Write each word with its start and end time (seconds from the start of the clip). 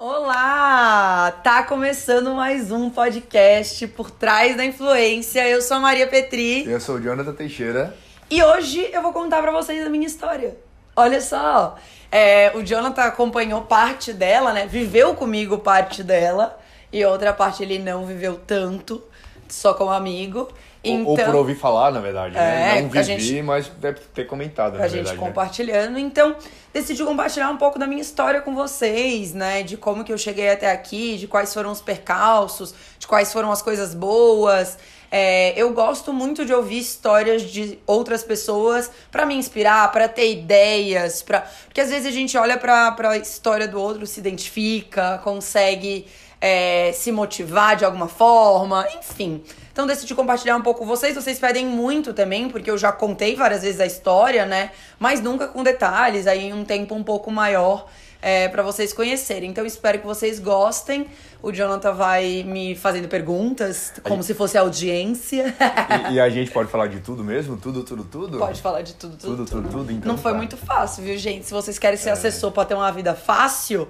Olá! 0.00 1.32
Tá 1.42 1.64
começando 1.64 2.32
mais 2.32 2.70
um 2.70 2.88
podcast 2.88 3.84
por 3.88 4.12
trás 4.12 4.56
da 4.56 4.64
influência. 4.64 5.44
Eu 5.48 5.60
sou 5.60 5.76
a 5.78 5.80
Maria 5.80 6.06
Petri 6.06 6.64
Eu 6.70 6.78
sou 6.78 6.94
o 6.94 7.02
Jonathan 7.02 7.32
Teixeira. 7.32 7.96
e 8.30 8.40
hoje 8.40 8.88
eu 8.92 9.02
vou 9.02 9.12
contar 9.12 9.42
pra 9.42 9.50
vocês 9.50 9.84
a 9.84 9.90
minha 9.90 10.06
história. 10.06 10.56
Olha 10.94 11.20
só, 11.20 11.76
é, 12.12 12.52
o 12.54 12.62
Jonathan 12.64 13.02
acompanhou 13.02 13.62
parte 13.62 14.12
dela, 14.12 14.52
né? 14.52 14.68
Viveu 14.68 15.16
comigo 15.16 15.58
parte 15.58 16.04
dela 16.04 16.56
e 16.92 17.04
outra 17.04 17.32
parte 17.32 17.64
ele 17.64 17.80
não 17.80 18.06
viveu 18.06 18.38
tanto, 18.38 19.02
só 19.48 19.74
como 19.74 19.90
amigo. 19.90 20.48
Ou- 20.90 21.12
Então, 21.14 21.24
Ou 21.26 21.32
por 21.32 21.34
ouvir 21.36 21.54
falar, 21.54 21.90
na 21.92 22.00
verdade, 22.00 22.34
né? 22.34 22.78
É, 22.78 22.80
Não 22.82 22.88
a 22.88 22.90
vivi, 23.02 23.04
gente- 23.04 23.42
mas 23.42 23.68
deve 23.78 24.00
ter 24.14 24.26
comentado, 24.26 24.78
na 24.78 24.84
a 24.84 24.88
gente 24.88 24.96
verdade. 25.04 25.18
né? 25.18 25.26
compartilhando. 25.26 25.98
Então, 25.98 26.36
decidi 26.72 27.04
compartilhar 27.04 27.50
um 27.50 27.56
pouco 27.56 27.78
da 27.78 27.86
minha 27.86 28.00
história 28.02 28.40
com 28.40 28.54
vocês, 28.54 29.32
né? 29.34 29.62
De 29.62 29.76
como 29.76 30.04
que 30.04 30.12
eu 30.12 30.18
cheguei 30.18 30.50
até 30.50 30.70
aqui, 30.70 31.16
de 31.16 31.26
quais 31.26 31.52
foram 31.52 31.70
os 31.70 31.80
percalços, 31.80 32.74
de 32.98 33.06
quais 33.06 33.32
foram 33.32 33.50
as 33.52 33.62
coisas 33.62 33.94
boas. 33.94 34.78
É, 35.10 35.54
eu 35.58 35.72
gosto 35.72 36.12
muito 36.12 36.44
de 36.44 36.52
ouvir 36.52 36.80
histórias 36.80 37.40
de 37.42 37.78
outras 37.86 38.22
pessoas 38.22 38.90
pra 39.10 39.24
me 39.24 39.34
inspirar, 39.34 39.90
pra 39.90 40.06
ter 40.06 40.30
ideias, 40.32 41.22
para 41.22 41.46
porque 41.64 41.80
às 41.80 41.88
vezes 41.88 42.06
a 42.06 42.10
gente 42.10 42.36
olha 42.36 42.58
pra, 42.58 42.92
pra 42.92 43.16
história 43.16 43.66
do 43.66 43.80
outro, 43.80 44.06
se 44.06 44.20
identifica, 44.20 45.18
consegue 45.24 46.06
é, 46.40 46.92
se 46.92 47.10
motivar 47.10 47.76
de 47.76 47.84
alguma 47.84 48.08
forma, 48.08 48.86
enfim. 48.98 49.42
Então 49.72 49.86
decidi 49.86 50.14
compartilhar 50.14 50.56
um 50.56 50.62
pouco 50.62 50.80
com 50.80 50.86
vocês. 50.86 51.14
Vocês 51.14 51.38
pedem 51.38 51.66
muito 51.66 52.12
também, 52.12 52.48
porque 52.48 52.70
eu 52.70 52.76
já 52.78 52.90
contei 52.92 53.36
várias 53.36 53.62
vezes 53.62 53.80
a 53.80 53.86
história, 53.86 54.44
né? 54.44 54.70
Mas 54.98 55.20
nunca 55.20 55.46
com 55.46 55.62
detalhes, 55.62 56.26
aí 56.26 56.46
em 56.46 56.52
um 56.52 56.64
tempo 56.64 56.94
um 56.94 57.04
pouco 57.04 57.30
maior 57.30 57.86
é, 58.20 58.48
para 58.48 58.62
vocês 58.62 58.92
conhecerem. 58.92 59.50
Então 59.50 59.64
espero 59.64 60.00
que 60.00 60.06
vocês 60.06 60.40
gostem. 60.40 61.06
O 61.40 61.52
Jonathan 61.52 61.92
vai 61.92 62.42
me 62.42 62.74
fazendo 62.74 63.06
perguntas, 63.06 63.92
como 64.02 64.24
se 64.24 64.34
fosse 64.34 64.58
audiência. 64.58 65.54
E, 66.10 66.14
e 66.14 66.20
a 66.20 66.28
gente 66.28 66.50
pode 66.50 66.68
falar 66.68 66.88
de 66.88 66.98
tudo 66.98 67.22
mesmo? 67.22 67.56
Tudo, 67.56 67.84
tudo, 67.84 68.02
tudo? 68.02 68.38
Pode 68.38 68.60
falar 68.60 68.82
de 68.82 68.94
tudo, 68.94 69.16
tudo, 69.16 69.36
Tudo, 69.36 69.46
tudo, 69.48 69.68
tudo, 69.68 69.92
então 69.92 70.12
Não 70.12 70.18
foi 70.18 70.32
tá. 70.32 70.38
muito 70.38 70.56
fácil, 70.56 71.04
viu, 71.04 71.16
gente? 71.16 71.46
Se 71.46 71.52
vocês 71.52 71.78
querem 71.78 71.96
ser 71.96 72.10
assessor 72.10 72.50
pra 72.50 72.64
ter 72.64 72.74
uma 72.74 72.90
vida 72.90 73.14
fácil, 73.14 73.88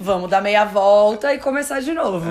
vamos 0.00 0.30
dar 0.30 0.40
meia 0.40 0.64
volta 0.64 1.32
e 1.34 1.38
começar 1.38 1.80
de 1.80 1.92
novo. 1.92 2.26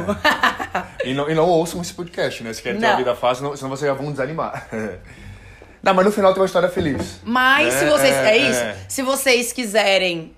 E 1.05 1.13
não, 1.13 1.29
e 1.29 1.35
não 1.35 1.47
ouçam 1.47 1.81
esse 1.81 1.93
podcast, 1.93 2.43
né? 2.43 2.51
Se 2.53 2.61
quer 2.61 2.77
ter 2.77 2.85
uma 2.85 2.97
vida 2.97 3.15
fácil, 3.15 3.43
não- 3.45 3.55
senão 3.55 3.69
vocês 3.69 3.89
já 3.89 3.95
vão 3.95 4.11
desanimar. 4.11 4.67
não, 5.81 5.93
mas 5.93 6.05
no 6.05 6.11
final 6.11 6.33
tem 6.33 6.41
uma 6.41 6.45
história 6.45 6.69
feliz. 6.69 7.19
Mas 7.23 7.73
se 7.75 7.85
É, 7.85 7.89
vocês. 7.89 8.13
É, 8.15 8.29
é, 8.31 8.37
isso. 8.37 8.59
é. 8.59 8.75
Se 8.87 9.01
vocês 9.01 9.53
quiserem 9.53 10.33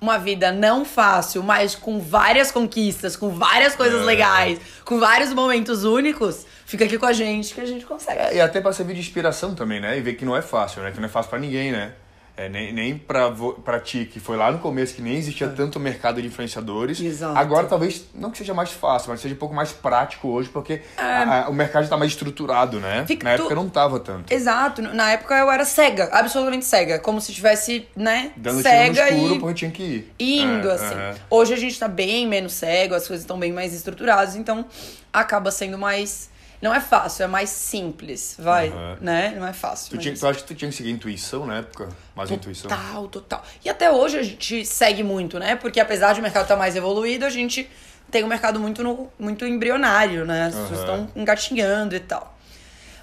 uma 0.00 0.18
vida 0.18 0.50
não 0.50 0.84
fácil, 0.84 1.42
mas 1.44 1.76
com 1.76 2.00
várias 2.00 2.50
conquistas, 2.50 3.14
com 3.14 3.28
várias 3.30 3.76
coisas 3.76 4.02
É. 4.02 4.04
legais, 4.04 4.58
com 4.84 4.98
vários 4.98 5.32
momentos 5.32 5.84
únicos, 5.84 6.44
fica 6.66 6.84
aqui 6.84 6.98
com 6.98 7.06
a 7.06 7.12
gente 7.12 7.54
que 7.54 7.60
a 7.60 7.64
gente 7.66 7.86
consegue. 7.86 8.18
É, 8.18 8.34
e 8.34 8.40
até 8.40 8.60
pra 8.60 8.72
servir 8.72 8.94
de 8.94 9.00
inspiração 9.00 9.54
também, 9.54 9.80
né? 9.80 9.96
E 9.96 10.00
ver 10.00 10.14
que 10.14 10.24
não 10.24 10.36
é 10.36 10.42
fácil, 10.42 10.82
né? 10.82 10.90
Que 10.90 10.98
não 10.98 11.06
é 11.06 11.08
fácil 11.08 11.30
pra 11.30 11.38
ninguém, 11.38 11.70
né? 11.70 11.92
É, 12.34 12.48
nem, 12.48 12.72
nem 12.72 12.96
pra 12.96 13.78
ti, 13.78 14.08
que 14.10 14.18
foi 14.18 14.36
lá 14.38 14.50
no 14.50 14.58
começo, 14.58 14.94
que 14.94 15.02
nem 15.02 15.16
existia 15.16 15.48
tanto 15.48 15.78
mercado 15.78 16.20
de 16.20 16.26
influenciadores. 16.28 16.98
Exato. 16.98 17.36
Agora 17.38 17.66
talvez, 17.66 18.06
não 18.14 18.30
que 18.30 18.38
seja 18.38 18.54
mais 18.54 18.70
fácil, 18.72 19.10
mas 19.10 19.20
seja 19.20 19.34
um 19.34 19.38
pouco 19.38 19.54
mais 19.54 19.70
prático 19.72 20.28
hoje, 20.28 20.48
porque 20.48 20.80
a- 20.96 21.44
a- 21.44 21.48
o 21.50 21.52
mercado 21.52 21.82
já 21.84 21.90
tá 21.90 21.96
mais 21.96 22.10
estruturado, 22.12 22.80
né? 22.80 23.04
Fica 23.06 23.24
Na 23.28 23.36
tu- 23.36 23.40
época 23.42 23.54
não 23.54 23.68
tava 23.68 24.00
tanto. 24.00 24.32
Exato. 24.32 24.80
Na 24.80 25.10
época 25.12 25.34
eu 25.36 25.50
era 25.50 25.64
cega, 25.66 26.08
absolutamente 26.10 26.64
cega. 26.64 26.98
Como 26.98 27.20
se 27.20 27.32
tivesse, 27.34 27.86
né, 27.94 28.32
Dando 28.36 28.62
tiro 28.62 28.74
no 28.74 28.94
cega 28.94 29.10
escuro 29.10 29.34
e 29.34 29.38
porque 29.38 29.54
tinha 29.54 29.70
que 29.70 29.82
ir. 29.82 30.12
indo, 30.18 30.70
É, 30.70 30.74
assim. 30.74 30.94
é. 30.94 31.14
Hoje 31.28 31.52
a 31.52 31.56
gente 31.58 31.78
tá 31.78 31.86
bem 31.86 32.26
menos 32.26 32.54
cego, 32.54 32.94
as 32.94 33.06
coisas 33.06 33.24
estão 33.24 33.38
bem 33.38 33.52
mais 33.52 33.74
estruturadas, 33.74 34.36
então 34.36 34.64
acaba 35.12 35.50
sendo 35.50 35.76
mais. 35.76 36.31
Não 36.62 36.72
é 36.72 36.80
fácil, 36.80 37.24
é 37.24 37.26
mais 37.26 37.50
simples, 37.50 38.36
vai, 38.38 38.68
Aham. 38.68 38.96
né? 39.00 39.34
Não 39.36 39.44
é 39.46 39.52
fácil. 39.52 39.90
Tu, 39.90 39.98
tinha, 39.98 40.14
tu 40.16 40.26
acha 40.28 40.38
que 40.40 40.46
tu 40.46 40.54
tinha 40.54 40.70
que 40.70 40.76
seguir 40.76 40.90
intuição 40.92 41.44
na 41.44 41.58
época? 41.58 41.88
Mais 42.14 42.30
intuição? 42.30 42.70
Total, 42.70 43.08
total. 43.08 43.42
E 43.64 43.68
até 43.68 43.90
hoje 43.90 44.16
a 44.18 44.22
gente 44.22 44.64
segue 44.64 45.02
muito, 45.02 45.40
né? 45.40 45.56
Porque 45.56 45.80
apesar 45.80 46.12
de 46.12 46.20
o 46.20 46.22
mercado 46.22 46.42
estar 46.44 46.56
mais 46.56 46.76
evoluído, 46.76 47.24
a 47.24 47.30
gente 47.30 47.68
tem 48.12 48.22
um 48.22 48.28
mercado 48.28 48.60
muito, 48.60 48.80
no- 48.84 49.10
muito 49.18 49.44
embrionário, 49.44 50.24
né? 50.24 50.44
As 50.46 50.54
pessoas 50.54 50.80
Aham. 50.88 51.02
estão 51.04 51.20
engatinhando 51.20 51.96
e 51.96 52.00
tal. 52.00 52.38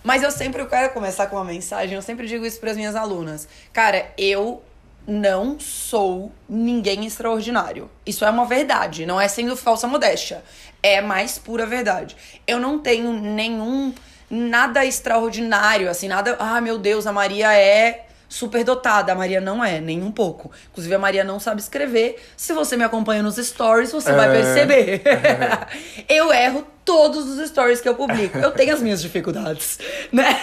Mas 0.01 0.23
eu 0.23 0.31
sempre 0.31 0.61
eu 0.61 0.67
quero 0.67 0.93
começar 0.93 1.27
com 1.27 1.35
uma 1.35 1.43
mensagem, 1.43 1.95
eu 1.95 2.01
sempre 2.01 2.25
digo 2.27 2.45
isso 2.45 2.61
para 2.61 2.71
as 2.71 2.77
minhas 2.77 2.95
alunas. 2.95 3.45
Cara, 3.73 4.09
eu 4.17 4.63
não 5.09 5.59
sou 5.59 6.31
ninguém 6.47 7.05
extraordinário. 7.05 7.89
Isso 8.05 8.23
é 8.23 8.29
uma 8.29 8.45
verdade, 8.45 9.05
não 9.05 9.19
é 9.19 9.27
sendo 9.27 9.57
falsa 9.57 9.87
modéstia. 9.87 10.43
É 10.81 11.01
mais 11.01 11.37
pura 11.37 11.65
verdade. 11.65 12.15
Eu 12.47 12.59
não 12.59 12.79
tenho 12.79 13.11
nenhum 13.11 13.93
nada 14.29 14.85
extraordinário, 14.85 15.89
assim, 15.89 16.07
nada, 16.07 16.35
ah, 16.39 16.61
meu 16.61 16.77
Deus, 16.77 17.07
a 17.07 17.11
Maria 17.11 17.51
é 17.53 18.05
super 18.29 18.63
dotada. 18.63 19.11
A 19.11 19.15
Maria 19.15 19.41
não 19.41 19.63
é, 19.63 19.81
nem 19.81 20.03
um 20.03 20.11
pouco. 20.11 20.51
Inclusive, 20.71 20.93
a 20.93 20.99
Maria 20.99 21.23
não 21.23 21.39
sabe 21.39 21.59
escrever. 21.59 22.21
Se 22.37 22.53
você 22.53 22.77
me 22.77 22.83
acompanha 22.83 23.23
nos 23.23 23.35
stories, 23.37 23.91
você 23.91 24.13
vai 24.13 24.29
É. 24.29 24.41
perceber. 24.41 25.01
eu 26.07 26.31
erro 26.31 26.65
todos 26.85 27.25
os 27.27 27.49
stories 27.49 27.81
que 27.81 27.89
eu 27.89 27.95
publico. 27.95 28.37
Eu 28.37 28.51
tenho 28.51 28.73
as 28.73 28.81
minhas 28.81 29.01
dificuldades, 29.01 29.79
né? 30.11 30.39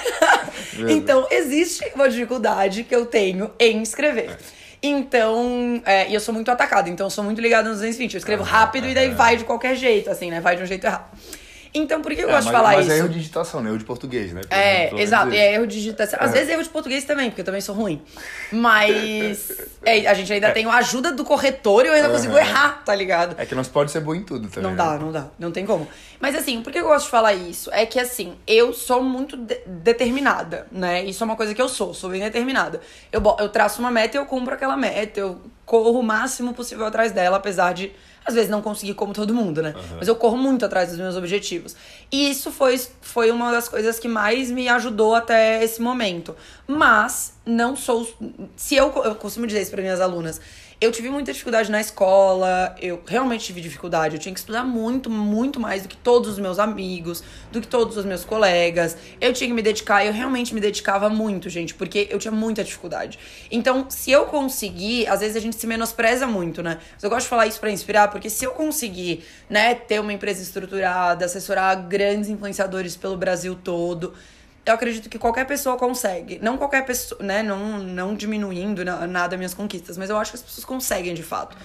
então, 0.89 1.27
existe 1.31 1.85
uma 1.95 2.09
dificuldade 2.09 2.83
que 2.83 2.95
eu 2.95 3.07
tenho 3.07 3.53
em 3.59 3.83
escrever. 3.83 4.37
Então, 4.83 5.83
é, 5.85 6.09
e 6.09 6.15
eu 6.15 6.21
sou 6.21 6.35
muito 6.35 6.51
atacada, 6.51 6.89
então 6.89 7.07
eu 7.07 7.11
sou 7.11 7.25
muito 7.25 7.41
ligada 7.41 7.69
nos 7.69 7.79
220. 7.79 8.15
Eu 8.15 8.19
escrevo 8.19 8.43
rápido 8.43 8.87
e 8.87 8.95
daí 8.95 9.11
vai 9.11 9.37
de 9.37 9.45
qualquer 9.45 9.75
jeito, 9.75 10.11
assim, 10.11 10.31
né? 10.31 10.41
Vai 10.41 10.57
de 10.57 10.63
um 10.63 10.67
jeito 10.67 10.85
errado. 10.85 11.07
Então, 11.79 12.01
por 12.03 12.15
que 12.15 12.21
eu 12.23 12.29
É, 12.29 12.33
gosto 12.33 12.45
mas, 12.45 12.47
de 12.47 12.53
falar 12.53 12.73
mas 12.75 12.87
isso? 12.87 12.95
é 12.95 12.99
erro 12.99 13.09
de 13.09 13.15
digitação, 13.19 13.61
né? 13.63 13.69
Erro 13.71 13.79
de 13.79 13.85
português, 13.85 14.33
né? 14.33 14.41
Pelo 14.43 14.61
É, 14.61 15.03
exato. 15.03 15.33
E 15.33 15.37
é 15.37 15.55
erro 15.55 15.67
de 15.67 15.75
digitação. 15.77 16.19
Às 16.23 16.33
vezes 16.33 16.49
é 16.49 16.53
erro 16.53 16.63
de 16.63 16.69
português 16.69 17.05
também, 17.05 17.31
porque 17.31 17.43
eu 17.43 17.45
também 17.45 17.61
sou 17.61 17.75
ruim. 17.75 18.03
Mas 18.51 19.51
é, 19.85 20.07
a 20.07 20.15
gente 20.15 20.33
ainda 20.33 20.51
tem 20.51 20.67
a 20.67 20.75
ajuda 20.77 21.13
do 21.13 21.25
corretor 21.25 21.85
e 21.85 21.89
eu 21.89 21.95
ainda 21.95 22.09
consigo 22.11 22.35
Aham. 22.35 22.41
errar, 22.47 22.83
tá 22.85 22.95
ligado? 22.95 23.35
É 23.39 23.45
que 23.47 23.55
nós 23.55 23.69
pode 23.69 23.91
ser 23.91 24.01
bom 24.01 24.15
em 24.15 24.23
tudo 24.23 24.49
também. 24.49 24.63
Não 24.63 24.71
né? 24.71 24.77
dá, 24.77 24.99
não 24.99 25.13
dá. 25.13 25.27
Não 25.39 25.51
tem 25.53 25.67
como. 25.67 25.89
Mas 26.21 26.35
assim, 26.35 26.63
por 26.63 26.73
que 26.73 26.79
eu 26.79 26.85
gosto 26.85 27.05
de 27.07 27.11
falar 27.11 27.35
isso? 27.35 27.71
É 27.73 27.85
que 27.85 27.99
assim, 27.99 28.35
eu 28.47 28.73
sou 28.73 29.03
muito 29.03 29.37
de- 29.37 29.61
determinada, 29.67 30.67
né? 30.71 31.05
Isso 31.05 31.23
é 31.23 31.27
uma 31.27 31.37
coisa 31.37 31.55
que 31.55 31.61
eu 31.61 31.69
sou, 31.69 31.93
sou 31.95 32.11
bem 32.11 32.21
determinada. 32.21 32.81
Eu, 33.13 33.23
eu 33.39 33.49
traço 33.49 33.81
uma 33.81 33.91
meta 33.91 34.17
e 34.17 34.21
eu 34.21 34.27
cumpro 34.27 34.55
aquela 34.55 34.77
meta. 34.77 35.21
Eu 35.21 35.41
corro 35.65 35.99
o 35.99 36.03
máximo 36.03 36.55
possível 36.55 36.87
atrás 36.87 37.13
dela, 37.13 37.37
apesar 37.37 37.73
de, 37.75 37.93
às 38.27 38.35
vezes, 38.35 38.51
não 38.51 38.61
conseguir 38.61 38.95
como 38.95 39.13
todo 39.13 39.33
mundo, 39.33 39.63
né? 39.63 39.73
Mas 39.99 40.09
eu 40.09 40.17
corro 40.17 40.37
muito 40.37 40.65
atrás 40.65 40.89
dos 40.89 40.99
meus 40.99 41.15
objetivos. 41.15 41.77
E 42.11 42.29
isso 42.29 42.51
foi, 42.51 42.81
foi 43.01 43.31
uma 43.31 43.53
das 43.53 43.69
coisas 43.69 43.99
que 43.99 44.09
mais 44.09 44.51
me 44.51 44.69
ajudou 44.69 45.15
até 45.15 45.63
esse 45.63 45.81
momento. 45.81 46.35
Mas 46.67 47.35
não 47.47 47.77
sou. 47.77 48.09
Se 48.57 48.75
eu, 48.75 48.93
eu 49.05 49.15
costumo 49.15 49.47
dizer 49.47 49.63
isso 49.63 49.71
para 49.71 49.81
minhas 49.81 50.01
alunas. 50.01 50.41
Eu 50.79 50.93
tive 50.93 51.09
muita 51.09 51.33
dificuldade 51.33 51.71
na 51.71 51.81
escola, 51.81 52.77
eu 52.83 53.03
realmente 53.07 53.47
tive 53.47 53.63
dificuldade. 53.63 54.17
Eu 54.17 54.21
tinha 54.21 54.35
que 54.35 54.39
estudar 54.39 54.63
muito, 54.63 55.09
muito 55.09 55.59
mais 55.59 55.83
do 55.85 55.89
que 55.89 55.97
todos 55.97 56.33
os 56.33 56.39
meus 56.39 56.59
amigos, 56.59 57.25
do 57.51 57.63
que 57.63 57.67
todos 57.67 57.97
os 57.97 58.05
meus 58.05 58.27
colegas. 58.27 58.95
Eu 59.19 59.33
tinha 59.33 59.49
que 59.49 59.55
me 59.55 59.63
dedicar, 59.63 60.05
eu 60.05 60.13
realmente 60.13 60.55
me 60.55 60.61
dedicava 60.61 61.09
muito, 61.09 61.49
gente, 61.49 61.73
porque 61.73 62.09
eu 62.11 62.19
tinha 62.19 62.31
muita 62.31 62.63
dificuldade. 62.63 63.19
Então, 63.51 63.87
se 63.89 64.11
eu 64.11 64.27
conseguir, 64.27 65.07
às 65.07 65.21
vezes 65.21 65.35
a 65.35 65.41
gente 65.41 65.57
se 65.57 65.67
menospreza 65.67 66.27
muito, 66.27 66.63
né? 66.63 66.79
Mas 66.93 67.03
eu 67.03 67.09
gosto 67.09 67.23
de 67.23 67.31
falar 67.31 67.47
isso 67.47 67.59
pra 67.59 67.71
inspirar, 67.71 68.09
porque 68.09 68.29
se 68.29 68.45
eu 68.45 68.51
conseguir, 68.51 69.25
né, 69.49 69.75
ter 69.75 69.99
uma 69.99 70.13
empresa 70.13 70.43
estruturada, 70.43 71.25
assessorar 71.25 71.89
grandes 71.89 72.29
influenciadores 72.29 72.95
pelo 72.95 73.17
Brasil 73.17 73.55
todo, 73.65 74.13
eu 74.67 74.75
acredito 74.75 75.09
que 75.09 75.19
qualquer 75.19 75.47
pessoa 75.47 75.77
consegue. 75.77 76.39
Não 76.43 76.57
qualquer 76.59 76.85
pessoa, 76.85 77.23
né? 77.23 77.43
Não, 77.43 77.79
não 77.79 78.15
diminuindo 78.15 78.85
na- 78.85 79.07
nada 79.07 79.37
minhas 79.37 79.55
conquistas, 79.55 79.97
mas 79.97 80.11
eu 80.11 80.17
acho 80.19 80.33
que 80.33 80.37
as 80.37 80.43
pessoas 80.43 80.65
conseguem 80.65 81.15
de 81.15 81.23
fato. 81.23 81.57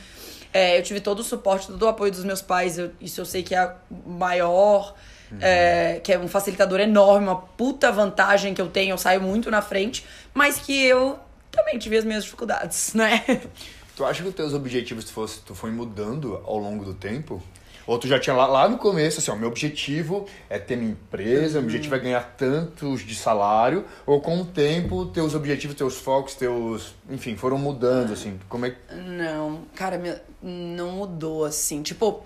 É, 0.54 0.78
eu 0.78 0.84
tive 0.84 1.00
todo 1.00 1.20
o 1.20 1.24
suporte, 1.24 1.68
todo 1.68 1.82
o 1.84 1.88
apoio 1.88 2.12
dos 2.12 2.24
meus 2.24 2.42
pais, 2.42 2.78
eu- 2.78 2.92
isso 3.02 3.20
eu 3.22 3.26
sei 3.26 3.42
que 3.42 3.56
é 3.56 3.60
a 3.60 3.76
maior, 4.06 4.94
é, 5.40 6.00
que 6.04 6.12
é 6.14 6.20
um 6.20 6.28
facilitador 6.28 6.80
enorme, 6.80 7.26
uma 7.28 7.36
puta 7.38 7.92
vantagem 7.92 8.54
que 8.54 8.62
eu 8.62 8.68
tenho, 8.68 8.92
eu 8.94 8.98
saio 8.98 9.22
muito 9.22 9.50
na 9.50 9.62
frente, 9.62 10.06
mas 10.34 10.58
que 10.60 10.84
eu 10.86 11.18
também 11.50 11.80
tive 11.80 11.98
as 11.98 12.04
minhas 12.06 12.24
dificuldades, 12.24 12.94
né? 12.96 13.24
Tu 13.96 14.06
acha 14.06 14.22
que 14.22 14.30
os 14.30 14.36
teus 14.36 14.54
objetivos 14.54 15.06
tu, 15.06 15.12
fosse, 15.14 15.40
tu 15.42 15.56
foi 15.56 15.72
mudando 15.72 16.42
ao 16.46 16.58
longo 16.58 16.84
do 16.86 16.94
tempo? 16.94 17.42
Ou 17.92 18.00
tu 18.00 18.08
já 18.08 18.18
tinha 18.18 18.34
lá, 18.34 18.46
lá 18.48 18.70
no 18.70 18.78
começo, 18.78 19.20
assim, 19.20 19.30
ó, 19.32 19.36
meu 19.36 19.50
objetivo 19.50 20.26
é 20.50 20.58
ter 20.58 20.78
minha 20.78 20.92
empresa, 20.92 21.60
meu 21.60 21.64
objetivo 21.68 21.94
é 21.96 22.00
ganhar 22.00 22.36
tantos 22.38 23.02
de 23.06 23.14
salário, 23.16 23.84
ou 24.06 24.22
com 24.22 24.40
o 24.40 24.46
tempo, 24.46 25.06
teus 25.08 25.36
objetivos, 25.36 25.76
teus 25.76 25.98
focos, 25.98 26.34
teus. 26.36 26.96
Enfim, 27.10 27.36
foram 27.36 27.58
mudando, 27.58 28.14
assim. 28.14 28.40
Como 28.48 28.66
é 28.66 28.70
que. 28.70 28.78
Não, 28.96 29.64
cara, 29.76 29.98
minha- 29.98 30.22
não 30.42 30.92
mudou 30.94 31.44
assim. 31.44 31.82
Tipo, 31.82 32.24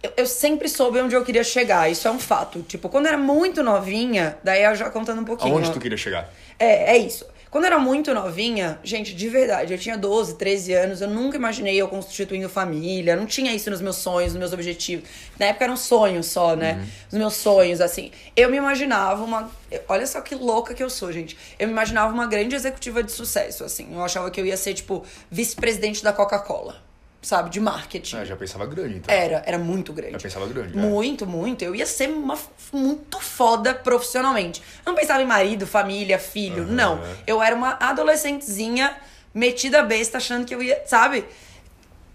eu, 0.00 0.12
eu 0.16 0.26
sempre 0.26 0.68
soube 0.68 1.00
onde 1.00 1.16
eu 1.16 1.24
queria 1.24 1.42
chegar, 1.42 1.90
isso 1.90 2.06
é 2.06 2.10
um 2.12 2.18
fato. 2.20 2.62
Tipo, 2.62 2.88
quando 2.88 3.06
eu 3.06 3.08
era 3.08 3.18
muito 3.18 3.60
novinha, 3.62 4.38
daí 4.44 4.62
eu 4.62 4.74
já 4.76 4.88
contando 4.88 5.20
um 5.20 5.24
pouquinho. 5.24 5.52
Aonde 5.52 5.72
tu 5.72 5.80
queria 5.80 5.98
chegar? 5.98 6.32
É, 6.60 6.94
é 6.94 6.98
isso. 6.98 7.26
Quando 7.50 7.64
eu 7.64 7.68
era 7.68 7.78
muito 7.78 8.12
novinha, 8.12 8.78
gente, 8.84 9.14
de 9.14 9.28
verdade, 9.28 9.72
eu 9.72 9.78
tinha 9.78 9.96
12, 9.96 10.36
13 10.36 10.72
anos, 10.74 11.00
eu 11.00 11.08
nunca 11.08 11.36
imaginei 11.36 11.76
eu 11.76 11.88
constituindo 11.88 12.48
família, 12.48 13.16
não 13.16 13.24
tinha 13.24 13.54
isso 13.54 13.70
nos 13.70 13.80
meus 13.80 13.96
sonhos, 13.96 14.32
nos 14.32 14.38
meus 14.38 14.52
objetivos. 14.52 15.08
Na 15.38 15.46
época 15.46 15.64
era 15.64 15.72
um 15.72 15.76
sonho 15.76 16.22
só, 16.22 16.54
né? 16.54 16.86
Os 17.10 17.16
meus 17.16 17.34
sonhos, 17.34 17.80
assim. 17.80 18.10
Eu 18.36 18.50
me 18.50 18.56
imaginava 18.58 19.24
uma. 19.24 19.50
Olha 19.88 20.06
só 20.06 20.20
que 20.20 20.34
louca 20.34 20.74
que 20.74 20.82
eu 20.82 20.90
sou, 20.90 21.10
gente. 21.10 21.38
Eu 21.58 21.66
me 21.66 21.72
imaginava 21.72 22.12
uma 22.12 22.26
grande 22.26 22.54
executiva 22.54 23.02
de 23.02 23.12
sucesso, 23.12 23.64
assim. 23.64 23.88
Eu 23.92 24.02
achava 24.02 24.30
que 24.30 24.40
eu 24.40 24.44
ia 24.44 24.56
ser, 24.56 24.74
tipo, 24.74 25.04
vice-presidente 25.30 26.02
da 26.04 26.12
Coca-Cola 26.12 26.87
sabe, 27.20 27.50
de 27.50 27.60
marketing. 27.60 28.16
Ah, 28.16 28.24
já 28.24 28.36
pensava 28.36 28.64
grande, 28.66 28.96
então. 28.98 29.14
Era, 29.14 29.42
era 29.46 29.58
muito 29.58 29.92
grande. 29.92 30.12
Já 30.12 30.18
pensava 30.18 30.46
grande. 30.46 30.78
é. 30.78 30.80
Muito, 30.80 31.26
muito. 31.26 31.62
Eu 31.64 31.74
ia 31.74 31.86
ser 31.86 32.08
uma, 32.08 32.38
muito 32.72 33.20
foda 33.20 33.74
profissionalmente. 33.74 34.62
Eu 34.84 34.92
não 34.92 34.94
pensava 34.94 35.22
em 35.22 35.26
marido, 35.26 35.66
família, 35.66 36.18
filho, 36.18 36.62
Aham. 36.62 36.72
não. 36.72 37.00
Eu 37.26 37.42
era 37.42 37.54
uma 37.54 37.76
adolescentezinha 37.80 38.96
metida 39.34 39.82
besta, 39.82 40.18
achando 40.18 40.44
que 40.44 40.54
eu 40.54 40.62
ia, 40.62 40.82
sabe? 40.86 41.24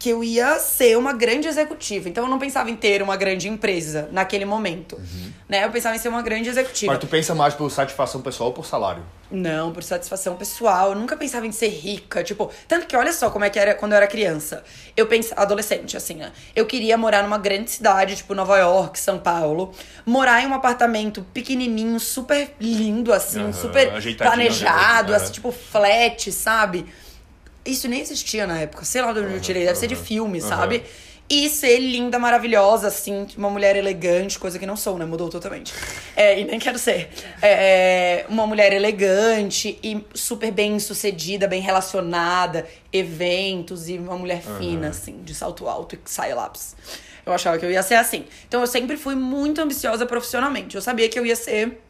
Que 0.04 0.10
eu 0.10 0.22
ia 0.22 0.60
ser 0.60 0.98
uma 0.98 1.14
grande 1.14 1.48
executiva. 1.48 2.10
Então 2.10 2.26
eu 2.26 2.30
não 2.30 2.38
pensava 2.38 2.70
em 2.70 2.76
ter 2.76 3.02
uma 3.02 3.16
grande 3.16 3.48
empresa 3.48 4.10
naquele 4.12 4.44
momento. 4.44 5.00
Né? 5.48 5.64
Eu 5.64 5.72
pensava 5.72 5.96
em 5.96 6.00
ser 6.00 6.10
uma 6.10 6.22
grande 6.22 6.50
executiva. 6.50 6.92
Uhum. 6.92 6.98
Mas 6.98 7.00
tu 7.00 7.08
pensa 7.08 7.34
mais 7.34 7.54
por 7.54 7.72
satisfação 7.72 8.22
pessoal 8.22 8.50
ou 8.50 8.54
por 8.54 8.66
salário? 8.66 9.02
Não, 9.32 9.72
por 9.72 9.82
satisfação 9.82 10.36
pessoal. 10.36 10.90
Eu 10.90 10.96
nunca 10.96 11.16
pensava 11.16 11.48
em 11.48 11.54
ser 11.54 11.70
rica. 11.70 12.22
Tipo, 12.22 12.52
tanto 12.68 12.86
que 12.86 12.98
olha 12.98 13.14
só 13.14 13.30
como 13.30 13.46
é 13.46 13.50
que 13.50 13.58
era 13.58 13.74
quando 13.76 13.94
eu 13.94 13.96
era 13.96 14.06
criança. 14.06 14.62
Eu 14.98 15.08
pensava, 15.08 15.42
adolescente, 15.42 15.96
assim, 15.96 16.16
né? 16.16 16.34
Eu 16.54 16.66
queria 16.66 16.98
morar 16.98 17.24
numa 17.24 17.38
grande 17.38 17.72
cidade, 17.72 18.18
tipo 18.18 18.36
Nova 18.36 18.58
York, 18.58 19.00
São 19.00 19.18
Paulo. 19.18 19.72
Morar 20.06 20.44
em 20.44 20.48
um 20.48 20.54
apartamento 20.54 21.26
pequenininho, 21.34 21.98
super 21.98 22.54
lindo, 22.60 23.14
assim, 23.14 23.42
Aham, 23.42 23.54
super 23.54 23.90
planejado, 24.18 25.16
assim, 25.16 25.32
tipo 25.32 25.50
flat, 25.50 26.30
sabe? 26.30 26.86
Isso 27.66 27.88
nem 27.88 28.02
existia 28.02 28.46
na 28.46 28.60
época. 28.60 28.84
Sei 28.86 29.02
lá 29.02 29.14
de 29.14 29.20
onde 29.20 29.34
eu 29.34 29.42
tirei. 29.42 29.66
Deve 29.66 29.78
ser 29.78 29.88
de 29.88 29.96
filme, 29.96 30.40
aham. 30.40 30.50
sabe? 30.50 30.84
E 31.30 31.50
ser 31.50 31.80
linda, 31.80 32.20
maravilhosa, 32.20 32.90
assim, 32.90 33.26
uma 33.38 33.50
mulher 33.50 33.78
elegante, 33.78 34.38
coisa 34.38 34.60
que 34.60 34.66
não 34.66 34.76
sou, 34.76 34.98
né? 34.98 35.06
Mudou 35.06 35.30
totalmente. 35.30 35.74
É, 36.16 36.40
e 36.40 36.44
nem 36.44 36.60
quero 36.60 36.78
ser. 36.78 37.10
É, 37.42 38.26
uma 38.28 38.46
mulher 38.46 38.74
elegante 38.74 39.80
e 39.82 40.06
super 40.14 40.52
bem 40.52 40.78
sucedida, 40.80 41.48
bem 41.48 41.62
relacionada, 41.62 42.68
eventos 42.92 43.88
e 43.88 43.98
uma 43.98 44.18
mulher 44.18 44.44
fina, 44.60 44.90
assim, 44.90 45.24
de 45.24 45.34
salto 45.34 45.68
alto 45.68 45.96
e 45.96 46.00
saia 46.06 46.36
lápis. 46.36 46.76
Eu 47.26 47.32
achava 47.32 47.58
que 47.58 47.66
eu 47.66 47.72
ia 47.72 47.82
ser 47.82 47.96
assim. 47.96 48.26
Então 48.48 48.60
eu 48.60 48.68
sempre 48.68 48.98
fui 48.98 49.16
muito 49.16 49.62
ambiciosa 49.62 50.06
profissionalmente. 50.06 50.76
Eu 50.76 50.82
sabia 50.82 51.08
que 51.08 51.18
eu 51.18 51.26
ia 51.26 51.38
ser. 51.38 51.82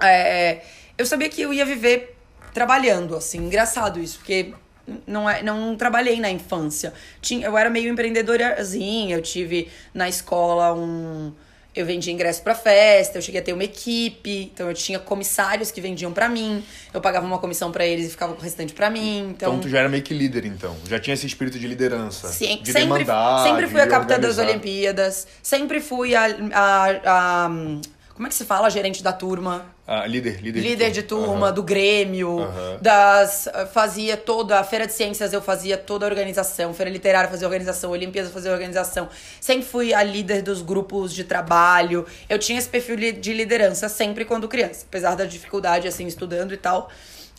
é, 0.00 0.62
eu 0.96 1.04
sabia 1.04 1.28
que 1.28 1.42
eu 1.42 1.52
ia 1.52 1.66
viver 1.66 2.16
trabalhando, 2.54 3.14
assim. 3.14 3.38
Engraçado 3.38 4.00
isso, 4.00 4.18
porque 4.18 4.54
não, 5.06 5.28
é, 5.28 5.42
não 5.42 5.76
trabalhei 5.76 6.18
na 6.20 6.30
infância. 6.30 6.92
Tinha, 7.20 7.46
eu 7.46 7.56
era 7.58 7.68
meio 7.70 7.90
empreendedorazinha, 7.92 9.16
eu 9.16 9.22
tive 9.22 9.68
na 9.94 10.08
escola 10.08 10.72
um. 10.74 11.32
Eu 11.72 11.86
vendia 11.86 12.12
ingresso 12.12 12.42
pra 12.42 12.52
festa, 12.52 13.18
eu 13.18 13.22
cheguei 13.22 13.40
a 13.40 13.44
ter 13.44 13.52
uma 13.52 13.62
equipe, 13.62 14.50
então 14.52 14.66
eu 14.68 14.74
tinha 14.74 14.98
comissários 14.98 15.70
que 15.70 15.80
vendiam 15.80 16.12
pra 16.12 16.28
mim, 16.28 16.64
eu 16.92 17.00
pagava 17.00 17.24
uma 17.24 17.38
comissão 17.38 17.70
pra 17.70 17.86
eles 17.86 18.08
e 18.08 18.10
ficava 18.10 18.32
com 18.34 18.40
o 18.40 18.42
restante 18.42 18.72
pra 18.72 18.90
mim. 18.90 19.28
Então, 19.30 19.50
Então, 19.52 19.60
tu 19.60 19.68
já 19.68 19.78
era 19.78 19.88
meio 19.88 20.02
que 20.02 20.12
líder, 20.12 20.44
então. 20.46 20.76
Já 20.88 20.98
tinha 20.98 21.14
esse 21.14 21.26
espírito 21.28 21.60
de 21.60 21.68
liderança. 21.68 22.26
Sim, 22.26 22.58
de 22.60 22.72
sempre, 22.72 23.04
demandar, 23.04 23.44
sempre 23.44 23.68
fui 23.68 23.80
a 23.80 23.84
de 23.84 23.90
capitã 23.90 24.18
das. 24.18 24.36
Olimpíadas, 24.38 25.28
sempre 25.40 25.80
fui 25.80 26.12
a, 26.16 26.24
a, 26.52 26.90
a- 27.46 27.50
Como 28.20 28.26
é 28.26 28.28
que 28.28 28.34
se 28.34 28.44
fala? 28.44 28.68
Gerente 28.68 29.02
da 29.02 29.14
turma. 29.14 29.74
Ah, 29.86 30.06
líder, 30.06 30.42
líder, 30.42 30.60
Líder 30.60 30.90
de 30.90 31.02
turma, 31.02 31.46
Aham. 31.46 31.54
do 31.54 31.62
Grêmio, 31.62 32.40
Aham. 32.40 32.78
das. 32.78 33.48
Fazia 33.72 34.14
toda 34.14 34.60
a 34.60 34.62
Feira 34.62 34.86
de 34.86 34.92
Ciências, 34.92 35.32
eu 35.32 35.40
fazia 35.40 35.78
toda 35.78 36.04
a 36.04 36.08
organização, 36.10 36.74
Feira 36.74 36.90
Literária 36.90 37.30
fazia 37.30 37.46
organização, 37.48 37.90
Olimpíadas 37.92 38.30
fazia 38.30 38.52
organização. 38.52 39.08
Sempre 39.40 39.64
fui 39.66 39.94
a 39.94 40.02
líder 40.02 40.42
dos 40.42 40.60
grupos 40.60 41.14
de 41.14 41.24
trabalho. 41.24 42.04
Eu 42.28 42.38
tinha 42.38 42.58
esse 42.58 42.68
perfil 42.68 42.94
de 43.14 43.32
liderança 43.32 43.88
sempre 43.88 44.26
quando 44.26 44.46
criança, 44.48 44.84
apesar 44.86 45.14
da 45.14 45.24
dificuldade, 45.24 45.88
assim, 45.88 46.06
estudando 46.06 46.52
e 46.52 46.58
tal. 46.58 46.90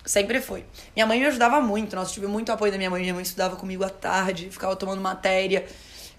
Sempre 0.03 0.41
fui. 0.41 0.65
Minha 0.95 1.05
mãe 1.05 1.19
me 1.19 1.27
ajudava 1.27 1.61
muito, 1.61 1.95
nossa, 1.95 2.11
tive 2.11 2.25
muito 2.25 2.51
apoio 2.51 2.71
da 2.71 2.79
minha 2.79 2.89
mãe. 2.89 3.01
Minha 3.03 3.13
mãe 3.13 3.21
estudava 3.21 3.55
comigo 3.55 3.83
à 3.83 3.89
tarde, 3.89 4.49
ficava 4.49 4.75
tomando 4.75 4.99
matéria. 4.99 5.63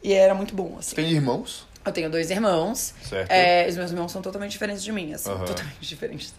E 0.04 0.12
era 0.12 0.34
muito 0.36 0.54
bom, 0.54 0.76
assim. 0.78 0.94
Tem 0.94 1.10
irmãos? 1.10 1.66
Eu 1.84 1.92
tenho 1.92 2.10
dois 2.10 2.30
irmãos. 2.30 2.94
Certo. 3.02 3.30
É, 3.30 3.66
os 3.68 3.76
meus 3.76 3.90
irmãos 3.90 4.12
são 4.12 4.22
totalmente 4.22 4.52
diferentes 4.52 4.82
de 4.82 4.92
mim, 4.92 5.12
assim, 5.14 5.30
Aham. 5.30 5.44
totalmente 5.44 5.80
diferentes. 5.86 6.34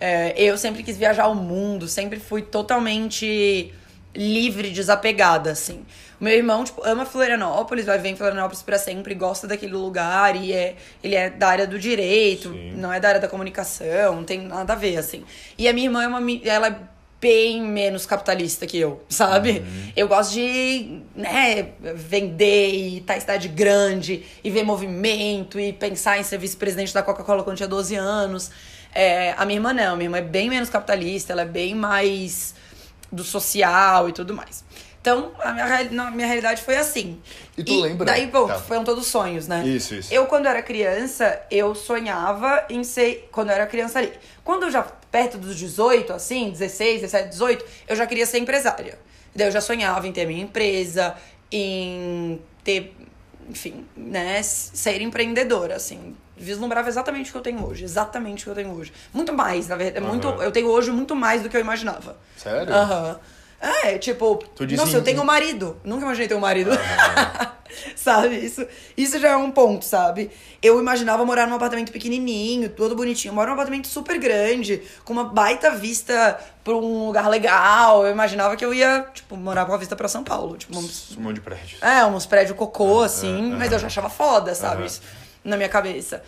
É, 0.00 0.32
eu 0.40 0.56
sempre 0.58 0.82
quis 0.82 0.96
viajar 0.96 1.24
ao 1.24 1.34
mundo, 1.34 1.88
sempre 1.88 2.18
fui 2.20 2.42
totalmente 2.42 3.72
livre, 4.14 4.70
desapegada, 4.70 5.50
assim. 5.52 5.84
O 6.20 6.24
meu 6.24 6.32
irmão, 6.34 6.64
tipo, 6.64 6.82
ama 6.84 7.06
Florianópolis, 7.06 7.86
vai 7.86 7.98
ver 7.98 8.08
em 8.08 8.16
Florianópolis 8.16 8.62
pra 8.62 8.76
sempre, 8.78 9.14
gosta 9.14 9.46
daquele 9.46 9.72
lugar 9.72 10.34
e 10.34 10.52
é, 10.52 10.74
ele 11.02 11.14
é 11.14 11.30
da 11.30 11.48
área 11.48 11.66
do 11.66 11.78
direito, 11.78 12.50
Sim. 12.50 12.72
não 12.76 12.92
é 12.92 12.98
da 12.98 13.08
área 13.08 13.20
da 13.20 13.28
comunicação, 13.28 14.16
não 14.16 14.24
tem 14.24 14.40
nada 14.40 14.72
a 14.72 14.76
ver, 14.76 14.96
assim. 14.96 15.24
E 15.56 15.68
a 15.68 15.72
minha 15.72 15.86
irmã 15.86 16.02
é 16.02 16.08
uma, 16.08 16.20
ela 16.44 16.66
é 16.68 16.76
bem 17.20 17.62
menos 17.62 18.06
capitalista 18.06 18.66
que 18.66 18.78
eu, 18.78 19.02
sabe? 19.08 19.64
Eu 19.96 20.06
gosto 20.06 20.34
de, 20.34 21.00
né, 21.14 21.70
vender 21.80 22.70
e 22.70 22.98
estar 22.98 23.16
em 23.16 23.20
cidade 23.20 23.48
grande 23.48 24.24
e 24.42 24.50
ver 24.50 24.62
movimento 24.62 25.58
e 25.58 25.72
pensar 25.72 26.18
em 26.18 26.22
ser 26.22 26.38
vice-presidente 26.38 26.94
da 26.94 27.02
Coca-Cola 27.02 27.42
quando 27.42 27.56
tinha 27.56 27.68
12 27.68 27.94
anos. 27.96 28.50
É, 28.94 29.34
a 29.36 29.44
minha 29.44 29.58
irmã 29.58 29.72
não, 29.72 29.94
a 29.94 29.96
minha 29.96 30.06
irmã 30.06 30.18
é 30.18 30.22
bem 30.22 30.48
menos 30.48 30.70
capitalista, 30.70 31.32
ela 31.32 31.42
é 31.42 31.46
bem 31.46 31.74
mais 31.74 32.54
do 33.10 33.24
social 33.24 34.08
e 34.08 34.12
tudo 34.12 34.34
mais. 34.34 34.64
Então, 35.00 35.30
a 35.40 35.52
minha, 35.52 35.84
na- 35.90 36.10
minha 36.10 36.26
realidade 36.26 36.62
foi 36.62 36.76
assim. 36.76 37.20
E 37.56 37.62
tu 37.64 37.80
lembra? 37.80 38.04
Daí, 38.04 38.26
pô, 38.28 38.46
Tá. 38.46 38.56
foram 38.56 38.84
todos 38.84 39.06
sonhos, 39.06 39.46
né? 39.46 39.66
Isso, 39.66 39.94
isso. 39.94 40.12
Eu, 40.12 40.26
quando 40.26 40.46
era 40.46 40.60
criança, 40.62 41.40
eu 41.50 41.74
sonhava 41.74 42.64
em 42.68 42.82
ser. 42.84 43.28
Quando 43.32 43.48
eu 43.50 43.54
era 43.54 43.66
criança 43.66 44.00
ali. 44.00 44.12
Quando 44.44 44.64
eu 44.64 44.70
já, 44.70 44.82
perto 44.82 45.38
dos 45.38 45.56
18, 45.56 46.12
assim, 46.12 46.50
16, 46.50 47.00
17, 47.02 47.28
18, 47.30 47.64
eu 47.86 47.96
já 47.96 48.06
queria 48.06 48.26
ser 48.26 48.38
empresária. 48.38 48.98
Daí 49.34 49.46
eu 49.46 49.52
já 49.52 49.60
sonhava 49.60 50.06
em 50.06 50.12
ter 50.12 50.26
minha 50.26 50.42
empresa, 50.42 51.14
em 51.50 52.40
ter. 52.64 52.94
Enfim, 53.48 53.86
né? 53.96 54.42
Ser 54.42 55.00
empreendedora, 55.00 55.76
assim. 55.76 56.14
Vislumbrava 56.36 56.88
exatamente 56.88 57.30
o 57.30 57.32
que 57.32 57.38
eu 57.38 57.42
tenho 57.42 57.66
hoje. 57.66 57.82
Exatamente 57.82 58.42
o 58.42 58.44
que 58.44 58.50
eu 58.50 58.54
tenho 58.64 58.74
hoje. 58.76 58.92
Muito 59.12 59.32
mais, 59.32 59.68
na 59.68 59.76
verdade. 59.76 60.04
Aham. 60.04 60.08
Muito, 60.12 60.28
eu 60.42 60.52
tenho 60.52 60.68
hoje 60.68 60.90
muito 60.90 61.16
mais 61.16 61.42
do 61.42 61.48
que 61.48 61.56
eu 61.56 61.60
imaginava. 61.60 62.16
Sério? 62.36 62.72
Aham. 62.74 63.18
É, 63.60 63.98
tipo, 63.98 64.42
nossa, 64.76 64.96
eu 64.96 65.02
tenho 65.02 65.20
um 65.22 65.24
marido. 65.24 65.76
Nunca 65.84 66.02
imaginei 66.04 66.28
ter 66.28 66.34
um 66.34 66.40
marido. 66.40 66.70
sabe? 67.96 68.36
Isso, 68.36 68.66
isso 68.96 69.18
já 69.18 69.30
é 69.30 69.36
um 69.36 69.50
ponto, 69.50 69.84
sabe? 69.84 70.30
Eu 70.62 70.78
imaginava 70.78 71.24
morar 71.24 71.46
num 71.46 71.56
apartamento 71.56 71.92
pequenininho, 71.92 72.68
todo 72.68 72.94
bonitinho. 72.94 73.30
Eu 73.30 73.34
moro 73.34 73.48
num 73.48 73.54
apartamento 73.54 73.88
super 73.88 74.18
grande, 74.18 74.82
com 75.04 75.12
uma 75.12 75.24
baita 75.24 75.72
vista 75.72 76.38
pra 76.62 76.74
um 76.74 77.06
lugar 77.06 77.28
legal. 77.28 78.06
Eu 78.06 78.12
imaginava 78.12 78.56
que 78.56 78.64
eu 78.64 78.72
ia, 78.72 79.08
tipo, 79.12 79.36
morar 79.36 79.66
com 79.66 79.72
a 79.72 79.76
vista 79.76 79.96
pra 79.96 80.08
São 80.08 80.22
Paulo. 80.22 80.56
Tipo, 80.56 80.78
uns, 80.78 81.16
Um 81.16 81.22
monte 81.22 81.36
de 81.36 81.40
prédios. 81.40 81.82
é, 81.82 82.04
uns 82.06 82.26
prédios 82.26 82.56
cocô, 82.56 83.02
assim, 83.02 83.54
mas 83.56 83.72
eu 83.72 83.78
já 83.78 83.88
achava 83.88 84.08
foda, 84.08 84.54
sabe? 84.54 84.86
Isso 84.86 85.02
na 85.44 85.56
minha 85.56 85.68
cabeça. 85.68 86.22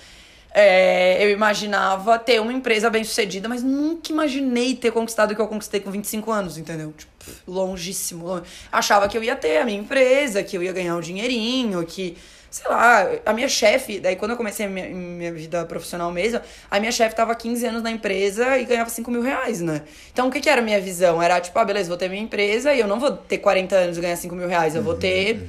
É, 0.53 1.25
eu 1.25 1.31
imaginava 1.31 2.19
ter 2.19 2.41
uma 2.41 2.53
empresa 2.53 2.91
bem 2.91 3.05
sucedida, 3.05 3.49
mas 3.49 3.63
nunca 3.63 4.11
imaginei 4.11 4.75
ter 4.75 4.91
conquistado 4.91 5.31
o 5.31 5.35
que 5.37 5.41
eu 5.41 5.47
conquistei 5.47 5.79
com 5.81 5.91
25 5.91 6.33
anos, 6.33 6.59
entendeu? 6.59 6.93
Tipo, 6.97 7.10
longíssimo. 7.47 8.27
longe. 8.27 8.45
Achava 8.71 9.09
que 9.09 9.17
eu 9.17 9.23
ia 9.23 9.37
ter 9.37 9.59
a 9.59 9.65
minha 9.65 9.79
empresa, 9.79 10.43
que 10.43 10.57
eu 10.57 10.63
ia 10.63 10.73
ganhar 10.73 10.97
um 10.97 11.01
dinheirinho, 11.01 11.85
que. 11.85 12.17
Sei 12.51 12.69
lá, 12.69 13.07
a 13.25 13.33
minha 13.33 13.49
chefe, 13.49 14.01
daí 14.01 14.17
quando 14.17 14.33
eu 14.33 14.37
comecei 14.37 14.67
a 14.67 14.69
minha, 14.69 14.89
minha 14.89 15.33
vida 15.33 15.65
profissional 15.67 16.11
mesmo, 16.11 16.41
a 16.69 16.81
minha 16.81 16.91
chefe 16.91 17.15
tava 17.15 17.31
há 17.31 17.35
15 17.37 17.65
anos 17.65 17.81
na 17.81 17.93
empresa 17.93 18.59
e 18.59 18.65
ganhava 18.65 18.91
5 18.91 19.09
mil 19.09 19.23
reais, 19.23 19.61
né? 19.61 19.83
Então 20.13 20.27
o 20.27 20.33
que, 20.33 20.41
que 20.41 20.51
era 20.51 20.61
a 20.61 20.65
minha 20.65 20.81
visão? 20.81 21.23
Era 21.23 21.41
tipo, 21.41 21.57
ah, 21.57 21.65
beleza, 21.65 21.89
vou 21.89 21.97
ter 21.97 22.09
minha 22.09 22.21
empresa 22.21 22.75
e 22.75 22.81
eu 22.81 22.89
não 22.89 22.99
vou 22.99 23.13
ter 23.13 23.39
40 23.39 23.77
anos 23.77 23.99
e 23.99 24.01
ganhar 24.01 24.17
5 24.17 24.35
mil 24.35 24.49
reais, 24.49 24.75
eu 24.75 24.83
vou 24.83 24.97
ter 24.97 25.47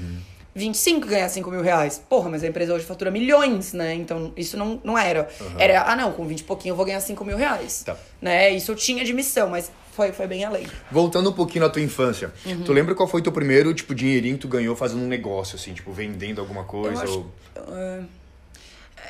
25 0.53 1.07
e 1.07 1.09
ganhar 1.09 1.29
5 1.29 1.49
mil 1.49 1.61
reais. 1.61 2.01
Porra, 2.09 2.29
mas 2.29 2.43
a 2.43 2.47
empresa 2.47 2.73
hoje 2.73 2.85
fatura 2.85 3.09
milhões, 3.09 3.73
né? 3.73 3.93
Então 3.93 4.33
isso 4.35 4.57
não, 4.57 4.79
não 4.83 4.97
era. 4.97 5.27
Era, 5.57 5.83
ah 5.83 5.95
não, 5.95 6.11
com 6.11 6.25
20 6.25 6.41
e 6.41 6.43
pouquinho 6.43 6.73
eu 6.73 6.75
vou 6.75 6.85
ganhar 6.85 6.99
5 6.99 7.23
mil 7.23 7.37
reais. 7.37 7.83
Tá. 7.83 7.95
Né? 8.21 8.51
Isso 8.51 8.71
eu 8.71 8.75
tinha 8.75 9.03
de 9.03 9.13
missão, 9.13 9.49
mas 9.49 9.71
foi, 9.91 10.11
foi 10.11 10.27
bem 10.27 10.43
além. 10.45 10.67
Voltando 10.91 11.29
um 11.29 11.33
pouquinho 11.33 11.63
na 11.65 11.69
tua 11.69 11.81
infância, 11.81 12.31
Uhum. 12.45 12.63
tu 12.63 12.73
lembra 12.73 12.95
qual 12.95 13.07
foi 13.07 13.21
teu 13.21 13.31
primeiro, 13.31 13.73
tipo, 13.73 13.93
dinheirinho 13.93 14.35
que 14.35 14.41
tu 14.41 14.47
ganhou 14.47 14.75
fazendo 14.75 15.01
um 15.01 15.07
negócio, 15.07 15.55
assim, 15.55 15.73
tipo, 15.73 15.91
vendendo 15.91 16.39
alguma 16.41 16.63
coisa? 16.63 17.03
acho- 17.03 17.25
Ou... 17.57 18.03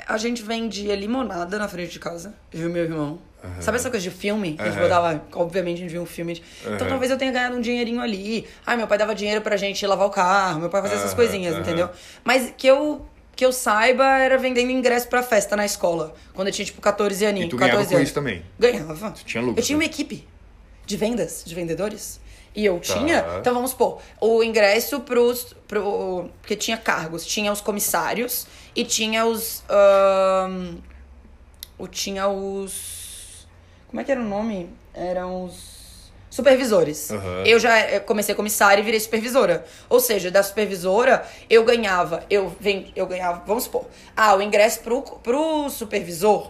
A 0.07 0.17
gente 0.17 0.41
vendia 0.41 0.95
limonada 0.95 1.57
na 1.57 1.67
frente 1.67 1.91
de 1.91 2.00
casa, 2.00 2.33
e 2.53 2.57
meu 2.57 2.83
irmão. 2.83 3.19
Sabe 3.59 3.77
essa 3.77 3.89
coisa 3.89 4.03
de 4.03 4.11
filme? 4.15 4.55
A 4.59 4.69
gente 4.69 4.79
botava, 4.79 5.19
obviamente, 5.33 5.77
a 5.77 5.81
gente 5.81 5.89
via 5.91 6.01
um 6.01 6.05
filme. 6.05 6.33
de- 6.35 6.43
Então 6.61 6.73
Aham. 6.75 6.88
talvez 6.89 7.11
eu 7.11 7.17
tenha 7.17 7.31
ganhado 7.31 7.55
um 7.55 7.61
dinheirinho 7.61 8.00
ali. 8.00 8.47
Ai, 8.65 8.77
meu 8.77 8.85
pai 8.88 8.97
dava 9.00 9.15
dinheiro 9.15 9.41
pra 9.41 9.57
gente 9.57 9.85
lavar 9.88 10.05
o 10.07 10.11
carro, 10.11 10.59
meu 10.59 10.69
pai 10.69 10.81
fazia 10.81 10.97
essas 10.97 11.13
coisinhas, 11.13 11.57
entendeu? 11.57 11.89
Mas 12.23 12.53
que 12.55 12.67
eu, 12.67 13.03
que 13.35 13.43
eu 13.43 13.51
saiba 13.51 14.05
era 14.19 14.38
vendendo 14.38 14.69
ingresso 14.69 15.07
pra 15.07 15.23
festa 15.23 15.55
na 15.55 15.65
escola. 15.65 16.13
Quando 16.33 16.50
eu 16.50 16.53
tinha, 16.53 16.65
tipo, 16.65 16.79
14 16.81 17.25
aninhos. 17.25 17.47
E 17.47 17.50
tu 17.50 17.57
14 17.57 17.71
ganhava 17.77 17.89
com 17.89 17.95
anos. 17.95 18.07
isso 18.07 18.13
também? 18.13 18.43
Ganhava. 18.59 19.13
tinha 19.25 19.41
lucro, 19.41 19.59
Eu 19.59 19.65
tinha 19.65 19.77
uma 19.77 19.85
equipe. 19.85 20.27
De 20.91 20.98
vendas, 20.98 21.41
de 21.45 21.55
vendedores. 21.55 22.19
E 22.53 22.65
eu 22.65 22.79
Tá. 22.81 22.93
tinha. 22.95 23.25
Então 23.39 23.53
vamos 23.53 23.71
supor, 23.71 24.00
o 24.19 24.43
ingresso 24.43 25.00
pros. 25.00 25.55
Pro, 25.67 26.29
porque 26.41 26.55
tinha 26.55 26.75
cargos. 26.77 27.25
Tinha 27.25 27.50
os 27.51 27.62
comissários 27.62 28.45
e 28.75 28.83
tinha 28.83 29.25
os. 29.25 29.63
ahn, 29.69 30.75
o, 31.77 31.88
tinha 31.88 32.27
os. 32.27 33.48
Como 33.88 34.01
é 34.01 34.03
que 34.03 34.12
era 34.12 34.19
o 34.19 34.25
nome? 34.25 34.69
Eram 34.93 35.45
os. 35.45 35.79
Supervisores. 36.29 37.12
Aham. 37.12 37.43
Eu 37.45 37.60
já 37.60 37.77
eh, 37.77 38.00
comecei 38.00 38.33
comissária 38.36 38.81
e 38.81 38.86
virei 38.86 39.00
supervisora. 39.01 39.65
Ou 39.89 40.00
seja, 40.00 40.31
da 40.31 40.41
supervisora, 40.43 41.25
eu 41.50 41.63
ganhava. 41.65 42.24
Eu, 42.29 42.53
ven- 42.60 42.91
eu 42.95 43.05
ganhava. 43.05 43.43
Vamos 43.45 43.63
supor. 43.65 43.86
Ah, 44.15 44.33
o 44.36 44.41
ingresso 44.41 44.79
pro, 44.79 45.01
pro 45.01 45.69
supervisor 45.69 46.50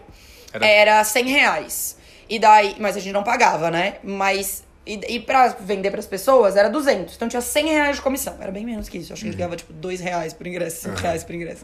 Era- 0.54 0.68
era 0.68 1.04
100 1.04 1.26
reais. 1.28 1.98
E 2.32 2.40
daí, 2.40 2.76
mas 2.80 2.96
a 2.96 3.00
gente 3.00 3.14
não 3.14 3.24
pagava, 3.24 3.70
né? 3.70 3.96
Mas. 4.04 4.64
E, 4.88 5.00
e 5.16 5.20
pra 5.20 5.50
vender 5.50 5.92
pras 5.92 6.08
pessoas 6.08 6.56
era 6.56 6.70
200. 6.70 7.16
Então 7.16 7.28
tinha 7.28 7.42
100 7.42 7.68
reais 7.68 7.96
de 7.98 8.02
comissão. 8.02 8.36
Era 8.42 8.52
bem 8.52 8.66
menos 8.66 8.88
que 8.90 8.98
isso. 8.98 9.12
Acho 9.14 9.22
que 9.22 9.28
a 9.28 9.32
gente 9.32 9.38
ganhava 9.38 9.56
tipo 9.56 9.72
2 9.74 10.00
reais 10.00 10.34
por 10.34 10.48
ingresso, 10.48 10.84
5 10.84 10.96
reais 11.00 11.24
por 11.24 11.36
ingresso. 11.36 11.64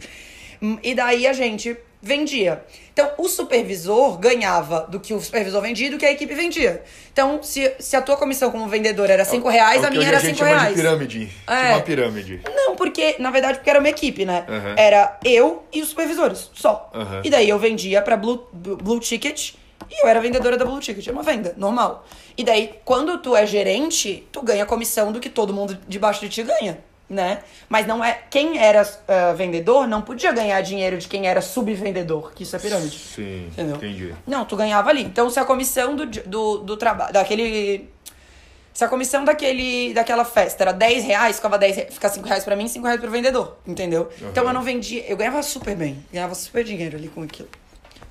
Hum, 0.61 0.77
E 0.83 0.93
daí 0.93 1.25
a 1.25 1.33
gente 1.33 1.75
vendia. 2.01 2.63
Então 2.93 3.11
o 3.17 3.27
supervisor 3.27 4.17
ganhava 4.19 4.81
do 4.89 4.99
que 4.99 5.13
o 5.13 5.19
supervisor 5.19 5.61
vendia 5.61 5.87
e 5.87 5.89
do 5.89 5.97
que 5.97 6.05
a 6.05 6.11
equipe 6.11 6.33
vendia. 6.35 6.83
Então 7.11 7.41
se, 7.41 7.73
se 7.79 7.95
a 7.95 8.01
tua 8.01 8.17
comissão 8.17 8.51
como 8.51 8.67
vendedor 8.67 9.09
era 9.09 9.25
5 9.25 9.47
reais, 9.49 9.83
É 9.83 9.87
a 9.87 9.89
minha 9.89 10.07
era 10.07 10.17
a 10.17 10.19
gente 10.19 10.37
5 10.37 10.39
chama 10.49 10.59
reais. 10.59 10.75
de 10.75 10.81
pirâmide. 10.81 11.29
É. 11.47 11.69
Uma 11.69 11.81
pirâmide. 11.81 12.41
Não, 12.55 12.75
porque, 12.75 13.15
na 13.19 13.31
verdade, 13.31 13.57
porque 13.59 13.69
era 13.69 13.79
uma 13.79 13.89
equipe, 13.89 14.25
né? 14.25 14.45
Uhum. 14.47 14.73
Era 14.77 15.17
eu 15.25 15.63
e 15.73 15.81
os 15.81 15.89
supervisores, 15.89 16.51
só. 16.53 16.91
Uhum. 16.93 17.21
E 17.23 17.29
daí 17.29 17.49
eu 17.49 17.57
vendia 17.57 18.01
pra 18.01 18.15
Blue, 18.17 18.47
Blue 18.53 18.99
Ticket 18.99 19.53
e 19.89 20.03
eu 20.03 20.07
era 20.09 20.19
vendedora 20.19 20.57
da 20.57 20.65
Blue 20.65 20.79
Ticket. 20.79 21.07
É 21.07 21.11
uma 21.11 21.23
venda, 21.23 21.53
normal. 21.57 22.05
E 22.37 22.43
daí, 22.43 22.73
quando 22.85 23.17
tu 23.19 23.35
é 23.35 23.45
gerente, 23.45 24.27
tu 24.31 24.41
ganha 24.41 24.65
comissão 24.65 25.11
do 25.11 25.19
que 25.19 25.29
todo 25.29 25.53
mundo 25.53 25.77
debaixo 25.87 26.21
de 26.21 26.29
ti 26.29 26.43
ganha, 26.43 26.79
né? 27.09 27.39
Mas 27.69 27.87
não 27.87 28.03
é. 28.03 28.21
Quem 28.29 28.57
era 28.59 28.81
ah, 29.07 29.33
vendedor 29.33 29.87
não 29.87 30.01
podia 30.01 30.31
ganhar 30.31 30.59
dinheiro 30.61 30.97
de 30.97 31.07
quem 31.07 31.27
era 31.27 31.41
subvendedor, 31.41 32.31
que 32.33 32.43
isso 32.43 32.55
é 32.55 32.59
pirâmide. 32.59 32.97
Sim, 32.97 33.47
Entendeu? 33.47 33.75
entendi. 33.77 34.13
Não, 34.27 34.45
tu 34.45 34.55
ganhava 34.55 34.89
ali. 34.89 35.03
Então, 35.03 35.29
se 35.29 35.39
a 35.39 35.45
comissão 35.45 35.95
do, 35.95 36.05
do, 36.05 36.57
do 36.59 36.77
trabalho, 36.77 37.13
daquele... 37.13 37.89
Se 38.73 38.83
a 38.83 38.87
comissão 38.87 39.25
daquele, 39.25 39.91
daquela 39.95 40.23
festa 40.23 40.63
era 40.65 40.71
10 40.71 41.03
reais, 41.03 41.37
ficava, 41.37 41.57
10, 41.57 41.75
re- 41.75 41.87
fica 41.89 42.07
5 42.09 42.27
reais 42.27 42.43
pra 42.43 42.55
mim, 42.55 42.67
5 42.67 42.85
reais 42.85 43.01
pro 43.01 43.09
vendedor, 43.09 43.57
entendeu? 43.65 44.07
Então 44.21 44.43
eu 44.45 44.53
não 44.53 44.61
vendia, 44.61 45.03
eu 45.09 45.17
ganhava 45.17 45.41
super 45.41 45.75
bem, 45.75 46.05
ganhava 46.13 46.35
super 46.35 46.63
dinheiro 46.63 46.95
ali 46.95 47.07
com 47.07 47.23
aquilo. 47.23 47.49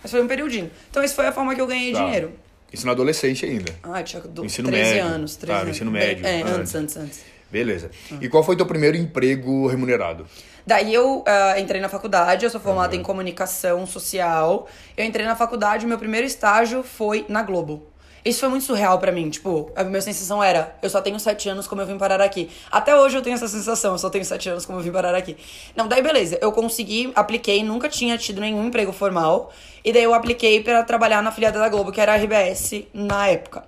Mas 0.06 0.12
foi 0.12 0.22
um 0.22 0.28
periodinho. 0.28 0.70
Então 0.88 1.02
essa 1.02 1.16
foi 1.16 1.26
a 1.26 1.32
forma 1.32 1.52
que 1.52 1.60
eu 1.60 1.66
ganhei 1.66 1.92
Tá. 1.92 2.04
dinheiro. 2.04 2.32
Isso 2.72 2.86
na 2.86 2.92
adolescência 2.92 3.48
ainda. 3.48 3.72
Ah, 3.82 4.00
tinha 4.04 4.22
do, 4.22 4.44
Ensino 4.44 4.68
13 4.68 4.94
médio. 4.94 5.04
anos, 5.04 5.34
13 5.34 5.52
Ah, 5.52 5.56
no 5.56 5.62
anos. 5.64 5.76
ensino 5.76 5.90
médio. 5.90 6.24
É, 6.24 6.42
Ah. 6.42 6.46
antes, 6.46 6.74
antes, 6.76 6.96
antes. 6.96 7.24
Beleza. 7.50 7.90
E 8.20 8.28
qual 8.28 8.44
foi 8.44 8.54
teu 8.56 8.66
primeiro 8.66 8.96
emprego 8.96 9.66
remunerado? 9.66 10.24
Daí 10.64 10.94
eu 10.94 11.24
ah, 11.26 11.58
entrei 11.58 11.80
na 11.80 11.88
faculdade, 11.88 12.44
eu 12.44 12.50
sou 12.50 12.60
formada 12.60 12.94
em 12.94 13.02
comunicação 13.02 13.84
social. 13.84 14.68
Eu 14.96 15.04
entrei 15.04 15.26
na 15.26 15.34
faculdade, 15.34 15.84
meu 15.86 15.98
primeiro 15.98 16.24
estágio 16.24 16.84
foi 16.84 17.24
na 17.28 17.42
Globo. 17.42 17.84
Isso 18.28 18.40
foi 18.40 18.48
muito 18.48 18.64
surreal 18.64 18.98
pra 18.98 19.12
mim. 19.12 19.30
Tipo, 19.30 19.70
a 19.76 19.84
minha 19.84 20.00
sensação 20.00 20.42
era, 20.42 20.74
eu 20.82 20.90
só 20.90 21.00
tenho 21.00 21.18
sete 21.20 21.48
anos 21.48 21.66
como 21.68 21.80
eu 21.80 21.86
vim 21.86 21.96
parar 21.96 22.20
aqui. 22.20 22.50
Até 22.72 22.94
hoje 22.98 23.16
eu 23.16 23.22
tenho 23.22 23.34
essa 23.34 23.46
sensação, 23.46 23.92
eu 23.92 23.98
só 23.98 24.10
tenho 24.10 24.24
sete 24.24 24.48
anos 24.48 24.66
como 24.66 24.78
eu 24.78 24.82
vim 24.82 24.90
parar 24.90 25.14
aqui. 25.14 25.36
Não, 25.76 25.86
daí 25.86 26.02
beleza, 26.02 26.36
eu 26.42 26.50
consegui, 26.50 27.12
apliquei, 27.14 27.62
nunca 27.62 27.88
tinha 27.88 28.18
tido 28.18 28.40
nenhum 28.40 28.66
emprego 28.66 28.92
formal. 28.92 29.52
E 29.84 29.92
daí 29.92 30.02
eu 30.02 30.12
apliquei 30.12 30.60
pra 30.60 30.82
trabalhar 30.82 31.22
na 31.22 31.30
filiada 31.30 31.60
da 31.60 31.68
Globo, 31.68 31.92
que 31.92 32.00
era 32.00 32.14
a 32.14 32.16
RBS 32.16 32.84
na 32.92 33.28
época. 33.28 33.64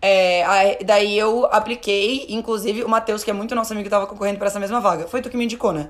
É, 0.00 0.42
aí- 0.44 0.78
daí 0.84 1.18
eu 1.18 1.44
apliquei, 1.52 2.24
inclusive 2.30 2.84
o 2.84 2.88
Matheus, 2.88 3.22
que 3.22 3.30
é 3.30 3.34
muito 3.34 3.54
nosso 3.54 3.72
amigo, 3.74 3.84
que 3.84 3.90
tava 3.90 4.06
concorrendo 4.06 4.38
pra 4.38 4.46
essa 4.46 4.58
mesma 4.58 4.80
vaga. 4.80 5.06
Foi 5.06 5.20
tu 5.20 5.28
que 5.28 5.36
me 5.36 5.44
indicou, 5.44 5.72
né? 5.72 5.88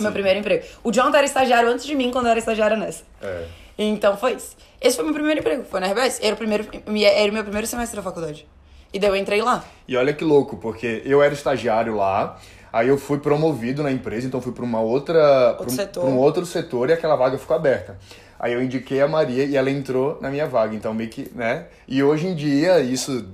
Meu 0.00 0.12
primeiro 0.12 0.38
emprego. 0.38 0.64
O 0.84 0.90
John 0.90 1.08
era 1.08 1.24
estagiário 1.24 1.68
antes 1.70 1.86
de 1.86 1.94
mim, 1.94 2.10
quando 2.10 2.26
eu 2.26 2.30
era 2.30 2.38
estagiária 2.38 2.76
nessa. 2.76 3.04
É. 3.22 3.44
Então 3.78 4.16
foi 4.16 4.34
isso. 4.34 4.56
Esse 4.80 4.96
foi 4.96 5.04
meu 5.04 5.14
primeiro 5.14 5.40
emprego, 5.40 5.64
foi 5.64 5.80
na 5.80 5.88
RBS. 5.88 6.20
Era 6.22 6.34
o, 6.34 6.38
primeiro, 6.38 6.66
era 6.72 7.30
o 7.30 7.34
meu 7.34 7.42
primeiro 7.42 7.66
semestre 7.66 7.96
da 7.96 8.02
faculdade. 8.02 8.46
E 8.92 8.98
daí 8.98 9.10
eu 9.10 9.16
entrei 9.16 9.42
lá. 9.42 9.64
E 9.86 9.96
olha 9.96 10.12
que 10.12 10.24
louco, 10.24 10.56
porque 10.56 11.02
eu 11.04 11.22
era 11.22 11.34
estagiário 11.34 11.94
lá, 11.96 12.38
aí 12.72 12.88
eu 12.88 12.96
fui 12.96 13.18
promovido 13.18 13.82
na 13.82 13.90
empresa, 13.90 14.26
então 14.26 14.40
fui 14.40 14.52
para 14.52 14.64
uma 14.64 14.80
outra, 14.80 15.54
pra 15.54 16.02
um, 16.02 16.08
um 16.10 16.16
outro 16.18 16.46
setor 16.46 16.88
e 16.88 16.92
aquela 16.92 17.16
vaga 17.16 17.36
ficou 17.36 17.56
aberta. 17.56 17.98
Aí 18.38 18.52
eu 18.52 18.62
indiquei 18.62 19.00
a 19.00 19.08
Maria 19.08 19.44
e 19.44 19.56
ela 19.56 19.68
entrou 19.68 20.18
na 20.20 20.30
minha 20.30 20.46
vaga, 20.46 20.74
então 20.74 20.94
meio 20.94 21.10
que, 21.10 21.30
né? 21.34 21.66
E 21.88 22.02
hoje 22.02 22.28
em 22.28 22.36
dia, 22.36 22.80
isso, 22.80 23.26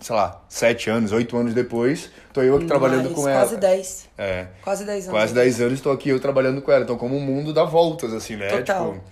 sei 0.00 0.14
lá, 0.14 0.40
sete 0.48 0.88
anos, 0.88 1.10
oito 1.10 1.36
anos 1.36 1.52
depois, 1.52 2.10
tô 2.32 2.42
eu 2.42 2.56
aqui 2.56 2.66
trabalhando 2.66 3.06
Mais, 3.06 3.14
com 3.14 3.28
ela. 3.28 3.40
Quase 3.40 3.56
10. 3.56 4.08
É. 4.16 4.46
Quase 4.62 4.84
10 4.84 5.08
anos. 5.08 5.18
Quase 5.18 5.34
10 5.34 5.60
anos 5.60 5.74
estou 5.74 5.92
aqui 5.92 6.10
eu 6.10 6.20
trabalhando 6.20 6.62
com 6.62 6.70
ela. 6.70 6.84
Então, 6.84 6.96
como 6.96 7.16
o 7.16 7.20
mundo 7.20 7.52
dá 7.52 7.64
voltas, 7.64 8.14
assim, 8.14 8.36
né? 8.36 8.46
Total. 8.48 8.92
Tipo, 8.92 9.04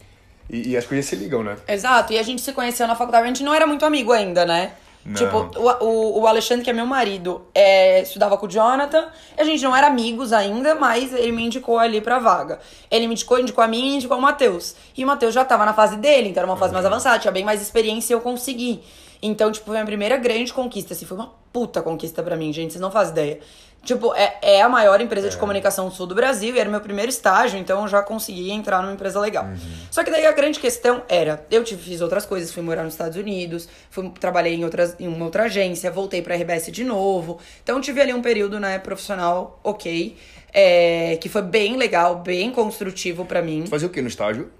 e, 0.50 0.71
e 0.71 0.76
as 0.76 0.87
coisas 0.87 1.07
se 1.07 1.16
ligam, 1.16 1.42
né? 1.42 1.57
Exato, 1.66 2.12
e 2.12 2.19
a 2.19 2.23
gente 2.23 2.42
se 2.42 2.52
conheceu 2.52 2.87
na 2.87 2.95
faculdade, 2.97 3.25
a 3.25 3.28
gente 3.28 3.42
não 3.42 3.54
era 3.54 3.66
muito 3.66 3.85
amigo 3.85 4.12
ainda, 4.12 4.45
né? 4.45 4.73
Não. 5.04 5.14
Tipo, 5.14 5.50
o, 5.59 5.85
o, 5.85 6.21
o 6.21 6.26
Alexandre, 6.26 6.62
que 6.62 6.69
é 6.69 6.73
meu 6.73 6.85
marido, 6.85 7.42
é, 7.54 8.02
estudava 8.02 8.37
com 8.37 8.45
o 8.45 8.49
Jonathan. 8.49 9.09
A 9.37 9.45
gente 9.45 9.62
não 9.62 9.75
era 9.75 9.87
amigos 9.87 10.30
ainda, 10.30 10.75
mas 10.75 11.14
ele 11.14 11.33
me 11.33 11.42
indicou 11.42 11.78
ali 11.78 12.02
pra 12.02 12.19
vaga. 12.19 12.59
Ele 12.90 13.07
me 13.07 13.14
indicou, 13.14 13.38
indicou 13.38 13.64
a 13.64 13.66
mim 13.66 13.92
e 13.92 13.97
indicou 13.97 14.19
o 14.19 14.21
Matheus. 14.21 14.75
E 14.95 15.02
o 15.02 15.07
Matheus 15.07 15.33
já 15.33 15.45
tava 15.45 15.64
na 15.64 15.73
fase 15.73 15.97
dele, 15.97 16.28
então 16.28 16.42
era 16.42 16.50
uma 16.50 16.59
fase 16.59 16.75
mais 16.75 16.85
avançada, 16.85 17.19
tinha 17.19 17.33
bem 17.33 17.45
mais 17.45 17.62
experiência 17.62 18.12
e 18.12 18.14
eu 18.14 18.21
consegui. 18.21 18.83
Então, 19.23 19.50
tipo, 19.50 19.66
foi 19.66 19.76
a 19.76 19.80
minha 19.80 19.87
primeira 19.87 20.16
grande 20.16 20.52
conquista, 20.52 20.95
assim, 20.95 21.04
foi 21.04 21.16
uma 21.16 21.33
puta 21.52 21.83
conquista 21.83 22.23
pra 22.23 22.37
mim, 22.37 22.52
gente, 22.52 22.73
vocês 22.73 22.80
não 22.80 22.90
fazem 22.90 23.12
ideia. 23.12 23.40
Tipo, 23.83 24.15
é, 24.15 24.37
é 24.43 24.63
a 24.63 24.69
maior 24.69 25.01
empresa 25.01 25.31
de 25.31 25.37
comunicação 25.39 25.89
do 25.89 25.95
sul 25.95 26.07
do 26.07 26.15
Brasil 26.15 26.55
e 26.55 26.59
era 26.59 26.69
o 26.69 26.73
meu 26.73 26.83
primeiro 26.83 27.09
estágio, 27.09 27.59
então 27.59 27.83
eu 27.83 27.89
já 27.89 28.03
consegui 28.03 28.51
entrar 28.51 28.83
numa 28.83 28.93
empresa 28.93 29.19
legal. 29.19 29.49
Só 29.91 30.05
que 30.05 30.11
daí 30.11 30.27
a 30.27 30.33
grande 30.33 30.61
questão 30.61 31.03
era, 31.09 31.45
eu 31.51 31.65
tive, 31.65 31.83
fiz 31.83 32.01
outras 32.03 32.27
coisas, 32.27 32.53
fui 32.53 32.63
morar 32.63 32.85
nos 32.85 32.93
Estados 32.93 33.17
Unidos, 33.17 33.69
fui, 33.89 34.11
trabalhei 34.21 34.55
em, 34.55 34.65
outras, 34.65 34.95
em 35.01 35.09
uma 35.09 35.25
outra 35.25 35.45
agência, 35.45 35.91
voltei 35.91 36.21
pra 36.21 36.37
RBS 36.37 36.71
de 36.71 36.85
novo. 36.85 37.41
Então 37.63 37.81
tive 37.81 38.03
ali 38.03 38.13
um 38.13 38.21
período, 38.21 38.61
né, 38.61 38.79
profissional 38.79 39.59
ok, 39.65 40.17
é, 40.53 41.17
que 41.17 41.29
foi 41.31 41.43
bem 41.43 41.77
legal, 41.77 42.17
bem 42.17 42.51
construtivo 42.51 43.25
pra 43.25 43.41
mim. 43.41 43.65
Fazia 43.67 43.89
o 43.89 43.91
que 43.91 44.03
no 44.03 44.09
estágio? 44.09 44.51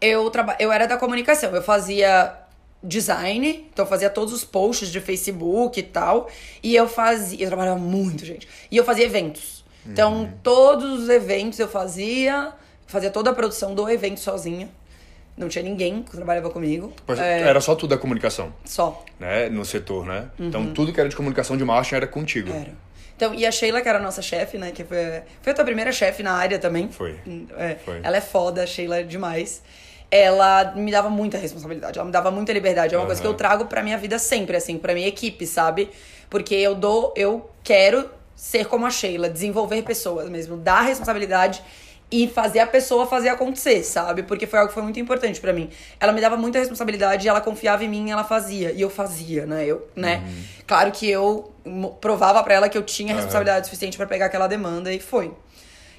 Eu, 0.00 0.30
traba... 0.30 0.56
eu 0.58 0.72
era 0.72 0.86
da 0.86 0.96
comunicação, 0.96 1.54
eu 1.54 1.62
fazia 1.62 2.43
design, 2.84 3.66
então 3.72 3.84
eu 3.84 3.88
fazia 3.88 4.10
todos 4.10 4.32
os 4.34 4.44
posts 4.44 4.90
de 4.92 5.00
Facebook 5.00 5.80
e 5.80 5.82
tal. 5.82 6.28
E 6.62 6.76
eu 6.76 6.86
fazia. 6.86 7.42
Eu 7.42 7.48
trabalhava 7.48 7.78
muito, 7.78 8.24
gente. 8.24 8.46
E 8.70 8.76
eu 8.76 8.84
fazia 8.84 9.04
eventos. 9.06 9.64
Então, 9.86 10.32
todos 10.42 11.02
os 11.02 11.08
eventos 11.10 11.58
eu 11.58 11.68
fazia, 11.68 12.52
fazia 12.86 13.10
toda 13.10 13.30
a 13.30 13.34
produção 13.34 13.74
do 13.74 13.88
evento 13.90 14.18
sozinha. 14.18 14.68
Não 15.36 15.48
tinha 15.48 15.64
ninguém 15.64 16.02
que 16.02 16.12
trabalhava 16.12 16.48
comigo. 16.48 16.92
É, 17.18 17.40
Era 17.40 17.60
só 17.60 17.74
tudo 17.74 17.90
da 17.90 17.98
comunicação, 17.98 18.54
só. 18.64 19.04
né? 19.18 19.48
No 19.48 19.64
setor, 19.64 20.06
né? 20.06 20.30
Então, 20.38 20.72
tudo 20.72 20.92
que 20.92 21.00
era 21.00 21.08
de 21.08 21.16
comunicação 21.16 21.56
de 21.56 21.64
marketing 21.64 21.96
era 21.96 22.06
contigo. 22.06 22.50
Uhum. 22.50 22.60
Era. 22.60 22.72
Então, 23.16 23.34
e 23.34 23.44
a 23.44 23.50
Sheila, 23.50 23.80
que 23.80 23.88
era 23.88 23.98
a 23.98 24.02
nossa 24.02 24.22
chefe, 24.22 24.58
né? 24.58 24.70
Que 24.70 24.84
foi, 24.84 24.96
foi 25.42 25.52
a 25.52 25.54
tua 25.54 25.64
primeira 25.64 25.92
chefe 25.92 26.22
na 26.22 26.32
área 26.32 26.58
também. 26.58 26.88
Foi. 26.90 27.18
É, 27.56 27.76
Foi. 27.84 28.00
Ela 28.02 28.16
é 28.16 28.20
foda, 28.20 28.62
a 28.62 28.66
Sheila 28.66 29.00
é 29.00 29.02
demais. 29.02 29.62
Ela 30.16 30.74
me 30.76 30.92
dava 30.92 31.10
muita 31.10 31.36
responsabilidade, 31.36 31.98
ela 31.98 32.06
me 32.06 32.12
dava 32.12 32.30
muita 32.30 32.52
liberdade. 32.52 32.94
É 32.94 32.98
uma 32.98 33.04
coisa 33.04 33.20
que 33.20 33.26
eu 33.26 33.34
trago 33.34 33.64
pra 33.64 33.82
minha 33.82 33.98
vida 33.98 34.16
sempre, 34.16 34.56
assim, 34.56 34.78
pra 34.78 34.94
minha 34.94 35.08
equipe, 35.08 35.44
sabe? 35.44 35.90
Porque 36.30 36.54
eu 36.54 36.76
dou, 36.76 37.12
eu 37.16 37.50
quero 37.64 38.08
ser 38.36 38.66
como 38.66 38.86
a 38.86 38.90
Sheila, 38.90 39.28
desenvolver 39.28 39.82
pessoas 39.82 40.28
mesmo, 40.28 40.56
dar 40.56 40.82
responsabilidade 40.82 41.60
e 42.12 42.28
fazer 42.28 42.60
a 42.60 42.66
pessoa 42.66 43.06
fazer 43.06 43.28
acontecer, 43.30 43.82
sabe? 43.82 44.22
Porque 44.22 44.46
foi 44.46 44.60
algo 44.60 44.68
que 44.68 44.74
foi 44.74 44.84
muito 44.84 45.00
importante 45.00 45.40
pra 45.40 45.52
mim. 45.52 45.68
Ela 45.98 46.12
me 46.12 46.20
dava 46.20 46.36
muita 46.36 46.60
responsabilidade, 46.60 47.26
ela 47.26 47.40
confiava 47.40 47.82
em 47.82 47.88
mim 47.88 48.06
e 48.06 48.10
ela 48.12 48.22
fazia. 48.22 48.70
E 48.70 48.80
eu 48.80 48.90
fazia, 48.90 49.46
né? 49.46 49.66
Eu, 49.66 49.88
né? 49.96 50.22
Claro 50.64 50.92
que 50.92 51.10
eu 51.10 51.52
provava 52.00 52.40
pra 52.44 52.54
ela 52.54 52.68
que 52.68 52.78
eu 52.78 52.84
tinha 52.84 53.12
responsabilidade 53.14 53.66
suficiente 53.66 53.96
pra 53.96 54.06
pegar 54.06 54.26
aquela 54.26 54.46
demanda 54.46 54.92
e 54.92 55.00
foi. 55.00 55.32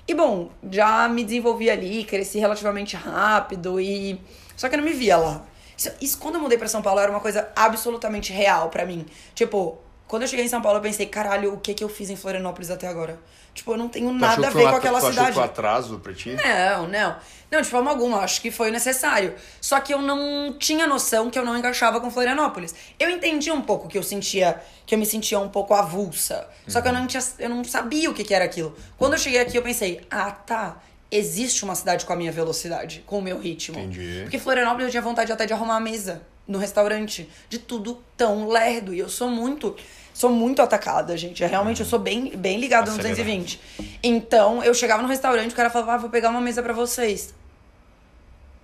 E 0.08 0.14
bom, 0.14 0.50
já 0.72 1.08
me 1.08 1.24
desenvolvi 1.24 1.70
ali, 1.70 2.04
cresci 2.04 2.40
relativamente 2.40 2.96
rápido 2.96 3.80
e. 3.80 4.20
Só 4.56 4.70
que 4.70 4.76
eu 4.76 4.78
não 4.78 4.86
me 4.86 4.94
via 4.94 5.18
lá. 5.18 5.44
Isso, 5.78 5.92
isso 6.00 6.18
quando 6.18 6.36
eu 6.36 6.42
mudei 6.42 6.58
pra 6.58 6.68
São 6.68 6.82
Paulo 6.82 7.00
era 7.00 7.12
uma 7.12 7.20
coisa 7.20 7.50
absolutamente 7.56 8.32
real 8.32 8.70
pra 8.70 8.86
mim. 8.86 9.06
Tipo, 9.34 9.78
quando 10.08 10.22
eu 10.24 10.28
cheguei 10.28 10.46
em 10.46 10.48
São 10.48 10.62
Paulo 10.62 10.78
eu 10.78 10.82
pensei, 10.82 11.06
caralho, 11.08 11.54
o 11.54 11.58
que 11.60 11.74
que 11.74 11.84
eu 11.84 11.90
fiz 11.90 12.10
em 12.10 12.16
Florianópolis 12.16 12.70
até 12.70 12.88
agora? 12.88 13.20
Tipo, 13.56 13.72
eu 13.72 13.78
não 13.78 13.88
tenho 13.88 14.10
Tu 14.10 14.14
nada 14.14 14.34
achou 14.34 14.46
a 14.46 14.48
que 14.52 14.58
ver 14.58 14.68
um 14.68 14.70
com 14.70 14.76
aquela 14.76 15.00
tu 15.00 15.08
achou 15.08 15.10
que 15.10 15.16
cidade. 15.16 15.34
foi 15.34 15.42
um 15.42 15.46
atraso 15.46 16.00
pra 16.00 16.14
ti? 16.14 16.36
Não, 16.36 16.88
não. 16.88 17.16
Não, 17.50 17.62
de 17.62 17.68
forma 17.70 17.90
alguma. 17.90 18.20
Acho 18.20 18.42
que 18.42 18.52
foi 18.52 18.70
necessário. 18.70 19.34
Só 19.62 19.80
que 19.80 19.94
eu 19.94 20.02
não 20.02 20.54
tinha 20.60 20.86
noção 20.86 21.30
que 21.30 21.40
eu 21.40 21.46
não 21.46 21.58
encaixava 21.58 22.02
com 22.02 22.12
Florianópolis. 22.12 22.76
Eu 23.00 23.10
entendia 23.10 23.54
um 23.54 23.62
pouco 23.62 23.88
que 23.88 23.98
eu 23.98 24.04
sentia, 24.04 24.62
que 24.86 24.94
eu 24.94 25.00
me 25.00 25.06
sentia 25.06 25.40
um 25.40 25.48
pouco 25.48 25.74
avulsa. 25.74 26.48
Só 26.68 26.82
que 26.82 26.88
eu 26.90 26.94
não, 26.94 27.08
tinha, 27.08 27.24
eu 27.40 27.50
não 27.50 27.64
sabia 27.64 28.10
o 28.10 28.14
que, 28.14 28.26
que 28.26 28.34
era 28.34 28.44
aquilo. 28.44 28.76
Quando 28.98 29.14
eu 29.14 29.20
cheguei 29.20 29.40
aqui, 29.40 29.58
eu 29.58 29.64
pensei, 29.64 30.06
ah, 30.12 30.32
tá. 30.32 30.78
existe 31.10 31.64
uma 31.64 31.76
cidade 31.76 32.06
com 32.06 32.12
a 32.12 32.16
minha 32.16 32.32
velocidade, 32.32 33.04
com 33.06 33.20
o 33.20 33.22
meu 33.22 33.40
ritmo. 33.40 33.80
Entendi. 33.80 34.20
Porque 34.24 34.38
Florianópolis 34.38 34.88
eu 34.88 34.92
tinha 34.92 35.02
vontade 35.02 35.32
até 35.32 35.46
de 35.46 35.54
arrumar 35.54 35.78
a 35.78 35.80
mesa 35.80 36.22
no 36.48 36.60
restaurante. 36.60 37.30
De 37.50 37.60
tudo 37.60 38.02
tão 38.16 38.48
lerdo. 38.48 38.94
E 38.94 39.00
eu 39.00 39.10
sou 39.10 39.30
muito. 39.30 39.76
Sou 40.14 40.30
muito 40.30 40.62
atacada, 40.62 41.18
gente. 41.18 41.44
Eu, 41.44 41.50
realmente 41.50 41.82
eu 41.82 41.86
sou 41.86 42.00
bem, 42.00 42.30
bem 42.38 42.58
ligada 42.58 42.86
no 42.86 42.94
Acelerada. 42.94 43.24
220. 43.24 43.60
Então, 44.02 44.64
eu 44.64 44.74
chegava 44.74 45.02
no 45.02 45.10
restaurante, 45.10 45.52
o 45.52 45.56
cara 45.56 45.70
falava, 45.70 45.96
ah, 45.96 45.98
vou 45.98 46.10
pegar 46.10 46.30
uma 46.30 46.40
mesa 46.40 46.64
pra 46.64 46.72
vocês. 46.72 47.34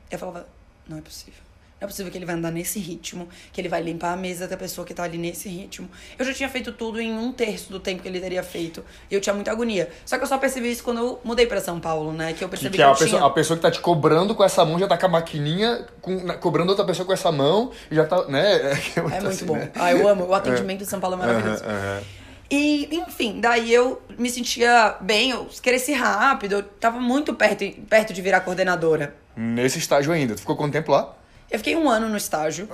Eu 0.10 0.18
falava, 0.18 0.48
não 0.88 0.98
é 0.98 1.02
possível. 1.02 1.42
Não 1.82 1.88
é 1.88 1.90
possível 1.90 2.12
que 2.12 2.18
ele 2.20 2.28
vai 2.28 2.36
andar 2.36 2.52
nesse 2.52 2.78
ritmo, 2.78 3.28
que 3.52 3.60
ele 3.60 3.68
vai 3.68 3.82
limpar 3.82 4.14
a 4.14 4.16
mesa 4.16 4.48
da 4.48 4.56
pessoa 4.56 4.86
que 4.86 4.94
tá 4.94 5.02
ali 5.02 5.18
nesse 5.18 5.50
ritmo. 5.50 5.90
Eu 6.20 6.24
já 6.24 6.32
tinha 6.32 6.48
feito 6.48 6.72
tudo 6.72 7.02
em 7.02 7.12
um 7.12 7.32
terço 7.32 7.72
do 7.72 7.80
tempo 7.80 8.04
que 8.04 8.08
ele 8.08 8.20
teria 8.20 8.44
feito. 8.44 8.86
E 9.10 9.16
eu 9.16 9.20
tinha 9.20 9.34
muita 9.34 9.50
agonia. 9.50 9.90
Só 10.06 10.16
que 10.16 10.24
eu 10.24 10.28
só 10.28 10.38
percebi 10.38 10.70
isso 10.72 10.84
quando 10.84 11.00
eu 11.00 11.20
mudei 11.24 11.48
pra 11.48 11.60
São 11.60 11.80
Paulo, 11.80 12.14
né? 12.14 12.34
Que 12.34 12.44
eu 12.44 12.48
Que, 12.50 12.52
percebi 12.52 12.70
que 12.70 12.76
que, 12.78 12.84
é 12.84 12.86
eu 12.86 12.90
a, 12.92 12.94
pessoa, 12.94 13.10
tinha... 13.10 13.26
a 13.26 13.30
pessoa 13.32 13.58
que 13.58 13.64
tá 13.64 13.72
te 13.72 13.80
cobrando 13.80 14.36
com 14.36 14.44
essa 14.44 14.64
mão 14.64 14.78
já 14.78 14.88
tá 14.88 14.96
com 14.96 15.08
a 15.08 15.10
maquininha, 15.10 15.88
com, 16.00 16.24
na- 16.24 16.36
cobrando 16.36 16.70
outra 16.70 16.86
pessoa 16.86 17.04
com 17.04 17.14
essa 17.14 17.32
mão, 17.32 17.72
e 17.90 17.96
já 17.96 18.06
tá, 18.06 18.28
né? 18.28 18.60
É 19.12 19.20
muito 19.20 19.44
bom. 19.46 19.58
Ah, 19.74 19.92
eu 19.92 20.08
amo. 20.08 20.28
O 20.28 20.36
atendimento 20.36 20.82
de 20.82 20.86
São 20.86 21.00
Paulo 21.00 21.16
é 21.16 21.20
maravilhoso. 21.26 21.64
Aham, 21.64 21.74
aham. 21.74 22.02
E, 22.52 22.96
enfim, 22.96 23.40
daí 23.42 23.74
eu 23.74 24.00
me 24.20 24.30
sentia 24.30 24.98
bem, 25.02 25.32
eu 25.32 25.48
cresci 25.64 25.94
rápido, 25.94 26.52
eu 26.58 26.62
tava 26.64 27.00
muito 27.00 27.34
perto, 27.34 27.64
perto 27.90 28.14
de 28.14 28.22
virar 28.22 28.42
coordenadora. 28.42 29.16
Nesse 29.36 29.80
estágio 29.80 30.12
ainda. 30.12 30.36
Tu 30.36 30.42
ficou 30.42 30.56
quanto 30.56 30.74
tempo 30.74 30.92
lá? 30.92 31.16
Eu 31.52 31.60
fiquei 31.60 31.76
um 31.76 31.90
ano 31.90 32.08
no 32.08 32.16
estágio. 32.18 32.68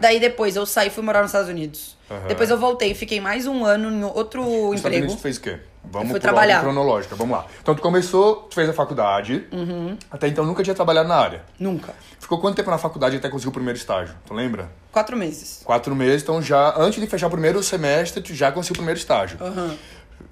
Daí 0.00 0.18
depois 0.18 0.56
eu 0.56 0.66
saí 0.66 0.88
e 0.88 0.90
fui 0.90 1.02
morar 1.04 1.20
nos 1.22 1.28
Estados 1.30 1.48
Unidos. 1.48 1.96
Depois 2.26 2.50
eu 2.50 2.58
voltei, 2.58 2.94
fiquei 2.94 3.20
mais 3.20 3.46
um 3.46 3.64
ano 3.64 3.88
em 3.90 4.02
outro 4.04 4.42
Nos 4.42 4.52
Estados 4.76 4.80
emprego. 4.80 4.96
Unidos 5.04 5.22
fez 5.22 5.36
o 5.36 5.40
quê? 5.40 5.58
Vamos 5.84 6.08
fui 6.10 6.18
por 6.18 6.22
trabalhar. 6.22 6.60
cronológica, 6.60 7.14
vamos 7.14 7.36
lá. 7.36 7.46
Então 7.62 7.72
tu 7.72 7.80
começou, 7.80 8.34
tu 8.48 8.56
fez 8.56 8.68
a 8.68 8.72
faculdade, 8.72 9.46
Uhum. 9.52 9.96
até 10.10 10.26
então 10.26 10.44
nunca 10.44 10.60
tinha 10.64 10.74
trabalhado 10.74 11.08
na 11.08 11.14
área. 11.14 11.42
Nunca. 11.60 11.94
Ficou 12.18 12.40
quanto 12.40 12.56
tempo 12.56 12.68
na 12.70 12.78
faculdade 12.78 13.16
até 13.16 13.28
conseguir 13.28 13.50
o 13.50 13.52
primeiro 13.52 13.78
estágio? 13.78 14.12
Tu 14.26 14.34
lembra? 14.34 14.68
Quatro 14.90 15.16
meses. 15.16 15.60
Quatro 15.64 15.94
meses, 15.94 16.22
então 16.24 16.42
já, 16.42 16.74
antes 16.76 17.00
de 17.00 17.06
fechar 17.06 17.28
o 17.28 17.30
primeiro 17.30 17.62
semestre, 17.62 18.20
tu 18.20 18.34
já 18.34 18.50
conseguiu 18.50 18.74
o 18.74 18.78
primeiro 18.78 18.98
estágio. 18.98 19.38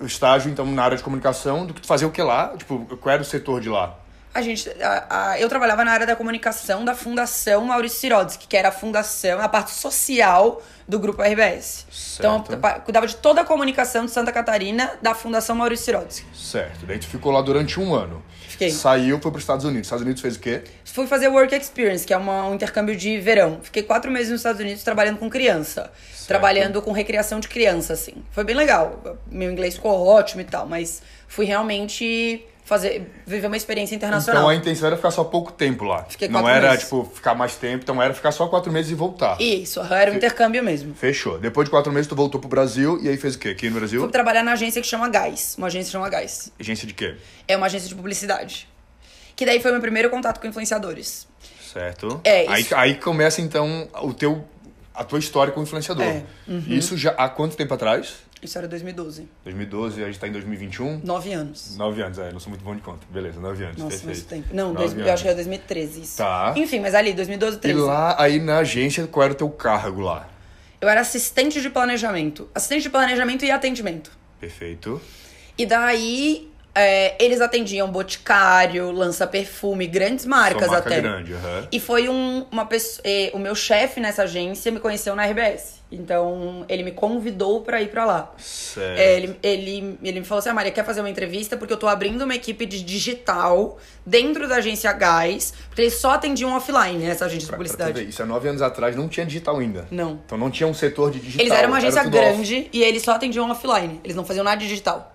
O 0.00 0.04
estágio, 0.06 0.50
então, 0.50 0.66
na 0.66 0.82
área 0.82 0.96
de 0.96 1.02
comunicação, 1.04 1.64
do 1.64 1.72
que 1.72 1.80
tu 1.82 1.86
fazia 1.86 2.08
o 2.08 2.10
que 2.10 2.20
lá? 2.22 2.52
Tipo, 2.56 2.84
qual 2.96 3.12
era 3.12 3.22
o 3.22 3.24
setor 3.24 3.60
de 3.60 3.68
lá? 3.68 3.94
A 4.34 4.42
gente, 4.42 4.68
a- 4.82 5.06
a- 5.30 5.40
eu 5.40 5.48
trabalhava 5.48 5.84
na 5.84 5.92
área 5.92 6.04
da 6.06 6.16
comunicação 6.16 6.84
da 6.84 6.92
Fundação 6.92 7.64
Maurício 7.66 8.00
Sirodsky, 8.00 8.48
que 8.48 8.56
era 8.56 8.68
a 8.70 8.72
fundação, 8.72 9.40
a 9.40 9.48
parte 9.48 9.70
social 9.70 10.60
do 10.88 10.98
grupo 10.98 11.22
RBS. 11.22 11.86
Então, 12.18 12.38
Certo. 12.38 12.52
eu 12.52 12.58
pa- 12.58 12.80
cuidava 12.80 13.06
de 13.06 13.14
toda 13.14 13.42
a 13.42 13.44
comunicação 13.44 14.04
de 14.04 14.10
Santa 14.10 14.32
Catarina 14.32 14.92
da 15.00 15.14
Fundação 15.14 15.54
Maurício 15.54 15.84
Sirodsky. 15.86 16.26
Certo. 16.36 16.84
Daí 16.84 16.98
tu 16.98 17.06
ficou 17.06 17.30
lá 17.30 17.40
durante 17.42 17.78
um 17.78 17.94
ano. 17.94 18.20
Fiquei. 18.48 18.70
Saiu, 18.72 19.20
foi 19.20 19.30
para 19.30 19.38
os 19.38 19.44
Estados 19.44 19.64
Unidos. 19.64 19.86
Estados 19.86 20.02
Unidos 20.02 20.20
fez 20.20 20.34
o 20.36 20.40
quê? 20.40 20.64
Fui 20.84 21.06
fazer 21.06 21.28
Work 21.28 21.54
Experience, 21.54 22.04
que 22.04 22.12
é 22.12 22.16
uma- 22.16 22.46
um 22.48 22.54
intercâmbio 22.56 22.96
de 22.96 23.18
verão. 23.20 23.60
Fiquei 23.62 23.84
quatro 23.84 24.10
meses 24.10 24.30
nos 24.32 24.40
Estados 24.40 24.60
Unidos 24.60 24.82
trabalhando 24.82 25.18
com 25.18 25.30
criança. 25.30 25.92
Trabalhando 26.26 26.82
com 26.82 26.90
recriação 26.90 27.38
de 27.38 27.46
criança, 27.48 27.92
assim. 27.92 28.14
Foi 28.32 28.42
bem 28.44 28.56
legal. 28.56 29.00
Meu 29.30 29.50
inglês 29.50 29.74
ficou 29.74 30.04
ótimo 30.06 30.40
e 30.40 30.44
tal, 30.44 30.66
mas 30.66 31.02
fui 31.28 31.44
realmente 31.46 32.44
fazer, 32.64 33.10
viver 33.26 33.46
uma 33.46 33.56
experiência 33.56 33.94
internacional. 33.94 34.42
Então 34.42 34.48
a 34.50 34.54
intenção 34.54 34.86
era 34.86 34.96
ficar 34.96 35.10
só 35.10 35.22
pouco 35.22 35.52
tempo 35.52 35.84
lá. 35.84 36.04
Fiquei 36.08 36.28
Não 36.28 36.40
quatro 36.40 36.56
era, 36.56 36.68
meses. 36.70 36.84
tipo, 36.84 37.04
ficar 37.14 37.34
mais 37.34 37.56
tempo, 37.56 37.82
então 37.82 38.02
era 38.02 38.14
ficar 38.14 38.32
só 38.32 38.46
quatro 38.48 38.72
meses 38.72 38.90
e 38.90 38.94
voltar. 38.94 39.40
Isso, 39.40 39.80
era 39.80 40.10
um 40.10 40.14
intercâmbio 40.14 40.62
mesmo. 40.64 40.94
Fechou. 40.94 41.38
Depois 41.38 41.66
de 41.66 41.70
quatro 41.70 41.92
meses, 41.92 42.06
tu 42.08 42.16
voltou 42.16 42.40
pro 42.40 42.48
Brasil 42.48 42.98
e 43.02 43.08
aí 43.08 43.16
fez 43.16 43.34
o 43.34 43.38
quê? 43.38 43.50
Aqui 43.50 43.68
no 43.68 43.76
Brasil? 43.76 44.00
Fui 44.00 44.10
trabalhar 44.10 44.42
na 44.42 44.52
agência 44.52 44.80
que 44.80 44.88
chama 44.88 45.08
Gás. 45.08 45.54
Uma 45.58 45.66
agência 45.66 45.86
que 45.86 45.92
chama 45.92 46.08
Gás. 46.08 46.50
Agência 46.58 46.86
de 46.86 46.94
quê? 46.94 47.16
É 47.46 47.56
uma 47.56 47.66
agência 47.66 47.88
de 47.88 47.94
publicidade. 47.94 48.66
Que 49.36 49.44
daí 49.44 49.60
foi 49.60 49.70
meu 49.72 49.80
primeiro 49.80 50.08
contato 50.10 50.40
com 50.40 50.46
influenciadores. 50.46 51.26
Certo. 51.72 52.20
É, 52.24 52.46
aí, 52.48 52.62
isso- 52.62 52.74
aí 52.76 52.94
começa, 52.94 53.40
então, 53.42 53.88
o 54.00 54.14
teu, 54.14 54.44
a 54.94 55.02
tua 55.02 55.18
história 55.18 55.52
como 55.52 55.64
influenciador. 55.66 56.04
É, 56.04 56.22
Isso 56.68 56.96
já 56.96 57.10
há 57.18 57.28
quanto 57.28 57.56
tempo 57.56 57.74
atrás? 57.74 58.14
Isso 58.44 58.58
era 58.58 58.68
2012. 58.68 59.26
2012, 59.44 60.02
a 60.02 60.06
gente 60.06 60.18
tá 60.18 60.28
em 60.28 60.32
2021? 60.32 61.00
Nove 61.02 61.32
anos. 61.32 61.76
Nove 61.76 62.02
anos, 62.02 62.18
é, 62.18 62.30
não 62.30 62.38
sou 62.38 62.50
muito 62.50 62.62
bom 62.64 62.74
de 62.76 62.82
conta. 62.82 63.06
Beleza, 63.10 63.40
nove 63.40 63.64
anos, 63.64 63.78
Nossa, 63.78 64.04
muito 64.04 64.24
tempo. 64.24 64.48
Não, 64.52 64.74
dois, 64.74 64.96
eu 64.96 65.12
acho 65.12 65.22
que 65.22 65.28
era 65.28 65.34
2013 65.36 66.00
isso. 66.02 66.16
Tá. 66.18 66.52
Enfim, 66.56 66.80
mas 66.80 66.94
ali, 66.94 67.12
2012, 67.14 67.56
E 67.56 67.60
13. 67.60 67.80
lá, 67.80 68.14
aí 68.22 68.38
na 68.38 68.58
agência, 68.58 69.06
qual 69.06 69.24
era 69.24 69.32
o 69.32 69.36
teu 69.36 69.48
cargo 69.50 70.00
lá? 70.02 70.28
Eu 70.80 70.88
era 70.88 71.00
assistente 71.00 71.62
de 71.62 71.70
planejamento. 71.70 72.48
Assistente 72.54 72.82
de 72.82 72.90
planejamento 72.90 73.44
e 73.44 73.50
atendimento. 73.50 74.10
Perfeito. 74.38 75.00
E 75.56 75.64
daí, 75.64 76.50
é, 76.74 77.14
eles 77.24 77.40
atendiam 77.40 77.90
Boticário, 77.90 78.90
Lança 78.90 79.26
Perfume, 79.26 79.86
grandes 79.86 80.26
marcas 80.26 80.68
marca 80.68 80.88
até. 80.88 81.00
grande, 81.00 81.32
aham. 81.32 81.68
E 81.72 81.80
foi 81.80 82.08
um, 82.08 82.44
uma 82.50 82.66
pessoa. 82.66 83.00
eh, 83.06 83.30
o 83.32 83.38
meu 83.38 83.54
chefe 83.54 84.00
nessa 84.00 84.24
agência 84.24 84.70
me 84.70 84.78
conheceu 84.80 85.16
na 85.16 85.24
RBS. 85.24 85.73
Então, 85.92 86.64
ele 86.68 86.82
me 86.82 86.90
convidou 86.90 87.60
pra 87.60 87.80
ir 87.80 87.88
pra 87.88 88.04
lá. 88.04 88.32
Certo. 88.38 88.98
É, 88.98 89.16
ele, 89.16 89.36
ele, 89.42 89.98
ele 90.02 90.20
me 90.20 90.26
falou 90.26 90.40
assim: 90.40 90.48
ah, 90.48 90.54
Maria, 90.54 90.72
quer 90.72 90.84
fazer 90.84 91.00
uma 91.00 91.10
entrevista? 91.10 91.56
Porque 91.56 91.72
eu 91.72 91.76
tô 91.76 91.86
abrindo 91.86 92.22
uma 92.22 92.34
equipe 92.34 92.66
de 92.66 92.82
digital 92.82 93.78
dentro 94.04 94.48
da 94.48 94.56
agência 94.56 94.92
Gás, 94.92 95.52
porque 95.68 95.82
eles 95.82 95.94
só 95.94 96.10
atendiam 96.12 96.54
offline, 96.56 97.04
essa 97.06 97.26
agência 97.26 97.46
de 97.46 97.46
Pra- 97.46 97.56
pra 97.58 97.64
tu 97.66 97.70
publicidade. 97.70 98.00
ver, 98.04 98.08
isso 98.08 98.20
é 98.22 98.24
nove 98.24 98.48
anos 98.48 98.60
atrás, 98.62 98.96
não 98.96 99.08
tinha 99.08 99.24
digital 99.24 99.58
ainda. 99.58 99.86
Não. 99.90 100.20
Então 100.26 100.36
não 100.36 100.50
tinha 100.50 100.66
um 100.66 100.74
setor 100.74 101.10
de 101.12 101.20
digital. 101.20 101.46
Eles 101.46 101.56
eram 101.58 101.68
uma 101.68 101.78
agência 101.78 102.00
off. 102.00 102.10
grande 102.10 102.68
e 102.72 102.82
eles 102.82 103.02
só 103.02 103.12
atendiam 103.12 103.48
offline. 103.50 104.00
Eles 104.02 104.16
não 104.16 104.24
faziam 104.24 104.42
nada 104.42 104.56
de 104.56 104.66
digital. 104.66 105.13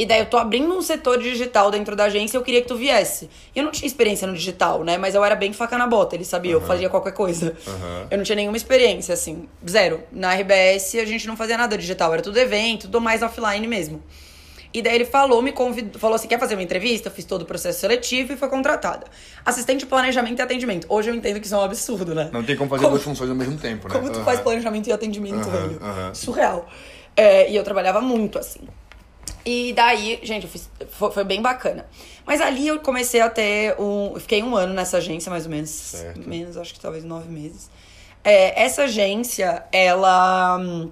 E 0.00 0.06
daí 0.06 0.20
eu 0.20 0.24
tô 0.24 0.38
abrindo 0.38 0.74
um 0.74 0.80
setor 0.80 1.18
digital 1.18 1.70
dentro 1.70 1.94
da 1.94 2.04
agência 2.04 2.34
e 2.34 2.38
eu 2.38 2.42
queria 2.42 2.62
que 2.62 2.68
tu 2.68 2.74
viesse. 2.74 3.28
E 3.54 3.58
eu 3.58 3.62
não 3.66 3.70
tinha 3.70 3.86
experiência 3.86 4.26
no 4.26 4.32
digital, 4.32 4.82
né? 4.82 4.96
Mas 4.96 5.14
eu 5.14 5.22
era 5.22 5.34
bem 5.36 5.52
faca 5.52 5.76
na 5.76 5.86
bota, 5.86 6.14
eles 6.16 6.26
sabiam, 6.26 6.54
eu 6.58 6.66
fazia 6.66 6.88
qualquer 6.88 7.12
coisa. 7.12 7.54
Aham. 7.68 8.06
Eu 8.10 8.16
não 8.16 8.24
tinha 8.24 8.36
nenhuma 8.36 8.56
experiência, 8.56 9.12
assim, 9.12 9.46
zero. 9.68 10.02
Na 10.10 10.32
RBS 10.34 10.94
a 10.94 11.04
gente 11.04 11.26
não 11.26 11.36
fazia 11.36 11.58
nada 11.58 11.76
digital, 11.76 12.14
era 12.14 12.22
tudo 12.22 12.38
evento, 12.38 12.82
tudo 12.86 12.98
mais 12.98 13.22
offline 13.22 13.66
mesmo. 13.66 14.02
E 14.72 14.80
daí 14.80 14.94
ele 14.94 15.04
falou, 15.04 15.42
me 15.42 15.52
convidou, 15.52 16.00
falou 16.00 16.14
assim: 16.16 16.28
quer 16.28 16.38
fazer 16.40 16.54
uma 16.54 16.62
entrevista? 16.62 17.08
Eu 17.08 17.12
fiz 17.12 17.26
todo 17.26 17.42
o 17.42 17.44
processo 17.44 17.78
seletivo 17.80 18.32
e 18.32 18.36
foi 18.38 18.48
contratada. 18.48 19.06
Assistente 19.44 19.80
de 19.80 19.86
planejamento 19.86 20.38
e 20.38 20.42
atendimento. 20.42 20.86
Hoje 20.88 21.10
eu 21.10 21.14
entendo 21.14 21.38
que 21.40 21.44
isso 21.44 21.54
é 21.54 21.58
um 21.58 21.62
absurdo, 21.62 22.14
né? 22.14 22.30
Não 22.32 22.42
tem 22.42 22.56
como 22.56 22.70
fazer 22.70 22.84
Como- 22.84 22.94
duas 22.94 23.02
funções 23.04 23.28
ao 23.28 23.36
mesmo 23.36 23.58
tempo, 23.58 23.86
né? 23.86 23.94
Como 23.94 24.08
tu 24.10 24.16
Aham. 24.16 24.24
faz 24.24 24.40
planejamento 24.40 24.86
e 24.88 24.92
atendimento, 24.92 25.46
velho? 25.50 25.78
Surreal. 26.14 26.66
É, 27.14 27.50
e 27.50 27.56
eu 27.56 27.62
trabalhava 27.62 28.00
muito, 28.00 28.38
assim. 28.38 28.60
E 29.44 29.72
daí, 29.72 30.20
gente, 30.22 30.44
eu 30.44 30.50
fiz, 30.50 30.70
foi, 30.90 31.10
foi 31.10 31.24
bem 31.24 31.40
bacana. 31.40 31.86
Mas 32.26 32.40
ali 32.40 32.68
eu 32.68 32.78
comecei 32.80 33.20
a 33.20 33.30
ter 33.30 33.74
um. 33.80 34.14
Fiquei 34.20 34.42
um 34.42 34.54
ano 34.54 34.72
nessa 34.74 34.98
agência, 34.98 35.30
mais 35.30 35.44
ou 35.46 35.50
menos. 35.50 35.70
Certo. 35.70 36.28
Menos, 36.28 36.56
acho 36.56 36.74
que 36.74 36.80
talvez 36.80 37.04
nove 37.04 37.28
meses. 37.30 37.70
É, 38.22 38.62
essa 38.62 38.82
agência, 38.82 39.64
ela. 39.72 40.58
hum, 40.58 40.90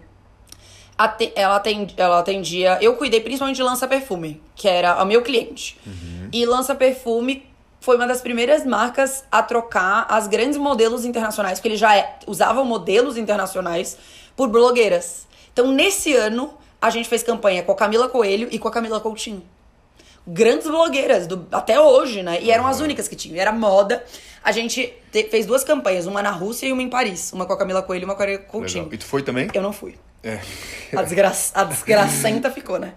ela, 1.37 1.57
atendi- 1.57 1.95
ela 1.97 2.19
atendia. 2.19 2.79
Eu 2.81 2.97
cuidei 2.97 3.21
principalmente 3.21 3.57
de 3.57 3.63
lança 3.63 3.87
perfume, 3.87 4.43
que 4.57 4.67
era 4.69 5.01
o 5.03 5.07
meu 5.07 5.23
cliente. 5.23 5.79
E 6.33 6.45
lança 6.45 6.75
perfume 6.75 7.47
foi 7.81 7.95
uma 7.97 8.07
das 8.09 8.21
primeiras 8.21 8.67
marcas 8.67 9.25
a 9.31 9.41
trocar 9.43 10.07
as 10.09 10.27
grandes 10.27 10.57
modelos 10.59 11.05
internacionais, 11.05 11.59
porque 11.59 11.69
eles 11.69 11.79
já 11.81 11.97
é- 11.97 12.19
usavam 12.27 12.65
modelos 12.65 13.17
internacionais 13.17 13.97
por 14.37 14.49
blogueiras. 14.49 15.27
Então, 15.53 15.71
nesse 15.73 16.15
ano, 16.15 16.53
a 16.81 16.91
gente 16.91 17.09
fez 17.09 17.23
campanha 17.23 17.63
com 17.63 17.73
a 17.73 17.77
Camila 17.77 18.09
Coelho 18.09 18.49
e 18.51 18.59
com 18.59 18.69
a 18.69 18.71
Camila 18.71 19.01
Coutinho 19.01 19.43
grandes 20.31 20.67
blogueiras, 20.67 21.27
do- 21.27 21.47
até 21.51 21.81
hoje, 21.81 22.23
né? 22.23 22.39
E 22.43 22.51
eram 22.51 22.67
as 22.67 22.81
únicas 22.81 23.09
que 23.09 23.17
tinham. 23.17 23.41
Era 23.41 23.51
moda. 23.51 24.05
A 24.45 24.53
gente 24.53 24.93
te- 25.11 25.25
fez 25.25 25.47
duas 25.47 25.65
campanhas, 25.65 26.07
uma 26.07 26.23
na 26.23 26.31
Rússia 26.31 26.67
e 26.67 26.73
uma 26.73 26.83
em 26.83 26.89
Paris. 26.91 27.33
Uma 27.33 27.47
com 27.47 27.53
a 27.55 27.57
Camila 27.57 27.81
Coelho 27.83 28.03
e 28.03 28.05
uma 28.05 28.15
com 28.15 28.23
a 28.23 28.39
Coutinho. 28.39 28.85
Legal. 28.85 28.95
E 28.95 28.99
tu 28.99 29.07
foi 29.07 29.23
também? 29.23 29.49
Eu 29.55 29.63
não 29.63 29.73
fui. 29.73 29.95
É. 30.23 30.39
A, 30.95 31.03
desgra... 31.03 31.33
a 31.55 31.65
desgracenta 31.65 32.51
ficou, 32.51 32.79
né? 32.79 32.93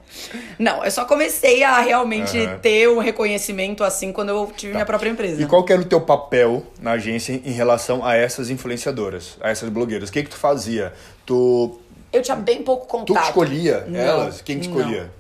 Não, 0.60 0.84
eu 0.84 0.92
só 0.92 1.06
comecei 1.06 1.64
a 1.64 1.80
realmente 1.80 2.38
Aham. 2.38 2.60
ter 2.60 2.90
um 2.90 2.98
reconhecimento 3.00 3.82
assim 3.84 4.12
quando 4.12 4.30
eu 4.30 4.52
tive 4.58 4.74
minha 4.74 4.86
própria 4.86 5.10
empresa. 5.10 5.42
E 5.42 5.46
qual 5.46 5.64
que 5.64 5.72
era 5.72 5.82
o 5.82 5.86
teu 5.86 6.02
papel 6.02 6.66
na 6.82 6.92
agência 6.94 7.32
em 7.32 7.52
relação 7.52 8.04
a 8.06 8.14
essas 8.16 8.50
influenciadoras, 8.50 9.38
a 9.40 9.50
essas 9.52 9.70
blogueiras? 9.70 10.10
O 10.10 10.12
que 10.12 10.24
que 10.24 10.30
tu 10.32 10.36
fazia? 10.38 10.92
Tu, 11.26 11.80
Eu 12.12 12.22
tinha 12.22 12.36
bem 12.36 12.62
pouco 12.64 12.86
tu 12.86 12.90
contato. 12.90 13.24
que 13.24 13.30
escolhia 13.30 13.86
Não, 13.88 14.00
elas? 14.00 14.42
Quem 14.42 14.60
que 14.60 14.68
não. 14.68 14.78
escolhia? 14.78 15.12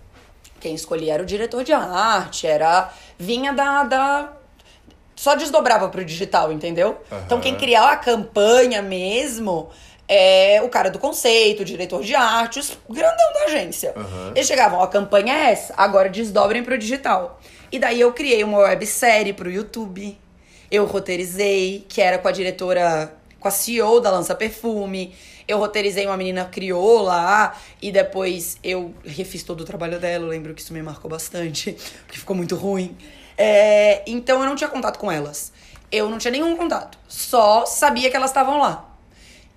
Quem 0.59 0.75
escolhia 0.75 1.13
era 1.15 1.23
o 1.23 1.25
diretor 1.25 1.63
de 1.63 1.73
arte, 1.73 2.45
era. 2.45 2.91
vinha 3.17 3.51
da. 3.53 3.83
da... 3.83 4.33
Só 5.15 5.35
desdobrava 5.35 5.87
pro 5.89 6.03
digital, 6.03 6.51
entendeu? 6.51 6.97
Então 7.25 7.39
quem 7.39 7.55
criava 7.55 7.91
a 7.91 7.97
campanha 7.97 8.81
mesmo 8.81 9.69
é 10.07 10.61
o 10.63 10.67
cara 10.67 10.89
do 10.89 10.99
conceito, 10.99 11.61
o 11.61 11.65
diretor 11.65 12.01
de 12.03 12.13
arte, 12.15 12.59
os 12.59 12.77
grandão 12.89 13.33
da 13.33 13.43
agência. 13.45 13.93
Aham. 13.95 14.31
Eles 14.35 14.47
chegavam, 14.47 14.81
a 14.81 14.87
campanha 14.87 15.33
é 15.33 15.51
essa, 15.51 15.73
agora 15.77 16.09
desdobrem 16.09 16.63
pro 16.63 16.77
digital. 16.77 17.39
E 17.71 17.79
daí 17.79 18.01
eu 18.01 18.11
criei 18.11 18.43
uma 18.43 18.57
websérie 18.57 19.31
pro 19.31 19.49
YouTube. 19.49 20.17
Eu 20.69 20.85
roteirizei, 20.85 21.85
que 21.87 22.01
era 22.01 22.17
com 22.17 22.27
a 22.27 22.31
diretora, 22.31 23.13
com 23.39 23.47
a 23.47 23.51
CEO 23.51 24.01
da 24.01 24.11
Lança 24.11 24.35
Perfume. 24.35 25.15
Eu 25.51 25.57
roteirizei 25.57 26.05
uma 26.05 26.15
menina 26.15 26.45
crioula 26.45 27.11
lá, 27.11 27.57
e 27.81 27.91
depois 27.91 28.57
eu 28.63 28.93
refiz 29.05 29.43
todo 29.43 29.61
o 29.61 29.65
trabalho 29.65 29.99
dela. 29.99 30.23
Eu 30.25 30.29
lembro 30.29 30.53
que 30.53 30.61
isso 30.61 30.71
me 30.71 30.81
marcou 30.81 31.11
bastante, 31.11 31.73
porque 32.07 32.17
ficou 32.17 32.35
muito 32.35 32.55
ruim. 32.55 32.95
É, 33.37 34.01
então 34.07 34.39
eu 34.39 34.45
não 34.45 34.55
tinha 34.55 34.69
contato 34.69 34.97
com 34.97 35.11
elas. 35.11 35.51
Eu 35.91 36.09
não 36.09 36.17
tinha 36.17 36.31
nenhum 36.31 36.55
contato. 36.55 36.97
Só 37.07 37.65
sabia 37.65 38.09
que 38.09 38.15
elas 38.15 38.29
estavam 38.29 38.59
lá. 38.59 38.89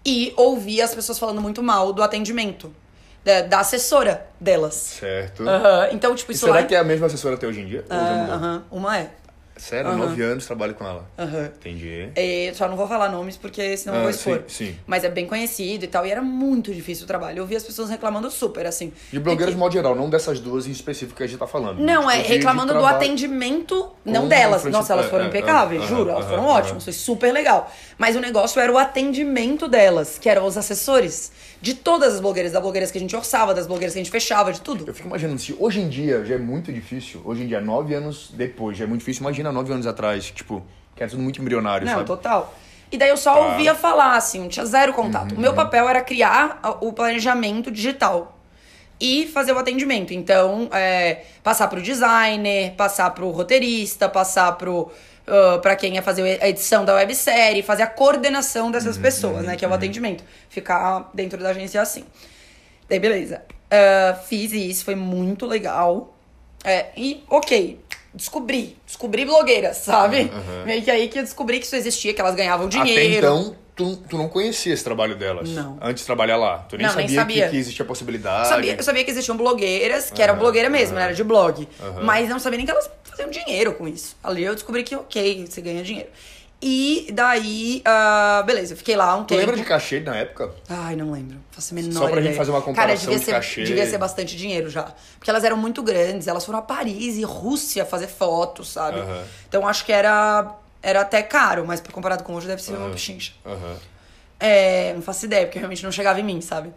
E 0.05 0.35
ouvia 0.37 0.85
as 0.85 0.93
pessoas 0.95 1.17
falando 1.19 1.41
muito 1.41 1.63
mal 1.63 1.93
do 1.93 2.03
atendimento. 2.03 2.75
Da, 3.25 3.41
da 3.43 3.61
assessora 3.61 4.27
delas. 4.39 4.75
Certo. 4.75 5.49
Aham. 5.49 5.89
Então, 5.93 6.15
tipo, 6.15 6.33
E 6.33 6.35
isso 6.35 6.45
será 6.45 6.61
lá. 6.61 6.67
que 6.67 6.75
é 6.75 6.79
a 6.79 6.85
mesma 6.85 7.07
assessora 7.07 7.37
até 7.37 7.47
hoje 7.47 7.61
em 7.61 7.67
dia? 7.67 7.85
Ah? 7.89 8.27
Aham. 8.33 8.65
Uma 8.71 8.99
é. 8.99 9.11
Sério? 9.57 9.91
Aham. 9.91 9.99
Nove 9.99 10.23
anos 10.23 10.47
trabalho 10.47 10.75
com 10.75 10.85
ela. 10.85 11.09
Aham. 11.19 11.51
Entendi. 11.59 12.09
É, 12.17 12.53
só 12.55 12.69
não 12.69 12.77
vou 12.77 12.89
falar 12.89 13.09
nomes 13.09 13.37
porque 13.37 13.77
senão 13.77 13.95
eu 13.95 14.01
Ah, 14.01 14.03
vou 14.03 14.11
expor. 14.11 14.43
sim, 14.49 14.67
sim. 14.67 14.77
Mas 14.87 15.05
é 15.05 15.09
bem 15.09 15.27
conhecido 15.27 15.85
e 15.85 15.89
tal. 15.89 16.05
E 16.07 16.11
era 16.11 16.21
muito 16.23 16.75
difícil 16.75 17.05
o 17.05 17.07
trabalho. 17.07 17.39
Eu 17.39 17.47
vi 17.47 17.55
as 17.57 17.63
pessoas 17.63 17.89
reclamando 17.89 18.31
super, 18.31 18.67
assim. 18.67 18.93
De 19.13 19.21
blogueiras 19.21 19.55
de 19.55 19.59
modo 19.59 19.73
geral, 19.73 19.95
não 19.95 20.11
dessas 20.11 20.41
duas 20.41 20.67
em 20.67 20.71
específico 20.73 21.17
que 21.17 21.23
a 21.23 21.27
gente 21.27 21.39
tá 21.39 21.47
falando. 21.47 21.79
Não, 21.81 22.01
Tipo, 22.09 22.11
é 22.11 22.23
reclamando 22.23 22.73
do 22.73 22.81
trabalho. 22.81 22.97
atendimento, 22.97 23.91
não 24.05 24.27
delas. 24.29 24.65
Nossa, 24.65 24.93
elas 24.93 25.07
é, 25.07 25.09
foram 25.09 25.25
é, 25.27 25.29
impecáveis, 25.29 25.83
é, 25.83 25.87
juro. 25.87 26.11
é, 26.11 26.13
Elas 26.13 26.27
é, 26.27 26.29
foram 26.29 26.45
é. 26.45 26.53
ótimas, 26.53 26.85
foi 26.85 26.93
super 26.93 27.33
legal. 27.33 27.73
Mas 27.97 28.17
o 28.17 28.21
negócio 28.21 28.61
era 28.61 28.73
o 28.73 28.77
atendimento 28.77 29.69
delas, 29.69 30.19
que 30.19 30.29
eram 30.29 30.47
os 30.47 30.57
assessores. 30.57 31.31
De 31.63 31.73
todas 31.75 32.15
as 32.15 32.21
blogueiras, 32.21 32.53
das 32.53 32.61
blogueiras 32.61 32.91
que 32.91 32.99
a 32.99 33.01
gente 33.01 33.17
orçava, 33.17 33.55
das 33.55 33.67
blogueiras 33.67 33.95
que 33.95 33.99
a 34.01 34.03
gente 34.03 34.11
fechava, 34.13 34.53
de 34.53 34.61
tudo. 34.61 34.85
Eu 34.87 34.93
fico 34.93 35.09
imaginando, 35.09 35.41
se 35.41 35.57
hoje 35.59 35.81
em 35.81 35.89
dia 35.89 36.23
já 36.25 36.35
é 36.35 36.39
muito 36.39 36.71
difícil, 36.71 37.23
hoje 37.25 37.43
em 37.43 37.47
dia, 37.47 37.59
nove 37.61 37.95
anos 37.95 38.31
depois, 38.35 38.77
já 38.77 38.85
é 38.85 38.87
muito 38.87 38.99
difícil, 39.01 39.23
imagina 39.23 39.44
nove 39.53 39.73
anos 39.73 39.87
atrás, 39.87 40.31
tipo, 40.31 40.63
que 40.95 41.03
era 41.03 41.11
tudo 41.11 41.23
muito 41.23 41.41
embrionário, 41.41 41.87
Não, 41.87 41.95
sabe? 41.95 42.07
total. 42.07 42.55
E 42.93 42.97
daí 42.99 43.09
eu 43.09 43.17
só 43.17 43.33
Tá. 43.35 43.41
Uhum, 43.41 43.51
ouvia 43.53 43.75
falar, 43.75 44.17
assim, 44.17 44.41
não 44.41 44.49
tinha 44.49 44.65
zero 44.65 44.93
contato. 44.93 45.35
O 45.35 45.41
meu 45.41 45.53
papel 45.55 45.89
era 45.89 46.01
criar 46.03 46.61
o 46.81 46.93
planejamento 46.93 47.71
digital 47.71 48.39
e 49.01 49.27
fazer 49.27 49.53
o 49.53 49.59
atendimento. 49.59 50.13
Então, 50.15 50.69
é, 50.73 51.23
passar 51.43 51.67
pro 51.69 51.83
designer, 51.83 52.73
passar 52.77 53.11
pro 53.11 53.31
roteirista, 53.31 54.09
passar 54.09 54.53
pro. 54.53 54.91
Uh, 55.27 55.59
para 55.63 55.75
quem 55.75 55.95
ia 55.95 56.03
fazer 56.03 56.39
a 56.43 56.49
edição 56.51 56.85
da 56.85 56.95
websérie, 56.97 57.63
fazer 57.63 57.83
a 57.83 57.87
coordenação 57.87 58.67
Uhum, 58.67 58.73
dessas 58.73 58.99
pessoas, 58.99 59.47
né? 59.47 59.57
Que 59.57 59.65
é 59.65 59.69
o 59.69 59.73
atendimento. 59.73 60.23
Ficar 60.51 61.09
dentro 61.15 61.43
da 61.43 61.49
agência 61.49 61.81
assim. 61.81 62.05
Daí, 62.91 62.99
beleza. 62.99 63.41
Ah, 63.71 64.15
fiz 64.15 64.53
isso, 64.53 64.85
foi 64.85 64.95
muito 64.95 65.47
legal. 65.47 66.15
É, 66.63 66.87
e, 66.97 67.25
ok, 67.29 67.81
descobri. 68.15 68.77
Descobri 68.87 69.25
blogueiras, 69.25 69.79
sabe? 69.79 70.31
Aham. 70.33 70.65
Meio 70.65 70.83
que 70.83 70.91
aí 70.91 71.09
que 71.09 71.19
eu 71.19 71.23
descobri 71.23 71.59
que 71.59 71.67
isso 71.67 71.77
existia, 71.77 72.15
que 72.15 72.21
elas 72.21 72.35
ganhavam 72.35 72.67
Até 72.67 72.83
dinheiro. 72.83 73.27
então, 73.27 73.57
tu, 73.75 73.97
tu 74.09 74.17
não 74.17 74.29
conhecia 74.29 74.73
esse 74.73 74.85
trabalho 74.85 75.17
delas. 75.17 75.49
Não. 75.51 75.79
Antes 75.83 76.03
de 76.03 76.07
trabalhar 76.07 76.37
lá. 76.37 76.59
Tu 76.69 76.77
nem 76.77 76.87
Não, 76.87 76.95
nem 76.95 77.09
sabia, 77.09 77.21
sabia. 77.21 77.45
Que, 77.47 77.51
que 77.51 77.57
existia 77.57 77.85
a 77.85 77.89
possibilidade. 77.89 78.49
Sabia, 78.49 78.77
eu 78.77 78.83
sabia 78.83 79.05
que 79.05 79.11
existiam 79.11 79.37
blogueiras, 79.37 80.11
que 80.11 80.23
era 80.23 80.33
Aham, 80.33 80.39
blogueira 80.41 80.71
mesmo, 80.71 80.97
aham. 80.97 81.05
era 81.05 81.15
de 81.15 81.25
blog. 81.25 81.69
Aham. 81.81 82.03
Mas 82.05 82.29
não 82.29 82.39
sabia 82.39 82.57
nem 82.57 82.65
que 82.67 82.73
elas 82.73 82.89
faziam 83.05 83.31
dinheiro 83.31 83.75
com 83.75 83.87
isso. 83.89 84.17
Ali 84.23 84.45
eu 84.45 84.55
descobri 84.55 84.83
que, 84.85 84.95
ok, 84.95 85.47
você 85.49 85.61
ganha 85.61 85.83
dinheiro. 85.83 86.09
E 86.67 87.09
daí, 87.13 87.83
ah, 87.85 88.43
beleza, 88.47 88.73
eu 88.73 88.77
fiquei 88.79 88.97
lá 88.97 89.15
um 89.17 89.25
Tu 89.25 89.29
tempo. 89.29 89.41
lembra 89.41 89.57
de 89.57 89.65
cachê 89.65 90.01
na 90.01 90.17
época? 90.17 90.51
Ai, 90.67 90.97
não 90.97 91.13
lembro. 91.13 91.37
Faço 91.51 91.75
a 91.75 91.77
menor 91.77 91.93
Só 91.93 92.01
pra 92.07 92.11
ideia. 92.13 92.27
gente 92.29 92.37
fazer 92.39 92.51
uma 92.53 92.63
Cara, 92.63 92.73
comparação 92.73 93.01
devia 93.05 93.19
de 93.19 93.25
ser, 93.27 93.33
cachê. 93.33 93.65
devia 93.65 93.87
ser 93.87 93.99
bastante 93.99 94.35
dinheiro 94.35 94.71
já. 94.71 94.91
Porque 95.19 95.29
elas 95.29 95.45
eram 95.45 95.59
muito 95.59 95.83
grandes, 95.83 96.27
elas 96.27 96.43
foram 96.43 96.61
a 96.61 96.63
Paris 96.63 97.17
e 97.17 97.23
Rússia 97.23 97.85
fazer 97.85 98.07
fotos, 98.07 98.69
sabe? 98.71 98.99
Então 99.47 99.69
acho 99.69 99.85
que 99.85 99.93
era, 99.93 100.55
era 100.83 101.03
até 101.03 101.23
caro, 101.23 101.67
mas 101.67 101.83
comparado 101.93 102.25
com 102.25 102.35
hoje 102.35 102.47
deve 102.47 102.63
ser 102.63 102.73
uma 102.73 102.89
pechincha. 102.89 103.33
É, 104.41 104.95
não 104.95 105.03
faço 105.03 105.27
ideia, 105.27 105.45
porque 105.47 105.59
realmente 105.59 105.85
não 105.85 105.93
chegava 105.93 106.19
em 106.19 106.25
mim, 106.25 106.41
sabe? 106.41 106.73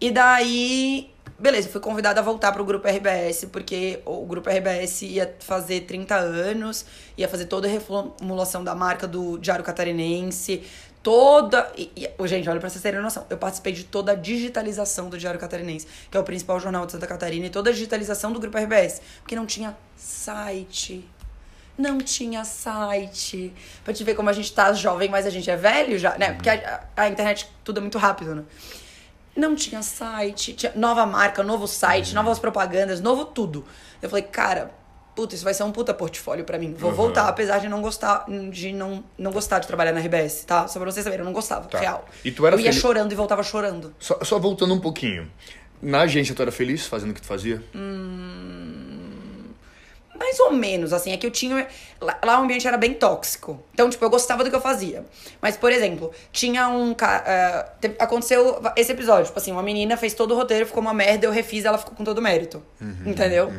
E 0.00 0.10
daí, 0.10 1.10
beleza, 1.38 1.68
fui 1.68 1.80
convidada 1.80 2.20
a 2.20 2.22
voltar 2.22 2.52
pro 2.52 2.64
grupo 2.64 2.86
RBS, 2.88 3.46
porque 3.52 4.00
o 4.04 4.24
grupo 4.26 4.48
RBS 4.50 5.02
ia 5.02 5.34
fazer 5.40 5.82
30 5.82 6.14
anos, 6.16 6.84
ia 7.16 7.28
fazer 7.28 7.46
toda 7.46 7.66
a 7.68 7.70
reformulação 7.70 8.62
da 8.64 8.74
marca 8.74 9.06
do 9.06 9.38
Diário 9.38 9.64
Catarinense, 9.64 10.62
toda. 11.02 11.70
E, 11.76 11.90
e- 11.96 12.26
gente, 12.28 12.48
olha 12.48 12.58
pra 12.60 12.68
vocês 12.70 12.82
terem 12.82 13.00
noção, 13.00 13.26
eu 13.30 13.36
participei 13.38 13.72
de 13.72 13.84
toda 13.84 14.12
a 14.12 14.14
digitalização 14.14 15.08
do 15.08 15.16
Diário 15.18 15.38
Catarinense, 15.38 15.86
que 16.10 16.16
é 16.16 16.20
o 16.20 16.24
principal 16.24 16.58
jornal 16.58 16.86
de 16.86 16.92
Santa 16.92 17.06
Catarina, 17.06 17.46
e 17.46 17.50
toda 17.50 17.70
a 17.70 17.72
digitalização 17.72 18.32
do 18.32 18.40
grupo 18.40 18.56
RBS, 18.58 19.00
porque 19.22 19.36
não 19.36 19.46
tinha 19.46 19.76
site. 19.96 21.08
Não 21.78 21.98
tinha 21.98 22.42
site. 22.42 23.52
Pra 23.84 23.92
te 23.92 24.02
ver 24.02 24.14
como 24.14 24.30
a 24.30 24.32
gente 24.32 24.50
tá 24.52 24.72
jovem, 24.72 25.10
mas 25.10 25.26
a 25.26 25.30
gente 25.30 25.50
é 25.50 25.56
velho 25.56 25.98
já, 25.98 26.16
né? 26.16 26.32
Porque 26.32 26.48
a- 26.48 26.84
a 26.96 27.08
internet 27.08 27.46
tudo 27.62 27.78
é 27.78 27.80
muito 27.82 27.98
rápido, 27.98 28.34
né? 28.34 28.42
Não 29.36 29.54
tinha 29.54 29.82
site, 29.82 30.54
tinha 30.54 30.72
nova 30.74 31.04
marca, 31.04 31.42
novo 31.42 31.66
site, 31.68 32.14
novas 32.14 32.38
propagandas, 32.38 33.00
novo 33.00 33.24
tudo. 33.24 33.64
Eu 34.00 34.08
falei, 34.08 34.24
cara, 34.24 34.70
puta, 35.14 35.34
isso 35.34 35.44
vai 35.44 35.52
ser 35.54 35.62
um 35.62 35.70
puta 35.72 35.92
portfólio 35.92 36.44
pra 36.44 36.58
mim. 36.58 36.72
Vou 36.74 36.90
Uhum. 36.90 36.96
voltar, 36.96 37.28
apesar 37.28 37.58
de 37.58 37.68
não 37.68 37.82
gostar 37.82 38.24
de 38.50 38.72
não, 38.72 39.04
não 39.18 39.30
gostar 39.30 39.58
de 39.58 39.66
trabalhar 39.66 39.92
na 39.92 40.00
RBS, 40.00 40.44
tá? 40.46 40.66
Só 40.68 40.78
pra 40.80 40.90
vocês 40.90 41.04
saberem, 41.04 41.20
eu 41.22 41.26
não 41.26 41.32
gostava, 41.34 41.68
Tá. 41.68 41.78
real. 41.78 42.06
E 42.24 42.30
tu 42.32 42.46
era 42.46 42.56
eu 42.56 42.60
ia 42.60 42.66
feliz- 42.66 42.80
chorando 42.80 43.12
e 43.12 43.14
voltava 43.14 43.42
chorando. 43.42 43.94
Só, 43.98 44.18
só 44.22 44.38
voltando 44.38 44.72
um 44.74 44.80
pouquinho. 44.80 45.30
Na 45.82 46.00
agência, 46.02 46.34
tu 46.34 46.40
era 46.40 46.50
feliz 46.50 46.86
fazendo 46.86 47.10
o 47.10 47.14
que 47.14 47.20
tu 47.20 47.26
fazia? 47.26 47.62
Mais 50.18 50.40
ou 50.40 50.52
menos, 50.52 50.92
assim, 50.92 51.12
é 51.12 51.16
que 51.16 51.26
eu 51.26 51.30
tinha. 51.30 51.66
Lá, 52.00 52.18
lá 52.24 52.40
o 52.40 52.44
ambiente 52.44 52.66
era 52.66 52.76
bem 52.76 52.94
tóxico. 52.94 53.62
Então, 53.72 53.88
tipo, 53.88 54.04
eu 54.04 54.10
gostava 54.10 54.42
do 54.44 54.50
que 54.50 54.56
eu 54.56 54.60
fazia. 54.60 55.04
Mas, 55.40 55.56
por 55.56 55.72
exemplo, 55.72 56.10
tinha 56.32 56.68
um 56.68 56.94
cara. 56.94 57.74
aconteceu 57.98 58.60
esse 58.76 58.92
episódio, 58.92 59.26
tipo 59.26 59.38
assim, 59.38 59.52
uma 59.52 59.62
menina 59.62 59.96
fez 59.96 60.14
todo 60.14 60.32
o 60.32 60.36
roteiro, 60.36 60.66
ficou 60.66 60.82
uma 60.82 60.94
merda, 60.94 61.26
eu 61.26 61.30
refiz, 61.30 61.64
ela 61.64 61.78
ficou 61.78 61.94
com 61.94 62.04
todo 62.04 62.18
o 62.18 62.22
mérito. 62.22 62.62
entendeu? 63.04 63.52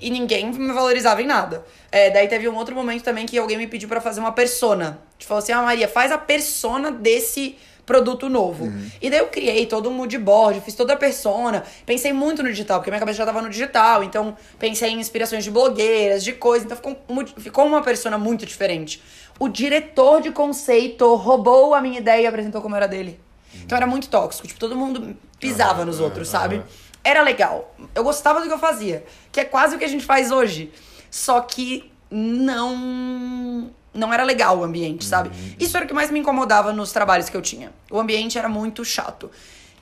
E 0.00 0.10
ninguém 0.10 0.50
me 0.52 0.72
valorizava 0.72 1.22
em 1.22 1.26
nada. 1.26 1.64
É, 1.90 2.10
daí 2.10 2.26
teve 2.28 2.48
um 2.48 2.56
outro 2.56 2.74
momento 2.74 3.02
também 3.02 3.26
que 3.26 3.38
alguém 3.38 3.56
me 3.56 3.66
pediu 3.66 3.88
pra 3.88 4.00
fazer 4.00 4.20
uma 4.20 4.32
persona. 4.32 4.98
Tipo, 5.18 5.28
falou 5.28 5.42
assim: 5.42 5.52
ah, 5.52 5.62
Maria, 5.62 5.88
faz 5.88 6.10
a 6.10 6.18
persona 6.18 6.90
desse 6.90 7.56
produto 7.86 8.28
novo. 8.28 8.72
E 9.00 9.10
daí 9.10 9.18
eu 9.18 9.26
criei 9.28 9.66
todo 9.66 9.88
um 9.88 9.92
mood 9.92 10.16
board, 10.18 10.60
fiz 10.60 10.74
toda 10.74 10.94
a 10.94 10.96
persona, 10.96 11.64
pensei 11.84 12.12
muito 12.12 12.42
no 12.42 12.48
digital, 12.48 12.78
porque 12.78 12.90
minha 12.90 13.00
cabeça 13.00 13.18
já 13.18 13.26
tava 13.26 13.42
no 13.42 13.50
digital, 13.50 14.02
então 14.02 14.36
pensei 14.58 14.90
em 14.90 15.00
inspirações 15.00 15.44
de 15.44 15.50
blogueiras, 15.50 16.24
de 16.24 16.32
coisas, 16.32 16.64
então 16.64 16.76
ficou, 16.76 17.26
ficou 17.38 17.66
uma 17.66 17.82
persona 17.82 18.18
muito 18.18 18.46
diferente. 18.46 19.02
O 19.38 19.48
diretor 19.48 20.20
de 20.22 20.30
conceito 20.30 21.14
roubou 21.16 21.74
a 21.74 21.80
minha 21.80 21.98
ideia 21.98 22.22
e 22.22 22.26
apresentou 22.26 22.62
como 22.62 22.76
era 22.76 22.86
dele. 22.86 23.20
Então 23.64 23.76
era 23.76 23.86
muito 23.86 24.08
tóxico, 24.08 24.46
tipo, 24.46 24.58
todo 24.58 24.76
mundo 24.76 25.16
pisava 25.38 25.84
nos 25.84 26.00
outros, 26.00 26.28
sabe? 26.28 26.62
Era 27.02 27.22
legal. 27.22 27.74
Eu 27.94 28.02
gostava 28.02 28.40
do 28.40 28.46
que 28.46 28.52
eu 28.52 28.58
fazia, 28.58 29.04
que 29.30 29.40
é 29.40 29.44
quase 29.44 29.76
o 29.76 29.78
que 29.78 29.84
a 29.84 29.88
gente 29.88 30.04
faz 30.04 30.30
hoje. 30.30 30.72
Só 31.10 31.40
que 31.40 31.92
não 32.10 33.70
não 33.92 34.12
era 34.12 34.24
legal 34.24 34.58
o 34.58 34.64
ambiente, 34.64 35.04
sabe? 35.04 35.30
Isso 35.58 35.76
era 35.76 35.84
o 35.86 35.88
que 35.88 35.94
mais 35.94 36.10
me 36.10 36.18
incomodava 36.18 36.72
nos 36.72 36.92
trabalhos 36.92 37.28
que 37.28 37.36
eu 37.36 37.42
tinha. 37.42 37.72
O 37.90 37.98
ambiente 37.98 38.36
era 38.36 38.48
muito 38.48 38.84
chato. 38.84 39.30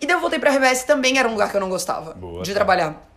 E 0.00 0.06
daí 0.06 0.14
eu 0.14 0.20
voltei 0.20 0.38
pra 0.38 0.50
RBS 0.50 0.84
também 0.84 1.18
era 1.18 1.26
um 1.28 1.32
lugar 1.32 1.50
que 1.50 1.56
eu 1.56 1.60
não 1.60 1.70
gostava 1.70 2.12
Boa, 2.12 2.42
de 2.42 2.50
tá. 2.50 2.56
trabalhar. 2.56 3.08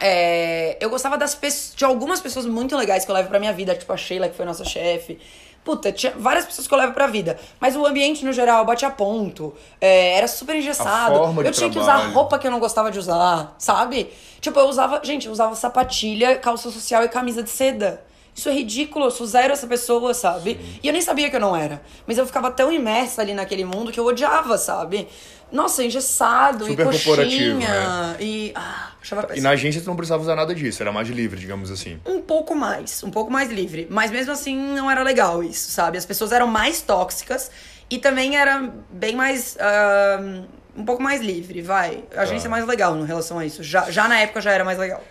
É, 0.00 0.76
eu 0.80 0.90
gostava 0.90 1.16
das 1.16 1.34
pessoas, 1.34 1.74
de 1.76 1.84
algumas 1.84 2.20
pessoas 2.20 2.44
muito 2.44 2.76
legais 2.76 3.04
que 3.04 3.10
eu 3.10 3.14
levo 3.14 3.28
pra 3.28 3.38
minha 3.38 3.52
vida, 3.52 3.74
tipo 3.74 3.92
a 3.92 3.96
Sheila, 3.96 4.28
que 4.28 4.36
foi 4.36 4.44
nossa 4.44 4.64
chefe. 4.64 5.18
Puta, 5.64 5.90
tinha 5.90 6.12
várias 6.18 6.44
pessoas 6.44 6.66
que 6.66 6.74
eu 6.74 6.78
levo 6.78 6.92
pra 6.92 7.06
vida. 7.06 7.38
Mas 7.58 7.74
o 7.74 7.86
ambiente, 7.86 8.22
no 8.22 8.32
geral, 8.32 8.66
bate 8.66 8.84
a 8.84 8.90
ponto. 8.90 9.54
É, 9.80 10.18
era 10.18 10.28
super 10.28 10.54
engessado. 10.54 11.14
eu 11.42 11.52
tinha 11.52 11.70
que 11.70 11.78
usar 11.78 11.94
trabalho. 11.94 12.12
roupa 12.12 12.38
que 12.38 12.46
eu 12.46 12.50
não 12.50 12.60
gostava 12.60 12.90
de 12.90 12.98
usar, 12.98 13.54
sabe? 13.56 14.12
Tipo, 14.40 14.60
eu 14.60 14.66
usava. 14.66 15.00
Gente, 15.02 15.26
eu 15.26 15.32
usava 15.32 15.54
sapatilha, 15.54 16.36
calça 16.36 16.70
social 16.70 17.02
e 17.02 17.08
camisa 17.08 17.42
de 17.42 17.48
seda. 17.48 18.04
Isso 18.34 18.48
é 18.48 18.52
ridículo, 18.52 19.06
eu 19.06 19.10
sou 19.10 19.26
zero 19.26 19.52
essa 19.52 19.66
pessoa, 19.66 20.12
sabe? 20.12 20.58
E 20.82 20.86
eu 20.86 20.92
nem 20.92 21.00
sabia 21.00 21.30
que 21.30 21.36
eu 21.36 21.40
não 21.40 21.54
era. 21.54 21.80
Mas 22.06 22.18
eu 22.18 22.26
ficava 22.26 22.50
tão 22.50 22.72
imersa 22.72 23.22
ali 23.22 23.32
naquele 23.32 23.64
mundo 23.64 23.92
que 23.92 24.00
eu 24.00 24.04
odiava, 24.04 24.58
sabe? 24.58 25.06
Nossa, 25.52 25.84
engessado 25.84 26.66
Super 26.66 26.86
e 26.86 26.90
corporativo, 26.90 27.60
coxinha. 27.60 28.16
E. 28.18 28.52
Ah, 28.56 28.90
achava 29.00 29.28
E 29.36 29.40
na 29.40 29.50
agência 29.50 29.80
tu 29.80 29.86
não 29.86 29.94
precisava 29.94 30.20
usar 30.20 30.34
nada 30.34 30.52
disso, 30.52 30.82
era 30.82 30.90
mais 30.90 31.08
livre, 31.08 31.38
digamos 31.38 31.70
assim. 31.70 32.00
Um 32.04 32.20
pouco 32.20 32.56
mais, 32.56 33.04
um 33.04 33.10
pouco 33.10 33.30
mais 33.30 33.52
livre. 33.52 33.86
Mas 33.88 34.10
mesmo 34.10 34.32
assim 34.32 34.56
não 34.56 34.90
era 34.90 35.04
legal 35.04 35.44
isso, 35.44 35.70
sabe? 35.70 35.96
As 35.96 36.04
pessoas 36.04 36.32
eram 36.32 36.48
mais 36.48 36.82
tóxicas 36.82 37.52
e 37.88 37.98
também 37.98 38.36
era 38.36 38.68
bem 38.90 39.14
mais. 39.14 39.56
ah, 39.60 40.44
um 40.76 40.84
pouco 40.84 41.00
mais 41.00 41.20
livre, 41.20 41.62
vai. 41.62 42.02
A 42.16 42.22
agência 42.22 42.48
é 42.48 42.50
mais 42.50 42.66
legal 42.66 42.96
em 42.98 43.06
relação 43.06 43.38
a 43.38 43.46
isso. 43.46 43.62
Já, 43.62 43.90
já 43.92 44.08
na 44.08 44.18
época 44.18 44.40
já 44.40 44.50
era 44.50 44.64
mais 44.64 44.76
legal. 44.76 45.04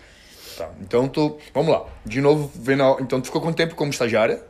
Tá, 0.56 0.68
então 0.80 1.08
tu. 1.08 1.36
Vamos 1.52 1.70
lá. 1.72 1.84
De 2.04 2.20
novo, 2.20 2.50
vendo. 2.54 2.82
a- 2.82 2.96
Então 3.00 3.20
tu 3.20 3.26
ficou 3.26 3.40
quanto 3.40 3.56
tempo 3.56 3.74
como 3.74 3.90
estagiária? 3.90 4.42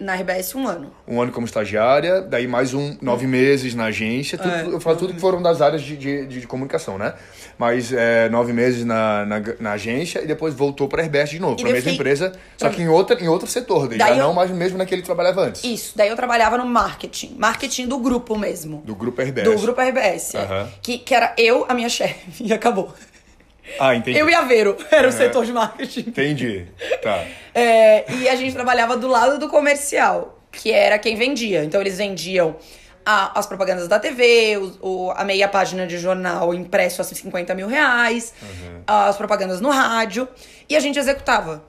Na 0.00 0.14
RBS, 0.16 0.56
um 0.56 0.66
ano. 0.66 0.92
Um 1.06 1.22
ano 1.22 1.30
como 1.30 1.46
estagiária, 1.46 2.22
daí 2.22 2.48
mais 2.48 2.74
um 2.74 2.96
nove 3.00 3.24
meses 3.24 3.72
na 3.72 3.84
agência. 3.84 4.36
Tudo, 4.36 4.52
É. 4.52 4.66
eu 4.66 4.80
falo 4.80 4.96
tudo 4.96 5.14
que 5.14 5.20
foram 5.20 5.40
das 5.40 5.60
áreas 5.62 5.80
de, 5.80 5.96
de, 5.96 6.26
de 6.26 6.44
comunicação, 6.44 6.98
né? 6.98 7.14
Mas 7.56 7.92
é, 7.92 8.28
nove 8.28 8.52
meses 8.52 8.84
na, 8.84 9.24
na, 9.24 9.40
na 9.60 9.72
agência 9.72 10.20
e 10.20 10.26
depois 10.26 10.54
voltou 10.54 10.88
para 10.88 11.02
a 11.02 11.04
RBS 11.04 11.30
de 11.30 11.38
novo, 11.38 11.54
para 11.54 11.66
a 11.66 11.72
mesma 11.72 11.78
fiquei- 11.82 11.94
empresa, 11.94 12.32
só 12.56 12.68
que 12.68 12.82
em, 12.82 12.88
outra, 12.88 13.22
em 13.22 13.28
outro 13.28 13.46
setor, 13.46 13.86
daí 13.86 13.98
já 13.98 14.06
Daí 14.08 14.18
eu- 14.18 14.24
não 14.24 14.34
mais 14.34 14.50
mesmo 14.50 14.76
naquele 14.76 15.02
que 15.02 15.06
trabalhava 15.06 15.42
antes. 15.42 15.62
Isso, 15.62 15.92
daí 15.94 16.08
eu 16.08 16.16
trabalhava 16.16 16.58
no 16.58 16.66
marketing. 16.66 17.36
Marketing 17.38 17.86
do 17.86 17.98
grupo 17.98 18.36
mesmo. 18.36 18.82
Do 18.84 18.96
grupo 18.96 19.22
RBS. 19.22 19.44
Do 19.44 19.56
grupo 19.60 19.80
RBS. 19.80 20.34
é. 20.34 20.40
Aham. 20.40 20.68
Que, 20.82 20.98
que 20.98 21.14
era 21.14 21.32
eu, 21.38 21.64
a 21.68 21.74
minha 21.74 21.88
chefe, 21.90 22.42
e 22.42 22.52
acabou. 22.52 22.92
Ah, 23.78 23.94
entendi. 23.94 24.18
Eu 24.18 24.28
e 24.28 24.34
a 24.34 24.42
Vero 24.42 24.76
era 24.90 25.06
o 25.08 25.10
Uhum. 25.10 25.16
setor 25.16 25.44
de 25.44 25.52
marketing. 25.52 26.00
Entendi. 26.00 26.66
Tá. 27.02 27.24
É, 27.54 28.04
e 28.12 28.28
a 28.28 28.36
gente 28.36 28.52
trabalhava 28.54 28.96
do 28.96 29.08
lado 29.08 29.38
do 29.38 29.48
comercial, 29.48 30.38
que 30.50 30.70
era 30.70 30.98
quem 30.98 31.16
vendia. 31.16 31.64
Então 31.64 31.80
eles 31.80 31.98
vendiam 31.98 32.56
a- 33.04 33.38
as 33.38 33.46
propagandas 33.46 33.88
da 33.88 33.98
TV, 33.98 34.56
o- 34.82 35.06
o- 35.06 35.10
a 35.12 35.24
meia 35.24 35.48
página 35.48 35.86
de 35.86 35.98
jornal 35.98 36.54
impresso 36.54 37.00
a 37.00 37.04
50 37.04 37.54
mil 37.54 37.66
reais, 37.66 38.32
as 38.86 39.16
propagandas 39.16 39.60
no 39.60 39.70
rádio, 39.70 40.28
e 40.68 40.76
a 40.76 40.80
gente 40.80 40.98
executava. 40.98 41.64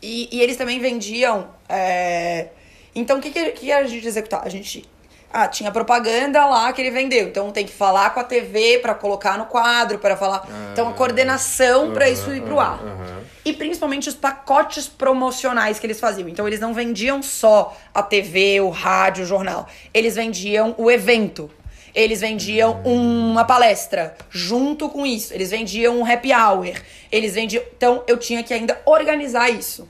E, 0.00 0.28
e 0.32 0.40
eles 0.40 0.56
também 0.56 0.78
vendiam. 0.80 1.48
é, 1.68 2.48
Então 2.94 3.18
o 3.18 3.20
que, 3.20 3.30
que, 3.30 3.50
que 3.52 3.70
a 3.72 3.84
gente 3.86 4.06
executava? 4.06 4.46
A 4.46 4.48
gente. 4.48 4.84
Ah, 5.30 5.46
tinha 5.46 5.70
propaganda 5.70 6.46
lá 6.46 6.72
que 6.72 6.80
ele 6.80 6.90
vendeu. 6.90 7.28
Então 7.28 7.50
tem 7.50 7.66
que 7.66 7.72
falar 7.72 8.10
com 8.10 8.20
a 8.20 8.24
TV 8.24 8.78
pra 8.80 8.94
colocar 8.94 9.36
no 9.36 9.44
quadro, 9.46 9.98
pra 9.98 10.16
falar. 10.16 10.48
Então 10.72 10.88
a 10.88 10.92
coordenação 10.94 11.92
pra 11.92 12.08
isso 12.08 12.32
ir 12.32 12.42
pro 12.42 12.58
ar. 12.58 12.80
E 13.44 13.52
principalmente 13.52 14.08
os 14.08 14.14
pacotes 14.14 14.88
promocionais 14.88 15.78
que 15.78 15.86
eles 15.86 16.00
faziam. 16.00 16.28
Então 16.28 16.46
eles 16.46 16.60
não 16.60 16.72
vendiam 16.72 17.22
só 17.22 17.76
a 17.94 18.02
TV, 18.02 18.60
o 18.60 18.70
rádio, 18.70 19.24
o 19.24 19.26
jornal. 19.26 19.68
Eles 19.92 20.14
vendiam 20.14 20.74
o 20.78 20.90
evento. 20.90 21.50
Eles 21.94 22.20
vendiam 22.20 22.80
uma 22.84 23.44
palestra 23.44 24.16
junto 24.30 24.88
com 24.88 25.04
isso. 25.04 25.34
Eles 25.34 25.50
vendiam 25.50 25.98
um 25.98 26.10
happy 26.10 26.32
hour. 26.32 26.72
Eles 27.12 27.34
vendiam. 27.34 27.62
Então 27.76 28.02
eu 28.06 28.16
tinha 28.16 28.42
que 28.42 28.54
ainda 28.54 28.80
organizar 28.86 29.50
isso. 29.50 29.88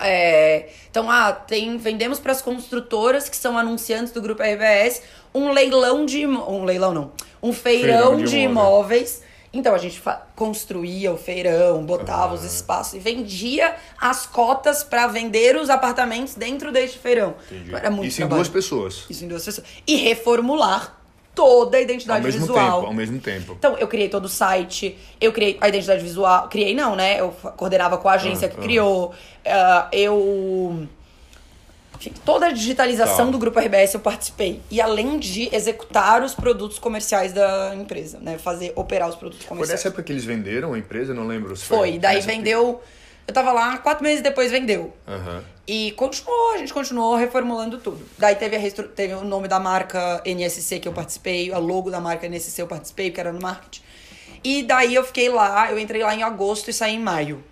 É, 0.00 0.68
então, 0.90 1.10
ah, 1.10 1.32
tem, 1.32 1.76
vendemos 1.76 2.18
para 2.18 2.32
as 2.32 2.42
construtoras 2.42 3.28
que 3.28 3.36
são 3.36 3.56
anunciantes 3.56 4.12
do 4.12 4.20
grupo 4.20 4.42
RBS 4.42 5.02
um 5.34 5.52
leilão 5.52 6.06
de 6.06 6.26
um 6.26 6.64
leilão 6.64 6.94
não, 6.94 7.12
um 7.42 7.52
feirão, 7.52 8.10
Feirão 8.10 8.16
de 8.16 8.30
de, 8.30 8.38
imóveis. 8.38 9.22
Então 9.52 9.74
a 9.74 9.78
gente 9.78 10.02
construía 10.34 11.12
o 11.12 11.16
feirão, 11.16 11.82
botava 11.84 12.34
os 12.34 12.44
espaços 12.44 12.94
e 12.94 12.98
vendia 12.98 13.74
as 13.98 14.26
cotas 14.26 14.82
para 14.82 15.06
vender 15.06 15.56
os 15.56 15.70
apartamentos 15.70 16.34
dentro 16.34 16.70
deste 16.70 16.98
feirão. 16.98 17.34
Entendi. 17.50 17.74
Era 17.74 17.90
muito 17.90 18.08
Isso 18.08 18.18
em 18.18 18.26
trabalho. 18.26 18.42
duas 18.42 18.48
pessoas. 18.48 19.04
Isso 19.08 19.24
em 19.24 19.28
duas 19.28 19.44
pessoas. 19.44 19.66
E 19.86 19.96
reformular 19.96 20.95
toda 21.36 21.76
a 21.76 21.78
Ao 21.80 21.84
identidade 21.84 22.24
mesmo 22.24 22.40
visual. 22.40 22.76
tempo, 22.78 22.86
ao 22.88 22.94
mesmo 22.94 23.20
tempo. 23.20 23.52
Então, 23.56 23.76
eu 23.78 23.86
criei 23.86 24.08
todo 24.08 24.24
o 24.24 24.28
site, 24.28 24.98
eu 25.20 25.30
criei 25.32 25.56
a 25.60 25.68
identidade 25.68 26.02
visual. 26.02 26.48
Criei 26.48 26.74
não, 26.74 26.96
né? 26.96 27.20
Eu 27.20 27.28
coordenava 27.56 27.96
com 27.98 28.08
a 28.08 28.14
agência 28.14 28.46
Ah, 28.46 28.50
que 28.50 28.56
ah. 28.58 28.62
criou. 28.62 29.14
ah, 29.46 29.88
eu. 29.92 30.88
Enfim, 31.98 32.12
toda 32.26 32.46
a 32.46 32.52
digitalização 32.52 33.26
Tá. 33.26 33.32
do 33.32 33.38
grupo 33.38 33.58
RBS 33.58 33.94
eu 33.94 34.00
participei. 34.00 34.60
E 34.70 34.80
além 34.82 35.18
de 35.18 35.48
executar 35.54 36.22
os 36.22 36.34
produtos 36.34 36.78
comerciais 36.78 37.32
da 37.32 37.74
empresa, 37.74 38.18
né? 38.20 38.36
Fazer, 38.38 38.72
operar 38.76 39.08
os 39.08 39.14
produtos 39.14 39.44
Foi 39.44 39.48
comerciais. 39.48 39.78
nessa 39.80 39.88
época 39.88 40.02
que 40.02 40.12
eles 40.12 40.24
venderam 40.24 40.74
a 40.74 40.78
empresa? 40.78 41.14
Não 41.14 41.26
lembro 41.26 41.56
se 41.56 41.64
Foi, 41.64 41.98
daí 41.98 42.16
nessa 42.16 42.26
vendeu. 42.26 42.82
Eu 43.26 43.34
tava 43.34 43.52
lá, 43.52 43.78
quatro 43.78 44.04
meses 44.04 44.22
depois 44.22 44.50
vendeu. 44.50 44.94
Aham. 45.06 45.42
E 45.66 45.90
continuou, 45.92 46.54
a 46.54 46.58
gente 46.58 46.72
continuou 46.72 47.16
reformulando 47.16 47.78
tudo. 47.78 48.06
Daí 48.16 48.36
teve, 48.36 48.56
a 48.56 48.84
teve 48.84 49.14
o 49.14 49.24
nome 49.24 49.48
da 49.48 49.58
marca 49.58 50.22
NSC 50.24 50.78
que 50.78 50.86
eu 50.86 50.92
participei, 50.92 51.52
a 51.52 51.58
logo 51.58 51.90
da 51.90 52.00
marca 52.00 52.28
NSC 52.28 52.62
eu 52.62 52.68
participei, 52.68 53.10
porque 53.10 53.20
era 53.20 53.32
no 53.32 53.40
marketing. 53.40 53.82
E 54.44 54.62
daí 54.62 54.94
eu 54.94 55.02
fiquei 55.02 55.28
lá, 55.28 55.72
eu 55.72 55.78
entrei 55.78 56.02
lá 56.02 56.14
em 56.14 56.22
agosto 56.22 56.70
e 56.70 56.72
saí 56.72 56.94
em 56.94 57.00
maio. 57.00 57.42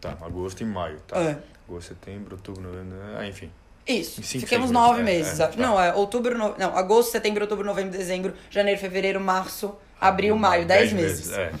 Tá, 0.00 0.16
agosto 0.22 0.60
e 0.62 0.64
maio, 0.64 1.00
tá. 1.08 1.18
É. 1.18 1.38
Agosto, 1.68 1.88
setembro, 1.88 2.36
outubro, 2.36 2.62
novembro, 2.62 2.96
ah, 3.18 3.26
enfim. 3.26 3.50
Isso. 3.84 4.22
Cinco, 4.22 4.46
Ficamos 4.46 4.70
nove 4.70 5.02
meses, 5.02 5.40
é, 5.40 5.44
meses. 5.44 5.56
é, 5.56 5.60
tá. 5.60 5.62
Não, 5.62 5.80
é 5.80 5.92
outubro, 5.92 6.38
no... 6.38 6.56
não, 6.56 6.76
agosto, 6.76 7.10
setembro, 7.10 7.42
outubro, 7.42 7.64
novembro, 7.64 7.96
dezembro, 7.96 8.32
janeiro, 8.48 8.80
fevereiro, 8.80 9.20
março, 9.20 9.74
abril, 10.00 10.36
maio, 10.36 10.66
dez, 10.66 10.92
meses. 10.92 11.32
É. 11.32 11.52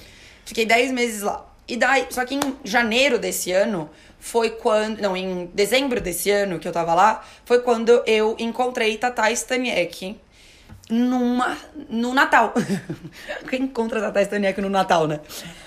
Fiquei 0.44 0.64
10 0.64 0.92
meses 0.92 1.22
lá. 1.22 1.44
E 1.68 1.76
daí, 1.76 2.06
só 2.10 2.24
que 2.24 2.34
em 2.34 2.40
janeiro 2.64 3.18
desse 3.18 3.50
ano 3.52 3.90
foi 4.18 4.50
quando. 4.50 5.00
Não, 5.00 5.16
em 5.16 5.46
dezembro 5.52 6.00
desse 6.00 6.30
ano 6.30 6.58
que 6.58 6.68
eu 6.68 6.72
tava 6.72 6.94
lá, 6.94 7.24
foi 7.44 7.60
quando 7.60 8.02
eu 8.06 8.36
encontrei 8.38 8.96
Tata 8.96 9.30
Staniek 9.32 10.18
numa, 10.88 11.56
no 11.88 12.14
Natal. 12.14 12.54
Quem 13.50 13.62
encontra 13.62 14.00
Tata 14.00 14.22
Staniek 14.22 14.60
no 14.60 14.70
Natal, 14.70 15.06
né? 15.06 15.20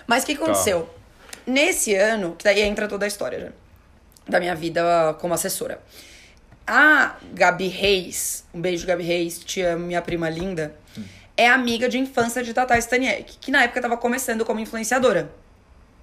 Mas 0.08 0.24
o 0.24 0.28
que 0.28 0.36
que 0.36 0.42
aconteceu? 0.42 0.90
Nesse 1.46 1.96
ano, 1.96 2.36
que 2.38 2.44
daí 2.44 2.62
entra 2.62 2.88
toda 2.88 3.06
a 3.06 3.08
história 3.08 3.40
já, 3.40 3.52
da 4.28 4.40
minha 4.40 4.56
vida 4.56 5.16
como 5.20 5.34
assessora. 5.34 5.82
A 6.66 7.16
Gabi 7.34 7.68
Reis, 7.68 8.46
um 8.54 8.62
beijo, 8.62 8.86
Gabi 8.86 9.04
Reis, 9.04 9.40
te 9.40 9.62
amo, 9.62 9.88
minha 9.88 10.02
prima 10.02 10.30
linda, 10.30 10.76
é 11.36 11.48
amiga 11.48 11.90
de 11.90 11.98
infância 11.98 12.44
de 12.44 12.54
Tata 12.54 12.78
Staniek, 12.78 13.38
que 13.40 13.50
na 13.50 13.64
época 13.64 13.82
tava 13.82 13.98
começando 13.98 14.46
como 14.46 14.60
influenciadora, 14.60 15.32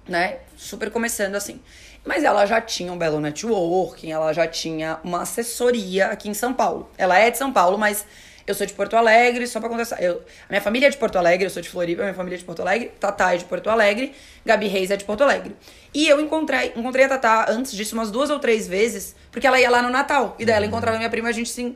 né? 0.07 0.37
Super 0.55 0.89
começando 0.91 1.35
assim. 1.35 1.59
Mas 2.03 2.23
ela 2.23 2.45
já 2.45 2.61
tinha 2.61 2.91
um 2.91 2.97
belo 2.97 3.19
networking, 3.19 4.11
ela 4.11 4.31
já 4.31 4.47
tinha 4.47 4.99
uma 5.03 5.23
assessoria 5.23 6.07
aqui 6.07 6.29
em 6.29 6.33
São 6.33 6.53
Paulo. 6.53 6.89
Ela 6.97 7.19
é 7.19 7.29
de 7.29 7.37
São 7.37 7.51
Paulo, 7.51 7.77
mas 7.77 8.05
eu 8.47 8.55
sou 8.55 8.65
de 8.65 8.73
Porto 8.73 8.95
Alegre, 8.95 9.45
só 9.45 9.59
pra 9.59 9.67
contestar. 9.67 10.01
Eu, 10.01 10.23
a 10.47 10.49
minha 10.49 10.61
família 10.61 10.87
é 10.87 10.89
de 10.89 10.95
Porto 10.95 11.17
Alegre, 11.17 11.45
eu 11.45 11.49
sou 11.49 11.61
de 11.61 11.67
Floripa, 11.67 12.03
minha 12.03 12.13
família 12.13 12.37
é 12.37 12.39
de 12.39 12.45
Porto 12.45 12.61
Alegre, 12.61 12.93
Tatá 12.97 13.33
é 13.33 13.37
de 13.37 13.43
Porto 13.43 13.69
Alegre, 13.69 14.15
Gabi 14.45 14.67
Reis 14.67 14.89
é 14.89 14.95
de 14.95 15.03
Porto 15.03 15.21
Alegre. 15.21 15.53
E 15.93 16.07
eu 16.07 16.21
encontrei, 16.21 16.71
encontrei 16.73 17.03
a 17.03 17.09
Tatá 17.09 17.47
antes 17.49 17.73
disso 17.73 17.93
umas 17.93 18.09
duas 18.09 18.29
ou 18.29 18.39
três 18.39 18.65
vezes, 18.65 19.13
porque 19.31 19.45
ela 19.45 19.59
ia 19.59 19.69
lá 19.69 19.81
no 19.81 19.89
Natal. 19.89 20.33
E 20.39 20.45
daí 20.45 20.55
ela 20.55 20.65
encontrava 20.65 20.97
minha 20.97 21.09
prima 21.09 21.27
e 21.27 21.31
a 21.31 21.33
gente 21.33 21.49
sim. 21.49 21.75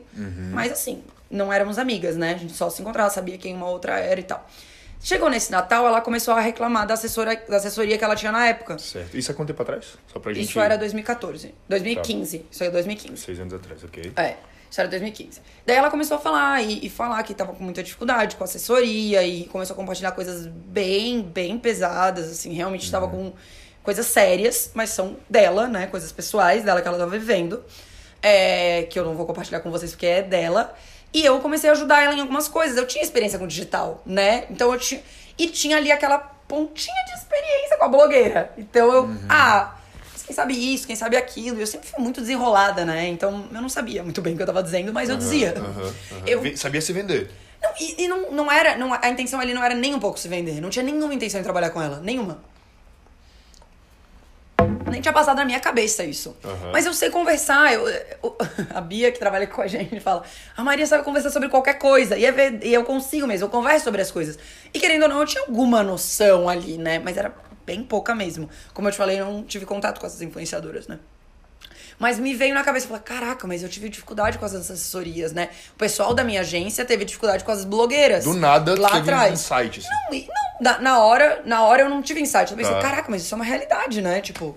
Mas 0.50 0.72
assim, 0.72 1.02
não 1.30 1.52
éramos 1.52 1.78
amigas, 1.78 2.16
né? 2.16 2.32
A 2.32 2.38
gente 2.38 2.54
só 2.54 2.70
se 2.70 2.80
encontrava, 2.80 3.10
sabia 3.10 3.36
quem 3.36 3.54
uma 3.54 3.68
outra 3.68 3.98
era 3.98 4.18
e 4.18 4.24
tal. 4.24 4.48
Chegou 5.02 5.28
nesse 5.28 5.50
Natal, 5.50 5.84
ela 5.84 6.00
começou 6.00 6.32
a 6.32 6.40
reclamar 6.40 6.86
da, 6.86 6.94
assessora, 6.94 7.34
da 7.48 7.56
assessoria 7.56 7.98
que 7.98 8.04
ela 8.04 8.14
tinha 8.14 8.30
na 8.30 8.46
época. 8.46 8.78
Certo. 8.78 9.16
Isso 9.16 9.32
há 9.32 9.34
quanto 9.34 9.48
tempo 9.48 9.60
atrás? 9.60 9.98
Só 10.12 10.20
pra 10.20 10.32
gente... 10.32 10.48
Isso 10.48 10.60
era 10.60 10.78
2014. 10.78 11.52
2015. 11.68 12.46
Isso 12.48 12.62
aí 12.62 12.68
é 12.68 12.72
2015. 12.72 13.20
Seis 13.20 13.40
anos 13.40 13.52
atrás, 13.52 13.82
ok. 13.82 14.12
É, 14.14 14.36
isso 14.70 14.80
era 14.80 14.88
2015. 14.88 15.40
Daí 15.66 15.76
ela 15.76 15.90
começou 15.90 16.16
a 16.16 16.20
falar 16.20 16.62
e, 16.62 16.86
e 16.86 16.88
falar 16.88 17.20
que 17.24 17.34
tava 17.34 17.52
com 17.52 17.64
muita 17.64 17.82
dificuldade 17.82 18.36
com 18.36 18.44
a 18.44 18.46
assessoria 18.46 19.24
e 19.24 19.44
começou 19.46 19.74
a 19.74 19.76
compartilhar 19.76 20.12
coisas 20.12 20.46
bem, 20.46 21.20
bem 21.20 21.58
pesadas, 21.58 22.30
assim, 22.30 22.52
realmente 22.52 22.88
tava 22.88 23.08
com 23.08 23.32
coisas 23.82 24.06
sérias, 24.06 24.70
mas 24.72 24.90
são 24.90 25.16
dela, 25.28 25.66
né? 25.66 25.88
Coisas 25.88 26.12
pessoais 26.12 26.62
dela 26.62 26.80
que 26.80 26.86
ela 26.86 26.96
tava 26.96 27.10
vivendo. 27.10 27.64
É, 28.22 28.84
que 28.84 28.96
eu 28.96 29.04
não 29.04 29.16
vou 29.16 29.26
compartilhar 29.26 29.58
com 29.58 29.70
vocês 29.72 29.90
porque 29.90 30.06
é 30.06 30.22
dela. 30.22 30.72
E 31.14 31.24
eu 31.24 31.38
comecei 31.40 31.68
a 31.68 31.72
ajudar 31.74 32.02
ela 32.02 32.14
em 32.14 32.20
algumas 32.20 32.48
coisas. 32.48 32.76
Eu 32.76 32.86
tinha 32.86 33.02
experiência 33.04 33.38
com 33.38 33.46
digital, 33.46 34.02
né? 34.06 34.44
Então 34.50 34.72
eu 34.72 34.78
tinha. 34.78 35.02
E 35.38 35.48
tinha 35.48 35.76
ali 35.76 35.90
aquela 35.92 36.18
pontinha 36.18 37.04
de 37.06 37.12
experiência 37.18 37.76
com 37.78 37.84
a 37.84 37.88
blogueira. 37.88 38.52
Então 38.56 38.92
eu. 38.92 39.10
Ah, 39.28 39.74
mas 40.12 40.22
quem 40.22 40.34
sabe 40.34 40.74
isso, 40.74 40.86
quem 40.86 40.96
sabe 40.96 41.16
aquilo. 41.16 41.58
E 41.58 41.60
eu 41.60 41.66
sempre 41.66 41.88
fui 41.88 42.02
muito 42.02 42.20
desenrolada, 42.20 42.84
né? 42.84 43.08
Então 43.08 43.46
eu 43.52 43.60
não 43.60 43.68
sabia 43.68 44.02
muito 44.02 44.20
bem 44.22 44.34
o 44.34 44.36
que 44.36 44.42
eu 44.42 44.46
tava 44.46 44.62
dizendo, 44.62 44.92
mas 44.92 45.08
eu 45.10 45.16
dizia. 45.16 45.54
Aham. 45.56 45.94
Eu, 46.26 46.56
Sabia 46.56 46.80
se 46.80 46.92
vender. 46.92 47.30
não, 47.62 47.70
e, 47.80 48.04
e 48.04 48.08
não, 48.08 48.30
não 48.30 48.52
era. 48.52 48.76
Não, 48.76 48.92
a 48.92 49.08
intenção 49.10 49.38
ali 49.40 49.52
não 49.52 49.62
era 49.62 49.74
nem 49.74 49.94
um 49.94 50.00
pouco 50.00 50.18
se 50.18 50.28
vender. 50.28 50.60
Não 50.60 50.70
tinha 50.70 50.82
nenhuma 50.82 51.12
intenção 51.14 51.40
de 51.40 51.44
trabalhar 51.44 51.70
com 51.70 51.80
ela. 51.82 52.00
Nenhuma. 52.00 52.42
Nem 54.90 55.00
tinha 55.00 55.12
passado 55.12 55.36
na 55.36 55.44
minha 55.44 55.58
cabeça 55.60 56.04
isso. 56.04 56.36
Aham. 56.44 56.70
Mas 56.72 56.84
eu 56.84 56.92
sei 56.92 57.08
conversar. 57.10 57.72
Eu, 57.72 57.88
eu- 57.88 58.36
a 58.74 58.80
Bia, 58.80 59.10
que 59.10 59.18
trabalha 59.18 59.46
com 59.46 59.62
a 59.62 59.66
gente, 59.66 59.98
fala: 60.00 60.22
A 60.56 60.62
Maria 60.62 60.86
sabe 60.86 61.02
conversar 61.02 61.30
sobre 61.30 61.48
qualquer 61.48 61.74
coisa. 61.74 62.16
E, 62.18 62.26
é 62.26 62.58
e 62.62 62.74
eu 62.74 62.84
consigo 62.84 63.26
mesmo, 63.26 63.46
eu 63.46 63.50
converso 63.50 63.84
sobre 63.84 64.02
as 64.02 64.10
coisas. 64.10 64.38
E 64.72 64.78
querendo 64.78 65.04
ou 65.04 65.08
não, 65.08 65.20
eu 65.20 65.26
tinha 65.26 65.42
alguma 65.44 65.82
noção 65.82 66.48
ali, 66.48 66.76
né? 66.76 66.98
Mas 66.98 67.16
era 67.16 67.32
bem 67.64 67.82
pouca 67.82 68.14
mesmo. 68.14 68.50
Como 68.74 68.86
eu 68.88 68.92
te 68.92 68.98
falei, 68.98 69.18
eu 69.20 69.24
não 69.26 69.42
tive 69.42 69.64
contato 69.64 69.98
com 69.98 70.06
essas 70.06 70.20
influenciadoras, 70.20 70.86
né? 70.86 70.98
Mas 71.98 72.18
me 72.18 72.34
veio 72.34 72.52
na 72.52 72.64
cabeça, 72.64 72.88
falei, 72.88 73.02
caraca, 73.02 73.46
mas 73.46 73.62
eu 73.62 73.68
tive 73.68 73.88
dificuldade 73.88 74.36
com 74.36 74.44
as 74.44 74.52
assessorias, 74.54 75.32
né? 75.32 75.50
O 75.74 75.78
pessoal 75.78 76.12
da 76.12 76.24
minha 76.24 76.40
agência 76.40 76.84
teve 76.84 77.04
dificuldade 77.04 77.44
com 77.44 77.52
as 77.52 77.64
blogueiras. 77.64 78.24
Do 78.24 78.34
nada, 78.34 78.78
lá 78.78 78.94
um 78.94 78.96
atrás. 78.98 79.32
insight, 79.34 79.78
assim. 79.78 79.88
Não, 79.88 80.18
não 80.34 80.51
na, 80.62 80.78
na 80.78 80.98
hora, 81.04 81.42
na 81.44 81.62
hora 81.64 81.82
eu 81.82 81.88
não 81.90 82.00
tive 82.00 82.20
insight. 82.20 82.50
Eu 82.50 82.56
pensei, 82.56 82.72
Tá. 82.74 82.80
caraca, 82.80 83.10
mas 83.10 83.22
isso 83.22 83.34
é 83.34 83.36
uma 83.36 83.44
realidade, 83.44 84.00
né? 84.00 84.20
Tipo, 84.20 84.56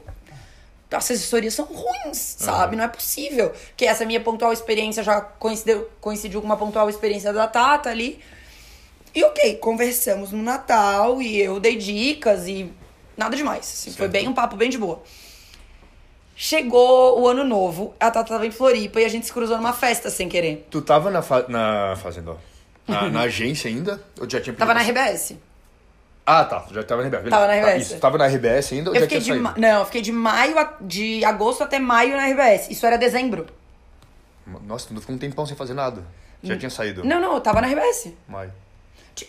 as 0.91 1.03
assessorias 1.11 1.53
são 1.53 1.65
ruins, 1.65 2.17
sabe? 2.37 2.75
Não 2.75 2.83
é 2.83 2.87
possível. 2.87 3.51
Que 3.75 3.85
essa 3.85 4.05
minha 4.05 4.21
pontual 4.21 4.53
experiência 4.53 5.03
já 5.03 5.19
coincidiu, 5.19 5.87
coincidiu 5.99 6.39
com 6.39 6.45
uma 6.45 6.55
pontual 6.57 6.89
experiência 6.89 7.33
da 7.33 7.47
Tata 7.47 7.89
ali. 7.89 8.19
E 9.13 9.23
ok, 9.23 9.55
conversamos 9.57 10.31
no 10.31 10.41
Natal 10.43 11.21
e 11.21 11.41
eu 11.41 11.59
dei 11.59 11.75
dicas 11.77 12.47
e 12.47 12.71
nada 13.17 13.35
demais. 13.35 13.59
assim, 13.61 13.91
foi 13.91 14.07
bem 14.07 14.27
um 14.27 14.33
papo 14.33 14.55
bem 14.55 14.69
de 14.69 14.77
boa. 14.77 15.01
Chegou 16.37 17.21
o 17.21 17.27
ano 17.29 17.45
novo, 17.45 17.95
a 17.97 18.11
Tata 18.11 18.29
tava 18.33 18.45
em 18.45 18.51
Floripa 18.51 18.99
e 18.99 19.05
a 19.05 19.09
gente 19.09 19.25
se 19.25 19.31
cruzou 19.31 19.55
numa 19.55 19.71
festa 19.71 20.09
sem 20.09 20.27
querer. 20.27 20.67
Tu 20.69 20.81
tava 20.81 21.09
na, 21.09 21.21
fa 21.21 21.45
na 21.47 21.95
fazenda. 21.95 22.35
Na, 22.85 23.09
na 23.09 23.21
agência 23.21 23.69
ainda? 23.69 24.03
Ou 24.19 24.29
já 24.29 24.39
tinha 24.41 24.53
Tava 24.53 24.73
na 24.73 24.81
RBS. 24.81 25.35
Ah, 26.25 26.43
tá. 26.43 26.65
Já 26.71 26.83
tava 26.83 27.03
na 27.03 27.07
RBS. 27.09 27.23
beleza. 27.23 27.29
Tava 27.37 27.47
na 27.47 27.53
Tá, 27.53 27.67
RBS. 27.69 27.81
isso, 27.91 27.99
tava 27.99 28.17
na 28.17 28.25
RBS 28.27 28.73
ainda 28.73 28.89
ou 28.89 28.95
Eu 28.95 28.99
já 29.01 29.05
fiquei 29.05 29.19
de, 29.19 29.25
tinha 29.25 29.37
ma- 29.39 29.49
saído? 29.53 29.61
não, 29.61 29.79
eu 29.79 29.85
fiquei 29.85 30.01
de 30.01 30.11
maio 30.11 30.57
a- 30.59 30.73
de 30.81 31.23
agosto 31.23 31.63
até 31.63 31.77
maio 31.79 32.15
na 32.17 32.23
RBS. 32.27 32.69
Isso 32.71 32.85
era 32.85 32.97
dezembro. 32.97 33.45
Nossa, 34.65 34.87
tu 34.87 34.93
não 34.93 35.01
ficou 35.01 35.15
um 35.15 35.19
tempão 35.19 35.45
sem 35.45 35.55
fazer 35.55 35.73
nada. 35.73 36.03
Já 36.43 36.57
tinha 36.57 36.69
saído. 36.69 37.03
Não, 37.03 37.19
não, 37.19 37.33
eu 37.35 37.41
tava 37.41 37.61
na 37.61 37.67
RBS. 37.67 38.13
Maio. 38.27 38.51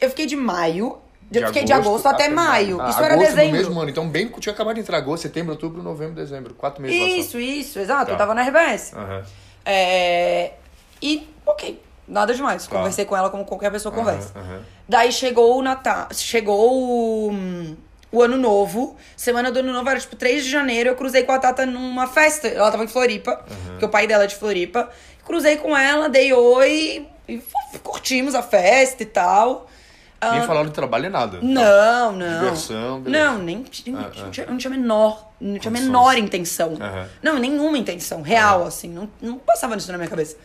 Eu 0.00 0.10
fiquei 0.10 0.26
de 0.26 0.36
maio 0.36 0.98
Eu 1.32 1.46
fiquei 1.48 1.64
de 1.64 1.72
agosto 1.72 2.06
até 2.06 2.28
maio. 2.28 2.76
Isso 2.88 2.98
era 3.02 3.14
agosto 3.14 3.30
dezembro. 3.34 3.52
mesmo 3.56 3.80
ano. 3.80 3.90
Então, 3.90 4.08
bem 4.08 4.28
que 4.28 4.40
tinha 4.40 4.52
acabado 4.52 4.74
de 4.74 4.80
entrar 4.80 4.98
agosto, 4.98 5.22
setembro, 5.22 5.52
outubro, 5.52 5.82
novembro, 5.82 6.14
dezembro. 6.14 6.54
Quatro 6.54 6.82
meses. 6.82 7.26
Isso, 7.26 7.38
isso, 7.38 7.78
exato. 7.78 8.06
Tá. 8.06 8.12
Eu 8.12 8.16
tava 8.16 8.34
na 8.34 8.42
RBS. 8.42 8.92
Aham. 8.94 9.22
É... 9.64 10.52
E, 11.02 11.28
ok, 11.44 11.82
nada 12.06 12.32
demais. 12.34 12.66
Tá. 12.66 12.76
Conversei 12.76 13.04
com 13.04 13.16
ela 13.16 13.28
como 13.30 13.44
qualquer 13.44 13.70
pessoa 13.72 13.94
conversa. 13.94 14.32
Aham, 14.38 14.44
aham. 14.54 14.62
Daí 14.88 15.10
chegou 15.12 15.58
o 15.58 15.62
Natal. 15.62 16.08
Chegou 16.12 16.72
o, 17.30 17.76
o 18.12 18.22
Ano 18.22 18.36
Novo. 18.36 18.96
Semana 19.16 19.50
do 19.50 19.58
Ano 19.58 19.72
Novo 19.72 19.88
era 19.88 19.98
tipo 19.98 20.16
3 20.16 20.44
de 20.44 20.50
janeiro. 20.50 20.90
Eu 20.90 20.96
cruzei 20.96 21.24
com 21.24 21.32
a 21.32 21.38
Tata 21.38 21.66
numa 21.66 22.06
festa. 22.06 22.48
Ela 22.48 22.70
tava 22.70 22.84
em 22.84 22.88
Floripa, 22.88 23.44
porque 23.70 23.84
o 23.84 23.88
pai 23.88 24.06
dela 24.06 24.24
é 24.24 24.26
de 24.26 24.36
Floripa. 24.36 24.88
Cruzei 25.24 25.56
com 25.56 25.76
ela, 25.76 26.08
dei 26.08 26.32
oi 26.32 27.06
e 27.28 27.42
curtimos 27.82 28.34
a 28.34 28.42
festa 28.42 29.02
e 29.02 29.06
tal. 29.06 29.66
Nem 30.32 30.42
falaram 30.42 30.66
de 30.66 30.72
trabalho, 30.72 31.10
nada. 31.10 31.38
Ah. 31.38 31.44
Não, 31.44 32.12
não. 32.12 32.38
Diversão, 32.40 33.00
beleza. 33.00 33.24
Não, 33.24 33.38
nem, 33.38 33.64
nem- 33.86 33.96
Ah, 33.96 34.10
não 34.16 34.26
ah. 34.26 34.30
tinha, 34.30 34.46
não 34.46 34.56
tinha 34.56 34.70
menor, 34.70 35.30
não 35.40 35.58
tinha 35.58 35.70
menor 35.70 36.16
intenção. 36.16 36.74
Aham. 36.80 37.08
Não, 37.22 37.38
nenhuma 37.38 37.76
intenção, 37.76 38.22
real, 38.22 38.64
assim. 38.64 38.88
Não, 38.88 39.08
não 39.20 39.36
passava 39.38 39.76
isso 39.76 39.90
na 39.92 39.98
minha 39.98 40.08
cabeça. 40.08 40.36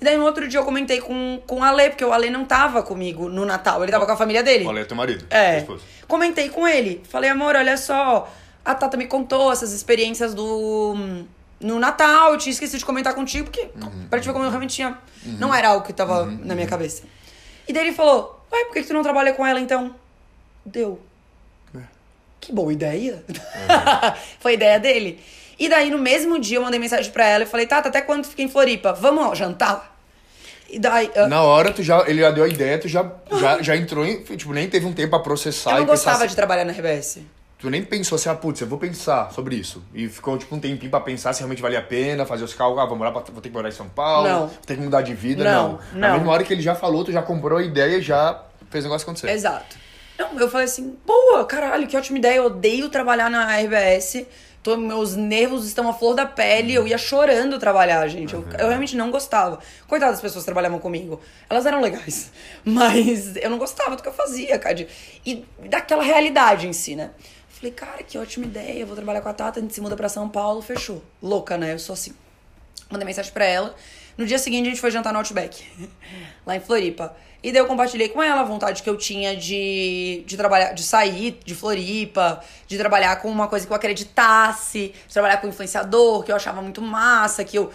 E 0.00 0.04
daí 0.04 0.16
no 0.16 0.24
outro 0.24 0.46
dia 0.46 0.60
eu 0.60 0.64
comentei 0.64 1.00
com, 1.00 1.42
com 1.46 1.56
o 1.60 1.64
Ale, 1.64 1.90
porque 1.90 2.04
o 2.04 2.12
Ale 2.12 2.30
não 2.30 2.44
tava 2.44 2.82
comigo 2.82 3.28
no 3.28 3.44
Natal, 3.44 3.82
ele 3.82 3.90
tava 3.90 4.06
com 4.06 4.12
a 4.12 4.16
família 4.16 4.42
dele. 4.42 4.64
Olha, 4.66 4.80
é 4.80 4.84
teu 4.84 4.96
marido. 4.96 5.26
É. 5.28 5.66
Comentei 6.06 6.48
com 6.48 6.66
ele. 6.68 7.02
Falei, 7.08 7.28
amor, 7.30 7.56
olha 7.56 7.76
só. 7.76 8.32
A 8.64 8.74
Tata 8.74 8.96
me 8.96 9.06
contou 9.06 9.50
essas 9.52 9.72
experiências 9.72 10.34
do. 10.34 10.94
No 11.60 11.80
Natal, 11.80 12.32
eu 12.32 12.38
tinha 12.38 12.52
esquecido 12.52 12.78
de 12.78 12.84
comentar 12.84 13.14
contigo, 13.14 13.46
porque 13.46 13.68
Uhum. 13.74 14.06
pra 14.08 14.20
te 14.20 14.26
ver 14.26 14.32
como 14.32 14.44
eu 14.44 14.50
realmente 14.50 14.74
tinha. 14.76 14.96
Não 15.24 15.52
era 15.52 15.70
algo 15.70 15.84
que 15.84 15.92
tava 15.92 16.26
na 16.26 16.54
minha 16.54 16.66
cabeça. 16.68 17.02
E 17.66 17.72
daí 17.72 17.86
ele 17.88 17.96
falou: 17.96 18.44
Ué, 18.52 18.64
por 18.66 18.74
que, 18.74 18.82
que 18.82 18.86
tu 18.88 18.94
não 18.94 19.02
trabalha 19.02 19.32
com 19.32 19.44
ela 19.44 19.58
então? 19.58 19.94
Deu. 20.64 21.00
É. 21.74 21.80
Que 22.40 22.52
boa 22.52 22.72
ideia. 22.72 23.24
Foi 24.38 24.54
ideia 24.54 24.78
dele. 24.78 25.18
E 25.58 25.68
daí, 25.68 25.90
no 25.90 25.98
mesmo 25.98 26.38
dia, 26.38 26.58
eu 26.58 26.62
mandei 26.62 26.78
mensagem 26.78 27.10
pra 27.10 27.26
ela 27.26 27.42
e 27.44 27.46
falei, 27.46 27.66
Tata, 27.66 27.88
até 27.88 28.00
quando 28.00 28.24
fica 28.26 28.42
em 28.42 28.48
Floripa? 28.48 28.92
Vamos 28.92 29.36
jantar? 29.36 29.96
E 30.70 30.78
daí. 30.78 31.10
ah, 31.16 31.26
Na 31.26 31.42
hora, 31.42 31.72
tu 31.72 31.82
já, 31.82 32.04
ele 32.06 32.20
já 32.20 32.30
deu 32.30 32.44
a 32.44 32.48
ideia, 32.48 32.78
tu 32.78 32.86
já, 32.88 33.10
já, 33.38 33.62
já 33.62 33.76
entrou 33.76 34.04
em. 34.06 34.22
Tipo, 34.22 34.52
nem 34.52 34.68
teve 34.68 34.86
um 34.86 34.92
tempo 34.92 35.10
pra 35.10 35.18
processar 35.20 35.72
eu 35.72 35.78
não 35.78 35.86
pensar 35.86 36.10
gostava 36.12 36.28
de 36.28 36.36
trabalhar 36.36 36.64
na 36.64 36.72
RBS. 36.72 37.20
Tu 37.58 37.68
nem 37.70 37.82
pensou 37.82 38.14
assim, 38.14 38.28
ah, 38.28 38.36
putz, 38.36 38.60
eu 38.60 38.68
vou 38.68 38.78
pensar 38.78 39.32
sobre 39.32 39.56
isso. 39.56 39.82
E 39.92 40.06
ficou, 40.08 40.38
tipo, 40.38 40.54
um 40.54 40.60
tempinho 40.60 40.90
pra 40.90 41.00
pensar 41.00 41.32
se 41.32 41.40
realmente 41.40 41.60
valia 41.60 41.80
a 41.80 41.82
pena, 41.82 42.24
fazer 42.24 42.44
os 42.44 42.54
cálculos, 42.54 42.84
ah, 42.84 42.86
vou, 42.86 42.96
morar 42.96 43.10
pra, 43.10 43.22
vou 43.32 43.42
ter 43.42 43.48
que 43.48 43.54
morar 43.54 43.68
em 43.68 43.72
São 43.72 43.88
Paulo, 43.88 44.28
Não. 44.28 44.38
vou 44.46 44.56
ter 44.64 44.76
que 44.76 44.80
mudar 44.80 45.02
de 45.02 45.12
vida. 45.12 45.42
Não, 45.42 45.72
Não. 45.72 45.78
Na 46.00 46.08
não. 46.10 46.16
mesma 46.18 46.32
hora 46.32 46.44
que 46.44 46.52
ele 46.52 46.62
já 46.62 46.76
falou, 46.76 47.02
tu 47.04 47.10
já 47.10 47.20
comprou 47.20 47.58
a 47.58 47.62
ideia 47.64 47.96
e 47.96 48.02
já 48.02 48.40
fez 48.70 48.84
o 48.84 48.86
negócio 48.88 49.04
acontecer. 49.06 49.28
Exato. 49.30 49.76
Não, 50.16 50.38
eu 50.38 50.48
falei 50.48 50.66
assim, 50.66 50.96
pô, 51.04 51.44
caralho, 51.46 51.86
que 51.88 51.96
ótima 51.96 52.18
ideia. 52.18 52.36
Eu 52.36 52.46
odeio 52.46 52.88
trabalhar 52.90 53.28
na 53.30 53.56
RBS. 53.56 54.24
Tô, 54.62 54.76
meus 54.76 55.14
nervos 55.14 55.66
estão 55.66 55.88
à 55.88 55.92
flor 55.92 56.14
da 56.14 56.26
pele. 56.26 56.74
Eu 56.74 56.86
ia 56.86 56.98
chorando 56.98 57.58
trabalhar, 57.58 58.06
gente. 58.08 58.34
Eu, 58.34 58.44
eu 58.58 58.68
realmente 58.68 58.96
não 58.96 59.10
gostava. 59.10 59.58
Coitadas 59.86 60.16
das 60.16 60.22
pessoas 60.22 60.44
que 60.44 60.46
trabalhavam 60.46 60.78
comigo. 60.78 61.20
Elas 61.48 61.64
eram 61.64 61.80
legais. 61.80 62.32
Mas 62.64 63.36
eu 63.36 63.50
não 63.50 63.58
gostava 63.58 63.96
do 63.96 64.02
que 64.02 64.08
eu 64.08 64.12
fazia, 64.12 64.58
cara. 64.58 64.86
E 65.24 65.44
daquela 65.68 66.02
realidade 66.02 66.66
em 66.66 66.72
si, 66.72 66.96
né? 66.96 67.10
Falei, 67.48 67.72
cara, 67.72 68.02
que 68.02 68.16
ótima 68.18 68.46
ideia. 68.46 68.80
Eu 68.80 68.86
vou 68.86 68.94
trabalhar 68.94 69.20
com 69.20 69.28
a 69.28 69.34
Tata, 69.34 69.58
a 69.58 69.62
gente 69.62 69.74
se 69.74 69.80
muda 69.80 69.96
pra 69.96 70.08
São 70.08 70.28
Paulo, 70.28 70.62
fechou. 70.62 71.02
Louca, 71.22 71.56
né? 71.56 71.72
Eu 71.74 71.78
sou 71.78 71.94
assim. 71.94 72.14
Mandei 72.90 73.04
mensagem 73.06 73.32
pra 73.32 73.44
ela. 73.44 73.74
No 74.18 74.26
dia 74.26 74.38
seguinte 74.38 74.66
a 74.66 74.70
gente 74.70 74.80
foi 74.80 74.90
jantar 74.90 75.12
no 75.12 75.18
Outback, 75.20 75.64
lá 76.44 76.56
em 76.56 76.60
Floripa. 76.60 77.14
E 77.40 77.52
daí 77.52 77.60
eu 77.62 77.66
compartilhei 77.66 78.08
com 78.08 78.20
ela 78.20 78.40
a 78.40 78.44
vontade 78.44 78.82
que 78.82 78.90
eu 78.90 78.96
tinha 78.96 79.36
de, 79.36 80.24
de 80.26 80.36
trabalhar, 80.36 80.72
de 80.72 80.82
sair 80.82 81.38
de 81.44 81.54
Floripa, 81.54 82.42
de 82.66 82.76
trabalhar 82.76 83.14
com 83.22 83.30
uma 83.30 83.46
coisa 83.46 83.64
que 83.64 83.72
eu 83.72 83.76
acreditasse, 83.76 84.92
de 85.06 85.12
trabalhar 85.14 85.36
com 85.36 85.46
influenciador, 85.46 86.24
que 86.24 86.32
eu 86.32 86.36
achava 86.36 86.60
muito 86.60 86.82
massa, 86.82 87.44
que 87.44 87.56
eu. 87.56 87.70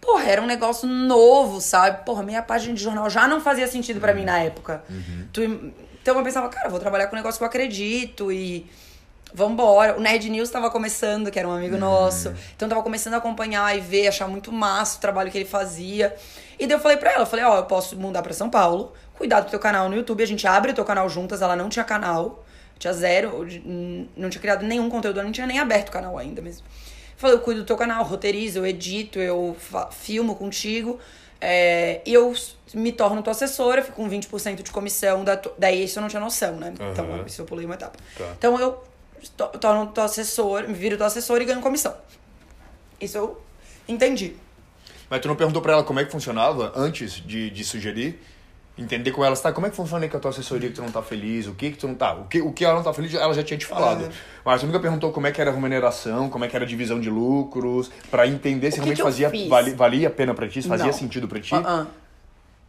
Porra, 0.00 0.24
era 0.24 0.42
um 0.42 0.46
negócio 0.46 0.88
novo, 0.88 1.60
sabe? 1.60 2.04
Porra, 2.04 2.22
meia 2.22 2.42
página 2.42 2.74
de 2.74 2.82
jornal 2.82 3.08
já 3.10 3.28
não 3.28 3.40
fazia 3.40 3.68
sentido 3.68 4.00
pra 4.00 4.12
mim 4.14 4.24
na 4.24 4.38
época. 4.38 4.82
Tu- 5.32 5.72
então 6.02 6.16
eu 6.18 6.24
pensava, 6.24 6.48
cara, 6.48 6.66
eu 6.66 6.70
vou 6.72 6.80
trabalhar 6.80 7.06
com 7.06 7.14
um 7.14 7.18
negócio 7.18 7.38
que 7.38 7.44
eu 7.44 7.48
acredito 7.48 8.32
e. 8.32 8.66
Vambora. 9.34 9.96
O 9.96 10.00
Nerd 10.00 10.28
News 10.30 10.50
tava 10.50 10.70
começando, 10.70 11.30
que 11.30 11.38
era 11.38 11.48
um 11.48 11.52
amigo 11.52 11.76
nosso. 11.76 12.32
Então 12.56 12.68
tava 12.68 12.82
começando 12.82 13.14
a 13.14 13.16
acompanhar 13.18 13.76
e 13.76 13.80
ver, 13.80 14.08
achar 14.08 14.28
muito 14.28 14.52
massa 14.52 14.98
o 14.98 15.00
trabalho 15.00 15.30
que 15.30 15.38
ele 15.38 15.44
fazia. 15.44 16.14
E 16.58 16.66
daí 16.66 16.76
eu 16.76 16.80
falei 16.80 16.96
pra 16.96 17.12
ela, 17.12 17.22
eu 17.22 17.26
falei, 17.26 17.44
ó, 17.44 17.56
eu 17.56 17.64
posso 17.64 17.96
mudar 17.96 18.22
pra 18.22 18.32
São 18.32 18.48
Paulo, 18.50 18.92
cuidar 19.14 19.40
do 19.40 19.50
teu 19.50 19.58
canal 19.58 19.88
no 19.88 19.96
YouTube, 19.96 20.22
a 20.22 20.26
gente 20.26 20.46
abre 20.46 20.70
o 20.72 20.74
teu 20.74 20.84
canal 20.84 21.08
juntas, 21.08 21.42
ela 21.42 21.56
não 21.56 21.68
tinha 21.68 21.84
canal, 21.84 22.44
tinha 22.78 22.92
zero, 22.92 23.46
não 24.16 24.30
tinha 24.30 24.40
criado 24.40 24.64
nenhum 24.64 24.88
conteúdo, 24.88 25.16
ela 25.18 25.24
não 25.24 25.32
tinha 25.32 25.46
nem 25.46 25.58
aberto 25.58 25.88
o 25.88 25.92
canal 25.92 26.16
ainda 26.18 26.40
mesmo. 26.40 26.64
Falei, 27.16 27.36
eu 27.36 27.40
cuido 27.40 27.60
do 27.62 27.66
teu 27.66 27.76
canal, 27.76 28.04
roteirizo, 28.04 28.58
eu 28.60 28.66
edito, 28.66 29.18
eu 29.18 29.56
filmo 29.90 30.34
contigo. 30.36 30.98
é, 31.40 32.00
eu 32.06 32.32
me 32.74 32.92
torno 32.92 33.22
tua 33.22 33.32
assessora, 33.32 33.82
fico 33.82 33.96
com 33.96 34.08
20% 34.08 34.62
de 34.62 34.70
comissão. 34.70 35.24
Da. 35.24 35.40
Daí 35.58 35.84
isso 35.84 35.98
eu 35.98 36.00
não 36.02 36.08
tinha 36.08 36.20
noção, 36.20 36.56
né? 36.56 36.72
Então, 36.74 37.04
Aham. 37.04 37.24
isso 37.26 37.42
eu 37.42 37.44
pulei 37.44 37.64
uma 37.66 37.74
etapa. 37.74 37.98
Tá. 38.16 38.32
Então 38.38 38.58
eu 38.60 38.82
torno 39.60 39.86
tua 39.88 40.04
assessora, 40.04 40.66
me 40.66 40.74
viro 40.74 40.96
tua 40.96 41.06
assessora 41.06 41.42
e 41.42 41.46
ganho 41.46 41.60
comissão. 41.60 41.94
Isso 43.00 43.16
eu 43.18 43.40
entendi. 43.88 44.34
Mas 45.10 45.20
tu 45.20 45.28
não 45.28 45.36
perguntou 45.36 45.60
pra 45.60 45.72
ela 45.74 45.84
como 45.84 46.00
é 46.00 46.04
que 46.04 46.10
funcionava 46.12 46.72
antes 46.76 47.14
de, 47.14 47.50
de 47.50 47.64
sugerir? 47.64 48.18
Entender 48.78 49.10
com 49.12 49.22
ela, 49.22 49.36
tá, 49.36 49.52
como 49.52 49.66
é 49.66 49.70
que 49.70 49.76
funciona 49.76 50.02
aí 50.02 50.08
com 50.10 50.16
a 50.16 50.20
tua 50.20 50.30
assessoria 50.30 50.70
que 50.70 50.74
tu 50.74 50.80
não 50.80 50.90
tá 50.90 51.02
feliz? 51.02 51.46
O 51.46 51.52
que 51.54 51.72
que 51.72 51.76
tu 51.76 51.86
não 51.86 51.94
tá? 51.94 52.14
O 52.14 52.24
que, 52.24 52.40
o 52.40 52.50
que 52.52 52.64
ela 52.64 52.74
não 52.76 52.82
tá 52.82 52.90
feliz, 52.94 53.12
ela 53.12 53.34
já 53.34 53.42
tinha 53.42 53.58
te 53.58 53.66
falado. 53.66 54.06
É. 54.06 54.08
Mas 54.42 54.62
tu 54.62 54.66
nunca 54.66 54.80
perguntou 54.80 55.12
como 55.12 55.26
é 55.26 55.30
que 55.30 55.38
era 55.42 55.50
a 55.50 55.52
remuneração, 55.54 56.30
como 56.30 56.46
é 56.46 56.48
que 56.48 56.56
era 56.56 56.64
a 56.64 56.68
divisão 56.68 56.98
de 56.98 57.10
lucros, 57.10 57.90
pra 58.10 58.26
entender 58.26 58.70
se 58.70 58.76
que 58.76 58.80
realmente 58.80 58.96
que 58.96 59.02
fazia, 59.02 59.28
fiz? 59.28 59.46
vali- 59.46 59.74
valia 59.74 60.08
a 60.08 60.10
pena 60.10 60.32
pra 60.32 60.48
ti, 60.48 60.62
se 60.62 60.68
fazia 60.68 60.86
Não. 60.86 60.92
sentido 60.94 61.28
pra 61.28 61.38
ti. 61.38 61.54
Ah, 61.54 61.62
ah. 61.66 61.86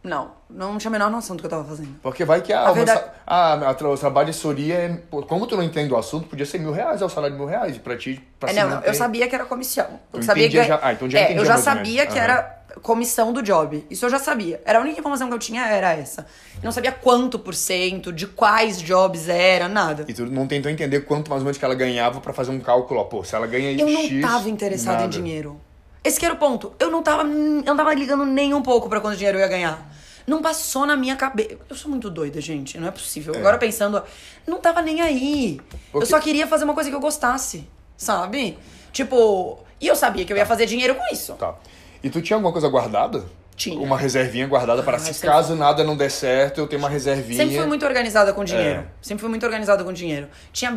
Não, 0.04 0.32
não 0.50 0.76
tinha 0.76 0.90
a 0.90 0.92
menor 0.92 1.10
noção 1.10 1.34
do 1.34 1.40
que 1.40 1.46
eu 1.46 1.50
tava 1.50 1.64
fazendo. 1.64 1.96
Porque 2.02 2.26
vai 2.26 2.42
que 2.42 2.52
A 2.52 2.64
uma 2.64 2.74
verdade- 2.74 3.04
a 3.26 3.74
o 3.90 3.96
trabalho 3.96 4.26
de 4.26 4.30
assessoria, 4.32 4.74
é, 4.74 4.98
como 5.26 5.46
tu 5.46 5.56
não 5.56 5.62
entende 5.62 5.94
o 5.94 5.96
assunto, 5.96 6.28
podia 6.28 6.44
ser 6.44 6.58
mil 6.58 6.72
reais, 6.72 7.00
é 7.00 7.04
o 7.06 7.08
salário 7.08 7.34
de 7.34 7.40
mil 7.42 7.48
reais. 7.48 7.78
Pra 7.78 7.96
ti, 7.96 8.22
pra 8.38 8.50
É, 8.50 8.52
não, 8.54 8.68
não, 8.68 8.80
eu 8.82 8.92
sabia 8.92 9.26
que 9.26 9.34
era 9.34 9.46
comissão. 9.46 9.86
Eu 10.12 10.20
Tu 10.20 10.26
sabia 10.26 10.46
que... 10.50 10.62
já- 10.62 10.78
ah, 10.82 10.92
então 10.92 11.08
já 11.08 11.18
é, 11.20 11.38
eu 11.38 11.44
já 11.46 11.56
sabia 11.56 12.04
que 12.06 12.18
Aham. 12.18 12.22
era 12.22 12.64
comissão 12.82 13.32
do 13.32 13.40
job. 13.42 13.86
Isso 13.88 14.04
eu 14.04 14.10
já 14.10 14.18
sabia. 14.18 14.60
Era 14.66 14.78
a 14.78 14.82
única 14.82 15.00
informação 15.00 15.26
que 15.28 15.32
eu 15.34 15.38
tinha 15.38 15.64
era 15.66 15.94
essa. 15.94 16.26
Eu 16.56 16.64
não 16.64 16.72
sabia 16.72 16.92
quanto 16.92 17.38
por 17.38 17.54
cento, 17.54 18.12
de 18.12 18.26
quais 18.26 18.82
jobs 18.82 19.28
era, 19.30 19.68
nada. 19.68 20.04
E 20.06 20.12
tu 20.12 20.26
não 20.26 20.46
tentou 20.46 20.70
entender 20.70 21.00
quanto 21.00 21.30
mais 21.30 21.40
ou 21.40 21.46
menos 21.46 21.56
que 21.56 21.64
ela 21.64 21.74
ganhava 21.74 22.20
pra 22.20 22.34
fazer 22.34 22.50
um 22.50 22.60
cálculo, 22.60 23.00
ó, 23.00 23.04
pô, 23.04 23.24
se 23.24 23.34
ela 23.34 23.46
ganha 23.46 23.72
Eu 23.72 23.88
não 23.88 24.02
X, 24.02 24.20
tava 24.20 24.50
interessada 24.50 25.04
em 25.04 25.08
dinheiro. 25.08 25.58
Esse 26.04 26.20
que 26.20 26.26
era 26.26 26.34
o 26.34 26.36
ponto. 26.38 26.72
Eu 26.78 26.90
não 26.90 27.02
tava, 27.02 27.22
eu 27.22 27.28
não 27.64 27.76
tava 27.76 27.94
ligando 27.94 28.26
nem 28.26 28.52
um 28.52 28.60
pouco 28.62 28.88
pra 28.88 29.00
quanto 29.00 29.16
dinheiro 29.16 29.38
eu 29.38 29.42
ia 29.42 29.48
ganhar. 29.48 29.90
Não 30.26 30.40
passou 30.42 30.86
na 30.86 30.96
minha 30.96 31.16
cabeça. 31.16 31.56
Eu 31.68 31.74
sou 31.76 31.90
muito 31.90 32.08
doida, 32.10 32.40
gente. 32.40 32.78
Não 32.78 32.88
é 32.88 32.90
possível. 32.90 33.34
Agora 33.34 33.58
pensando, 33.58 34.02
não 34.46 34.58
tava 34.58 34.80
nem 34.82 35.00
aí. 35.00 35.56
Eu 35.72 35.80
Porque- 35.92 36.06
só 36.06 36.20
queria 36.20 36.46
fazer 36.46 36.64
uma 36.64 36.74
coisa 36.74 36.88
que 36.90 36.96
eu 36.96 37.00
gostasse, 37.00 37.66
sabe? 37.96 38.58
Tipo, 38.92 39.58
e 39.80 39.86
eu 39.86 39.96
sabia 39.96 40.24
que 40.24 40.32
eu 40.32 40.36
ia 40.36 40.46
fazer 40.46 40.66
dinheiro 40.66 40.94
com 40.94 41.12
isso. 41.12 41.34
Tá. 41.34 41.54
E 42.02 42.08
tu 42.10 42.20
tinha 42.22 42.36
alguma 42.36 42.52
coisa 42.52 42.68
guardada? 42.68 43.24
Tinha. 43.56 43.78
Uma 43.80 43.96
reservinha 43.96 44.46
guardada 44.46 44.82
para 44.82 44.96
Ah, 44.96 45.00
se 45.00 45.24
caso 45.24 45.54
nada 45.54 45.84
não 45.84 45.96
der 45.96 46.10
certo, 46.10 46.58
eu 46.60 46.66
tenho 46.66 46.80
uma 46.82 46.88
reservinha. 46.88 47.38
Sempre 47.40 47.56
fui 47.56 47.66
muito 47.66 47.86
organizada 47.86 48.32
com 48.32 48.44
dinheiro. 48.44 48.80
É. 48.80 48.84
Sempre 49.00 49.20
fui 49.20 49.30
muito 49.30 49.46
organizada 49.46 49.84
com 49.84 49.92
dinheiro. 49.92 50.28
Tinha, 50.52 50.76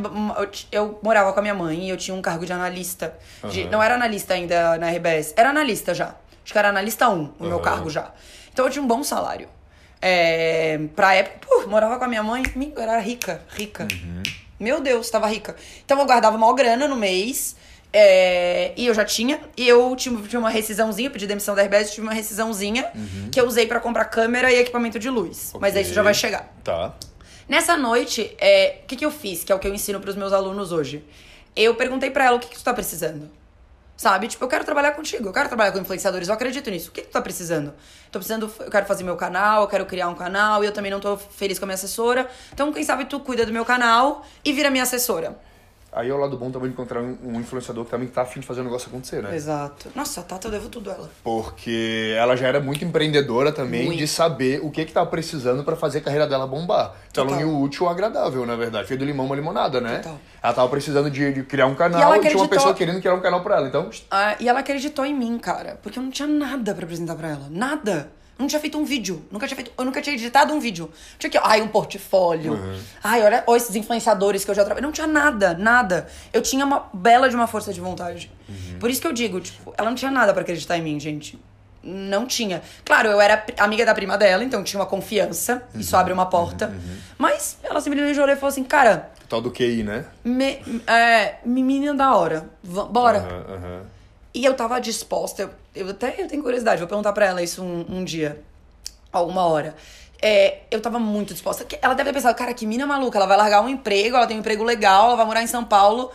eu, 0.72 1.00
morava 1.02 1.34
com 1.34 1.40
a 1.40 1.42
minha 1.42 1.56
mãe 1.56 1.86
e 1.86 1.90
eu 1.90 1.98
tinha 1.98 2.16
um 2.16 2.22
cargo 2.22 2.46
de 2.46 2.54
analista. 2.54 3.14
De- 3.50 3.62
Aham. 3.64 3.72
Não 3.72 3.82
era 3.84 3.96
analista 3.96 4.36
ainda 4.36 4.78
na 4.78 4.90
RBS. 4.92 5.34
Era 5.36 5.50
analista 5.50 5.94
já. 5.96 6.16
Acho 6.44 6.54
que 6.54 6.58
era 6.58 6.70
analista 6.70 7.10
1, 7.10 7.34
o 7.40 7.44
meu 7.46 7.54
Aham. 7.56 7.62
cargo 7.62 7.90
já. 7.90 8.12
Então 8.54 8.66
eu 8.66 8.72
tinha 8.72 8.84
um 8.84 8.88
bom 8.88 9.04
salário. 9.04 9.50
É, 10.02 10.80
pra 10.96 11.16
época, 11.16 11.48
pô, 11.48 11.68
morava 11.68 11.98
com 11.98 12.06
a 12.06 12.08
minha 12.08 12.22
mãe, 12.24 12.44
era 12.78 13.00
rica, 13.00 13.42
rica. 13.56 13.88
Uhum. 13.92 14.24
Meu 14.60 14.80
Deus, 14.80 15.10
tava 15.10 15.28
rica. 15.28 15.56
Então 15.84 16.00
eu 16.00 16.06
guardava 16.06 16.38
maior 16.38 16.54
grana 16.54 16.88
no 16.88 16.96
mês. 16.96 17.56
É, 17.94 18.74
e 18.76 18.86
eu 18.88 18.94
já 18.94 19.06
tinha. 19.06 19.40
E 19.56 19.68
eu 19.68 19.96
tinha, 19.96 20.22
tinha 20.24 20.40
uma 20.40 20.50
rescisãozinha, 20.50 21.08
eu 21.08 21.12
pedi 21.12 21.26
demissão 21.28 21.56
da 21.56 21.64
RBS, 21.64 21.92
tive 21.92 22.06
uma 22.06 22.14
rescisãozinha 22.14 22.92
que 23.32 23.40
eu 23.40 23.46
usei 23.48 23.66
pra 23.66 23.80
comprar 23.80 24.06
câmera 24.06 24.52
e 24.52 24.58
equipamento 24.60 25.00
de 25.00 25.10
luz. 25.10 25.52
Mas 25.60 25.72
Ok. 25.72 25.78
aí 25.80 25.84
isso 25.86 25.94
já 25.94 26.04
vai 26.04 26.14
chegar. 26.14 26.54
Tá. 26.64 26.94
Nessa 27.48 27.78
noite, 27.78 28.36
é, 28.40 28.80
o 28.84 28.88
que, 28.88 28.96
que 28.98 29.06
eu 29.06 29.12
fiz? 29.12 29.44
Que 29.44 29.52
é 29.52 29.56
o 29.56 29.60
que 29.60 29.68
eu 29.68 29.74
ensino 29.74 30.00
pros 30.00 30.16
meus 30.16 30.34
alunos 30.34 30.72
hoje. 30.72 31.04
Eu 31.56 31.76
perguntei 31.76 32.12
pra 32.12 32.26
ela 32.26 32.36
o 32.38 32.40
que, 32.40 32.50
que 32.50 32.58
tu 32.58 32.64
tá 32.64 32.74
precisando. 32.74 33.30
Sabe? 33.96 34.28
Tipo, 34.28 34.44
eu 34.46 34.48
quero 34.48 34.64
trabalhar 34.64 34.92
contigo, 34.92 35.28
eu 35.30 35.34
quero 35.34 35.48
trabalhar 35.48 35.72
com 35.72 35.80
influenciadores, 35.80 36.28
eu 36.28 36.34
acredito 36.36 36.70
nisso. 36.70 36.90
O 36.90 36.92
que, 36.92 37.02
que 37.02 37.08
tu 37.08 37.14
tá 37.14 37.22
precisando? 37.22 37.74
Tô 38.12 38.20
precisando, 38.20 38.52
eu 38.60 38.70
quero 38.70 38.86
fazer 38.86 39.04
meu 39.04 39.16
canal, 39.16 39.64
eu 39.64 39.68
quero 39.68 39.88
criar 39.88 40.08
um 40.08 40.14
canal, 40.14 40.64
e 40.64 40.68
eu 40.68 40.72
também 40.72 40.92
não 40.92 41.00
tô 41.00 41.18
feliz 41.18 41.58
com 41.58 41.66
a 41.66 41.68
minha 41.68 41.74
assessora. 41.74 42.30
Então, 42.54 42.72
quem 42.72 42.84
sabe 42.84 43.06
tu 43.06 43.20
cuida 43.20 43.44
do 43.44 43.52
meu 43.52 43.66
canal 43.66 44.24
e 44.46 44.54
vira 44.54 44.70
minha 44.70 44.84
assessora. 44.84 45.36
Aí 45.98 46.10
é 46.10 46.14
o 46.14 46.18
lado 46.18 46.38
bom 46.38 46.52
também 46.52 46.68
de 46.70 46.74
encontrar 46.74 47.02
um, 47.02 47.40
influenciador 47.40 47.84
que 47.86 47.90
também 47.92 48.08
tá 48.08 48.22
afim 48.22 48.40
de 48.40 48.46
fazer 48.46 48.62
o 48.62 48.64
negócio 48.64 48.88
acontecer, 48.88 49.22
né? 49.24 49.36
Exato. 49.36 49.88
Nossa, 49.96 50.22
a 50.22 50.24
Tata 50.24 50.48
eu 50.48 50.52
devo 50.52 50.70
tudo 50.70 50.92
a 50.92 50.94
ela. 50.94 51.10
Porque 51.24 52.14
ela 52.18 52.36
já 52.36 52.48
era 52.48 52.60
muito 52.60 52.86
empreendedora 52.86 53.52
também 53.52 53.86
Muito. 53.88 53.98
de 53.98 54.08
saber 54.08 54.60
o 54.64 54.70
que 54.70 54.86
que 54.86 54.92
tava 54.92 55.10
precisando 55.10 55.64
pra 55.64 55.76
fazer 55.76 55.98
a 56.00 56.02
carreira 56.02 56.28
dela 56.28 56.46
bombar. 56.46 56.94
Então 57.10 57.24
ela 57.24 57.34
Total. 57.34 57.48
uniu 57.48 57.58
o 57.60 57.64
útil 57.64 57.86
ao 57.88 57.92
agradável, 57.92 58.46
na 58.46 58.56
verdade. 58.56 58.88
Fez 58.88 59.00
do 59.00 59.06
limão 59.06 59.26
uma 59.26 59.36
limonada, 59.36 59.82
né? 59.82 59.98
Total. 59.98 60.20
Ela 60.44 60.54
tava 60.54 60.70
precisando 60.70 61.10
de, 61.10 61.34
de 61.34 61.44
criar 61.44 61.66
um 61.66 61.74
E 61.74 61.76
canal 61.76 62.00
ela 62.02 62.18
e, 62.18 62.20
tinha 62.22 62.32
uma 62.34 62.46
acreditou- 62.46 62.48
pessoa 62.50 62.74
querendo 62.76 63.00
criar 63.00 63.16
um 63.16 63.20
canal 63.22 63.42
pra 63.42 63.58
ela. 63.58 63.68
Então, 63.68 63.90
Ah, 64.12 64.36
e 64.40 64.48
ela 64.48 64.60
acreditou 64.60 65.04
em 65.06 65.16
mim, 65.16 65.38
cara. 65.40 65.80
Porque 65.82 65.98
eu 65.98 66.04
não 66.04 66.12
tinha 66.12 66.28
nada 66.28 66.76
pra 66.76 66.84
apresentar 66.84 67.16
pra 67.16 67.30
ela. 67.30 67.48
Nada. 67.50 68.10
Não 68.38 68.46
tinha 68.48 68.60
feito 68.60 68.78
um 68.78 68.86
vídeo. 68.86 69.26
Nunca 69.32 69.48
tinha 69.48 69.56
feito, 69.56 69.72
eu 69.78 69.84
nunca 69.86 70.02
tinha 70.02 70.16
editado 70.16 70.54
um 70.54 70.60
vídeo. 70.60 70.92
Tinha 71.18 71.30
que, 71.30 71.38
ai, 71.42 71.62
um 71.62 71.68
portfólio. 71.68 72.54
Uhum. 72.54 72.80
Ai, 73.04 73.24
olha, 73.24 73.44
olha 73.48 73.58
esses 73.58 73.76
influenciadores 73.76 74.46
que 74.46 74.52
eu 74.52 74.56
já 74.56 74.64
trabalhei. 74.64 74.86
Não 74.86 74.92
tinha 74.92 75.08
nada, 75.08 75.54
nada. 75.56 76.08
Eu 76.32 76.42
tinha 76.42 76.64
uma 76.66 76.88
bela 76.94 77.30
de 77.30 77.36
uma 77.36 77.48
força 77.48 77.74
de 77.74 77.82
vontade. 77.82 78.32
Uhum. 78.48 78.80
Por 78.80 78.90
isso 78.90 79.02
que 79.02 79.08
eu 79.08 79.14
digo, 79.14 79.40
tipo, 79.42 79.74
ela 79.78 79.90
não 79.90 79.96
tinha 79.96 80.12
nada 80.12 80.34
pra 80.34 80.42
acreditar 80.44 80.78
em 80.78 80.82
mim, 80.82 81.00
gente. 81.00 81.40
Não 81.84 82.26
tinha. 82.26 82.62
Claro, 82.84 83.08
eu 83.10 83.22
era 83.22 83.46
amiga 83.60 83.86
da 83.86 83.94
prima 83.96 84.18
dela, 84.18 84.44
então 84.44 84.64
tinha 84.64 84.80
uma 84.80 84.86
confiança. 84.86 85.64
Isso 85.74 85.96
Uhum. 85.96 86.02
abre 86.02 86.14
uma 86.14 86.26
porta. 86.26 86.74
Mas 87.18 87.58
ela 87.64 87.80
simplesmente 87.82 88.20
olhou 88.20 88.36
e 88.36 88.36
falou 88.36 88.50
assim, 88.52 88.64
cara, 88.64 89.10
tal 89.30 89.42
do 89.42 89.52
QI, 89.52 89.84
né? 89.84 90.06
me, 90.24 90.60
é, 90.86 91.36
menina 91.46 91.94
da 91.94 92.16
hora. 92.16 92.50
Bora. 92.64 93.20
Aham. 93.20 93.97
E 94.38 94.46
eu 94.46 94.54
tava 94.54 94.80
disposta, 94.80 95.42
eu, 95.42 95.50
eu 95.76 95.90
até 95.90 96.14
eu 96.22 96.28
tenho 96.28 96.44
curiosidade, 96.44 96.78
vou 96.80 96.88
perguntar 96.88 97.12
pra 97.12 97.26
ela 97.26 97.42
isso 97.42 97.64
um, 97.64 97.86
um 97.90 98.04
dia, 98.04 98.40
alguma 99.12 99.42
hora. 99.48 99.76
É, 100.22 100.60
eu 100.70 100.80
tava 100.80 101.00
muito 101.00 101.34
disposta. 101.34 101.66
Que- 101.66 101.80
Ela 101.82 101.96
deve 101.96 102.10
ter 102.10 102.14
pensado, 102.14 102.38
cara, 102.38 102.54
que 102.54 102.66
mina 102.66 102.86
maluca, 102.86 103.18
ela 103.18 103.26
vai 103.26 103.36
largar 103.36 103.62
um 103.62 103.70
emprego, 103.70 104.16
ela 104.16 104.28
tem 104.28 104.38
um 104.38 104.40
emprego 104.42 104.64
legal, 104.64 105.08
ela 105.08 105.16
vai 105.16 105.26
morar 105.26 105.42
em 105.42 105.48
São 105.48 105.64
Paulo. 105.66 106.12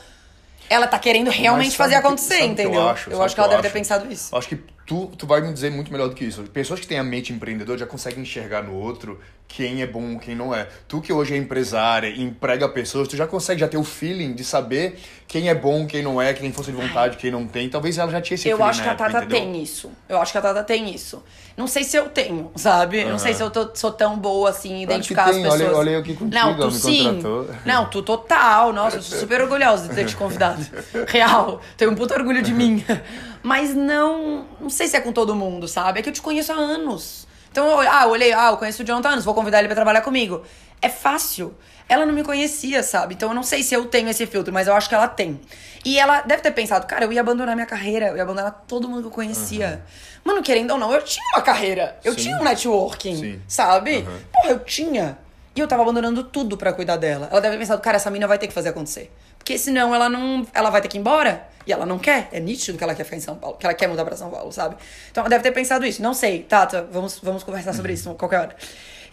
Ela 0.71 0.87
tá 0.87 0.99
querendo 1.01 1.31
realmente 1.31 1.77
fazer 1.77 1.97
acontecer, 1.97 2.37
que 2.39 2.43
eu 2.45 2.49
entendeu? 2.49 2.89
acho? 2.89 3.11
eu 3.11 3.21
acho 3.23 3.35
que 3.35 3.41
ela 3.41 3.49
eu 3.49 3.51
deve 3.57 3.63
ter 3.63 3.69
acho? 3.69 3.75
pensado 3.75 4.13
isso. 4.13 4.35
Acho 4.37 4.49
que 4.49 4.57
tu, 4.87 5.07
tu 5.19 5.27
vai 5.27 5.41
me 5.41 5.53
dizer 5.53 5.71
muito 5.71 5.91
melhor 5.93 6.09
do 6.09 6.15
que 6.15 6.25
isso. 6.25 6.45
Pessoas 6.45 6.79
que 6.81 6.87
têm 6.87 6.99
a 6.99 7.05
mente 7.05 7.33
empreendedora 7.33 7.77
já 7.79 7.87
conseguem 7.87 8.23
enxergar 8.23 8.63
no 8.63 8.75
outro 8.75 9.21
quem 9.55 9.83
é 9.83 9.87
bom 9.87 10.19
quem 10.19 10.35
não 10.35 10.55
é. 10.55 10.67
Tu 10.89 11.01
que 11.03 11.13
hoje 11.13 11.35
é 11.35 11.37
empresária 11.37 12.09
e 12.09 12.23
emprega 12.23 12.67
pessoas, 12.69 13.07
tu 13.07 13.17
já 13.17 13.27
consegue 13.27 13.61
já 13.61 13.69
ter 13.69 13.77
o 13.77 13.85
feeling 13.85 14.33
de 14.33 14.43
saber 14.45 14.99
quem 15.29 15.49
é 15.51 15.55
bom, 15.55 15.87
quem 15.87 16.03
não 16.03 16.21
é, 16.21 16.33
quem 16.33 16.43
tem 16.43 16.53
força 16.53 16.71
de 16.73 16.77
vontade, 16.77 17.17
quem 17.19 17.31
não 17.31 17.47
tem. 17.47 17.69
Talvez 17.69 17.99
ela 17.99 18.11
já 18.11 18.21
tinha 18.21 18.35
esse 18.35 18.49
Eu 18.49 18.57
feeling 18.57 18.71
acho 18.71 18.79
na 18.81 18.85
que 18.85 18.91
a 18.91 18.95
Tata 18.95 19.19
entendeu? 19.25 19.39
tem 19.41 19.63
isso. 19.63 19.91
Eu 20.09 20.21
acho 20.21 20.33
que 20.33 20.39
a 20.39 20.41
Tata 20.43 20.63
tem 20.65 20.95
isso. 20.95 21.23
Não 21.55 21.67
sei 21.67 21.85
se 21.85 21.97
eu 21.97 22.09
tenho, 22.09 22.51
sabe? 22.57 23.01
Eu 23.03 23.11
Não 23.11 23.19
sei 23.19 23.35
se 23.35 23.43
eu 23.43 23.51
tô- 23.51 23.71
sou 23.75 23.93
tão 23.93 24.19
boa 24.19 24.49
assim 24.49 24.73
em 24.73 24.83
identificar 24.85 25.25
que 25.25 25.31
as 25.31 25.37
pessoas. 25.37 25.61
Olha- 25.61 25.77
olha 25.77 25.91
eu 25.91 26.01
aqui 26.01 26.15
contigo, 26.15 26.35
Não, 26.35 26.57
tu 26.59 26.71
sim. 26.71 27.05
contratou. 27.05 27.51
Não, 27.67 27.91
tu 27.91 28.03
total. 28.03 28.73
Nossa, 28.73 28.97
eu 28.97 29.03
sou 29.03 29.19
super 29.19 29.43
orgulhosa 29.43 29.89
de 29.89 29.95
ter 29.95 30.07
te 30.07 30.17
convidado. 30.17 30.65
Real. 31.09 31.61
Tenho 31.77 31.91
um 31.91 31.95
puto 31.95 32.15
orgulho 32.15 32.43
de 32.43 32.55
mim. 32.55 32.83
Mas 33.43 33.75
não. 33.75 34.47
Não 34.61 34.71
sei 34.71 34.87
se 34.87 34.97
é 34.97 35.01
com 35.01 35.13
todo 35.13 35.35
mundo, 35.35 35.67
sabe? 35.69 35.99
É 35.99 36.03
que 36.03 36.09
eu 36.09 36.13
te 36.13 36.23
conheço 36.23 36.53
há 36.53 36.55
anos. 36.55 37.27
Então, 37.53 37.83
eu, 37.83 37.89
ah, 37.91 38.05
eu 38.05 38.11
olhei, 38.11 38.33
ah, 38.33 38.49
eu 38.51 38.57
conheço 38.57 38.83
o 38.83 38.87
Jonathan 38.87 39.11
há 39.11 39.13
anos, 39.13 39.25
vou 39.25 39.35
convidar 39.35 39.59
ele 39.59 39.69
pra 39.69 39.75
trabalhar 39.75 40.01
comigo. 40.01 40.43
É 40.81 40.89
fácil. 40.89 41.55
Ela 41.89 42.07
não 42.07 42.15
me 42.15 42.25
conhecia, 42.25 42.83
sabe? 42.83 43.15
Então 43.15 43.29
eu 43.29 43.35
não 43.35 43.43
sei 43.43 43.63
se 43.63 43.75
eu 43.75 43.85
tenho 43.85 44.09
esse 44.09 44.25
filtro, 44.27 44.53
mas 44.53 44.67
eu 44.67 44.75
acho 44.75 44.89
que 44.89 44.95
ela 44.95 45.07
tem. 45.07 45.39
E 45.85 45.99
ela 45.99 46.23
deve 46.23 46.41
ter 46.43 46.51
pensado, 46.53 46.87
cara, 46.87 47.05
eu 47.05 47.13
ia 47.13 47.21
abandonar 47.21 47.55
minha 47.55 47.67
carreira, 47.67 48.07
eu 48.09 48.17
ia 48.17 48.23
abandonar 48.23 48.65
todo 48.67 48.89
mundo 48.89 49.03
que 49.03 49.07
eu 49.09 49.11
conhecia. 49.11 49.85
Mano, 50.25 50.43
querendo 50.43 50.71
ou 50.71 50.79
não, 50.79 50.91
eu 50.93 51.03
tinha 51.03 51.25
uma 51.35 51.43
carreira. 51.43 51.99
Eu 52.03 52.15
Sim. 52.15 52.21
tinha 52.21 52.39
um 52.39 52.43
networking, 52.45 53.17
Sim. 53.17 53.43
sabe? 53.47 53.97
Aham. 53.99 54.21
Porra, 54.33 54.51
eu 54.51 54.61
tinha. 54.61 55.19
E 55.55 55.61
eu 55.61 55.69
tava 55.69 55.83
abandonando 55.83 56.25
tudo 56.25 56.57
pra 56.57 56.73
cuidar 56.73 56.97
dela. 56.97 57.29
Ela 57.31 57.41
deve 57.41 57.57
ter 57.57 57.61
pensado, 57.61 57.83
cara, 57.83 57.97
essa 57.97 58.11
mina 58.11 58.27
vai 58.27 58.39
ter 58.39 58.47
que 58.47 58.55
fazer 58.55 58.71
acontecer. 58.71 59.13
Porque 59.43 59.59
senão 59.59 59.93
ela 59.93 60.09
não. 60.09 60.47
Ela 60.55 60.71
vai 60.71 60.81
ter 60.81 60.87
que 60.87 60.97
ir 60.97 61.01
embora. 61.01 61.49
E 61.67 61.73
ela 61.73 61.85
não 61.85 61.99
quer. 61.99 62.29
É 62.31 62.39
nítido 62.39 62.79
que 62.79 62.85
ela 62.85 62.95
quer 62.95 63.03
ficar 63.03 63.17
em 63.17 63.21
São 63.21 63.35
Paulo. 63.37 63.57
Que 63.57 63.67
ela 63.67 63.75
quer 63.75 63.89
mudar 63.89 64.05
pra 64.05 64.17
São 64.17 64.31
Paulo, 64.31 64.53
sabe? 64.53 64.77
Então 65.11 65.23
ela 65.23 65.29
deve 65.31 65.43
ter 65.43 65.51
pensado 65.53 65.85
isso. 65.85 66.01
Não 66.01 66.15
sei, 66.15 66.43
Tata, 66.45 66.89
vamos, 66.93 67.19
vamos 67.21 67.43
conversar 67.43 67.73
sobre 67.73 67.93
isso 67.93 68.15
qualquer 68.15 68.39
hora. 68.41 68.57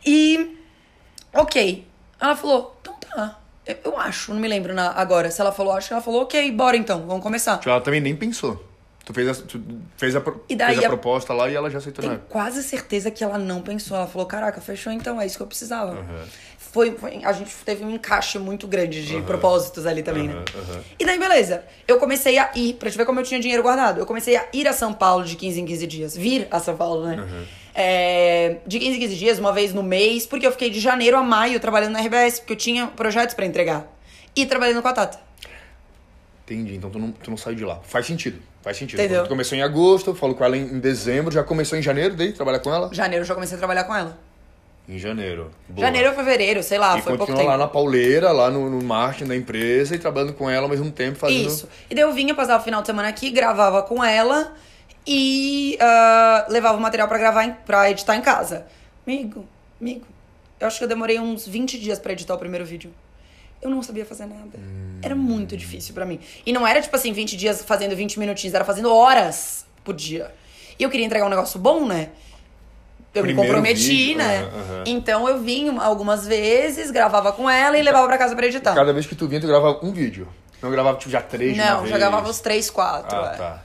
E. 0.06 0.56
Ok. 1.34 1.88
Ela 2.22 2.36
falou, 2.36 2.78
então 2.82 2.94
tá. 2.96 3.40
Eu, 3.66 3.78
eu 3.86 3.98
acho, 4.00 4.34
não 4.34 4.40
me 4.42 4.48
lembro 4.48 4.74
na- 4.74 4.92
agora. 4.92 5.30
Se 5.32 5.40
ela 5.42 5.52
falou, 5.52 5.74
acho 5.74 5.88
que 5.88 5.94
ela 5.94 6.02
falou, 6.02 6.24
ok, 6.24 6.52
bora 6.52 6.76
então, 6.78 7.06
vamos 7.08 7.24
começar. 7.24 7.58
Tipo, 7.58 7.70
Ela 7.70 7.82
também 7.82 8.02
nem 8.02 8.16
pensou. 8.16 8.66
Tu 9.06 9.14
fez 9.14 9.28
a, 9.28 9.34
tu 9.44 9.62
fez 9.98 10.16
a, 10.16 10.22
pro- 10.22 10.44
daí 10.56 10.74
fez 10.74 10.84
a 10.84 10.88
a- 10.88 10.90
proposta 10.90 11.34
lá 11.34 11.50
e 11.50 11.56
ela 11.56 11.70
já 11.70 11.78
aceitou 11.80 12.02
Tenho 12.04 12.16
época. 12.16 12.30
quase 12.30 12.62
certeza 12.64 13.10
que 13.10 13.24
ela 13.24 13.38
não 13.38 13.62
pensou. 13.62 13.96
Ela 13.98 14.06
falou, 14.08 14.28
caraca, 14.28 14.60
fechou 14.62 14.92
então, 14.94 15.20
é 15.20 15.26
isso 15.26 15.38
que 15.38 15.44
eu 15.44 15.48
precisava. 15.48 15.94
Aham. 15.94 16.26
Foi, 16.72 16.92
foi- 16.92 17.22
a 17.24 17.34
gente 17.34 17.52
teve 17.66 17.84
um 17.84 17.90
encaixe 17.90 18.38
muito 18.38 18.68
grande 18.68 19.04
de 19.04 19.22
propósitos 19.24 19.86
ali 19.88 20.04
também, 20.04 20.28
né? 20.28 20.34
Aham, 20.36 20.44
aham. 20.74 20.82
E 21.00 21.06
daí, 21.06 21.18
beleza. 21.18 21.64
Eu 21.88 21.98
comecei 21.98 22.38
a 22.38 22.52
ir, 22.56 22.74
pra 22.76 22.92
te 22.92 22.98
ver 22.98 23.06
como 23.06 23.20
eu 23.20 23.24
tinha 23.24 23.40
dinheiro 23.40 23.64
guardado. 23.64 24.00
Eu 24.00 24.06
comecei 24.06 24.36
a 24.36 24.46
ir 24.54 24.68
a 24.68 24.74
São 24.74 24.94
Paulo 24.94 25.26
de 25.26 25.36
15 25.36 25.60
em 25.60 25.66
15 25.66 25.88
dias. 25.88 26.16
Vir 26.16 26.48
a 26.52 26.60
São 26.60 26.76
Paulo, 26.78 27.06
né? 27.08 27.48
É, 27.74 28.58
de 28.68 28.78
15 28.78 28.98
em 28.98 29.00
15 29.00 29.16
dias, 29.16 29.40
uma 29.40 29.52
vez 29.52 29.74
no 29.74 29.82
mês, 29.82 30.26
porque 30.28 30.46
eu 30.46 30.52
fiquei 30.52 30.70
de 30.70 30.80
janeiro 30.80 31.18
a 31.18 31.24
maio 31.24 31.60
trabalhando 31.60 31.94
na 31.94 32.00
RBS, 32.02 32.40
porque 32.40 32.54
eu 32.54 32.58
tinha 32.58 32.88
projetos 32.88 33.34
pra 33.34 33.46
entregar. 33.46 33.88
E 34.36 34.46
trabalhando 34.46 34.82
com 34.82 34.88
a 34.88 34.94
Tata. 34.94 35.20
Entendi, 36.46 36.76
então 36.76 36.90
tu 36.90 36.98
não, 37.00 37.12
tu 37.12 37.30
não 37.30 37.38
saiu 37.38 37.56
de 37.56 37.64
lá. 37.66 37.80
Faz 37.84 38.06
sentido, 38.06 38.40
faz 38.62 38.76
sentido. 38.78 39.00
Entendeu? 39.00 39.24
Tu 39.24 39.30
começou 39.30 39.58
em 39.58 39.62
agosto, 39.62 40.14
falou 40.16 40.36
com 40.36 40.44
ela 40.44 40.58
em, 40.58 40.64
em 40.64 40.80
dezembro, 40.80 41.32
já 41.32 41.44
começou 41.44 41.78
em 41.78 41.82
janeiro, 41.82 42.16
daí 42.16 42.32
trabalhar 42.34 42.60
com 42.60 42.74
ela? 42.74 42.90
Janeiro 42.94 43.24
eu 43.24 43.28
já 43.28 43.34
comecei 43.36 43.56
a 43.56 43.58
trabalhar 43.60 43.84
com 43.84 43.96
ela. 43.96 44.18
Em 44.90 44.98
janeiro. 44.98 45.52
Boa. 45.68 45.86
Janeiro 45.86 46.10
ou 46.10 46.16
fevereiro, 46.16 46.64
sei 46.64 46.80
lá, 46.80 46.98
e 46.98 47.02
foi 47.04 47.16
pouco 47.16 47.32
tempo. 47.32 47.48
lá 47.48 47.56
na 47.56 47.68
pauleira, 47.68 48.32
lá 48.32 48.50
no, 48.50 48.72
no 48.72 48.84
marketing 48.84 49.30
da 49.30 49.36
empresa 49.36 49.96
e 49.96 50.00
trabalhando 50.00 50.34
com 50.34 50.50
ela 50.50 50.64
ao 50.64 50.70
mesmo 50.70 50.90
tempo, 50.92 51.16
fazendo... 51.16 51.48
Isso. 51.48 51.70
E 51.88 51.94
daí 51.94 52.04
eu 52.04 52.12
vinha, 52.12 52.34
passava 52.34 52.60
o 52.60 52.66
final 52.66 52.82
de 52.82 52.88
semana 52.88 53.08
aqui, 53.08 53.30
gravava 53.30 53.84
com 53.84 54.04
ela 54.04 54.52
e 55.06 55.78
ah, 55.80 56.48
levava 56.50 56.76
o 56.76 56.82
material 56.82 57.08
pra 57.08 57.20
gravar, 57.20 57.44
em, 57.46 57.52
pra 57.52 57.92
editar 57.92 58.16
em 58.16 58.22
casa. 58.22 58.66
Amigo, 59.06 59.46
amigo, 59.80 60.08
eu 60.60 60.66
acho 60.66 60.80
que 60.80 60.84
eu 60.84 60.90
demorei 60.90 61.20
uns 61.20 61.48
20 61.48 61.80
dias 61.80 62.00
pra 62.00 62.14
editar 62.14 62.34
o 62.34 62.40
primeiro 62.40 62.66
vídeo. 62.66 62.92
Eu 63.62 63.70
não 63.70 63.84
sabia 63.84 64.06
fazer 64.06 64.26
nada. 64.26 64.58
Era 65.04 65.14
muito 65.14 65.56
difícil 65.56 65.94
pra 65.94 66.04
mim. 66.04 66.20
E 66.44 66.52
não 66.52 66.66
era 66.66 66.82
tipo 66.82 66.96
assim, 66.96 67.14
20 67.14 67.38
dias 67.38 67.64
fazendo 67.64 67.96
20 67.96 68.18
minutinhos, 68.18 68.56
era 68.56 68.66
fazendo 68.66 68.92
horas 68.92 69.68
por 69.84 69.94
dia. 69.94 70.34
E 70.80 70.84
eu 70.84 70.90
queria 70.90 71.06
entregar 71.06 71.28
um 71.28 71.30
negócio 71.30 71.60
bom, 71.60 71.86
né? 71.86 72.10
Eu 73.14 73.24
me 73.24 73.30
Primeiro 73.30 73.56
comprometi, 73.56 73.90
vídeo, 73.90 74.18
né? 74.18 74.42
aham. 74.42 74.84
Então 74.86 75.28
eu 75.28 75.42
vim 75.42 75.78
algumas 75.80 76.28
vezes, 76.28 76.92
gravava 76.92 77.32
com 77.32 77.50
ela 77.50 77.78
e 77.78 77.82
levava 77.82 78.08
pra 78.08 78.18
casa 78.18 78.36
pra 78.36 78.46
editar. 78.46 78.76
Cada 78.76 78.94
vez 78.94 79.08
que 79.08 79.16
tu 79.16 79.28
vinha, 79.28 79.42
tu 79.42 79.48
gravava 79.48 79.80
um 79.84 79.92
vídeo. 79.92 80.28
Não 80.62 80.70
gravava, 80.70 80.98
tipo, 80.98 81.10
já 81.10 81.22
três 81.22 81.58
Não, 81.58 81.88
já 81.88 81.98
gravava 81.98 82.30
os 82.30 82.40
três, 82.40 82.70
quatro. 82.70 83.18
Ah, 83.18 83.32
é. 83.34 83.38
tá. 83.38 83.64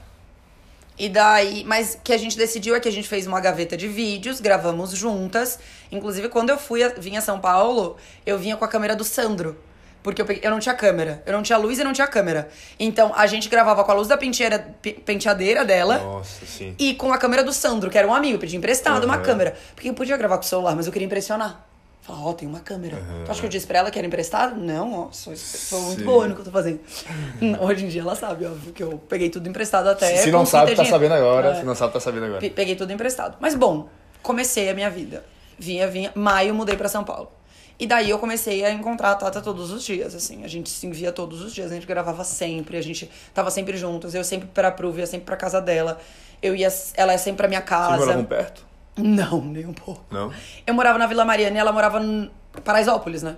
E 0.97 1.09
daí, 1.09 1.63
mas 1.65 1.99
que 2.01 2.13
a 2.13 2.17
gente 2.17 2.37
decidiu 2.37 2.73
é 2.73 2.79
que 2.79 2.87
a 2.87 2.91
gente 2.91 3.07
fez 3.07 3.27
uma 3.27 3.41
gaveta 3.41 3.75
de 3.75 3.87
vídeos, 3.87 4.39
gravamos 4.39 4.91
juntas. 4.91 5.59
Inclusive, 5.91 6.29
quando 6.29 6.49
eu 6.51 6.57
fui 6.57 6.87
vim 6.97 7.17
a 7.17 7.21
São 7.21 7.39
Paulo, 7.39 7.97
eu 8.25 8.39
vinha 8.39 8.55
com 8.55 8.63
a 8.63 8.67
câmera 8.67 8.95
do 8.95 9.03
Sandro. 9.03 9.57
Porque 10.05 10.21
eu, 10.21 10.25
peguei- 10.27 10.45
eu 10.45 10.51
não 10.51 10.59
tinha 10.59 10.75
câmera. 10.75 11.23
Eu 11.25 11.33
não 11.33 11.41
tinha 11.41 11.57
luz 11.57 11.79
e 11.79 11.83
não 11.83 11.91
tinha 11.91 12.05
câmera. 12.05 12.47
Então, 12.79 13.11
a 13.15 13.25
gente 13.25 13.49
gravava 13.49 13.83
com 13.83 13.91
a 13.91 13.95
luz 13.95 14.07
da 14.07 14.15
penteira, 14.15 14.59
pe- 14.79 14.93
penteadeira 14.93 15.65
dela. 15.65 15.97
Nossa, 15.97 16.45
sim. 16.45 16.75
E 16.77 16.93
com 16.93 17.11
a 17.11 17.17
câmera 17.17 17.43
do 17.43 17.51
Sandro, 17.51 17.89
que 17.89 17.97
era 17.97 18.07
um 18.07 18.13
amigo, 18.13 18.35
eu 18.35 18.39
pedi 18.39 18.55
emprestado 18.55 19.03
uma 19.05 19.17
Uhum. 19.17 19.23
câmera. 19.23 19.57
Porque 19.73 19.89
eu 19.89 19.95
podia 19.95 20.15
gravar 20.15 20.37
com 20.37 20.43
o 20.43 20.45
celular, 20.45 20.75
mas 20.75 20.85
eu 20.85 20.93
queria 20.93 21.07
impressionar. 21.07 21.65
Falar, 22.03 22.23
ó, 22.23 22.33
tem 22.33 22.47
uma 22.47 22.59
câmera. 22.59 22.97
Tu 23.25 23.31
acha 23.31 23.39
que 23.39 23.47
eu 23.47 23.49
disse 23.49 23.65
pra 23.65 23.79
ela 23.79 23.89
que 23.89 23.97
era 23.97 24.05
emprestado? 24.07 24.55
Não, 24.55 24.93
ó, 24.93 25.11
sou, 25.11 25.35
sou 25.35 25.81
muito 25.81 26.03
boa 26.03 26.27
no 26.27 26.35
que 26.35 26.41
eu 26.41 26.45
tô 26.45 26.51
fazendo. 26.51 26.79
Hoje 27.59 27.85
em 27.85 27.87
dia 27.87 28.01
ela 28.01 28.15
sabe, 28.15 28.45
óbvio, 28.45 28.73
que 28.73 28.83
eu 28.83 29.01
peguei 29.09 29.31
tudo 29.31 29.49
emprestado 29.49 29.87
até. 29.89 30.15
Se 30.17 30.29
não 30.29 30.41
consegui 30.41 30.51
sabe, 30.51 30.75
tá 30.75 30.83
dinheiro. 30.83 30.89
sabendo 31.03 31.13
agora. 31.15 31.49
É. 31.49 31.55
Se 31.55 31.63
não 31.65 31.73
sabe, 31.73 31.93
tá 31.93 31.99
sabendo 31.99 32.25
agora. 32.27 32.41
Pe- 32.41 32.51
Peguei 32.51 32.75
tudo 32.75 32.93
emprestado. 32.93 33.37
Mas 33.39 33.55
bom, 33.55 33.89
comecei 34.21 34.69
a 34.69 34.73
minha 34.75 34.89
vida. 34.91 35.25
Vinha, 35.57 35.87
vinha. 35.87 36.11
Maio 36.13 36.53
mudei 36.53 36.75
pra 36.77 36.87
São 36.87 37.03
Paulo. 37.03 37.31
E 37.77 37.85
daí 37.85 38.09
eu 38.09 38.17
comecei 38.19 38.63
a 38.63 38.71
encontrar 38.71 39.11
a 39.11 39.15
Tata 39.15 39.41
todos 39.41 39.71
os 39.71 39.83
dias, 39.83 40.15
assim. 40.15 40.43
A 40.45 40.47
gente 40.47 40.69
se 40.69 40.89
via 40.89 41.11
todos 41.11 41.41
os 41.41 41.53
dias, 41.53 41.71
a 41.71 41.75
gente 41.75 41.85
gravava 41.85 42.23
sempre, 42.23 42.77
a 42.77 42.81
gente 42.81 43.09
tava 43.33 43.51
sempre 43.51 43.75
juntas. 43.77 44.15
Eu 44.15 44.23
sempre 44.23 44.47
pra 44.53 44.71
Pruva, 44.71 44.99
ia 45.01 45.07
sempre 45.07 45.25
pra 45.25 45.35
casa 45.35 45.59
dela. 45.61 45.99
Eu 46.41 46.55
ia, 46.55 46.69
ela 46.95 47.11
ia 47.11 47.17
sempre 47.17 47.37
pra 47.37 47.47
minha 47.47 47.59
Vocês 47.61 47.69
casa. 47.69 47.97
moravam 47.97 48.23
perto? 48.25 48.65
Não, 48.97 49.41
nem 49.41 49.65
um 49.65 49.73
pouco. 49.73 50.05
Não? 50.09 50.31
Eu 50.65 50.73
morava 50.73 50.97
na 50.97 51.05
Vila 51.05 51.25
Mariana 51.25 51.57
e 51.57 51.59
ela 51.59 51.73
morava 51.73 51.99
em 52.01 52.31
Paraisópolis, 52.63 53.23
né? 53.23 53.35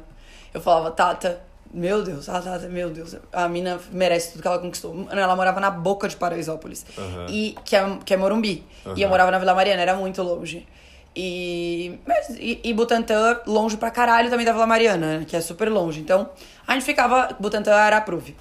Eu 0.53 0.61
falava, 0.61 0.91
Tata, 0.91 1.41
meu 1.73 2.03
Deus, 2.03 2.29
a 2.29 2.39
Tata, 2.39 2.67
meu 2.67 2.91
Deus, 2.91 3.15
a 3.33 3.49
mina 3.49 3.79
merece 3.91 4.33
tudo 4.33 4.41
que 4.43 4.47
ela 4.47 4.59
conquistou. 4.59 5.07
Ela 5.09 5.35
morava 5.35 5.59
na 5.59 5.71
boca 5.71 6.07
de 6.07 6.15
Paraisópolis, 6.15 6.85
Aham. 6.95 7.25
e, 7.29 7.55
que, 7.65 7.75
é, 7.75 7.97
que 8.05 8.13
é 8.13 8.17
Morumbi. 8.17 8.63
E 8.95 9.01
eu 9.01 9.09
morava 9.09 9.31
na 9.31 9.39
Vila 9.39 9.55
Mariana, 9.55 9.81
era 9.81 9.95
muito 9.95 10.21
longe. 10.21 10.67
E, 11.19 11.99
mas, 12.05 12.29
e, 12.39 12.61
e 12.63 12.73
Butantã, 12.75 13.41
longe 13.47 13.75
pra 13.75 13.89
caralho 13.89 14.29
também 14.29 14.45
da 14.45 14.51
Vila 14.51 14.67
Mariana, 14.67 15.17
né? 15.17 15.25
que 15.27 15.35
é 15.35 15.41
super 15.41 15.67
longe. 15.67 15.99
Então, 15.99 16.29
a 16.67 16.75
gente 16.75 16.83
ficava, 16.85 17.35
Butantã 17.39 17.71
era 17.71 17.97
a 17.97 18.01
Pruve. 18.01 18.37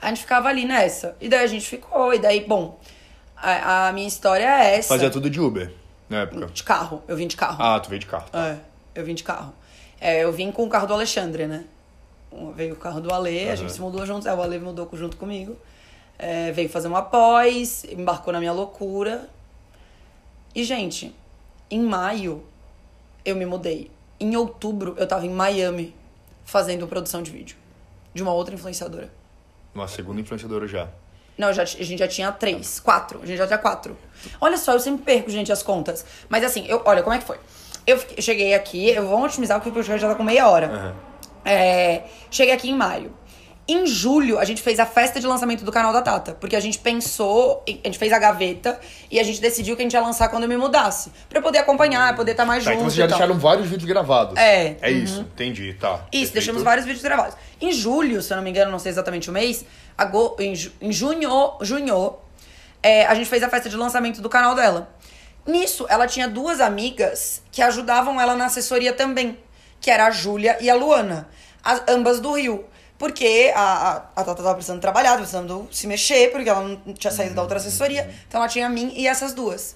A 0.00 0.06
gente 0.06 0.20
ficava 0.20 0.48
ali 0.48 0.64
nessa. 0.64 1.16
E 1.20 1.28
daí 1.28 1.42
a 1.42 1.46
gente 1.48 1.66
ficou, 1.66 2.14
e 2.14 2.20
daí, 2.20 2.44
bom, 2.46 2.78
a, 3.36 3.88
a 3.88 3.92
minha 3.92 4.06
história 4.06 4.44
é 4.44 4.76
essa. 4.76 4.90
Fazia 4.90 5.10
tudo 5.10 5.28
de 5.28 5.40
Uber, 5.40 5.72
na 6.08 6.20
época. 6.20 6.46
De 6.46 6.62
carro, 6.62 7.02
eu 7.08 7.16
vim 7.16 7.26
de 7.26 7.36
carro. 7.36 7.60
Ah, 7.60 7.80
tu 7.80 7.88
veio 7.88 7.98
de 7.98 8.06
carro. 8.06 8.26
É, 8.32 8.58
eu 8.94 9.04
vim 9.04 9.14
de 9.14 9.24
carro. 9.24 9.52
É, 10.00 10.22
eu 10.22 10.32
vim 10.32 10.52
com 10.52 10.62
o 10.62 10.68
carro 10.68 10.86
do 10.86 10.94
Alexandre, 10.94 11.48
né? 11.48 11.64
veio 12.54 12.74
o 12.74 12.76
carro 12.76 13.00
do 13.00 13.12
Ale, 13.12 13.50
a 13.50 13.56
gente 13.56 13.72
se 13.72 13.80
mudou 13.80 14.06
juntos, 14.06 14.26
aí 14.26 14.34
o 14.34 14.40
Ale 14.40 14.58
mudou 14.60 14.88
junto 14.92 15.16
comigo. 15.16 15.56
É, 16.16 16.52
veio 16.52 16.68
fazer 16.68 16.86
uma 16.86 17.02
pós, 17.02 17.84
embarcou 17.84 18.32
na 18.32 18.38
minha 18.38 18.52
loucura. 18.52 19.28
E, 20.54 20.62
gente, 20.62 21.12
em 21.74 21.80
maio 21.82 22.44
eu 23.24 23.34
me 23.36 23.46
mudei. 23.46 23.90
Em 24.20 24.36
outubro 24.36 24.94
eu 24.98 25.06
tava 25.06 25.26
em 25.26 25.30
Miami 25.30 25.94
fazendo 26.44 26.86
produção 26.86 27.22
de 27.22 27.30
vídeo. 27.30 27.56
De 28.14 28.22
uma 28.22 28.32
outra 28.32 28.54
influenciadora. 28.54 29.10
Uma 29.74 29.88
segunda 29.88 30.20
influenciadora 30.20 30.66
já. 30.66 30.88
Não, 31.38 31.52
já, 31.52 31.62
a 31.62 31.66
gente 31.66 31.98
já 31.98 32.06
tinha 32.06 32.30
três, 32.30 32.78
quatro. 32.78 33.20
A 33.22 33.26
gente 33.26 33.38
já 33.38 33.46
tinha 33.46 33.58
quatro. 33.58 33.96
Olha 34.40 34.58
só, 34.58 34.72
eu 34.74 34.80
sempre 34.80 35.02
perco, 35.04 35.30
gente, 35.30 35.50
as 35.50 35.62
contas. 35.62 36.04
Mas 36.28 36.44
assim, 36.44 36.66
eu, 36.68 36.82
olha, 36.84 37.02
como 37.02 37.14
é 37.14 37.18
que 37.18 37.24
foi? 37.24 37.38
Eu, 37.86 37.98
fiquei- 37.98 38.18
eu 38.18 38.22
cheguei 38.22 38.54
aqui, 38.54 38.90
eu 38.90 39.06
vou 39.08 39.22
otimizar 39.24 39.58
porque 39.58 39.70
o 39.70 39.72
podcast 39.72 40.00
já 40.00 40.08
tá 40.08 40.14
com 40.14 40.22
meia 40.22 40.46
hora. 40.48 40.66
Aham. 40.66 40.94
É, 41.44 42.04
cheguei 42.30 42.54
aqui 42.54 42.70
em 42.70 42.76
maio. 42.76 43.12
Em 43.66 43.86
julho, 43.86 44.40
a 44.40 44.44
gente 44.44 44.60
fez 44.60 44.80
a 44.80 44.84
festa 44.86 45.20
de 45.20 45.26
lançamento 45.26 45.64
do 45.64 45.70
canal 45.70 45.92
da 45.92 46.02
Tata. 46.02 46.32
Porque 46.40 46.56
a 46.56 46.60
gente 46.60 46.78
pensou, 46.80 47.62
a 47.66 47.70
gente 47.70 47.96
fez 47.98 48.12
a 48.12 48.18
gaveta 48.18 48.78
e 49.08 49.20
a 49.20 49.22
gente 49.22 49.40
decidiu 49.40 49.76
que 49.76 49.82
a 49.82 49.84
gente 49.84 49.92
ia 49.94 50.00
lançar 50.00 50.28
quando 50.28 50.42
eu 50.42 50.48
me 50.48 50.56
mudasse. 50.56 51.12
Pra 51.28 51.38
eu 51.38 51.42
poder 51.42 51.58
acompanhar, 51.58 52.14
poder 52.16 52.32
estar 52.32 52.44
mais 52.44 52.64
Tá, 52.64 52.70
junto. 52.70 52.80
então 52.80 52.90
vocês 52.90 52.96
já 52.98 53.06
deixaram 53.06 53.38
vários 53.38 53.68
vídeos 53.68 53.88
gravados. 53.88 54.36
É, 54.36 54.76
É 54.82 54.90
isso, 54.90 55.20
entendi, 55.20 55.74
tá. 55.74 55.94
Isso, 55.94 56.02
Perfeito. 56.10 56.32
deixamos 56.32 56.62
vários 56.64 56.84
vídeos 56.84 57.04
gravados. 57.04 57.36
Em 57.60 57.72
julho, 57.72 58.20
se 58.20 58.32
eu 58.32 58.36
não 58.36 58.42
me 58.44 58.50
engano, 58.50 58.70
não 58.70 58.80
sei 58.80 58.90
exatamente 58.90 59.30
o 59.30 59.32
mês, 59.32 59.64
em 60.40 60.92
junho, 60.92 61.52
junho 61.60 62.16
é, 62.82 63.06
a 63.06 63.14
gente 63.14 63.30
fez 63.30 63.44
a 63.44 63.48
festa 63.48 63.68
de 63.68 63.76
lançamento 63.76 64.20
do 64.20 64.28
canal 64.28 64.56
dela. 64.56 64.92
Nisso, 65.46 65.86
ela 65.88 66.06
tinha 66.08 66.26
duas 66.28 66.60
amigas 66.60 67.42
que 67.52 67.62
ajudavam 67.62 68.20
ela 68.20 68.34
na 68.34 68.46
assessoria 68.46 68.92
também, 68.92 69.38
que 69.80 69.88
era 69.88 70.06
a 70.06 70.10
Júlia 70.10 70.56
e 70.60 70.68
a 70.68 70.74
Luana, 70.74 71.28
as- 71.62 71.82
ambas 71.88 72.18
do 72.20 72.32
Rio. 72.32 72.64
Porque 73.02 73.52
a, 73.52 73.60
a, 73.60 73.96
a 73.96 74.24
Tata 74.24 74.44
tava 74.44 74.54
precisando 74.54 74.80
trabalhar, 74.80 75.08
tava 75.08 75.22
precisando 75.22 75.68
se 75.72 75.88
mexer, 75.88 76.30
porque 76.30 76.48
ela 76.48 76.62
não 76.62 76.94
tinha 76.94 77.10
saído 77.10 77.34
da 77.34 77.42
outra 77.42 77.56
assessoria. 77.56 78.08
Então 78.28 78.40
ela 78.40 78.48
tinha 78.48 78.64
a 78.64 78.68
mim 78.68 78.92
e 78.94 79.08
essas 79.08 79.34
duas. 79.34 79.74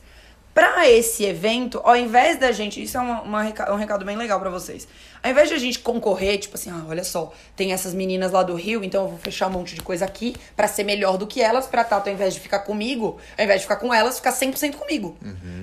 Pra 0.56 0.88
esse 0.88 1.22
evento, 1.22 1.82
ao 1.84 1.94
invés 1.94 2.38
da 2.38 2.50
gente. 2.50 2.82
Isso 2.82 2.96
é 2.96 3.00
uma, 3.00 3.20
uma 3.20 3.42
um 3.72 3.76
recado 3.76 4.06
bem 4.06 4.16
legal 4.16 4.40
pra 4.40 4.48
vocês. 4.48 4.88
Ao 5.22 5.30
invés 5.30 5.50
de 5.50 5.54
a 5.54 5.58
gente 5.58 5.80
concorrer, 5.80 6.38
tipo 6.38 6.54
assim, 6.54 6.70
ah, 6.70 6.82
olha 6.88 7.04
só, 7.04 7.30
tem 7.54 7.74
essas 7.74 7.92
meninas 7.92 8.32
lá 8.32 8.42
do 8.42 8.54
Rio, 8.54 8.82
então 8.82 9.02
eu 9.02 9.08
vou 9.10 9.18
fechar 9.18 9.48
um 9.48 9.50
monte 9.50 9.74
de 9.74 9.82
coisa 9.82 10.06
aqui 10.06 10.34
pra 10.56 10.66
ser 10.66 10.84
melhor 10.84 11.18
do 11.18 11.26
que 11.26 11.42
elas, 11.42 11.66
pra 11.66 11.84
Tata, 11.84 12.08
ao 12.08 12.14
invés 12.14 12.32
de 12.32 12.40
ficar 12.40 12.60
comigo, 12.60 13.18
ao 13.36 13.44
invés 13.44 13.60
de 13.60 13.66
ficar 13.66 13.76
com 13.76 13.92
elas, 13.92 14.16
ficar 14.16 14.32
100% 14.32 14.76
comigo. 14.76 15.14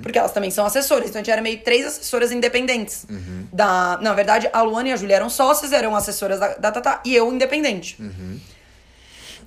Porque 0.04 0.20
elas 0.20 0.32
também 0.32 0.52
são 0.52 0.64
assessoras. 0.64 1.10
Então 1.10 1.22
a 1.22 1.24
gente 1.24 1.32
era 1.32 1.42
meio 1.42 1.60
três 1.64 1.88
assessoras 1.88 2.32
independentes. 2.32 3.08
Da, 3.52 3.98
na 4.00 4.14
verdade, 4.14 4.48
a 4.54 4.62
Luana 4.62 4.90
e 4.90 4.92
a 4.92 4.96
Júlia 4.96 5.16
eram 5.16 5.28
sócias, 5.28 5.74
eram 5.74 5.96
assessoras 5.96 6.40
da, 6.40 6.50
da 6.50 6.72
Tata, 6.72 7.02
e 7.04 7.16
eu 7.16 7.34
independente. 7.34 7.98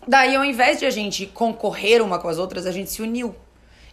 Daí, 0.08 0.34
ao 0.34 0.44
invés 0.44 0.80
de 0.80 0.86
a 0.86 0.90
gente 0.90 1.24
concorrer 1.24 2.02
uma 2.02 2.18
com 2.18 2.26
as 2.26 2.36
outras, 2.36 2.66
a 2.66 2.72
gente 2.72 2.90
se 2.90 3.00
uniu. 3.00 3.32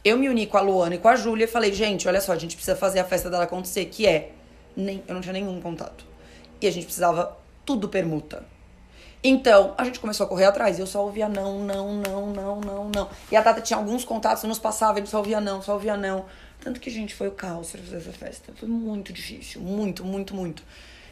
Eu 0.04 0.18
me 0.18 0.28
uni 0.28 0.46
com 0.46 0.58
a 0.58 0.62
Luana 0.62 0.96
e 0.96 0.98
com 0.98 1.08
a 1.08 1.16
Júlia 1.16 1.46
e 1.46 1.48
falei, 1.48 1.72
gente, 1.74 2.08
olha 2.08 2.20
só, 2.20 2.34
a 2.34 2.38
gente 2.38 2.56
precisa 2.56 2.76
fazer 2.76 3.00
a 3.00 3.06
festa 3.06 3.30
dela 3.30 3.44
acontecer, 3.44 3.86
que 3.86 4.06
é. 4.06 4.32
Nem, 4.76 5.04
eu 5.08 5.14
não 5.14 5.22
tinha 5.22 5.34
nenhum 5.34 5.62
contato. 5.62 6.06
E 6.60 6.68
a 6.68 6.72
gente 6.72 6.86
precisava 6.86 7.38
tudo 7.66 7.88
permuta. 7.88 8.46
Então, 9.24 9.74
a 9.78 9.86
gente 9.86 10.02
começou 10.02 10.26
a 10.26 10.30
correr 10.30 10.46
atrás. 10.46 10.78
E 10.78 10.82
eu 10.82 10.88
só 10.88 11.04
ouvia 11.04 11.30
não, 11.30 11.60
não, 11.60 11.94
não, 11.94 12.28
não, 12.28 12.60
não, 12.60 12.90
não. 12.90 13.10
E 13.32 13.36
a 13.36 13.42
Tata 13.42 13.62
tinha 13.62 13.78
alguns 13.78 14.04
contatos, 14.04 14.44
nos 14.44 14.60
passava, 14.60 15.00
ele 15.00 15.08
só 15.08 15.20
ouvia 15.20 15.40
não, 15.40 15.62
só 15.62 15.74
ouvia 15.74 15.96
não. 15.96 16.26
Tanto 16.60 16.80
que, 16.80 16.90
gente, 16.90 17.16
foi 17.16 17.30
o 17.30 17.32
caos 17.32 17.72
pra 17.72 17.82
fazer 17.82 17.98
essa 17.98 18.12
festa. 18.12 18.54
Foi 18.56 18.68
muito 18.68 19.14
difícil. 19.14 19.62
Muito, 19.62 20.04
muito, 20.04 20.36
muito. 20.36 20.64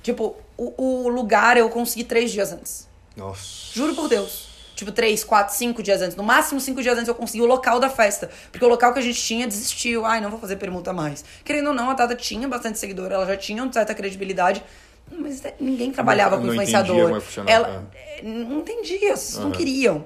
Tipo, 0.04 0.36
o, 0.58 1.06
o 1.06 1.08
lugar 1.08 1.56
eu 1.56 1.70
consegui 1.70 2.04
três 2.04 2.32
dias 2.32 2.52
antes. 2.52 2.90
Nossa. 3.16 3.74
Juro 3.74 3.96
por 3.96 4.10
Deus. 4.10 4.51
Tipo, 4.82 4.92
três, 4.92 5.24
quatro, 5.24 5.54
cinco 5.54 5.84
dias 5.84 6.02
antes. 6.02 6.16
No 6.18 6.24
máximo, 6.24 6.60
cinco 6.60 6.82
dias 6.82 6.98
antes 6.98 7.08
eu 7.08 7.14
consegui 7.14 7.44
o 7.44 7.46
local 7.46 7.80
da 7.80 7.88
festa. 7.88 8.32
Porque 8.52 8.66
o 8.66 8.68
local 8.68 8.92
que 8.92 8.98
a 8.98 9.02
gente 9.04 9.22
tinha 9.22 9.46
desistiu. 9.46 10.08
Ai, 10.08 10.20
não 10.20 10.32
vou 10.32 10.40
fazer 10.40 10.56
permuta 10.56 10.92
mais. 10.92 11.24
Querendo 11.46 11.68
ou 11.68 11.74
não, 11.76 11.92
a 11.92 11.94
Tata 11.94 12.16
tinha 12.16 12.48
bastante 12.48 12.80
seguidor, 12.80 13.12
ela 13.12 13.24
já 13.28 13.38
tinha 13.38 13.62
uma 13.62 13.72
certa 13.72 13.94
credibilidade. 13.94 14.64
Mas 15.12 15.46
é, 15.46 15.54
ninguém 15.60 15.92
trabalhava 15.92 16.36
Não 16.36 16.48
com 16.48 16.52
entendia 16.52 16.80
influenciador. 16.80 17.16
é 17.16 17.20
funcionava, 17.22 17.52
ela 17.52 17.90
é, 17.94 18.22
não 18.24 18.58
entendia, 18.58 19.16
vocês 19.16 19.38
não 19.38 19.52
queriam. 19.52 20.04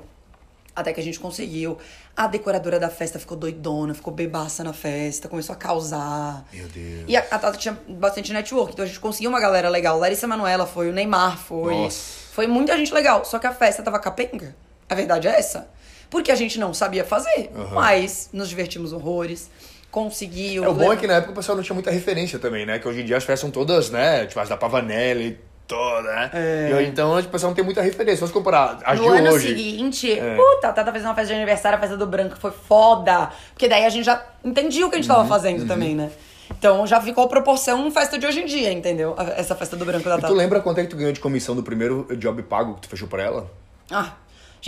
Até 0.75 0.91
que 0.91 0.99
a 0.99 1.03
gente 1.03 1.21
conseguiu. 1.21 1.77
A 2.17 2.27
decoradora 2.27 2.77
da 2.77 2.89
festa 2.89 3.17
ficou 3.17 3.37
doidona, 3.37 3.93
ficou 3.93 4.13
bebaça 4.13 4.61
na 4.61 4.73
festa, 4.73 5.29
começou 5.29 5.53
a 5.53 5.55
causar. 5.55 6.45
Meu 6.51 6.67
Deus. 6.67 7.05
E 7.07 7.15
a, 7.15 7.21
a 7.21 7.39
Tata 7.39 7.57
tinha 7.57 7.79
bastante 7.87 8.33
network, 8.33 8.73
então 8.73 8.83
a 8.83 8.87
gente 8.87 8.99
conseguiu 8.99 9.29
uma 9.29 9.39
galera 9.39 9.69
legal. 9.69 9.97
Larissa 9.97 10.27
Manoela 10.27 10.67
foi, 10.67 10.89
o 10.89 10.91
Neymar 10.91 11.37
foi. 11.37 11.73
Nossa. 11.73 12.25
Foi 12.33 12.47
muita 12.47 12.75
gente 12.75 12.93
legal. 12.93 13.23
Só 13.23 13.39
que 13.39 13.47
a 13.47 13.53
festa 13.53 13.81
tava 13.81 13.97
capenga. 13.97 14.53
A 14.89 14.95
verdade 14.95 15.27
é 15.27 15.31
essa. 15.37 15.67
Porque 16.09 16.31
a 16.31 16.35
gente 16.35 16.59
não 16.59 16.73
sabia 16.73 17.03
fazer. 17.03 17.49
Mas 17.73 18.29
nos 18.31 18.47
divertimos 18.49 18.93
horrores. 18.93 19.49
Conseguiu. 19.91 20.63
É, 20.65 20.67
o 20.67 20.73
bom 20.73 20.91
é 20.91 20.97
que 20.97 21.07
na 21.07 21.13
época 21.15 21.31
o 21.31 21.35
pessoal 21.35 21.55
não 21.55 21.63
tinha 21.63 21.73
muita 21.73 21.89
referência 21.89 22.37
também, 22.37 22.65
né? 22.65 22.79
Que 22.79 22.87
hoje 22.87 23.01
em 23.01 23.05
dia 23.05 23.15
as 23.17 23.23
festas 23.23 23.39
são 23.41 23.49
todas, 23.51 23.89
né? 23.89 24.25
Tipo, 24.25 24.41
as 24.41 24.49
da 24.49 24.57
Pavanelli, 24.57 25.39
toda, 25.65 26.03
né? 26.13 26.29
É. 26.33 26.81
E 26.81 26.85
então 26.87 27.17
o 27.17 27.23
pessoal 27.23 27.51
não 27.51 27.55
tem 27.55 27.63
muita 27.63 27.81
referência. 27.81 28.19
Fosse 28.19 28.33
comparar 28.33 28.79
as 28.83 28.99
No 28.99 29.05
de 29.11 29.17
ano 29.19 29.31
hoje. 29.31 29.47
seguinte, 29.47 30.11
É. 30.19 30.35
puta, 30.35 30.67
a 30.67 30.73
Tata 30.73 30.91
fez 30.91 31.03
uma 31.05 31.15
festa 31.15 31.27
de 31.33 31.35
aniversário, 31.39 31.77
a 31.77 31.79
festa 31.81 31.95
do 31.95 32.05
branco 32.05 32.35
foi 32.37 32.51
foda. 32.51 33.29
Porque 33.53 33.69
daí 33.69 33.85
a 33.85 33.89
gente 33.89 34.03
já 34.03 34.21
entendia 34.43 34.85
o 34.85 34.89
que 34.89 34.97
a 34.97 35.01
gente 35.01 35.09
Uhum, 35.09 35.15
tava 35.15 35.29
fazendo 35.29 35.65
também, 35.65 35.95
né? 35.95 36.11
Então 36.51 36.85
já 36.85 36.99
ficou 37.01 37.27
proporção 37.29 37.89
festa 37.89 38.19
de 38.19 38.25
hoje 38.27 38.41
em 38.41 38.45
dia, 38.45 38.71
entendeu? 38.73 39.15
Essa 39.37 39.55
festa 39.55 39.77
do 39.77 39.85
branco 39.85 40.03
da 40.09 40.17
E 40.17 40.21
Tata. 40.21 40.27
tu 40.27 40.33
lembra 40.37 40.59
quanto 40.59 40.79
é 40.79 40.83
que 40.83 40.89
tu 40.89 40.97
ganhou 40.97 41.13
de 41.13 41.21
comissão 41.21 41.55
do 41.55 41.63
primeiro 41.63 42.05
job 42.17 42.43
pago 42.43 42.75
que 42.75 42.81
tu 42.81 42.89
fechou 42.89 43.07
pra 43.07 43.23
ela? 43.23 43.49
Ah, 43.89 44.11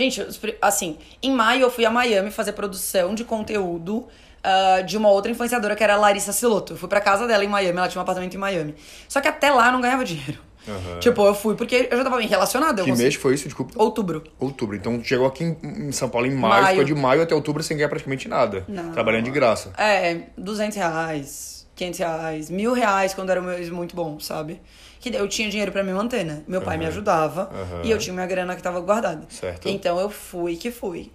gente, 0.04 0.26
assim, 0.62 0.96
em 1.22 1.32
maio 1.32 1.62
eu 1.62 1.70
fui 1.70 1.84
a 1.84 1.90
Miami 1.90 2.30
fazer 2.30 2.52
produção 2.52 3.14
de 3.14 3.24
conteúdo 3.24 4.06
ah, 4.42 4.80
de 4.82 4.96
uma 4.96 5.08
outra 5.10 5.30
influenciadora 5.30 5.74
que 5.74 5.82
era 5.82 5.94
a 5.94 5.96
Larissa 5.96 6.32
Siloto. 6.32 6.74
Eu 6.74 6.76
fui 6.76 6.88
pra 6.88 7.00
casa 7.00 7.26
dela 7.26 7.44
em 7.44 7.48
Miami, 7.48 7.78
ela 7.78 7.88
tinha 7.88 8.00
um 8.00 8.02
apartamento 8.02 8.34
em 8.34 8.38
Miami. 8.38 8.74
Só 9.08 9.20
que 9.20 9.28
até 9.28 9.50
lá 9.50 9.66
eu 9.66 9.72
não 9.72 9.80
ganhava 9.80 10.04
dinheiro. 10.04 10.38
Aham. 10.68 10.98
Tipo, 11.00 11.24
eu 11.26 11.34
fui 11.34 11.54
porque 11.54 11.88
eu 11.90 11.96
já 11.96 12.04
tava 12.04 12.18
bem 12.18 12.28
relacionada. 12.28 12.82
Que 12.82 12.90
consegui- 12.90 13.02
mês 13.04 13.14
foi 13.14 13.34
isso? 13.34 13.44
Desculpa. 13.44 13.72
Outubro. 13.82 14.22
Outubro. 14.38 14.76
Então 14.76 15.02
chegou 15.02 15.26
aqui 15.26 15.42
em, 15.44 15.56
em 15.88 15.92
São 15.92 16.08
Paulo 16.10 16.26
em 16.26 16.34
maio, 16.34 16.62
Maio. 16.62 16.66
ficou 16.68 16.84
de 16.84 16.94
maio 16.94 17.22
até 17.22 17.34
outubro 17.34 17.62
sem 17.62 17.76
ganhar 17.76 17.88
praticamente 17.88 18.28
nada. 18.28 18.64
Não. 18.68 18.92
Trabalhando 18.92 19.24
de 19.24 19.30
graça. 19.30 19.72
É, 19.78 20.24
200 20.36 20.76
reais, 20.76 21.66
500 21.74 21.98
reais, 22.00 22.50
mil 22.50 22.72
reais 22.74 23.14
quando 23.14 23.30
era 23.30 23.40
um 23.40 23.44
mês 23.44 23.70
muito 23.70 23.96
bom, 23.96 24.20
sabe? 24.20 24.60
Que 25.00 25.10
eu 25.14 25.28
tinha 25.28 25.48
dinheiro 25.48 25.70
pra 25.70 25.82
me 25.82 25.92
manter, 25.92 26.24
né? 26.24 26.42
Meu 26.48 26.60
pai 26.60 26.76
me 26.76 26.86
ajudava 26.86 27.50
Aham. 27.52 27.82
e 27.84 27.90
eu 27.90 27.98
tinha 27.98 28.12
minha 28.12 28.26
grana 28.26 28.56
que 28.56 28.62
tava 28.62 28.80
guardada. 28.80 29.24
Certo. 29.28 29.68
Então 29.68 29.98
eu 30.00 30.10
fui 30.10 30.56
que 30.56 30.70
fui. 30.70 31.12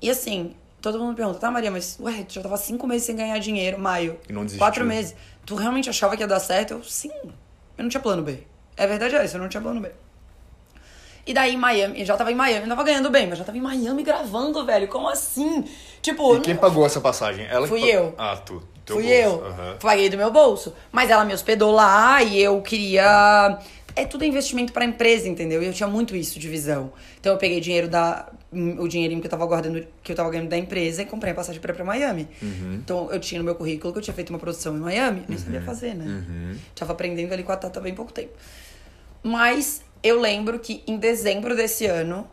E 0.00 0.10
assim, 0.10 0.54
todo 0.80 0.98
mundo 0.98 1.16
pergunta, 1.16 1.38
tá, 1.38 1.50
Maria, 1.50 1.70
mas 1.70 1.98
ué, 2.00 2.24
tu 2.24 2.34
já 2.34 2.42
tava 2.42 2.56
cinco 2.56 2.86
meses 2.86 3.04
sem 3.06 3.16
ganhar 3.16 3.38
dinheiro, 3.38 3.78
maio. 3.78 4.18
E 4.28 4.32
não 4.32 4.42
desistiu. 4.42 4.58
Quatro 4.66 4.84
meses. 4.84 5.14
Tu 5.46 5.54
realmente 5.54 5.88
achava 5.88 6.16
que 6.16 6.22
ia 6.22 6.26
dar 6.28 6.40
certo? 6.40 6.72
Eu, 6.74 6.82
sim. 6.84 7.10
Eu 7.78 7.82
não 7.84 7.88
tinha 7.88 8.00
plano 8.02 8.22
B. 8.22 8.40
É 8.76 8.86
verdade 8.86 9.14
é 9.16 9.24
isso, 9.24 9.36
eu 9.36 9.40
não 9.40 9.48
tinha 9.48 9.62
plano 9.62 9.80
B. 9.80 9.90
E 11.24 11.32
daí 11.32 11.54
em 11.54 11.56
Miami, 11.56 12.00
eu 12.00 12.04
já 12.06 12.16
tava 12.16 12.32
em 12.32 12.34
Miami, 12.34 12.66
não 12.66 12.76
tava 12.76 12.84
ganhando 12.84 13.08
bem, 13.08 13.28
mas 13.28 13.38
já 13.38 13.44
tava 13.44 13.56
em 13.56 13.60
Miami 13.60 14.02
gravando, 14.02 14.64
velho. 14.66 14.88
Como 14.88 15.08
assim? 15.08 15.64
Tipo, 16.00 16.34
E 16.36 16.40
quem 16.40 16.56
pagou 16.56 16.84
essa 16.84 17.00
passagem? 17.00 17.46
Ela 17.46 17.62
que 17.62 17.68
Fui 17.68 17.80
pa- 17.80 17.86
eu. 17.86 18.14
Ah, 18.18 18.36
tu. 18.36 18.62
Teu 18.84 18.96
Fui 18.96 19.04
bolso. 19.04 19.18
eu. 19.18 19.46
Aham. 19.46 19.76
Paguei 19.80 20.08
do 20.08 20.16
meu 20.16 20.30
bolso. 20.30 20.74
Mas 20.90 21.10
ela 21.10 21.24
me 21.24 21.32
hospedou 21.32 21.70
lá 21.72 22.22
e 22.22 22.40
eu 22.40 22.60
queria. 22.62 23.58
É 23.94 24.06
tudo 24.06 24.24
investimento 24.24 24.72
pra 24.72 24.84
empresa, 24.84 25.28
entendeu? 25.28 25.62
E 25.62 25.66
eu 25.66 25.72
tinha 25.72 25.88
muito 25.88 26.16
isso 26.16 26.38
de 26.38 26.48
visão. 26.48 26.92
Então 27.20 27.32
eu 27.32 27.38
peguei 27.38 27.60
dinheiro 27.60 27.88
da. 27.88 28.28
O 28.78 28.86
dinheirinho 28.88 29.20
que 29.20 29.26
eu 29.26 29.30
tava 29.30 29.46
guardando, 29.46 29.86
que 30.02 30.12
eu 30.12 30.16
tava 30.16 30.28
ganhando 30.30 30.48
da 30.48 30.58
empresa 30.58 31.02
e 31.02 31.06
comprei 31.06 31.32
a 31.32 31.34
passagem 31.34 31.60
pra 31.60 31.72
ir 31.72 31.76
pra 31.76 31.84
Miami. 31.84 32.28
Uhum. 32.42 32.74
Então 32.74 33.10
eu 33.10 33.18
tinha 33.18 33.38
no 33.38 33.44
meu 33.44 33.54
currículo 33.54 33.92
que 33.92 33.98
eu 33.98 34.02
tinha 34.02 34.12
feito 34.14 34.30
uma 34.30 34.38
produção 34.38 34.76
em 34.76 34.80
Miami. 34.80 35.24
Nem 35.28 35.38
sabia 35.38 35.62
fazer, 35.62 35.94
né? 35.94 36.04
Uhum. 36.04 36.56
Tava 36.74 36.92
aprendendo 36.92 37.32
ali 37.32 37.42
com 37.42 37.52
a 37.52 37.56
Tata 37.56 37.80
bem 37.80 37.94
pouco 37.94 38.12
tempo. 38.12 38.32
Mas 39.22 39.82
eu 40.02 40.20
lembro 40.20 40.58
que 40.58 40.82
em 40.86 40.96
dezembro 40.96 41.54
desse 41.56 41.86
ano. 41.86 42.28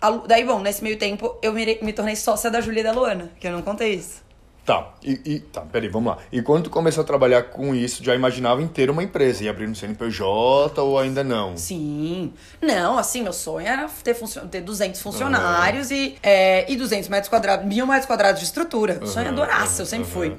a 0.00 0.10
Daí, 0.10 0.44
bom, 0.44 0.60
nesse 0.60 0.82
meio 0.82 0.98
tempo, 0.98 1.36
eu 1.42 1.52
me, 1.52 1.78
me 1.80 1.92
tornei 1.92 2.16
sócia 2.16 2.50
da 2.50 2.60
Júlia 2.60 2.80
e 2.80 2.84
da 2.84 2.92
Luana, 2.92 3.30
que 3.38 3.46
eu 3.46 3.52
não 3.52 3.62
contei 3.62 3.94
isso. 3.94 4.25
Tá, 4.66 4.94
e, 5.00 5.20
e- 5.24 5.38
tá, 5.38 5.60
peraí, 5.60 5.88
vamos 5.88 6.12
lá. 6.12 6.18
E 6.32 6.42
quando 6.42 6.64
tu 6.64 6.70
começou 6.70 7.04
a 7.04 7.06
trabalhar 7.06 7.44
com 7.44 7.72
isso, 7.72 8.02
já 8.02 8.16
imaginava 8.16 8.66
ter 8.66 8.90
uma 8.90 9.00
empresa 9.00 9.44
e 9.44 9.48
abrir 9.48 9.68
um 9.68 9.74
CNPJ 9.76 10.82
ou 10.82 10.98
ainda 10.98 11.22
não? 11.22 11.56
Sim. 11.56 12.34
Não, 12.60 12.98
assim, 12.98 13.22
meu 13.22 13.32
sonho 13.32 13.64
era 13.64 13.88
ter, 14.02 14.16
ter 14.50 14.62
200 14.62 15.00
funcionários 15.00 15.92
e, 15.92 16.16
é, 16.20 16.68
e 16.70 16.74
200 16.74 17.08
metros 17.08 17.28
quadrados, 17.28 17.64
mil 17.64 17.86
metros 17.86 18.06
quadrados 18.06 18.40
de 18.40 18.46
estrutura. 18.46 18.98
O 19.00 19.06
sonho 19.06 19.26
é 19.26 19.28
Aham, 19.28 19.40
adoraça, 19.40 19.82
eu 19.82 19.86
sempre 19.86 20.08
fui. 20.10 20.36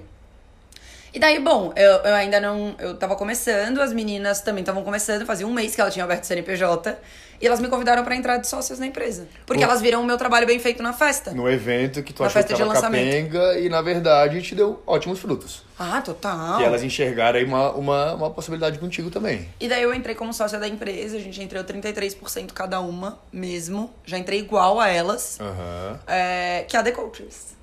E 1.13 1.19
daí, 1.19 1.39
bom, 1.39 1.71
eu, 1.75 1.93
eu 1.93 2.13
ainda 2.13 2.41
não. 2.41 2.75
Eu 2.77 2.95
tava 2.97 3.15
começando, 3.15 3.79
as 3.79 3.93
meninas 3.93 4.41
também 4.41 4.61
estavam 4.61 4.83
começando, 4.83 5.25
fazia 5.25 5.47
um 5.47 5.53
mês 5.53 5.73
que 5.73 5.79
ela 5.79 5.89
tinha 5.89 6.03
aberto 6.03 6.23
o 6.23 6.27
CNPJ. 6.27 6.97
E 7.39 7.45
elas 7.47 7.59
me 7.59 7.67
convidaram 7.67 8.03
pra 8.03 8.15
entrar 8.15 8.37
de 8.37 8.47
sócias 8.47 8.79
na 8.79 8.87
empresa. 8.87 9.27
Porque 9.45 9.63
Pô. 9.63 9.69
elas 9.69 9.81
viram 9.81 10.01
o 10.01 10.05
meu 10.05 10.17
trabalho 10.17 10.47
bem 10.47 10.57
feito 10.59 10.81
na 10.81 10.91
festa. 10.93 11.31
No 11.31 11.47
evento 11.49 12.01
que 12.01 12.11
tu 12.11 12.21
Na 12.23 12.27
achou 12.27 12.41
que 12.41 12.47
festa 12.47 12.53
de 12.55 12.59
tava 12.59 12.73
lançamento. 12.73 13.05
capenga 13.31 13.59
e, 13.59 13.69
na 13.69 13.81
verdade, 13.81 14.41
te 14.41 14.55
deu 14.55 14.81
ótimos 14.87 15.19
frutos. 15.19 15.63
Ah, 15.77 16.01
total. 16.01 16.59
E 16.59 16.63
elas 16.63 16.83
enxergaram 16.83 17.37
aí 17.37 17.45
uma, 17.45 17.71
uma, 17.73 18.13
uma 18.15 18.29
possibilidade 18.31 18.79
contigo 18.79 19.11
também. 19.11 19.47
E 19.59 19.67
daí 19.67 19.83
eu 19.83 19.93
entrei 19.93 20.15
como 20.15 20.33
sócia 20.33 20.57
da 20.59 20.67
empresa, 20.67 21.17
a 21.17 21.19
gente 21.19 21.39
entrou 21.41 21.63
33% 21.63 22.51
cada 22.53 22.79
uma 22.79 23.19
mesmo. 23.31 23.93
Já 24.05 24.17
entrei 24.17 24.39
igual 24.39 24.79
a 24.79 24.87
elas, 24.89 25.37
Aham. 25.39 25.99
é, 26.07 26.65
que 26.67 26.75
é 26.75 26.79
a 26.79 26.83
The 26.83 26.91
Cultures. 26.91 27.55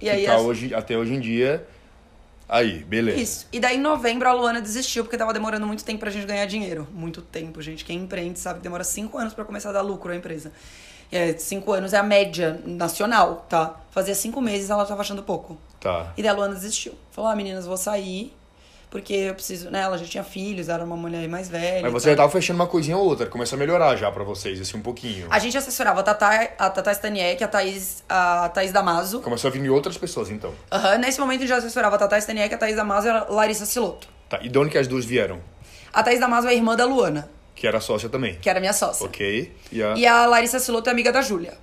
E 0.00 0.04
Que 0.04 0.10
aí 0.10 0.26
tá 0.26 0.36
as- 0.36 0.42
hoje, 0.42 0.74
até 0.74 0.96
hoje 0.96 1.14
em 1.14 1.20
dia. 1.20 1.66
Aí, 2.48 2.84
beleza. 2.84 3.20
Isso. 3.20 3.46
E 3.52 3.58
daí 3.58 3.76
em 3.76 3.80
novembro 3.80 4.28
a 4.28 4.32
Luana 4.32 4.60
desistiu 4.60 5.04
porque 5.04 5.16
tava 5.16 5.32
demorando 5.32 5.66
muito 5.66 5.84
tempo 5.84 6.00
pra 6.00 6.10
gente 6.10 6.26
ganhar 6.26 6.46
dinheiro. 6.46 6.86
Muito 6.92 7.20
tempo, 7.20 7.60
gente. 7.60 7.84
Quem 7.84 7.98
empreende 7.98 8.38
sabe 8.38 8.60
que 8.60 8.62
demora 8.62 8.84
cinco 8.84 9.18
anos 9.18 9.34
pra 9.34 9.44
começar 9.44 9.70
a 9.70 9.72
dar 9.72 9.82
lucro 9.82 10.12
à 10.12 10.16
empresa. 10.16 10.52
É, 11.10 11.36
cinco 11.38 11.72
anos 11.72 11.92
é 11.92 11.98
a 11.98 12.02
média 12.02 12.60
nacional, 12.64 13.46
tá? 13.48 13.80
Fazia 13.90 14.14
cinco 14.14 14.40
meses 14.40 14.70
ela 14.70 14.84
tava 14.84 15.00
achando 15.00 15.22
pouco. 15.22 15.58
Tá. 15.80 16.12
E 16.16 16.22
daí 16.22 16.30
a 16.30 16.34
Luana 16.34 16.54
desistiu. 16.54 16.94
Falou, 17.10 17.30
ah, 17.30 17.36
meninas, 17.36 17.66
vou 17.66 17.76
sair. 17.76 18.32
Porque 18.96 19.12
eu 19.12 19.34
preciso, 19.34 19.70
né? 19.70 19.80
Ela 19.82 19.98
já 19.98 20.06
tinha 20.06 20.24
filhos, 20.24 20.70
era 20.70 20.82
uma 20.82 20.96
mulher 20.96 21.28
mais 21.28 21.50
velha. 21.50 21.82
Mas 21.82 21.92
você 21.92 22.10
já 22.10 22.16
tava 22.16 22.32
fechando 22.32 22.58
uma 22.58 22.66
coisinha 22.66 22.96
ou 22.96 23.04
outra. 23.04 23.26
Começou 23.26 23.56
a 23.56 23.58
melhorar 23.58 23.94
já 23.94 24.10
pra 24.10 24.24
vocês, 24.24 24.58
assim, 24.58 24.78
um 24.78 24.80
pouquinho. 24.80 25.26
A 25.30 25.38
gente 25.38 25.56
assessorava 25.58 26.00
a 26.00 26.02
Tata, 26.02 26.50
a 26.58 26.70
Tata 26.70 26.90
Staniek, 26.92 27.44
a 27.44 27.46
Thaís, 27.48 28.02
a 28.08 28.48
Thaís 28.48 28.72
Damaso. 28.72 29.20
Começou 29.20 29.48
a 29.48 29.52
vir 29.52 29.68
outras 29.68 29.98
pessoas, 29.98 30.30
então. 30.30 30.54
Aham, 30.72 30.96
Nesse 30.96 31.20
momento 31.20 31.38
a 31.38 31.40
gente 31.40 31.48
já 31.50 31.56
assessorava 31.58 31.96
a 31.96 31.98
Tata 31.98 32.16
Staniek, 32.18 32.54
a 32.54 32.56
Thaís 32.56 32.74
Damaso 32.76 33.06
e 33.06 33.10
a 33.10 33.24
Larissa 33.28 33.66
Siloto. 33.66 34.08
Tá. 34.30 34.38
E 34.42 34.48
de 34.48 34.58
onde 34.58 34.70
que 34.70 34.78
as 34.78 34.86
duas 34.88 35.04
vieram? 35.04 35.40
A 35.92 36.02
Thaís 36.02 36.18
Damaso 36.18 36.48
é 36.48 36.54
irmã 36.54 36.74
da 36.74 36.86
Luana, 36.86 37.28
Que 37.54 37.66
era 37.66 37.80
sócia 37.80 38.08
também. 38.08 38.36
que 38.40 38.48
era 38.48 38.60
minha 38.60 38.72
sócia. 38.72 39.04
Ok. 39.04 39.54
E 39.70 39.82
a... 39.82 39.94
E 39.94 40.06
a 40.06 40.24
Larissa 40.26 40.58
Siloto 40.58 40.88
é 40.88 40.92
amiga 40.92 41.12
da 41.12 41.20
Júlia, 41.20 41.58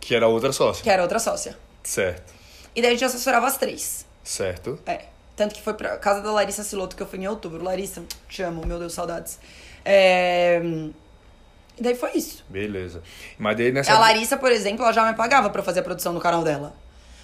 Que 0.00 0.14
era 0.14 0.26
outra 0.28 0.50
sócia. 0.52 0.82
que 0.82 0.88
era 0.88 1.02
outra 1.02 1.18
sócia. 1.18 1.56
Certo. 1.82 2.32
E 2.74 2.80
daí 2.80 2.88
a 2.90 2.94
gente 2.94 3.04
assessorava 3.04 3.46
as 3.46 3.56
três. 3.58 4.06
Certo. 4.24 4.78
É. 4.86 5.12
Tanto 5.36 5.54
que 5.54 5.62
foi 5.62 5.74
pra 5.74 5.96
casa 5.96 6.20
da 6.20 6.30
Larissa 6.30 6.62
Siloto 6.62 6.94
que 6.94 7.02
eu 7.02 7.06
fui 7.06 7.18
em 7.18 7.26
outubro. 7.26 7.62
Larissa, 7.62 8.02
te 8.28 8.42
amo, 8.42 8.64
meu 8.66 8.78
Deus, 8.78 8.92
saudades. 8.92 9.38
É... 9.84 10.60
E 11.76 11.82
daí 11.82 11.94
foi 11.94 12.12
isso. 12.14 12.44
Beleza. 12.48 13.02
Mas 13.36 13.56
daí 13.56 13.72
nessa. 13.72 13.92
A 13.92 13.98
Larissa, 13.98 14.36
por 14.36 14.52
exemplo, 14.52 14.84
ela 14.84 14.92
já 14.92 15.04
me 15.10 15.16
pagava 15.16 15.50
pra 15.50 15.62
fazer 15.62 15.80
a 15.80 15.82
produção 15.82 16.14
do 16.14 16.20
canal 16.20 16.44
dela. 16.44 16.74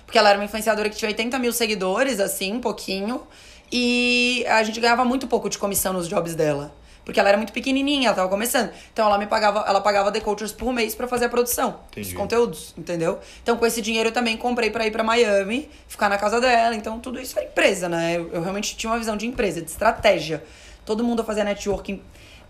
Porque 0.05 0.19
ela 0.19 0.31
era 0.31 0.39
uma 0.39 0.45
influenciadora 0.45 0.91
que 0.91 0.97
tinha 0.97 1.09
80 1.09 1.39
mil 1.39 1.53
seguidores, 1.53 2.19
assim, 2.19 2.53
um 2.53 2.61
pouquinho. 2.61 3.23
E 3.71 4.45
a 4.49 4.63
gente 4.65 4.81
ganhava 4.81 5.05
muito 5.05 5.29
pouco 5.29 5.49
de 5.49 5.57
comissão 5.57 5.93
nos 5.93 6.09
jobs 6.09 6.35
dela. 6.35 6.75
Porque 7.05 7.19
ela 7.19 7.29
era 7.29 7.39
muito 7.39 7.53
pequenininha, 7.53 8.09
ela 8.09 8.17
tava 8.17 8.29
começando. 8.29 8.71
Então 8.93 9.07
ela 9.07 9.19
me 9.19 9.27
pagava, 9.27 9.65
ela 9.67 9.81
pagava 9.81 10.13
The 10.13 10.21
Cultures 10.21 10.53
por 10.53 10.73
mês 10.73 10.95
pra 10.95 11.09
fazer 11.09 11.27
a 11.27 11.29
produção 11.29 11.81
Entendi. 11.91 12.09
dos 12.09 12.17
conteúdos, 12.17 12.75
entendeu? 12.77 13.19
Então 13.43 13.57
com 13.57 13.67
esse 13.67 13.81
dinheiro 13.81 14.11
eu 14.11 14.13
também 14.13 14.37
comprei 14.37 14.71
pra 14.71 14.87
ir 14.87 14.91
pra 14.91 15.03
Miami, 15.03 15.69
ficar 15.89 16.09
na 16.09 16.19
casa 16.19 16.41
dela. 16.41 16.75
Então 16.75 17.01
tudo 17.01 17.21
isso 17.21 17.39
é 17.39 17.45
empresa, 17.45 17.89
né? 17.89 18.17
Eu, 18.17 18.31
eu 18.33 18.43
realmente 18.43 18.77
tinha 18.77 18.91
uma 18.91 18.99
visão 18.99 19.17
de 19.17 19.27
empresa, 19.27 19.61
de 19.61 19.71
estratégia. 19.71 20.45
Todo 20.85 21.03
mundo 21.03 21.25
fazia 21.25 21.45
networking 21.45 22.03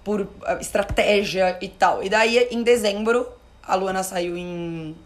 por 0.05 0.27
ah, 0.45 0.59
estratégia 0.61 1.57
e 1.61 1.69
tal. 1.69 2.03
E 2.03 2.09
daí 2.09 2.49
em 2.51 2.63
dezembro, 2.63 3.29
a 3.63 3.75
Luana 3.75 4.03
saiu 4.03 4.37
em. 4.37 4.97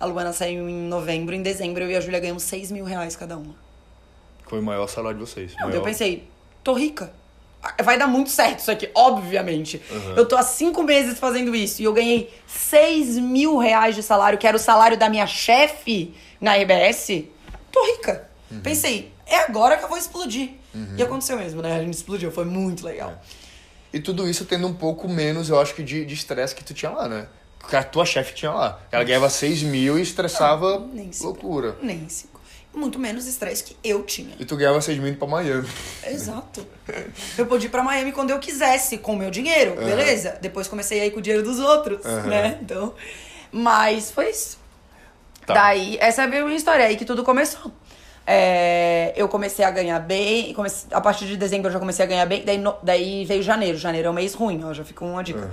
A 0.00 0.06
Luana 0.06 0.32
saiu 0.32 0.68
em 0.68 0.88
novembro, 0.88 1.34
em 1.34 1.42
dezembro 1.42 1.82
eu 1.82 1.90
e 1.90 1.96
a 1.96 2.00
Júlia 2.00 2.20
ganhamos 2.20 2.44
6 2.44 2.70
mil 2.70 2.84
reais 2.84 3.16
cada 3.16 3.36
uma. 3.36 3.54
Foi 4.46 4.60
o 4.60 4.62
maior 4.62 4.86
salário 4.86 5.18
de 5.18 5.26
vocês. 5.26 5.52
Não, 5.56 5.68
maior... 5.68 5.74
eu 5.74 5.82
pensei, 5.82 6.28
tô 6.62 6.72
rica. 6.72 7.12
Vai 7.82 7.98
dar 7.98 8.06
muito 8.06 8.30
certo 8.30 8.60
isso 8.60 8.70
aqui, 8.70 8.88
obviamente. 8.94 9.80
Eu 10.16 10.26
tô 10.26 10.36
há 10.36 10.42
cinco 10.42 10.82
meses 10.82 11.18
fazendo 11.18 11.54
isso 11.54 11.82
e 11.82 11.84
eu 11.84 11.92
ganhei 11.92 12.32
6 12.46 13.18
mil 13.18 13.58
reais 13.58 13.94
de 13.94 14.02
salário, 14.02 14.38
que 14.38 14.46
era 14.46 14.56
o 14.56 14.60
salário 14.60 14.96
da 14.96 15.08
minha 15.08 15.26
chefe 15.26 16.14
na 16.40 16.54
RBS. 16.54 17.24
Tô 17.72 17.84
rica. 17.96 18.28
Pensei, 18.62 19.12
é 19.26 19.38
agora 19.40 19.76
que 19.76 19.84
eu 19.84 19.88
vou 19.88 19.98
explodir. 19.98 20.50
E 20.96 21.02
aconteceu 21.02 21.36
mesmo, 21.36 21.60
né? 21.60 21.76
A 21.76 21.82
gente 21.82 21.94
explodiu, 21.94 22.30
foi 22.30 22.44
muito 22.44 22.84
legal. 22.84 23.20
E 23.92 23.98
tudo 23.98 24.28
isso 24.28 24.44
tendo 24.44 24.66
um 24.66 24.74
pouco 24.74 25.08
menos, 25.08 25.48
eu 25.48 25.58
acho 25.58 25.74
que, 25.74 25.82
de 25.82 26.04
estresse 26.12 26.54
que 26.54 26.62
tu 26.62 26.72
tinha 26.72 26.90
lá, 26.90 27.08
né? 27.08 27.26
Porque 27.58 27.74
a 27.74 27.82
tua 27.82 28.06
chefe 28.06 28.34
tinha 28.34 28.52
lá. 28.52 28.80
Ela 28.92 29.02
ganhava 29.02 29.28
6 29.28 29.62
mil 29.64 29.98
e 29.98 30.02
estressava 30.02 30.86
Nem 30.92 31.10
loucura. 31.20 31.76
Nem. 31.82 32.06
Muito 32.74 32.98
menos 32.98 33.26
estresse 33.26 33.64
que 33.64 33.76
eu 33.82 34.02
tinha. 34.04 34.36
E 34.38 34.44
tu 34.44 34.56
ganhava 34.56 34.80
6 34.80 34.98
mil 34.98 35.14
pra 35.16 35.26
Miami. 35.26 35.66
Exato. 36.06 36.64
Eu 37.36 37.46
podia 37.46 37.66
ir 37.66 37.70
pra 37.70 37.82
Miami 37.82 38.12
quando 38.12 38.30
eu 38.30 38.38
quisesse, 38.38 38.98
com 38.98 39.14
o 39.14 39.16
meu 39.16 39.30
dinheiro, 39.30 39.74
beleza? 39.76 40.38
Depois 40.40 40.68
comecei 40.68 41.00
a 41.00 41.06
ir 41.06 41.10
com 41.10 41.18
o 41.18 41.22
dinheiro 41.22 41.42
dos 41.44 41.58
outros, 41.58 42.04
né? 42.26 42.58
Então. 42.62 42.94
Mas 43.50 44.10
foi 44.10 44.30
isso. 44.30 44.58
Tá. 45.46 45.54
Daí, 45.54 45.96
essa 46.00 46.22
é 46.22 46.24
a 46.26 46.28
minha 46.28 46.54
história, 46.56 46.84
aí 46.84 46.96
que 46.96 47.04
tudo 47.06 47.24
começou. 47.24 47.72
É, 48.30 49.14
eu 49.16 49.26
comecei 49.26 49.64
a 49.64 49.70
ganhar 49.70 49.98
bem, 50.00 50.52
comecei- 50.52 50.86
a 50.92 51.00
partir 51.00 51.26
de 51.26 51.34
dezembro 51.38 51.68
eu 51.68 51.72
já 51.72 51.78
comecei 51.78 52.04
a 52.04 52.08
ganhar 52.08 52.26
bem, 52.26 52.44
daí, 52.44 52.58
no- 52.58 52.76
daí 52.82 53.24
veio 53.24 53.42
janeiro. 53.42 53.78
Janeiro 53.78 54.08
é 54.08 54.10
um 54.10 54.14
mês 54.14 54.34
ruim, 54.34 54.62
ó, 54.64 54.74
já 54.74 54.84
ficou 54.84 55.08
uma 55.08 55.24
dica. 55.24 55.50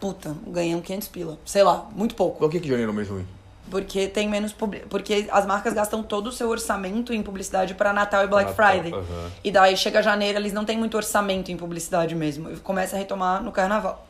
Puta, 0.00 0.34
ganhei 0.46 0.74
um 0.74 0.80
500 0.80 1.08
pila, 1.08 1.38
sei 1.44 1.62
lá, 1.62 1.86
muito 1.94 2.14
pouco. 2.14 2.38
Por 2.38 2.50
que 2.50 2.58
que 2.60 2.68
janeiro 2.68 2.90
é 2.90 2.92
o 2.92 2.96
mês 2.96 3.08
ruim? 3.10 3.26
Porque 3.70 4.06
tem 4.08 4.28
menos 4.28 4.54
porque 4.90 5.26
as 5.30 5.46
marcas 5.46 5.72
gastam 5.72 6.02
todo 6.02 6.26
o 6.26 6.32
seu 6.32 6.48
orçamento 6.48 7.12
em 7.14 7.22
publicidade 7.22 7.74
para 7.74 7.92
Natal 7.92 8.24
e 8.24 8.26
Black 8.26 8.50
Natal, 8.50 8.72
Friday. 8.72 8.92
aham. 8.92 9.30
E 9.42 9.50
daí 9.50 9.76
chega 9.76 10.02
janeiro, 10.02 10.38
eles 10.38 10.52
não 10.52 10.64
têm 10.64 10.76
muito 10.76 10.96
orçamento 10.96 11.50
em 11.50 11.56
publicidade 11.56 12.14
mesmo. 12.14 12.52
E 12.52 12.56
começa 12.56 12.94
a 12.94 12.98
retomar 12.98 13.42
no 13.42 13.50
carnaval. 13.50 14.06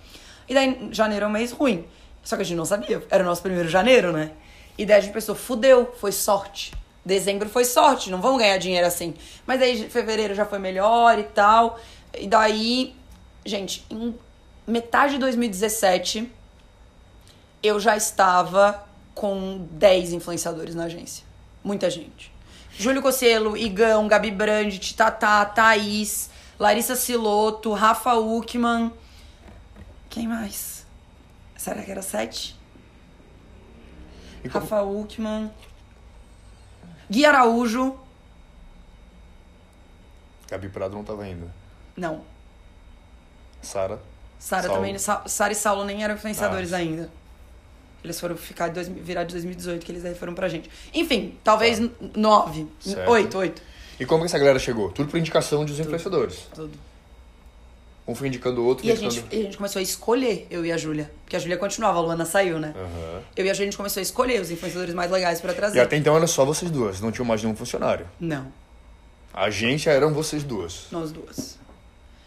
E 0.48 0.55
daí 0.55 0.88
janeiro 0.90 1.24
é 1.24 1.28
um 1.28 1.30
mês 1.30 1.52
ruim. 1.52 1.84
Só 2.22 2.36
que 2.36 2.42
a 2.42 2.44
gente 2.44 2.57
não 2.57 2.64
sabia, 2.64 3.02
era 3.11 3.22
o 3.22 3.26
nosso 3.26 3.42
primeiro 3.42 3.68
janeiro, 3.68 4.11
né? 4.11 4.32
E 4.76 4.84
daí 4.84 4.96
a 4.96 5.00
gente 5.00 5.12
pensou, 5.12 5.34
fudeu, 5.34 5.94
foi 6.00 6.11
sorte. 6.11 6.72
Dezembro 7.05 7.48
foi 7.48 7.64
sorte, 7.64 8.11
não 8.11 8.20
vamos 8.20 8.38
ganhar 8.38 8.57
dinheiro 8.57 8.86
assim. 8.86 9.14
Mas 9.46 9.61
daí 9.61 9.88
fevereiro 9.88 10.34
já 10.34 10.46
foi 10.46 10.59
melhor 10.59 11.18
e 11.18 11.24
tal. 11.24 11.78
E 12.18 12.26
daí, 12.26 12.96
gente, 13.44 13.84
em 13.90 14.14
metade 14.66 15.14
de 15.14 15.18
2017, 15.20 16.30
eu 17.62 17.78
já 17.78 17.96
estava 17.96 18.84
com 19.15 19.67
10 19.71 20.12
influenciadores 20.12 20.75
na 20.75 20.85
agência. 20.85 21.25
Muita 21.62 21.89
gente. 21.89 22.33
Júlio 22.77 23.01
Cocielo, 23.01 23.57
Igão, 23.57 24.09
Gabi 24.09 24.31
Brandi, 24.31 24.79
Titatá, 24.79 25.45
Thaís, 25.45 26.29
Larissa 26.59 26.97
Siloto, 26.97 27.73
Rafa 27.73 28.15
Uckman. 28.15 28.93
Quem 30.11 30.27
mais? 30.27 30.85
Será 31.57 31.83
que 31.83 31.91
era 31.91 32.03
sete? 32.03 32.57
E 34.43 34.49
como- 34.49 34.65
Rafa 34.65 34.83
Uckman. 34.83 35.51
Gui 37.11 37.25
Araújo. 37.25 37.99
Gabi 40.49 40.69
Prado 40.69 40.95
não 40.95 41.05
tava 41.05 41.27
indo. 41.27 41.51
Não. 41.97 42.23
Sara. 43.62 44.01
Sara 44.39 44.69
também. 44.69 44.99
Sa- 44.99 45.23
Sara 45.27 45.53
e 45.53 45.57
Saulo 45.57 45.85
nem 45.85 46.05
eram 46.05 46.15
influenciadores 46.15 46.73
Ah. 46.73 46.79
ainda. 46.79 47.11
Eles 48.05 48.20
foram 48.20 48.36
ficar 48.36 48.68
dois, 48.68 48.86
virar 48.86 49.24
de 49.24 49.32
2018, 49.32 49.84
que 49.84 49.90
eles 49.90 50.05
aí 50.05 50.14
foram 50.14 50.34
pra 50.34 50.46
gente. 50.48 50.70
Enfim, 50.92 51.38
talvez 51.42 51.78
n- 51.80 51.90
nove. 52.14 52.64
Tá. 52.84 52.90
Certo. 52.90 53.11
Oito, 53.11 53.38
oito. 53.38 53.62
E 53.98 54.05
como 54.05 54.20
que 54.20 54.26
essa 54.26 54.38
galera 54.38 54.59
chegou? 54.59 54.90
Tudo 54.90 55.11
por 55.11 55.18
indicação 55.18 55.64
dos 55.64 55.80
influenciadores. 55.80 56.46
Tudo. 56.55 56.72
Um 58.07 58.14
foi 58.14 58.28
indicando 58.28 58.61
o 58.61 58.66
outro, 58.66 58.84
E 58.86 58.92
a, 58.92 58.94
gente, 58.94 59.24
e 59.32 59.40
a 59.40 59.42
gente 59.44 59.57
começou 59.57 59.80
a 59.80 59.82
escolher, 59.82 60.46
eu 60.50 60.66
e 60.66 60.70
a 60.70 60.76
Júlia. 60.76 61.11
Porque 61.24 61.36
a 61.36 61.38
Júlia 61.38 61.57
continuava, 61.57 61.98
a 61.98 62.02
Luana 62.02 62.26
saiu, 62.26 62.59
né? 62.61 62.74
Aham. 62.76 63.22
Eu 63.34 63.46
e 63.46 63.50
a 63.50 63.55
Júlia, 63.55 63.68
a 63.68 63.70
gente 63.70 63.76
começou 63.78 64.00
a 64.00 64.02
escolher 64.02 64.42
os 64.42 64.50
influenciadores 64.50 64.94
mais 64.94 65.11
legais 65.11 65.40
pra 65.40 65.55
trazer. 65.55 65.78
E 65.78 65.80
até 65.80 65.96
então 65.96 66.14
era 66.14 66.26
só 66.26 66.44
vocês 66.44 66.70
duas, 66.70 67.00
não 67.00 67.11
tinham 67.11 67.24
mais 67.24 67.42
nenhum 67.42 67.57
funcionário. 67.57 68.07
Não, 68.20 68.52
A 69.32 69.44
agência 69.44 69.90
eram 69.90 70.12
vocês 70.12 70.44
duas. 70.44 70.86
nós 70.92 71.11
duas. 71.11 71.59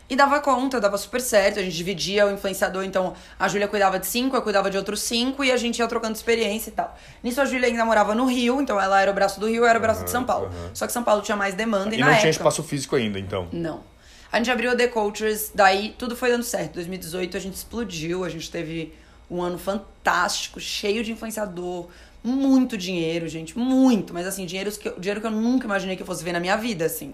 E 0.10 0.16
dava 0.16 0.40
conta, 0.40 0.80
dava 0.80 0.98
super 0.98 1.20
certo. 1.20 1.60
A 1.60 1.62
gente 1.64 1.76
dividia 1.76 2.26
o 2.26 2.32
influenciador, 2.32 2.84
então 2.86 3.14
a 3.38 3.48
Júlia 3.48 3.68
cuidava 3.68 4.00
de 4.00 4.08
cinco, 4.08 4.36
eu 4.38 4.42
cuidava 4.42 4.70
de 4.70 4.78
outros 4.78 5.02
cinco, 5.02 5.44
e 5.44 5.52
a 5.52 5.58
gente 5.58 5.80
ia 5.80 5.88
trocando 5.88 6.16
experiência 6.16 6.70
e 6.70 6.74
tal. 6.74 6.98
Nisso 7.22 7.42
a 7.42 7.46
Júlia 7.46 7.68
ainda 7.68 7.84
morava 7.84 8.16
no 8.16 8.26
Rio, 8.26 8.62
então 8.62 8.80
ela 8.80 9.02
era 9.02 9.12
o 9.12 9.14
braço 9.14 9.40
do 9.40 9.48
Rio, 9.48 9.64
eu 9.64 9.68
era 9.68 9.78
o 9.78 9.82
braço 9.82 10.06
de 10.06 10.10
São 10.10 10.24
Paulo. 10.24 10.46
aham. 10.48 10.70
Só 10.74 10.88
que 10.88 10.94
São 10.94 11.04
Paulo 11.04 11.22
tinha 11.22 11.36
mais 11.36 11.56
demanda 11.56 11.94
e, 11.94 11.98
E 11.98 12.02
não 12.02 12.08
tinha 12.08 12.16
época... 12.20 12.30
espaço 12.30 12.64
físico 12.64 12.96
ainda, 12.96 13.20
então. 13.20 13.50
Não. 13.52 13.84
A 14.32 14.38
gente 14.38 14.50
abriu 14.52 14.72
a 14.72 14.76
The 14.76 14.88
Cultures, 14.88 15.52
daí 15.54 15.94
tudo 15.98 16.16
foi 16.16 16.30
dando 16.30 16.44
certo. 16.44 16.74
2018 16.76 17.36
a 17.36 17.40
gente 17.40 17.56
explodiu, 17.56 18.24
a 18.24 18.30
gente 18.30 18.50
teve 18.50 18.94
um 19.30 19.42
ano 19.42 19.58
fantástico, 19.58 20.60
cheio 20.60 21.04
de 21.04 21.12
influenciador, 21.12 21.88
muito 22.24 22.78
dinheiro, 22.78 23.28
gente, 23.28 23.58
muito. 23.58 24.14
Mas 24.14 24.26
assim, 24.28 24.46
dinheiro 24.46 24.72
que, 24.72 24.88
eu- 24.88 24.98
dinheiro 25.00 25.20
que 25.22 25.28
eu 25.28 25.32
nunca 25.32 25.66
imaginei 25.66 25.96
que 25.98 26.02
eu 26.02 26.06
fosse 26.06 26.24
ver 26.24 26.32
na 26.34 26.40
minha 26.40 26.56
vida, 26.58 26.86
assim. 26.86 27.14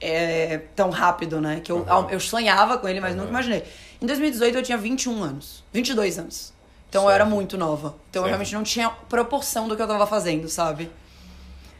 É, 0.00 0.58
tão 0.74 0.90
rápido, 0.90 1.40
né? 1.40 1.60
Que 1.64 1.72
eu, 1.72 1.86
Aham. 1.88 2.08
eu 2.10 2.20
sonhava 2.20 2.76
com 2.78 2.86
ele, 2.88 3.00
mas 3.00 3.14
nunca 3.16 3.30
imaginei. 3.30 3.64
Em 4.00 4.06
2018 4.06 4.58
eu 4.58 4.62
tinha 4.62 4.76
21 4.76 5.22
anos, 5.22 5.64
22 5.72 6.18
anos. 6.18 6.52
Então 6.88 7.04
eu 7.04 7.10
era 7.10 7.24
Certo. 7.24 7.34
muito 7.34 7.56
nova. 7.58 7.94
Então 8.10 8.20
eu 8.22 8.24
Certo. 8.24 8.26
realmente 8.28 8.54
não 8.54 8.62
tinha 8.62 8.90
proporção 8.90 9.68
do 9.68 9.74
que 9.76 9.82
eu 9.82 9.88
tava 9.88 10.06
fazendo, 10.06 10.48
sabe? 10.48 10.90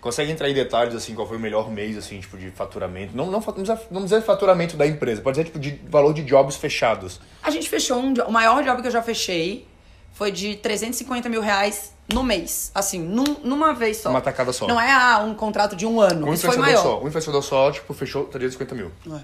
Consegue 0.00 0.30
entrar 0.30 0.48
em 0.48 0.54
detalhes, 0.54 0.94
assim, 0.94 1.14
qual 1.14 1.26
foi 1.26 1.36
o 1.36 1.40
melhor 1.40 1.70
mês, 1.70 1.96
assim, 1.96 2.20
tipo, 2.20 2.38
de 2.38 2.50
faturamento? 2.50 3.16
Não, 3.16 3.26
não, 3.26 3.40
não, 3.40 4.02
precisa 4.02 4.22
faturamento 4.22 4.76
da 4.76 4.86
empresa, 4.86 5.20
pode 5.20 5.36
ser, 5.36 5.44
tipo, 5.44 5.58
de 5.58 5.80
valor 5.88 6.14
de 6.14 6.22
jobs 6.22 6.54
fechados. 6.56 7.20
A 7.42 7.50
gente 7.50 7.68
fechou 7.68 7.98
um. 7.98 8.14
O 8.26 8.30
maior 8.30 8.62
job 8.62 8.80
que 8.82 8.86
eu 8.86 8.92
já 8.92 9.02
fechei 9.02 9.66
foi 10.12 10.30
de 10.30 10.56
350 10.56 11.28
mil 11.28 11.40
reais 11.40 11.92
no 12.12 12.22
mês. 12.22 12.70
Assim, 12.74 13.00
num- 13.00 13.36
numa 13.42 13.72
vez 13.74 13.98
só. 13.98 14.11
Uma 14.11 14.20
tacada 14.20 14.52
só. 14.52 14.66
Não 14.66 14.80
é 14.80 14.90
ah, 14.92 15.18
um 15.24 15.34
contrato 15.34 15.74
de 15.74 15.86
um 15.86 16.00
ano. 16.00 16.28
Um 16.28 16.32
Isso 16.34 16.46
foi 16.46 16.57
maior. 16.57 16.82
só. 16.82 17.02
Um 17.02 17.09
influenciador 17.09 17.42
só, 17.42 17.70
tipo, 17.72 17.92
fechou 17.94 18.24
350 18.24 18.74
mil. 18.74 18.92
É, 19.07 19.20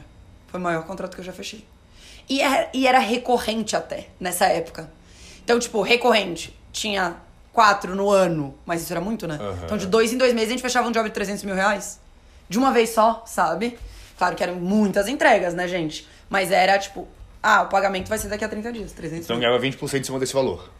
foi 0.48 0.60
o 0.60 0.62
maior 0.62 0.84
contrato 0.84 1.14
que 1.14 1.20
eu 1.20 1.24
já 1.24 1.32
fechei. 1.32 1.64
E 2.28 2.40
era, 2.40 2.68
e 2.72 2.86
era 2.86 2.98
recorrente 2.98 3.74
até, 3.76 4.08
nessa 4.18 4.46
época. 4.46 4.90
Então, 5.44 5.58
tipo, 5.58 5.82
recorrente. 5.82 6.56
Tinha 6.72 7.16
quatro 7.52 7.94
no 7.94 8.08
ano, 8.10 8.54
mas 8.64 8.82
isso 8.82 8.92
era 8.92 9.00
muito, 9.00 9.26
né? 9.28 9.38
Aham. 9.40 9.58
Então, 9.64 9.76
de 9.76 9.86
dois 9.86 10.12
em 10.12 10.16
dois 10.18 10.32
meses, 10.32 10.48
a 10.48 10.52
gente 10.52 10.62
fechava 10.62 10.88
um 10.88 10.92
job 10.92 11.08
de 11.08 11.14
300 11.14 11.44
mil 11.44 11.54
reais. 11.54 12.00
De 12.48 12.58
uma 12.58 12.70
vez 12.72 12.90
só, 12.90 13.22
sabe? 13.26 13.78
Claro 14.16 14.34
que 14.36 14.42
eram 14.42 14.54
muitas 14.56 15.08
entregas, 15.08 15.52
né, 15.54 15.66
gente? 15.68 16.06
Mas 16.30 16.50
era, 16.50 16.78
tipo, 16.78 17.06
ah, 17.42 17.62
o 17.62 17.66
pagamento 17.68 18.08
vai 18.08 18.18
ser 18.18 18.28
daqui 18.28 18.44
a 18.44 18.48
30 18.48 18.72
dias, 18.72 18.92
300 18.92 19.24
Então 19.24 19.36
mil. 19.36 19.44
ganhava 19.46 19.62
20% 19.62 20.00
em 20.00 20.04
cima 20.04 20.18
desse 20.18 20.32
valor. 20.32 20.70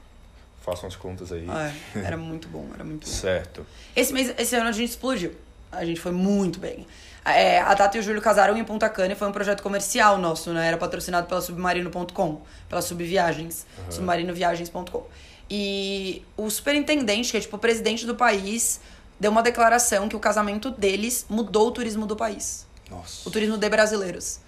Façam 0.63 0.89
as 0.89 0.97
contas 0.97 1.33
aí. 1.33 1.47
É, 1.95 1.99
era 2.07 2.17
muito 2.17 2.49
bom, 2.49 2.67
era 2.73 2.85
muito 2.85 3.07
bom. 3.07 3.13
Certo. 3.13 3.67
Esse 3.95 4.13
mês, 4.13 4.33
esse 4.39 4.55
ano 4.57 4.69
a 4.69 4.73
gente 4.73 4.91
explodiu. 4.91 5.33
A 5.71 5.85
gente 5.85 6.01
foi 6.01 6.13
muito 6.13 6.59
bem. 6.59 6.87
É, 7.25 7.61
a 7.61 7.75
Tata 7.75 7.97
e 7.97 8.01
o 8.01 8.03
Júlio 8.03 8.21
casaram 8.21 8.57
em 8.57 8.65
Punta 8.65 8.89
Cana 8.89 9.13
e 9.13 9.17
foi 9.17 9.29
um 9.29 9.33
projeto 9.33 9.63
comercial 9.63 10.19
nosso, 10.19 10.53
né? 10.53 10.69
Era 10.69 10.77
patrocinado 10.77 11.27
pela 11.27 11.41
Submarino.com, 11.41 12.43
pela 12.69 12.83
Subviagens, 12.83 13.65
submarinoviagens.com. 13.89 15.07
E 15.49 16.25
o 16.37 16.51
superintendente, 16.51 17.31
que 17.31 17.37
é 17.37 17.41
tipo 17.41 17.57
o 17.57 17.59
presidente 17.59 18.07
do 18.07 18.15
país, 18.15 18.81
deu 19.21 19.31
uma 19.31 19.43
declaração 19.43 20.09
que 20.09 20.17
o 20.17 20.21
casamento 20.21 20.71
deles 20.71 21.25
mudou 21.29 21.69
o 21.69 21.71
turismo 21.71 22.07
do 22.07 22.17
país. 22.17 22.67
Nossa. 22.91 23.29
O 23.29 23.31
turismo 23.31 23.57
de 23.57 23.69
brasileiros. 23.69 24.41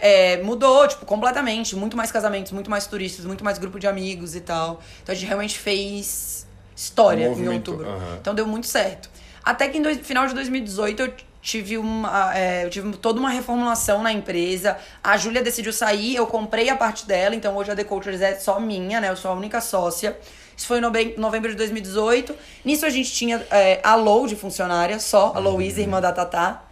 É, 0.00 0.38
mudou, 0.42 0.88
tipo, 0.88 1.04
completamente. 1.06 1.76
Muito 1.76 1.96
mais 1.96 2.10
casamentos, 2.10 2.52
muito 2.52 2.70
mais 2.70 2.86
turistas, 2.86 3.24
muito 3.24 3.44
mais 3.44 3.58
grupo 3.58 3.78
de 3.78 3.86
amigos 3.86 4.34
e 4.34 4.40
tal. 4.40 4.80
Então 5.02 5.12
a 5.12 5.16
gente 5.16 5.26
realmente 5.26 5.58
fez 5.58 6.46
história 6.74 7.28
Um 7.30 7.32
em 7.44 7.48
outubro. 7.56 7.86
Então 8.20 8.34
deu 8.34 8.46
muito 8.46 8.66
certo. 8.66 9.10
Até 9.44 9.68
que 9.68 9.78
dois- 9.80 9.98
final 10.00 10.26
de 10.26 10.34
2018 10.34 11.02
eu 11.02 11.12
tive 11.42 11.78
uma. 11.78 12.36
é, 12.36 12.64
eu 12.64 12.70
tive 12.70 12.90
toda 12.98 13.18
uma 13.20 13.30
reformulação 13.30 14.02
na 14.02 14.12
empresa. 14.12 14.76
A 15.02 15.16
Júlia 15.16 15.42
decidiu 15.42 15.72
sair, 15.72 16.16
eu 16.16 16.26
comprei 16.26 16.68
a 16.68 16.76
parte 16.76 17.06
dela, 17.06 17.34
então 17.34 17.56
hoje 17.56 17.70
a 17.70 17.76
The 17.76 17.84
Cultures 17.84 18.20
é 18.20 18.34
só 18.36 18.58
minha, 18.60 19.00
né? 19.00 19.08
Eu 19.10 19.16
sou 19.16 19.30
a 19.30 19.34
única 19.34 19.60
sócia. 19.60 20.18
Isso 20.56 20.66
foi 20.66 20.78
em 20.78 21.16
novembro 21.18 21.50
de 21.50 21.56
2018. 21.56 22.34
Nisso 22.64 22.84
a 22.84 22.90
gente 22.90 23.10
tinha 23.10 23.42
é, 23.50 23.80
a 23.82 23.94
Lou 23.94 24.26
de 24.26 24.36
funcionária, 24.36 24.98
só, 25.00 25.32
a 25.34 25.38
Louise, 25.38 25.80
irmã 25.80 26.00
da 26.02 26.12
Tatá. 26.12 26.64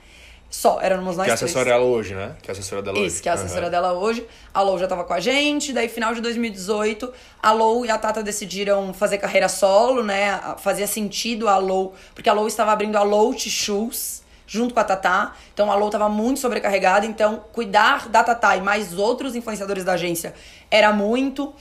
Só, 0.50 0.80
éramos 0.80 1.16
nós 1.16 1.26
Que 1.26 1.30
é 1.30 1.34
a 1.34 1.36
três. 1.36 1.42
assessora 1.50 1.70
dela 1.70 1.84
hoje, 1.84 2.14
né? 2.14 2.34
Que 2.40 2.50
é 2.50 2.52
a 2.52 2.56
assessora 2.56 2.80
dela 2.82 2.98
hoje. 2.98 3.06
Isso, 3.06 3.22
que 3.22 3.28
é 3.28 3.32
a 3.32 3.34
assessora 3.34 3.62
Aham. 3.62 3.70
dela 3.70 3.92
hoje. 3.92 4.26
A 4.54 4.62
Lou 4.62 4.78
já 4.78 4.86
tava 4.88 5.04
com 5.04 5.12
a 5.12 5.20
gente. 5.20 5.72
Daí, 5.74 5.88
final 5.88 6.14
de 6.14 6.22
2018, 6.22 7.12
a 7.42 7.52
Lou 7.52 7.84
e 7.84 7.90
a 7.90 7.98
Tata 7.98 8.22
decidiram 8.22 8.94
fazer 8.94 9.18
carreira 9.18 9.48
solo, 9.48 10.02
né? 10.02 10.40
Fazia 10.58 10.86
sentido 10.86 11.48
a 11.48 11.58
Lou, 11.58 11.94
porque 12.14 12.30
a 12.30 12.32
Lou 12.32 12.48
estava 12.48 12.72
abrindo 12.72 12.96
a 12.96 13.02
Lout 13.02 13.48
Shoes 13.50 14.22
junto 14.46 14.72
com 14.72 14.80
a 14.80 14.84
Tatá. 14.84 15.34
Então, 15.52 15.70
a 15.70 15.74
Lou 15.74 15.90
tava 15.90 16.08
muito 16.08 16.40
sobrecarregada. 16.40 17.04
Então, 17.04 17.44
cuidar 17.52 18.08
da 18.08 18.24
Tatá 18.24 18.56
e 18.56 18.62
mais 18.62 18.96
outros 18.96 19.36
influenciadores 19.36 19.84
da 19.84 19.92
agência 19.92 20.32
era 20.70 20.90
muito. 20.94 21.52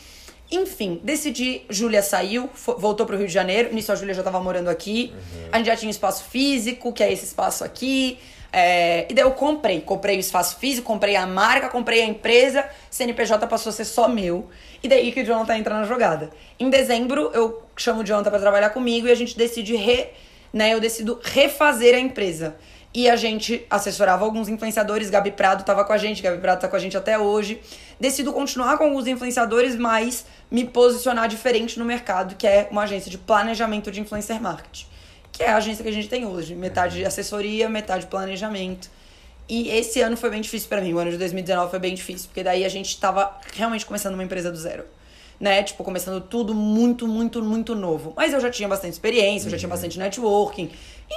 Enfim, 0.50 1.02
decidi. 1.04 1.64
Júlia 1.70 2.02
saiu, 2.02 2.50
voltou 2.78 3.06
pro 3.06 3.18
Rio 3.18 3.28
de 3.28 3.34
Janeiro. 3.34 3.74
Nisso, 3.76 3.92
a 3.92 3.96
Júlia 3.96 4.14
já 4.14 4.24
tava 4.24 4.40
morando 4.40 4.70
aqui. 4.70 5.14
A 5.52 5.58
gente 5.58 5.68
já 5.68 5.76
tinha 5.76 5.92
espaço 5.92 6.24
físico, 6.24 6.94
que 6.94 7.04
é 7.04 7.12
esse 7.12 7.26
espaço 7.26 7.66
aqui. 7.66 8.18
É, 8.52 9.06
e 9.10 9.14
daí 9.14 9.24
eu 9.24 9.32
comprei. 9.32 9.82
Comprei 9.82 10.18
o 10.18 10.20
espaço 10.20 10.58
físico, 10.58 10.88
comprei 10.88 11.16
a 11.16 11.26
marca, 11.26 11.70
comprei 11.70 12.02
a 12.02 12.06
empresa. 12.06 12.66
CNPJ 12.90 13.46
passou 13.48 13.70
a 13.70 13.74
ser 13.74 13.86
só 13.86 14.08
meu. 14.08 14.48
E 14.82 14.88
daí 14.88 15.12
que 15.12 15.22
o 15.22 15.26
Jonathan 15.26 15.58
entra 15.58 15.76
na 15.76 15.84
jogada. 15.84 16.30
Em 16.60 16.70
dezembro, 16.70 17.32
eu 17.34 17.64
chamo 17.76 18.02
o 18.02 18.04
Jonathan 18.04 18.30
pra 18.30 18.40
trabalhar 18.40 18.70
comigo 18.70 19.08
e 19.08 19.12
a 19.12 19.16
gente 19.16 19.38
decide 19.38 19.76
re, 19.76 20.08
né, 20.54 20.74
eu 20.74 20.80
decido 20.80 21.20
refazer 21.24 21.96
a 21.96 22.00
empresa. 22.00 22.56
E 22.94 23.10
a 23.10 23.16
gente 23.16 23.66
assessorava 23.70 24.26
alguns 24.26 24.50
influenciadores, 24.50 25.10
Gabi 25.10 25.32
Prado 25.32 25.64
tava 25.64 25.84
com 25.84 25.94
a 25.94 25.98
gente, 25.98 26.24
Gabi 26.24 26.40
Prado 26.40 26.62
tá 26.62 26.68
com 26.68 26.76
a 26.76 26.80
gente 26.80 26.98
até 26.98 27.20
hoje. 27.20 27.62
Decido 28.00 28.34
continuar 28.34 28.78
com 28.78 28.86
alguns 28.86 29.06
influenciadores, 29.06 29.76
mas 29.76 30.26
me 30.50 30.66
posicionar 30.66 31.28
diferente 31.28 31.78
no 31.78 31.86
mercado, 31.86 32.36
que 32.36 32.48
é 32.48 32.68
uma 32.72 32.84
agência 32.84 33.12
de 33.12 33.18
planejamento 33.18 33.92
de 33.92 34.02
influencer 34.02 34.42
marketing. 34.42 34.88
Que 35.38 35.44
é 35.44 35.50
a 35.50 35.58
agência 35.58 35.84
que 35.84 35.90
a 35.90 35.94
gente 35.94 36.10
tem 36.10 36.26
hoje. 36.26 36.56
Metade 36.56 37.06
assessoria, 37.06 37.70
metade 37.70 38.08
planejamento. 38.08 38.90
E 39.48 39.70
esse 39.70 40.02
ano 40.02 40.18
foi 40.18 40.30
bem 40.32 40.42
difícil 40.42 40.68
pra 40.68 40.82
mim. 40.82 40.94
O 40.94 40.98
ano 40.98 41.12
de 41.12 41.18
2019 41.18 41.70
foi 41.70 41.80
bem 41.80 41.94
difícil, 41.94 42.28
porque 42.28 42.44
daí 42.44 42.66
a 42.66 42.70
gente 42.70 43.00
tava 43.00 43.32
realmente 43.56 43.86
começando 43.86 44.16
uma 44.16 44.24
empresa 44.24 44.52
do 44.52 44.58
zero. 44.58 44.84
Né? 45.40 45.62
Tipo, 45.62 45.84
começando 45.84 46.20
tudo 46.20 46.56
muito, 46.56 47.08
muito, 47.08 47.44
muito 47.44 47.76
novo. 47.76 48.12
Mas 48.18 48.34
eu 48.34 48.40
já 48.42 48.50
tinha 48.50 48.68
bastante 48.68 48.94
experiência, 48.94 49.46
eu 49.48 49.52
já 49.52 49.58
tinha 49.58 49.70
bastante 49.70 50.00
networking. 50.00 50.72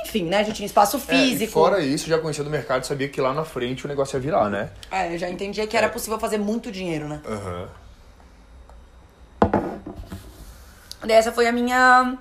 Enfim, 0.05 0.25
né? 0.25 0.45
Já 0.45 0.53
tinha 0.53 0.67
espaço 0.67 0.99
Uhum. 0.99 1.03
É, 1.09 1.17
físico. 1.17 1.53
fora 1.53 1.81
isso, 1.81 2.07
já 2.07 2.19
conhecia 2.19 2.45
do 2.45 2.51
mercado, 2.51 2.85
sabia 2.85 3.09
que 3.09 3.21
lá 3.21 3.33
na 3.33 3.45
frente 3.47 3.87
o 3.87 3.89
negócio 3.89 4.17
ia 4.17 4.21
virar, 4.21 4.51
né? 4.51 4.69
É, 4.91 5.15
eu 5.15 5.19
já 5.19 5.31
entendia 5.31 5.67
que 5.67 5.75
era 5.77 5.89
possível 5.89 6.19
fazer 6.21 6.37
muito 6.37 6.71
dinheiro, 6.71 7.09
né? 7.09 7.23
Aham. 7.27 7.69
Daí 11.01 11.17
essa 11.17 11.33
foi 11.33 11.47
a 11.47 11.53
minha. 11.53 12.19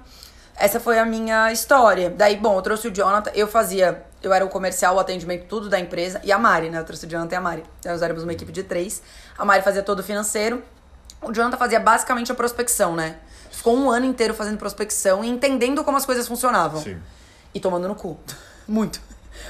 Essa 0.59 0.77
foi 0.77 0.99
a 0.99 1.05
minha 1.05 1.53
história. 1.53 2.09
Daí, 2.09 2.35
bom, 2.35 2.57
eu 2.57 2.61
trouxe 2.61 2.89
o 2.89 2.91
Jonathan, 2.93 3.31
eu 3.33 3.47
fazia. 3.47 4.03
Eu 4.21 4.33
era 4.33 4.43
o 4.43 4.49
comercial, 4.49 4.97
o 4.97 4.99
atendimento, 4.99 5.45
tudo 5.45 5.69
da 5.69 5.79
empresa. 5.79 6.19
E 6.21 6.33
a 6.33 6.37
Mari, 6.37 6.69
né? 6.69 6.79
Eu 6.79 6.83
trouxe 6.83 7.05
o 7.05 7.09
Jonathan 7.09 7.33
e 7.33 7.37
a 7.37 7.41
Mari. 7.41 7.63
Nós 7.85 8.01
éramos 8.01 8.23
uma 8.23 8.33
equipe 8.33 8.51
de 8.51 8.63
três. 8.63 9.01
A 9.37 9.45
Mari 9.45 9.63
fazia 9.63 9.81
todo 9.81 10.01
o 10.01 10.03
financeiro. 10.03 10.61
O 11.21 11.31
Jonathan 11.31 11.55
fazia 11.55 11.79
basicamente 11.79 12.29
a 12.29 12.35
prospecção, 12.35 12.93
né? 12.93 13.15
Ficou 13.49 13.73
um 13.73 13.89
ano 13.89 14.05
inteiro 14.05 14.33
fazendo 14.33 14.57
prospecção 14.57 15.23
e 15.23 15.29
entendendo 15.29 15.81
como 15.85 15.95
as 15.95 16.05
coisas 16.05 16.27
funcionavam. 16.27 16.81
Sim. 16.81 16.97
E 17.53 17.59
tomando 17.61 17.87
no 17.87 17.95
cu. 17.95 18.19
Muito. 18.67 19.01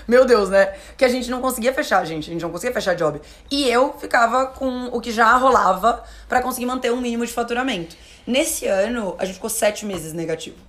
Meu 0.08 0.26
Deus, 0.26 0.50
né? 0.50 0.76
Que 0.96 1.04
a 1.04 1.10
gente 1.10 1.32
não 1.32 1.42
conseguia 1.42 1.74
fechar, 1.74 2.06
gente. 2.06 2.30
A 2.30 2.34
gente 2.34 2.42
não 2.44 2.52
conseguia 2.52 2.74
fechar 2.74 2.94
job. 2.94 3.20
E 3.50 3.68
eu 3.68 3.94
ficava 3.98 4.46
com 4.46 4.86
o 4.92 5.02
que 5.02 5.12
já 5.12 5.36
rolava 5.38 6.04
pra 6.28 6.40
conseguir 6.44 6.68
manter 6.68 6.92
um 6.92 7.02
mínimo 7.02 7.26
de 7.26 7.34
faturamento. 7.34 7.96
Nesse 8.28 8.68
ano, 8.68 9.16
a 9.18 9.26
gente 9.26 9.36
ficou 9.36 9.50
sete 9.50 9.88
meses 9.88 10.14
negativo. 10.14 10.69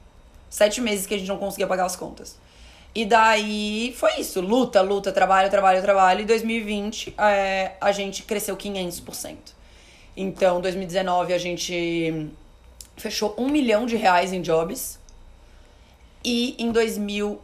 Sete 0.51 0.81
meses 0.81 1.07
que 1.07 1.15
a 1.15 1.19
gente 1.19 1.29
não 1.29 1.39
conseguia 1.39 1.67
pagar 1.67 1.87
as 1.87 1.97
contas. 1.97 2.37
E 2.93 3.07
daí 3.07 3.95
foi 3.97 4.19
isso. 4.19 4.41
Luta, 4.41 4.83
luta, 4.83 5.13
trabalho, 5.13 5.49
trabalho, 5.49 5.81
trabalho. 5.81 6.23
E 6.23 6.25
2020 6.25 7.15
é, 7.17 7.73
a 7.81 7.93
gente 7.93 8.25
cresceu 8.25 8.57
500%. 8.57 9.37
Então, 10.17 10.61
2019 10.61 11.33
a 11.33 11.39
gente 11.39 12.29
fechou 12.97 13.35
um 13.39 13.49
milhão 13.49 13.87
de 13.87 13.95
reais 13.97 14.33
em 14.33 14.43
jobs. 14.43 14.99
E 16.25 16.57
em 16.59 16.73
2020 16.73 17.41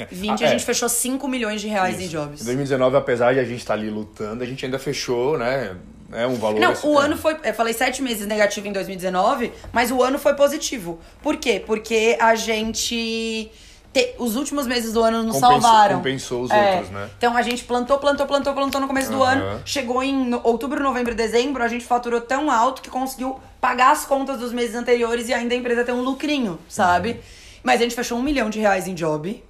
Ah, 0.00 0.46
a 0.46 0.48
é. 0.48 0.50
gente 0.50 0.64
fechou 0.64 0.88
5 0.88 1.26
milhões 1.28 1.60
de 1.60 1.68
reais 1.68 1.98
em 2.00 2.02
Isso. 2.02 2.10
jobs. 2.10 2.42
Em 2.42 2.44
2019, 2.44 2.96
apesar 2.96 3.32
de 3.32 3.38
a 3.40 3.44
gente 3.44 3.60
estar 3.60 3.74
ali 3.74 3.88
lutando, 3.88 4.42
a 4.42 4.46
gente 4.46 4.64
ainda 4.64 4.78
fechou, 4.78 5.38
né? 5.38 5.76
É 6.12 6.26
um 6.26 6.34
valor. 6.34 6.60
Não, 6.60 6.72
assim, 6.72 6.86
o 6.86 7.00
é. 7.00 7.04
ano 7.04 7.16
foi. 7.16 7.36
Eu 7.42 7.54
falei 7.54 7.72
sete 7.72 8.02
meses 8.02 8.26
negativo 8.26 8.66
em 8.68 8.72
2019, 8.72 9.52
mas 9.72 9.90
o 9.90 10.02
ano 10.02 10.18
foi 10.18 10.34
positivo. 10.34 10.98
Por 11.22 11.36
quê? 11.36 11.62
Porque 11.66 12.16
a 12.20 12.34
gente. 12.34 13.50
te- 13.92 14.14
os 14.18 14.36
últimos 14.36 14.66
meses 14.66 14.92
do 14.94 15.02
ano 15.02 15.22
nos 15.22 15.34
Compensou- 15.36 15.60
salvaram. 15.60 15.96
compensou 15.96 16.42
os 16.42 16.50
É. 16.50 16.70
outros, 16.76 16.90
né? 16.90 17.10
Então 17.18 17.36
a 17.36 17.42
gente 17.42 17.64
plantou, 17.64 17.98
plantou, 17.98 18.26
plantou, 18.26 18.54
plantou 18.54 18.80
no 18.80 18.86
começo 18.86 19.10
do 19.10 19.22
Aham. 19.22 19.32
ano. 19.32 19.62
Chegou 19.66 20.02
em 20.02 20.14
no- 20.30 20.40
outubro, 20.44 20.82
novembro 20.82 21.12
e 21.12 21.14
dezembro, 21.14 21.62
a 21.62 21.68
gente 21.68 21.84
faturou 21.84 22.20
tão 22.20 22.50
alto 22.50 22.80
que 22.82 22.88
conseguiu 22.88 23.38
pagar 23.60 23.90
as 23.92 24.04
contas 24.06 24.38
dos 24.38 24.50
meses 24.52 24.74
anteriores 24.74 25.28
e 25.28 25.34
ainda 25.34 25.54
a 25.54 25.58
empresa 25.58 25.84
tem 25.84 25.94
um 25.94 26.00
lucrinho, 26.02 26.58
sabe? 26.68 27.10
Uhum. 27.10 27.18
Mas 27.62 27.80
a 27.80 27.84
gente 27.84 27.94
fechou 27.94 28.16
um 28.18 28.22
milhão 28.22 28.48
de 28.50 28.58
reais 28.60 28.86
em 28.88 28.94
job. 28.94 29.42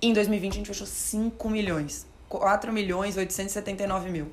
Em 0.00 0.12
2020 0.12 0.52
a 0.52 0.56
gente 0.56 0.66
fechou 0.68 0.86
5 0.86 1.50
milhões. 1.50 2.06
4 2.28 2.72
milhões 2.72 3.16
879 3.16 4.10
mil. 4.10 4.30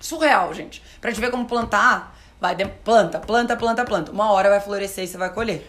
Surreal, 0.00 0.52
gente. 0.54 0.82
Pra 1.00 1.10
gente 1.10 1.20
ver 1.20 1.30
como 1.30 1.46
plantar, 1.46 2.16
vai, 2.40 2.54
planta, 2.84 3.18
planta, 3.18 3.56
planta, 3.56 3.84
planta. 3.84 4.12
Uma 4.12 4.30
hora 4.32 4.48
vai 4.50 4.60
florescer 4.60 5.04
e 5.04 5.06
você 5.08 5.16
vai 5.18 5.32
colher. 5.32 5.66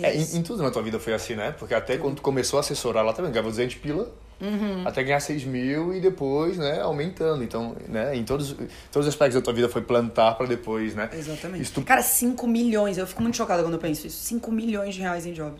É, 0.00 0.14
isso. 0.14 0.36
em, 0.36 0.40
em 0.40 0.42
tudo 0.42 0.62
na 0.62 0.70
tua 0.70 0.82
vida 0.82 0.98
foi 0.98 1.12
assim, 1.12 1.34
né? 1.34 1.54
Porque 1.58 1.74
até 1.74 1.98
quando 1.98 2.16
tu 2.16 2.22
começou 2.22 2.56
a 2.56 2.60
assessorar 2.60 3.04
lá 3.04 3.12
também, 3.12 3.30
ganhava 3.30 3.50
200 3.50 3.74
pila, 3.76 4.10
Uhum. 4.40 4.82
até 4.88 5.04
ganhar 5.04 5.20
6 5.20 5.44
mil 5.44 5.94
e 5.94 6.00
depois, 6.00 6.56
né, 6.58 6.80
aumentando. 6.80 7.44
Então, 7.44 7.76
né, 7.88 8.16
em 8.16 8.24
todos, 8.24 8.52
todos 8.90 9.06
os 9.06 9.08
aspectos 9.08 9.34
da 9.40 9.44
tua 9.44 9.52
vida 9.52 9.68
foi 9.68 9.82
plantar 9.82 10.34
pra 10.34 10.46
depois, 10.46 10.94
né? 10.96 11.10
Exatamente. 11.12 11.70
Tu- 11.70 11.82
Cara, 11.82 12.02
5 12.02 12.46
milhões. 12.48 12.96
Eu 12.98 13.06
fico 13.06 13.22
muito 13.22 13.36
chocada 13.36 13.62
quando 13.62 13.74
eu 13.74 13.78
penso 13.78 14.06
isso. 14.06 14.16
5 14.24 14.50
milhões 14.50 14.94
de 14.94 15.00
reais 15.02 15.26
em 15.26 15.32
job. 15.32 15.54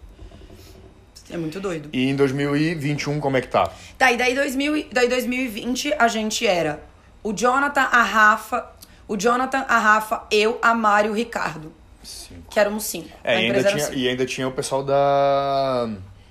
É 1.30 1.36
muito 1.36 1.60
doido. 1.60 1.88
E 1.92 2.08
em 2.08 2.16
2021, 2.16 3.20
como 3.20 3.36
é 3.36 3.40
que 3.40 3.48
tá? 3.48 3.70
Tá, 3.96 4.10
e 4.10 4.16
daí, 4.16 4.34
2000, 4.34 4.76
e- 4.76 4.88
daí 4.92 5.08
2020 5.08 5.92
a 5.96 6.08
gente 6.08 6.44
era 6.46 6.80
o 7.22 7.32
Jonathan, 7.32 7.82
a 7.82 8.02
Rafa, 8.02 8.66
o 9.08 9.16
Jonathan, 9.16 9.64
a 9.68 9.78
Rafa, 9.78 10.22
eu, 10.30 10.58
a 10.62 10.74
Mari 10.74 11.08
e 11.08 11.10
o 11.10 11.14
Ricardo. 11.14 11.72
Cinco. 12.02 12.42
Que 12.50 12.58
éramos 12.58 12.84
cinco. 12.84 13.08
É, 13.22 13.40
e 13.40 13.46
ainda, 13.46 13.62
tinha, 13.64 13.84
cinco. 13.84 13.96
e 13.98 14.08
ainda 14.08 14.26
tinha 14.26 14.48
o 14.48 14.52
pessoal 14.52 14.82
da. 14.82 15.88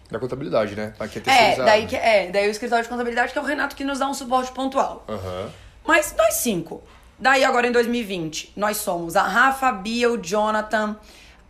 Da 0.09 0.19
contabilidade, 0.19 0.75
né? 0.75 0.93
Aqui 0.99 1.21
é 1.25 1.51
É, 1.53 1.55
daí, 1.55 1.85
que, 1.87 1.95
é, 1.95 2.29
daí 2.29 2.45
o 2.47 2.51
escritório 2.51 2.83
de 2.83 2.89
contabilidade 2.89 3.31
que 3.31 3.37
é 3.39 3.41
o 3.41 3.45
Renato 3.45 3.73
que 3.77 3.85
nos 3.85 3.99
dá 3.99 4.09
um 4.09 4.13
suporte 4.13 4.51
pontual. 4.51 5.05
Aham. 5.07 5.49
Mas 5.87 6.13
nós 6.17 6.33
cinco. 6.33 6.83
Daí 7.17 7.45
agora 7.45 7.67
em 7.67 7.71
2020, 7.71 8.51
nós 8.57 8.75
somos 8.77 9.15
a 9.15 9.21
Rafa, 9.23 9.67
a 9.69 9.71
Bia, 9.71 10.11
o 10.11 10.17
Jonathan, 10.17 10.97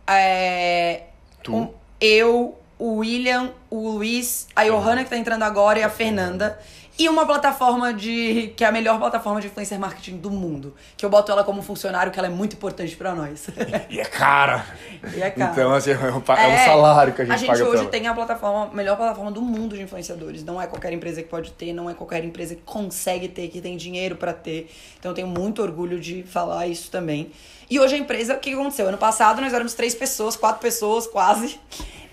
é, 0.06 1.02
Tu. 1.42 1.54
um- 1.54 1.72
eu, 2.00 2.58
o 2.78 2.96
William, 2.98 3.50
o 3.70 3.90
Luiz, 3.90 4.46
a 4.54 4.64
Johanna 4.64 5.02
que 5.04 5.10
tá 5.10 5.16
entrando 5.16 5.42
agora 5.42 5.78
e 5.78 5.82
a 5.82 5.90
Fernanda. 5.90 6.58
E 7.02 7.08
uma 7.08 7.26
plataforma 7.26 7.92
de. 7.92 8.52
que 8.56 8.64
é 8.64 8.66
a 8.68 8.72
melhor 8.72 8.98
plataforma 8.98 9.40
de 9.40 9.46
influencer 9.48 9.78
marketing 9.78 10.18
do 10.18 10.30
mundo. 10.30 10.74
Que 10.96 11.04
eu 11.04 11.10
boto 11.10 11.32
ela 11.32 11.42
como 11.42 11.60
funcionário, 11.62 12.12
que 12.12 12.18
ela 12.18 12.28
é 12.28 12.30
muito 12.30 12.54
importante 12.54 12.94
pra 12.96 13.14
nós. 13.14 13.46
E 13.90 13.98
é 14.00 14.04
cara. 14.04 14.64
E 15.16 15.20
é 15.22 15.30
cara. 15.30 15.50
Então, 15.52 15.72
assim, 15.74 15.90
é 15.90 15.96
um, 16.12 16.20
pa- 16.20 16.40
é 16.40 16.46
um 16.48 16.64
salário 16.64 17.12
que 17.12 17.22
a 17.22 17.24
gente, 17.24 17.34
A 17.34 17.36
gente 17.36 17.48
paga 17.48 17.64
hoje 17.68 17.86
tem 17.88 18.06
a 18.06 18.14
plataforma, 18.14 18.70
a 18.72 18.74
melhor 18.74 18.96
plataforma 18.96 19.30
do 19.32 19.42
mundo 19.42 19.76
de 19.76 19.82
influenciadores. 19.82 20.44
Não 20.44 20.60
é 20.60 20.66
qualquer 20.66 20.92
empresa 20.92 21.22
que 21.22 21.28
pode 21.28 21.50
ter, 21.52 21.72
não 21.72 21.88
é 21.90 21.94
qualquer 21.94 22.22
empresa 22.24 22.54
que 22.54 22.62
consegue 22.62 23.28
ter, 23.28 23.48
que 23.48 23.60
tem 23.60 23.76
dinheiro 23.76 24.16
pra 24.16 24.32
ter. 24.32 24.70
Então 24.98 25.10
eu 25.10 25.14
tenho 25.14 25.26
muito 25.28 25.60
orgulho 25.62 25.98
de 25.98 26.22
falar 26.22 26.66
isso 26.66 26.90
também. 26.90 27.30
E 27.72 27.80
hoje 27.80 27.94
a 27.94 27.98
empresa, 27.98 28.34
o 28.34 28.38
que 28.38 28.52
aconteceu? 28.52 28.86
Ano 28.86 28.98
passado 28.98 29.40
nós 29.40 29.54
éramos 29.54 29.72
três 29.72 29.94
pessoas, 29.94 30.36
quatro 30.36 30.60
pessoas 30.60 31.06
quase. 31.06 31.58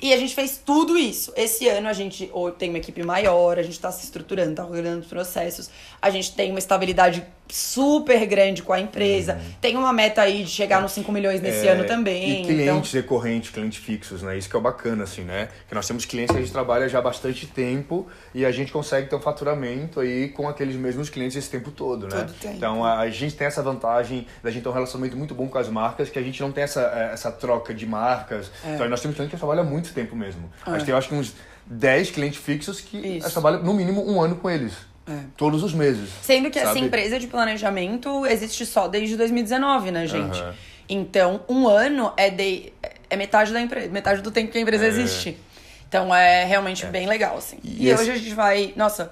E 0.02 0.14
a 0.14 0.18
gente 0.18 0.34
fez 0.34 0.58
tudo 0.66 0.98
isso. 0.98 1.34
Esse 1.36 1.68
ano 1.68 1.90
a 1.90 1.92
gente 1.92 2.30
ou 2.32 2.50
tem 2.50 2.70
uma 2.70 2.78
equipe 2.78 3.04
maior, 3.04 3.60
a 3.60 3.62
gente 3.62 3.78
tá 3.78 3.92
se 3.92 4.06
estruturando, 4.06 4.56
tá 4.56 4.64
organizando 4.64 5.02
os 5.02 5.08
processos. 5.08 5.70
A 6.02 6.10
gente 6.10 6.34
tem 6.34 6.52
uma 6.52 6.60
estabilidade 6.60 7.26
super 7.50 8.26
grande 8.26 8.64
com 8.64 8.72
a 8.72 8.80
empresa. 8.80 9.42
Tem 9.60 9.76
uma 9.76 9.92
meta 9.92 10.22
aí 10.22 10.44
de 10.44 10.50
chegar 10.50 10.82
nos 10.82 10.94
5 10.94 11.12
milhões 11.12 11.42
nesse 11.42 11.68
É, 11.68 11.72
ano 11.72 11.84
também. 11.84 12.24
E 12.24 12.34
então... 12.42 12.46
clientes 12.46 12.94
recorrentes, 12.94 13.50
clientes 13.50 13.84
fixos, 13.84 14.22
né? 14.22 14.38
Isso 14.38 14.50
que 14.50 14.56
é 14.56 14.60
o 14.60 14.62
bacana, 14.62 15.04
assim, 15.04 15.24
né? 15.24 15.50
Que 15.68 15.76
nós 15.76 15.86
temos 15.86 16.06
clientes 16.06 16.32
que 16.32 16.38
a 16.38 16.42
gente 16.42 16.54
trabalha 16.54 16.88
já 16.88 17.00
há 17.00 17.02
bastante 17.02 17.46
tempo 17.48 18.08
e 18.34 18.46
a 18.46 18.52
gente 18.52 18.72
consegue 18.72 19.10
ter 19.10 19.16
um 19.16 19.20
faturamento 19.20 20.00
aí 20.00 20.30
com 20.30 20.48
aqueles 20.48 20.76
mesmos 20.76 21.10
clientes 21.10 21.38
esse 21.38 21.50
tempo 21.50 21.72
todo, 21.72 22.04
né? 22.08 22.22
Todo 22.22 22.34
tempo. 22.34 22.56
Então 22.56 22.86
a, 22.86 23.10
gente 23.10 23.36
tem 23.36 23.48
essa 23.48 23.62
vantagem 23.62 24.28
da 24.44 24.52
gente 24.52 24.64
ter 24.64 24.70
um 24.70 24.74
relacionamento 24.74 25.18
muito 25.18 25.34
bom 25.34 25.48
com 25.48 25.58
as 25.58 25.70
marcas, 25.70 26.10
que 26.10 26.20
a 26.20 26.22
gente 26.22 26.42
não 26.42 26.52
tem 26.52 26.64
essa, 26.64 26.82
eh, 26.82 27.10
essa 27.14 27.32
troca 27.32 27.74
de 27.74 27.86
marcas. 27.86 28.52
É. 28.66 28.76
Então 28.76 28.90
nós 28.90 29.02
temos 29.02 29.16
clientes 29.16 29.34
que 29.34 29.38
trabalham 29.40 29.64
há 29.64 29.68
muito 29.68 29.94
tempo 29.94 30.16
mesmo. 30.16 30.50
A 30.66 30.72
gente 30.72 30.86
tem, 30.86 30.92
eu 30.92 30.98
acho 30.98 31.10
que 31.10 31.16
uns 31.16 31.34
10 31.66 32.12
clientes 32.12 32.40
fixos 32.40 32.82
que 32.82 32.98
a 32.98 33.02
gente 33.02 33.18
Isso. 33.20 33.32
trabalha 33.32 33.58
no 33.58 33.74
mínimo 33.74 34.10
um 34.10 34.22
ano 34.22 34.36
com 34.36 34.50
eles. 34.50 34.74
É. 35.08 35.24
Todos 35.36 35.64
os 35.64 35.74
meses. 35.74 36.10
Sendo 36.22 36.52
que 36.52 36.60
essa 36.60 36.68
sabe? 36.74 36.82
empresa 36.82 37.20
de 37.20 37.26
planejamento 37.26 38.26
existe 38.28 38.64
só 38.66 38.88
desde 38.88 39.18
2019, 39.18 39.92
né, 39.92 40.06
gente? 40.06 40.40
Aham. 40.40 40.54
Então, 40.88 41.42
um 41.48 41.68
ano 41.68 42.12
é, 42.18 42.30
de, 42.32 42.74
é 43.10 43.16
metade 43.16 43.54
da 43.54 43.62
empresa, 43.62 43.90
metade 43.90 44.22
do 44.22 44.32
tempo 44.32 44.52
que 44.52 44.58
a 44.58 44.62
empresa 44.62 44.86
É. 44.86 44.88
existe. 44.88 45.38
Então 45.90 46.14
é 46.14 46.46
realmente 46.46 46.86
bem 46.86 47.08
legal, 47.08 47.36
assim. 47.38 47.58
E 47.64 47.86
E, 47.86 47.90
esse- 47.90 48.02
hoje 48.04 48.12
a 48.12 48.16
gente 48.16 48.36
vai. 48.36 48.74
Nossa, 48.76 49.12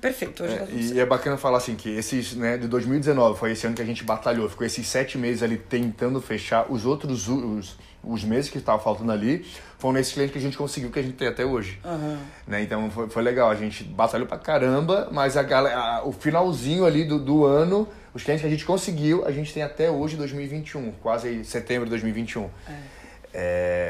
perfeito. 0.00 0.44
Hoje 0.44 0.54
É, 0.54 0.68
e 0.94 1.00
é 1.00 1.04
bacana 1.04 1.36
falar 1.36 1.58
assim 1.58 1.74
que 1.74 1.90
esses, 1.90 2.34
né, 2.34 2.56
de 2.56 2.68
2019, 2.68 3.36
foi 3.38 3.50
esse 3.52 3.66
ano 3.66 3.74
que 3.74 3.82
a 3.82 3.84
gente 3.84 4.04
batalhou, 4.04 4.48
ficou 4.48 4.64
esses 4.64 4.86
sete 4.86 5.18
meses 5.18 5.42
ali 5.42 5.56
tentando 5.58 6.20
fechar, 6.20 6.66
os 6.70 6.86
outros, 6.86 7.26
os, 7.28 7.76
os 8.04 8.22
meses 8.22 8.48
que 8.48 8.58
estavam 8.58 8.80
faltando 8.80 9.10
ali, 9.10 9.44
foram 9.76 9.94
nesses 9.94 10.12
clientes 10.12 10.32
que 10.32 10.38
a 10.38 10.42
gente 10.42 10.56
conseguiu 10.56 10.90
que 10.92 11.00
a 11.00 11.02
gente 11.02 11.16
tem 11.16 11.26
até 11.26 11.44
hoje. 11.44 11.80
Aham. 11.84 12.18
Né? 12.46 12.62
Então 12.62 12.88
foi, 12.92 13.08
foi 13.08 13.22
legal, 13.22 13.50
a 13.50 13.54
gente 13.56 13.82
batalhou 13.82 14.28
pra 14.28 14.38
caramba, 14.38 15.08
mas 15.10 15.36
a 15.36 15.42
galera, 15.42 16.02
o 16.04 16.12
finalzinho 16.12 16.84
ali 16.86 17.04
do, 17.04 17.18
do 17.18 17.44
ano, 17.44 17.88
os 18.14 18.22
clientes 18.22 18.42
que 18.42 18.46
a 18.46 18.50
gente 18.50 18.64
conseguiu, 18.64 19.26
a 19.26 19.32
gente 19.32 19.52
tem 19.52 19.64
até 19.64 19.90
hoje 19.90 20.16
2021, 20.16 20.92
quase 21.02 21.44
setembro 21.44 21.86
de 21.86 21.90
2021. 21.90 22.44
É, 22.68 22.93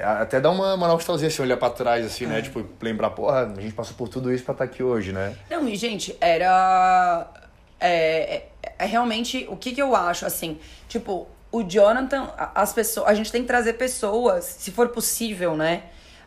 a- 0.04 0.22
até 0.22 0.40
dá 0.40 0.50
uma, 0.50 0.74
uma 0.74 0.88
nostalgia 0.88 1.28
assim, 1.28 1.42
olhar 1.42 1.56
pra 1.56 1.70
trás, 1.70 2.04
assim, 2.06 2.24
É. 2.24 2.28
né? 2.28 2.42
Tipo, 2.42 2.64
lembrar, 2.80 3.10
porra, 3.10 3.52
a 3.56 3.60
gente 3.60 3.74
passou 3.74 3.94
por 3.96 4.08
tudo 4.08 4.32
isso 4.32 4.44
pra 4.44 4.52
estar 4.52 4.64
aqui 4.64 4.82
hoje, 4.82 5.12
né? 5.12 5.36
Não, 5.50 5.68
e 5.68 5.76
gente, 5.76 6.16
era. 6.20 7.26
É, 7.80 8.46
é, 8.62 8.74
é 8.78 8.86
realmente 8.86 9.46
o 9.50 9.56
que, 9.56 9.72
que 9.72 9.82
eu 9.82 9.94
acho, 9.94 10.24
assim, 10.24 10.58
tipo, 10.88 11.26
o 11.52 11.62
Jonathan, 11.62 12.30
as 12.54 12.72
pessoas. 12.72 13.08
A 13.08 13.14
gente 13.14 13.30
tem 13.30 13.42
que 13.42 13.46
trazer 13.48 13.74
pessoas, 13.74 14.44
se 14.44 14.70
for 14.70 14.88
possível, 14.88 15.56
né? 15.56 15.82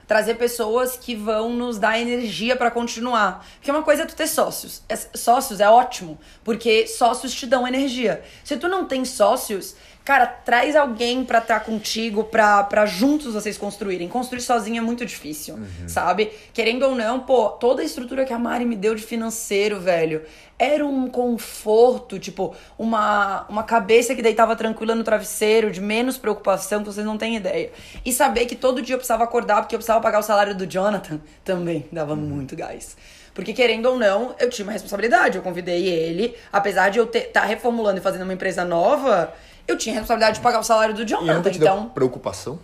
Trazer 0.07 0.36
pessoas 0.36 0.95
que 0.95 1.15
vão 1.15 1.49
nos 1.51 1.78
dar 1.78 1.99
energia 1.99 2.55
pra 2.55 2.72
continuar. 2.72 3.45
Porque 3.55 3.70
uma 3.70 3.84
coisa 3.84 4.03
é 4.03 4.05
tu 4.05 4.15
ter 4.15 4.28
sócios. 4.28 4.82
É- 4.88 4.95
Sócios 4.95 5.59
é 5.59 5.70
ótimo, 5.70 6.18
porque 6.45 6.88
sócios 6.88 7.34
te 7.34 7.45
dão 7.45 7.68
energia. 7.68 8.22
Se 8.43 8.55
tu 8.55 8.70
não 8.70 8.86
tem 8.86 9.03
sócios, 9.03 9.76
cara, 10.08 10.26
traz 10.26 10.74
alguém 10.74 11.26
pra 11.26 11.39
estar 11.39 11.60
contigo, 11.60 12.24
pra, 12.24 12.64
pra 12.64 12.86
juntos 12.86 13.34
vocês 13.34 13.58
construírem. 13.58 14.08
Construir 14.08 14.39
sozinho 14.39 14.78
é 14.78 14.82
muito 14.82 15.05
difícil, 15.05 15.60
sabe? 15.86 16.32
Querendo 16.53 16.84
ou 16.84 16.95
não, 16.95 17.20
pô, 17.20 17.49
toda 17.49 17.82
a 17.82 17.86
estrutura 17.86 18.24
que 18.24 18.32
a 18.32 18.39
Mari 18.39 18.64
me 18.64 18.78
deu 18.78 18.95
de 18.95 19.03
financeiro, 19.03 19.82
velho, 19.82 20.22
era 20.58 20.86
um 20.86 21.10
conforto, 21.10 22.18
tipo, 22.18 22.55
uma, 22.80 23.45
uma 23.49 23.64
cabeça 23.64 24.16
que 24.16 24.22
deitava 24.22 24.55
tranquila 24.55 24.95
no 24.95 25.03
travesseiro, 25.03 25.72
de 25.72 25.82
menos 25.82 26.18
preocupação, 26.18 26.80
que 26.80 26.86
vocês 26.86 27.05
não 27.05 27.18
têm 27.18 27.36
ideia. 27.36 27.70
E 28.05 28.14
saber 28.14 28.45
que 28.45 28.55
todo 28.55 28.82
dia 28.82 28.93
eu 28.93 28.99
precisava 28.99 29.26
acordar 29.26 29.58
porque 29.58 29.76
eu 29.76 29.80
precisava 29.80 29.99
pagar 29.99 30.20
o 30.20 30.24
salário 30.24 30.55
do 30.55 30.66
Jonathan, 30.66 31.20
também 31.43 31.86
dava 31.91 32.16
muito 32.16 32.55
gás. 32.55 32.95
Porque, 33.34 33.53
querendo 33.53 33.88
ou 33.88 33.99
não, 33.99 34.34
eu 34.39 34.49
tinha 34.49 34.66
uma 34.66 34.72
responsabilidade. 34.72 35.38
Eu 35.38 35.43
convidei 35.43 35.86
ele, 35.86 36.34
apesar 36.51 36.89
de 36.89 36.97
eu 36.97 37.03
estar 37.05 37.43
reformulando 37.43 37.99
e 37.99 38.01
fazendo 38.01 38.24
uma 38.24 38.34
empresa 38.34 38.66
nova, 38.66 39.32
eu 39.68 39.78
tinha 39.78 39.93
a 39.95 39.99
responsabilidade 39.99 40.38
de 40.38 40.41
pagar 40.43 40.59
o 40.59 40.63
salário 40.63 40.93
do 40.95 41.05
nunca 41.38 41.49
te 41.51 41.57
Então, 41.57 41.89
preocupação? 41.89 42.59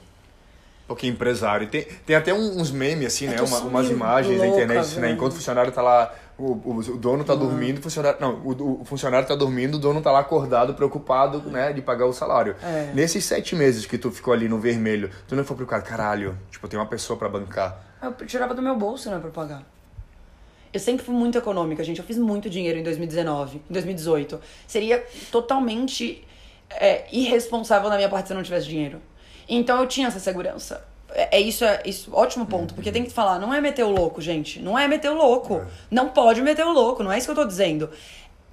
Porque 0.87 1.07
empresário. 1.07 1.67
Tem, 1.67 1.83
tem 2.05 2.15
até 2.15 2.33
uns 2.33 2.69
memes, 2.71 3.07
assim, 3.07 3.25
É 3.27 3.29
né? 3.31 3.41
Uma- 3.41 3.59
umas 3.59 3.89
imagens 3.89 4.37
na 4.39 4.45
louca, 4.45 4.61
internet, 4.63 4.95
né? 4.95 5.01
velho. 5.01 5.13
Enquanto 5.15 5.31
o 5.31 5.35
funcionário 5.35 5.71
tá 5.71 5.81
lá. 5.81 6.13
O, 6.37 6.43
o, 6.51 6.77
o 6.79 6.97
dono 6.97 7.23
tá 7.23 7.35
dormindo, 7.35 7.77
o 7.77 7.81
funcionário. 7.81 8.19
Não, 8.19 8.35
o, 8.43 8.81
o 8.81 8.85
funcionário 8.85 9.27
tá 9.27 9.35
dormindo, 9.35 9.75
o 9.75 9.77
dono 9.79 10.01
tá 10.01 10.11
lá 10.11 10.19
acordado, 10.19 10.73
preocupado, 10.73 11.39
né, 11.49 11.71
de 11.71 11.81
pagar 11.81 12.05
o 12.07 12.11
salário. 12.13 12.55
É. 12.61 12.91
Nesses 12.93 13.23
sete 13.23 13.55
meses 13.55 13.85
que 13.85 13.97
tu 13.99 14.11
ficou 14.11 14.33
ali 14.33 14.49
no 14.49 14.59
vermelho, 14.59 15.09
tu 15.27 15.35
não 15.35 15.45
foi 15.45 15.55
preocupado, 15.55 15.85
caralho, 15.85 16.37
tipo, 16.51 16.67
tem 16.67 16.77
uma 16.79 16.87
pessoa 16.87 17.17
pra 17.17 17.29
bancar. 17.29 17.79
eu 18.01 18.11
tirava 18.25 18.53
do 18.55 18.61
meu 18.63 18.75
bolso, 18.75 19.09
né, 19.11 19.19
pra 19.19 19.29
pagar. 19.29 19.61
Eu 20.73 20.79
sempre 20.79 21.05
fui 21.05 21.13
muito 21.13 21.37
econômica, 21.37 21.83
gente. 21.83 21.99
Eu 21.99 22.03
fiz 22.05 22.17
muito 22.17 22.49
dinheiro 22.49 22.79
em 22.79 22.83
2019, 22.83 23.57
em 23.69 23.73
2018. 23.73 24.41
Seria 24.67 25.05
totalmente 25.31 26.25
é, 26.69 27.05
irresponsável 27.11 27.89
da 27.89 27.95
minha 27.95 28.09
parte 28.09 28.27
se 28.27 28.33
eu 28.33 28.37
não 28.37 28.43
tivesse 28.43 28.67
dinheiro. 28.67 29.01
Então 29.47 29.79
eu 29.79 29.87
tinha 29.87 30.07
essa 30.07 30.19
segurança. 30.19 30.83
É, 31.13 31.37
é 31.37 31.41
isso, 31.41 31.63
é 31.63 31.81
isso, 31.85 32.11
ótimo 32.13 32.45
ponto. 32.45 32.73
Porque 32.73 32.91
tem 32.91 33.03
que 33.03 33.11
falar, 33.11 33.39
não 33.39 33.53
é 33.53 33.61
meter 33.61 33.83
o 33.83 33.89
louco, 33.89 34.21
gente. 34.21 34.59
Não 34.59 34.77
é 34.77 34.87
meter 34.87 35.09
o 35.09 35.15
louco. 35.15 35.65
Não 35.89 36.09
pode 36.09 36.41
meter 36.41 36.65
o 36.65 36.71
louco, 36.71 37.03
não 37.03 37.11
é 37.11 37.17
isso 37.17 37.27
que 37.27 37.31
eu 37.31 37.35
tô 37.35 37.45
dizendo. 37.45 37.89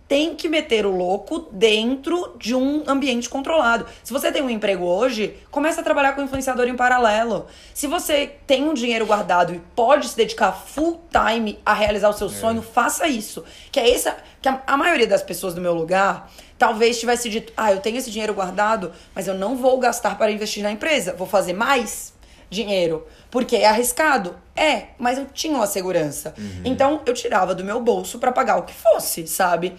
Tem 0.06 0.34
que 0.34 0.48
meter 0.48 0.84
o 0.84 0.90
louco 0.90 1.48
dentro 1.52 2.34
de 2.36 2.52
um 2.52 2.82
ambiente 2.88 3.28
controlado. 3.28 3.86
Se 4.02 4.12
você 4.12 4.32
tem 4.32 4.42
um 4.42 4.50
emprego 4.50 4.84
hoje, 4.84 5.36
começa 5.52 5.80
a 5.80 5.84
trabalhar 5.84 6.14
com 6.14 6.22
influenciador 6.22 6.66
em 6.66 6.74
paralelo. 6.74 7.46
Se 7.72 7.86
você 7.86 8.26
tem 8.44 8.68
um 8.68 8.74
dinheiro 8.74 9.06
guardado 9.06 9.54
e 9.54 9.60
pode 9.76 10.08
se 10.08 10.16
dedicar 10.16 10.50
full 10.50 11.00
time 11.12 11.60
a 11.64 11.72
realizar 11.72 12.08
o 12.08 12.12
seu 12.12 12.28
sonho, 12.28 12.60
faça 12.60 13.06
isso. 13.06 13.44
Que 13.70 13.78
é 13.78 13.88
essa 13.88 14.16
que 14.42 14.48
a, 14.48 14.60
a 14.66 14.76
maioria 14.76 15.06
das 15.06 15.22
pessoas 15.22 15.54
do 15.54 15.60
meu 15.60 15.72
lugar 15.72 16.28
talvez 16.60 17.00
tivesse 17.00 17.28
dito: 17.28 17.52
"Ah, 17.56 17.72
eu 17.72 17.80
tenho 17.80 17.96
esse 17.96 18.10
dinheiro 18.10 18.34
guardado, 18.34 18.92
mas 19.14 19.26
eu 19.26 19.34
não 19.34 19.56
vou 19.56 19.78
gastar 19.78 20.16
para 20.16 20.30
investir 20.30 20.62
na 20.62 20.70
empresa, 20.70 21.14
vou 21.14 21.26
fazer 21.26 21.54
mais 21.54 22.12
dinheiro, 22.48 23.06
porque 23.30 23.56
é 23.56 23.66
arriscado". 23.66 24.36
É, 24.54 24.88
mas 24.98 25.18
eu 25.18 25.26
tinha 25.32 25.54
uma 25.54 25.66
segurança. 25.66 26.34
Então 26.64 27.00
eu 27.06 27.14
tirava 27.14 27.54
do 27.54 27.64
meu 27.64 27.80
bolso 27.80 28.18
para 28.18 28.30
pagar 28.30 28.58
o 28.58 28.62
que 28.62 28.74
fosse, 28.74 29.26
sabe? 29.26 29.74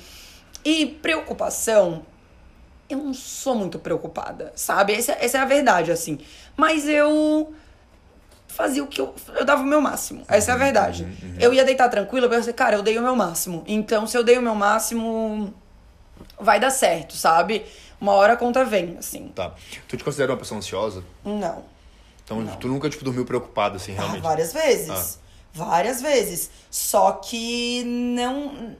E 0.65 0.85
preocupação, 0.85 2.03
eu 2.89 2.97
não 2.97 3.13
sou 3.13 3.55
muito 3.55 3.77
preocupada, 3.79 4.51
sabe? 4.55 4.93
Essa, 4.93 5.13
essa 5.19 5.37
é 5.37 5.41
a 5.41 5.45
verdade, 5.45 5.91
assim. 5.91 6.17
Mas 6.57 6.87
eu 6.87 7.53
fazia 8.47 8.83
o 8.83 8.87
que 8.87 8.99
eu. 8.99 9.13
Eu 9.35 9.45
dava 9.45 9.61
o 9.61 9.65
meu 9.65 9.81
máximo. 9.81 10.23
Essa 10.27 10.51
é 10.51 10.53
a 10.55 10.57
verdade. 10.57 11.07
Eu 11.39 11.53
ia 11.53 11.63
deitar 11.63 11.89
tranquila, 11.89 12.25
eu 12.25 12.29
pensei, 12.29 12.53
cara, 12.53 12.75
eu 12.75 12.81
dei 12.83 12.97
o 12.97 13.01
meu 13.01 13.15
máximo. 13.15 13.63
Então, 13.67 14.05
se 14.07 14.17
eu 14.17 14.23
dei 14.23 14.37
o 14.37 14.41
meu 14.41 14.55
máximo, 14.55 15.53
vai 16.39 16.59
dar 16.59 16.69
certo, 16.71 17.15
sabe? 17.15 17.65
Uma 17.99 18.13
hora 18.13 18.33
a 18.33 18.37
conta 18.37 18.65
vem, 18.65 18.97
assim. 18.97 19.27
Tá. 19.29 19.53
Tu 19.87 19.97
te 19.97 20.03
considera 20.03 20.31
uma 20.31 20.37
pessoa 20.37 20.57
ansiosa? 20.57 21.03
Não. 21.23 21.63
Então 22.23 22.45
tu 22.59 22.67
nunca, 22.67 22.89
tipo, 22.89 23.03
dormiu 23.03 23.25
preocupado, 23.25 23.75
assim, 23.77 23.93
Ah, 23.93 24.01
realmente? 24.01 24.21
várias 24.23 24.53
vezes. 24.53 25.19
Várias 25.53 26.01
vezes. 26.01 26.49
Só 26.69 27.11
que 27.13 27.83
não. 27.83 28.75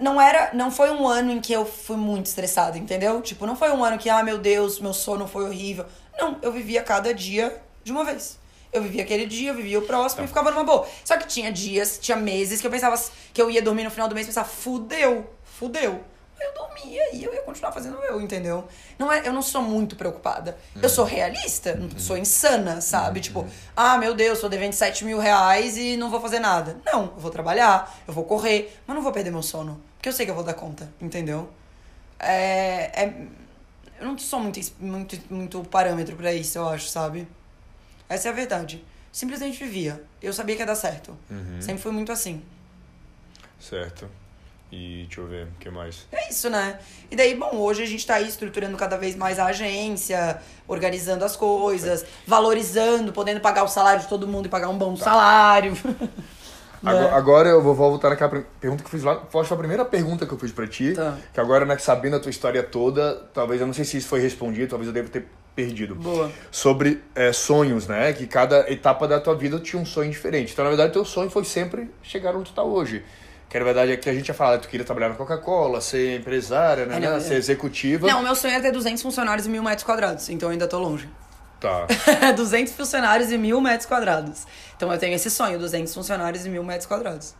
Não 0.00 0.20
era. 0.20 0.50
Não 0.54 0.70
foi 0.70 0.90
um 0.90 1.06
ano 1.06 1.30
em 1.32 1.40
que 1.40 1.52
eu 1.52 1.66
fui 1.66 1.96
muito 1.96 2.26
estressada, 2.26 2.78
entendeu? 2.78 3.20
Tipo, 3.20 3.46
não 3.46 3.54
foi 3.54 3.70
um 3.70 3.84
ano 3.84 3.98
que, 3.98 4.08
ah, 4.08 4.22
meu 4.22 4.38
Deus, 4.38 4.80
meu 4.80 4.94
sono 4.94 5.28
foi 5.28 5.44
horrível. 5.44 5.84
Não, 6.18 6.38
eu 6.42 6.50
vivia 6.50 6.82
cada 6.82 7.12
dia 7.12 7.60
de 7.82 7.92
uma 7.92 8.04
vez. 8.04 8.38
Eu 8.72 8.82
vivia 8.82 9.02
aquele 9.04 9.26
dia, 9.26 9.50
eu 9.50 9.54
vivia 9.54 9.78
o 9.78 9.82
próximo 9.82 10.24
e 10.24 10.26
ficava 10.26 10.50
numa 10.50 10.64
boa. 10.64 10.88
Só 11.04 11.16
que 11.16 11.28
tinha 11.28 11.52
dias, 11.52 11.98
tinha 12.00 12.16
meses 12.16 12.60
que 12.60 12.66
eu 12.66 12.70
pensava 12.70 13.00
que 13.32 13.40
eu 13.40 13.48
ia 13.50 13.62
dormir 13.62 13.84
no 13.84 13.90
final 13.90 14.08
do 14.08 14.14
mês 14.14 14.26
e 14.26 14.30
pensava, 14.30 14.48
fudeu, 14.48 15.30
fudeu. 15.58 16.02
eu 16.40 16.52
dormia 16.52 17.14
e 17.14 17.24
eu 17.24 17.32
ia 17.32 17.42
continuar 17.42 17.72
fazendo 17.72 17.96
eu, 18.02 18.20
entendeu? 18.20 18.66
Não 18.98 19.10
é, 19.10 19.26
eu 19.26 19.32
não 19.32 19.40
sou 19.40 19.62
muito 19.62 19.96
preocupada. 19.96 20.58
Eu 20.82 20.88
sou 20.88 21.04
realista, 21.04 21.74
não 21.74 21.88
sou 21.98 22.18
insana, 22.18 22.80
sabe? 22.80 23.20
Tipo, 23.20 23.46
ah, 23.76 23.96
meu 23.96 24.14
Deus, 24.14 24.40
tô 24.40 24.48
devendo 24.48 24.72
7 24.72 25.04
mil 25.04 25.18
reais 25.18 25.76
e 25.76 25.96
não 25.96 26.10
vou 26.10 26.20
fazer 26.20 26.40
nada. 26.40 26.76
Não, 26.84 27.04
eu 27.04 27.16
vou 27.16 27.30
trabalhar, 27.30 27.98
eu 28.06 28.12
vou 28.12 28.24
correr, 28.24 28.76
mas 28.86 28.94
não 28.94 29.02
vou 29.02 29.12
perder 29.12 29.30
meu 29.30 29.42
sono. 29.42 29.80
Porque 29.96 30.08
eu 30.08 30.12
sei 30.12 30.26
que 30.26 30.30
eu 30.30 30.34
vou 30.34 30.44
dar 30.44 30.54
conta, 30.54 30.92
entendeu? 31.00 31.48
É, 32.18 33.04
é, 33.04 33.26
eu 34.00 34.06
não 34.06 34.18
sou 34.18 34.40
muito, 34.40 34.60
muito, 34.78 35.18
muito 35.30 35.62
parâmetro 35.64 36.16
pra 36.16 36.32
isso, 36.34 36.58
eu 36.58 36.68
acho, 36.68 36.88
sabe? 36.88 37.26
Essa 38.08 38.28
é 38.28 38.30
a 38.30 38.34
verdade. 38.34 38.84
Simplesmente 39.12 39.62
vivia. 39.64 40.02
Eu 40.20 40.32
sabia 40.32 40.56
que 40.56 40.62
ia 40.62 40.66
dar 40.66 40.74
certo. 40.74 41.16
Sempre 41.60 41.82
fui 41.82 41.92
muito 41.92 42.10
assim. 42.12 42.42
Certo. 43.58 44.10
E 44.74 45.04
deixa 45.04 45.20
eu 45.20 45.28
ver, 45.28 45.44
o 45.44 45.58
que 45.60 45.70
mais? 45.70 46.04
É 46.10 46.28
isso, 46.28 46.50
né? 46.50 46.80
E 47.08 47.14
daí, 47.14 47.36
bom, 47.36 47.56
hoje 47.58 47.84
a 47.84 47.86
gente 47.86 48.04
tá 48.04 48.16
aí 48.16 48.26
estruturando 48.26 48.76
cada 48.76 48.96
vez 48.96 49.14
mais 49.14 49.38
a 49.38 49.46
agência, 49.46 50.40
organizando 50.66 51.24
as 51.24 51.36
coisas, 51.36 52.04
valorizando, 52.26 53.12
podendo 53.12 53.38
pagar 53.38 53.62
o 53.62 53.68
salário 53.68 54.02
de 54.02 54.08
todo 54.08 54.26
mundo 54.26 54.46
e 54.46 54.48
pagar 54.48 54.68
um 54.68 54.76
bom 54.76 54.96
salário. 54.96 55.76
Agora, 56.84 57.08
Né? 57.08 57.16
agora 57.16 57.48
eu 57.48 57.62
vou 57.62 57.74
voltar 57.74 58.10
naquela 58.10 58.44
pergunta 58.60 58.82
que 58.82 58.88
eu 58.88 58.90
fiz 58.90 59.02
lá. 59.02 59.22
Foi 59.30 59.40
a 59.42 59.56
primeira 59.56 59.86
pergunta 59.86 60.26
que 60.26 60.32
eu 60.34 60.38
fiz 60.38 60.52
pra 60.52 60.66
ti. 60.66 60.92
Tá. 60.92 61.16
Que 61.32 61.40
agora, 61.40 61.64
né, 61.64 61.78
sabendo 61.78 62.16
a 62.16 62.20
tua 62.20 62.28
história 62.28 62.62
toda, 62.62 63.14
talvez 63.32 63.58
eu 63.58 63.66
não 63.66 63.72
sei 63.72 63.86
se 63.86 63.96
isso 63.96 64.06
foi 64.06 64.20
respondido, 64.20 64.68
talvez 64.68 64.88
eu 64.88 64.92
deva 64.92 65.08
ter 65.08 65.26
perdido. 65.56 65.94
Boa. 65.94 66.30
Sobre 66.50 67.02
é, 67.14 67.32
sonhos, 67.32 67.86
né? 67.86 68.12
Que 68.12 68.26
cada 68.26 68.70
etapa 68.70 69.08
da 69.08 69.18
tua 69.18 69.34
vida 69.34 69.58
tinha 69.60 69.80
um 69.80 69.86
sonho 69.86 70.10
diferente. 70.10 70.52
Então, 70.52 70.62
na 70.62 70.70
verdade, 70.70 70.92
teu 70.92 71.06
sonho 71.06 71.30
foi 71.30 71.44
sempre 71.44 71.90
chegar 72.02 72.36
onde 72.36 72.50
tu 72.50 72.54
tá 72.54 72.62
hoje. 72.62 73.02
Que 73.54 73.58
na 73.60 73.66
verdade 73.66 73.92
é 73.92 73.96
que 73.96 74.10
a 74.10 74.12
gente 74.12 74.26
ia 74.26 74.34
falar, 74.34 74.58
tu 74.58 74.66
queria 74.66 74.84
trabalhar 74.84 75.10
na 75.10 75.14
Coca-Cola, 75.14 75.80
ser 75.80 76.18
empresária, 76.18 76.86
né? 76.86 76.96
É, 76.96 76.98
não, 76.98 77.10
né, 77.12 77.16
é. 77.18 77.20
Ser 77.20 77.34
executiva. 77.34 78.04
Não, 78.04 78.18
o 78.18 78.22
meu 78.24 78.34
sonho 78.34 78.52
era 78.52 78.60
ter 78.60 78.72
200 78.72 79.00
funcionários 79.00 79.46
e 79.46 79.48
mil 79.48 79.62
metros 79.62 79.84
quadrados, 79.84 80.28
então 80.28 80.48
eu 80.48 80.54
ainda 80.54 80.66
tô 80.66 80.76
longe. 80.76 81.08
Tá. 81.60 81.86
200 82.34 82.72
funcionários 82.72 83.30
e 83.30 83.38
mil 83.38 83.60
metros 83.60 83.86
quadrados. 83.86 84.44
Então 84.76 84.92
eu 84.92 84.98
tenho 84.98 85.14
esse 85.14 85.30
sonho, 85.30 85.56
200 85.56 85.94
funcionários 85.94 86.44
e 86.44 86.48
mil 86.48 86.64
metros 86.64 86.86
quadrados. 86.86 87.32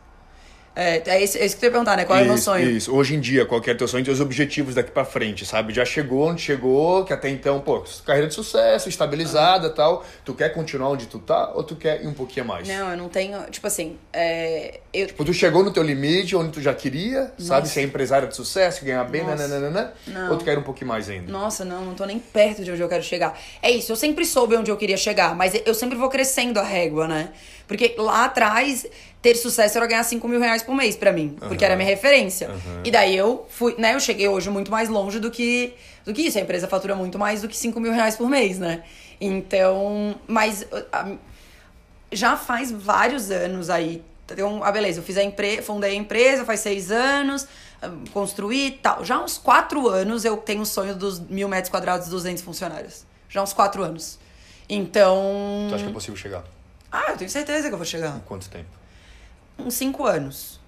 É, 0.76 1.02
é 1.08 1.22
isso, 1.22 1.38
é 1.38 1.44
isso 1.46 1.54
que 1.54 1.60
tu 1.60 1.64
ia 1.64 1.70
perguntar, 1.70 1.96
né? 1.96 2.04
Qual 2.04 2.18
é 2.18 2.22
o 2.22 2.24
meu 2.24 2.34
Isso, 2.34 2.44
sonho? 2.44 2.68
Isso. 2.68 2.92
Hoje 2.94 3.14
em 3.14 3.20
dia, 3.20 3.46
qual 3.46 3.60
que 3.60 3.70
é 3.70 3.74
teu 3.74 3.86
sonho 3.86 4.02
e 4.02 4.04
teus 4.04 4.20
objetivos 4.20 4.74
daqui 4.74 4.90
pra 4.90 5.04
frente, 5.04 5.46
sabe? 5.46 5.72
Já 5.72 5.84
chegou 5.84 6.28
onde 6.28 6.42
chegou, 6.42 7.04
que 7.04 7.12
até 7.12 7.28
então, 7.28 7.60
pô, 7.60 7.84
carreira 8.04 8.26
de 8.26 8.34
sucesso, 8.34 8.88
estabilizada 8.88 9.68
e 9.68 9.70
tal. 9.70 10.04
Tu 10.24 10.34
quer 10.34 10.48
continuar 10.50 10.90
onde 10.90 11.06
tu 11.06 11.18
tá 11.20 11.52
ou 11.54 11.62
tu 11.62 11.76
quer 11.76 12.02
ir 12.02 12.08
um 12.08 12.12
pouquinho 12.12 12.46
mais? 12.46 12.66
Não, 12.66 12.90
eu 12.90 12.96
não 12.96 13.08
tenho. 13.08 13.40
Tipo 13.50 13.66
assim, 13.66 13.96
é, 14.12 14.80
eu, 14.92 15.06
Tipo, 15.06 15.24
tu 15.24 15.32
chegou 15.32 15.62
no 15.62 15.72
teu 15.72 15.82
limite, 15.82 16.34
onde 16.34 16.50
tu 16.50 16.60
já 16.60 16.74
queria, 16.74 17.32
sabe? 17.38 17.60
Nossa. 17.60 17.72
Ser 17.74 17.82
empresária 17.82 18.26
de 18.26 18.34
sucesso, 18.34 18.84
ganhar 18.84 19.04
bem, 19.04 19.22
Nossa. 19.22 19.46
nananana, 19.46 19.92
Não. 20.06 20.32
ou 20.32 20.38
tu 20.38 20.44
quer 20.44 20.54
ir 20.54 20.58
um 20.58 20.62
pouquinho 20.62 20.88
mais 20.88 21.08
ainda? 21.08 21.30
Nossa, 21.30 21.64
não, 21.64 21.84
não 21.84 21.94
tô 21.94 22.04
nem 22.04 22.18
perto 22.18 22.64
de 22.64 22.72
onde 22.72 22.80
eu 22.82 22.88
quero 22.88 23.02
chegar. 23.02 23.38
É 23.62 23.70
isso, 23.70 23.92
eu 23.92 23.96
sempre 23.96 24.24
soube 24.24 24.56
onde 24.56 24.70
eu 24.70 24.76
queria 24.76 24.96
chegar, 24.96 25.36
mas 25.36 25.52
eu 25.64 25.74
sempre 25.74 25.96
vou 25.96 26.08
crescendo 26.08 26.58
a 26.58 26.64
régua, 26.64 27.06
né? 27.06 27.28
Porque 27.66 27.94
lá 27.96 28.26
atrás, 28.26 28.86
ter 29.22 29.34
sucesso 29.36 29.78
era 29.78 29.86
ganhar 29.86 30.02
5 30.02 30.28
mil 30.28 30.38
reais 30.38 30.62
por 30.62 30.74
mês 30.74 30.96
pra 30.96 31.12
mim, 31.12 31.36
porque 31.40 31.64
era 31.64 31.74
a 31.74 31.76
minha 31.76 31.88
referência. 31.88 32.50
E 32.84 32.90
daí 32.90 33.16
eu 33.16 33.46
fui, 33.48 33.74
né? 33.78 33.94
Eu 33.94 34.00
cheguei 34.00 34.28
hoje 34.28 34.50
muito 34.50 34.70
mais 34.70 34.88
longe 34.88 35.18
do 35.18 35.30
que, 35.30 35.74
do 36.04 36.12
que 36.12 36.22
isso. 36.22 36.36
A 36.38 36.40
empresa 36.42 36.68
fatura 36.68 36.94
muito 36.94 37.18
mais 37.18 37.40
do 37.42 37.48
que 37.48 37.56
5 37.56 37.80
mil 37.80 37.92
reais 37.92 38.16
por 38.16 38.28
mês, 38.28 38.58
né? 38.58 38.82
Então, 39.20 40.14
mas 40.26 40.66
já 42.12 42.36
faz 42.36 42.70
vários 42.70 43.30
anos 43.30 43.70
aí. 43.70 44.02
Então, 44.26 44.62
ah, 44.64 44.72
beleza, 44.72 45.00
eu 45.00 45.02
fiz 45.02 45.16
a 45.18 45.24
empre... 45.24 45.60
fundei 45.60 45.92
a 45.92 45.94
empresa 45.94 46.44
faz 46.44 46.60
seis 46.60 46.90
anos, 46.90 47.46
ah, 47.82 47.90
construí 48.12 48.68
e 48.68 48.70
tal. 48.72 49.04
Já 49.04 49.16
há 49.16 49.22
uns 49.22 49.36
quatro 49.36 49.88
anos 49.88 50.24
eu 50.24 50.36
tenho 50.36 50.62
o 50.62 50.66
sonho 50.66 50.94
dos 50.94 51.20
mil 51.20 51.48
metros 51.48 51.70
quadrados, 51.70 52.08
200 52.08 52.42
funcionários. 52.42 53.04
Já 53.28 53.40
há 53.40 53.42
uns 53.42 53.52
quatro 53.52 53.82
anos. 53.82 54.18
Então. 54.68 55.66
Tu 55.68 55.74
acha 55.74 55.84
que 55.84 55.90
é 55.90 55.92
possível 55.92 56.16
chegar? 56.16 56.44
Ah, 56.96 57.10
eu 57.10 57.16
tenho 57.16 57.28
certeza 57.28 57.66
que 57.66 57.74
eu 57.74 57.76
vou 57.76 57.84
chegar. 57.84 58.16
Em 58.16 58.20
quanto 58.20 58.48
tempo? 58.48 58.70
Uns 59.58 59.74
cinco 59.74 60.06
anos. 60.06 60.60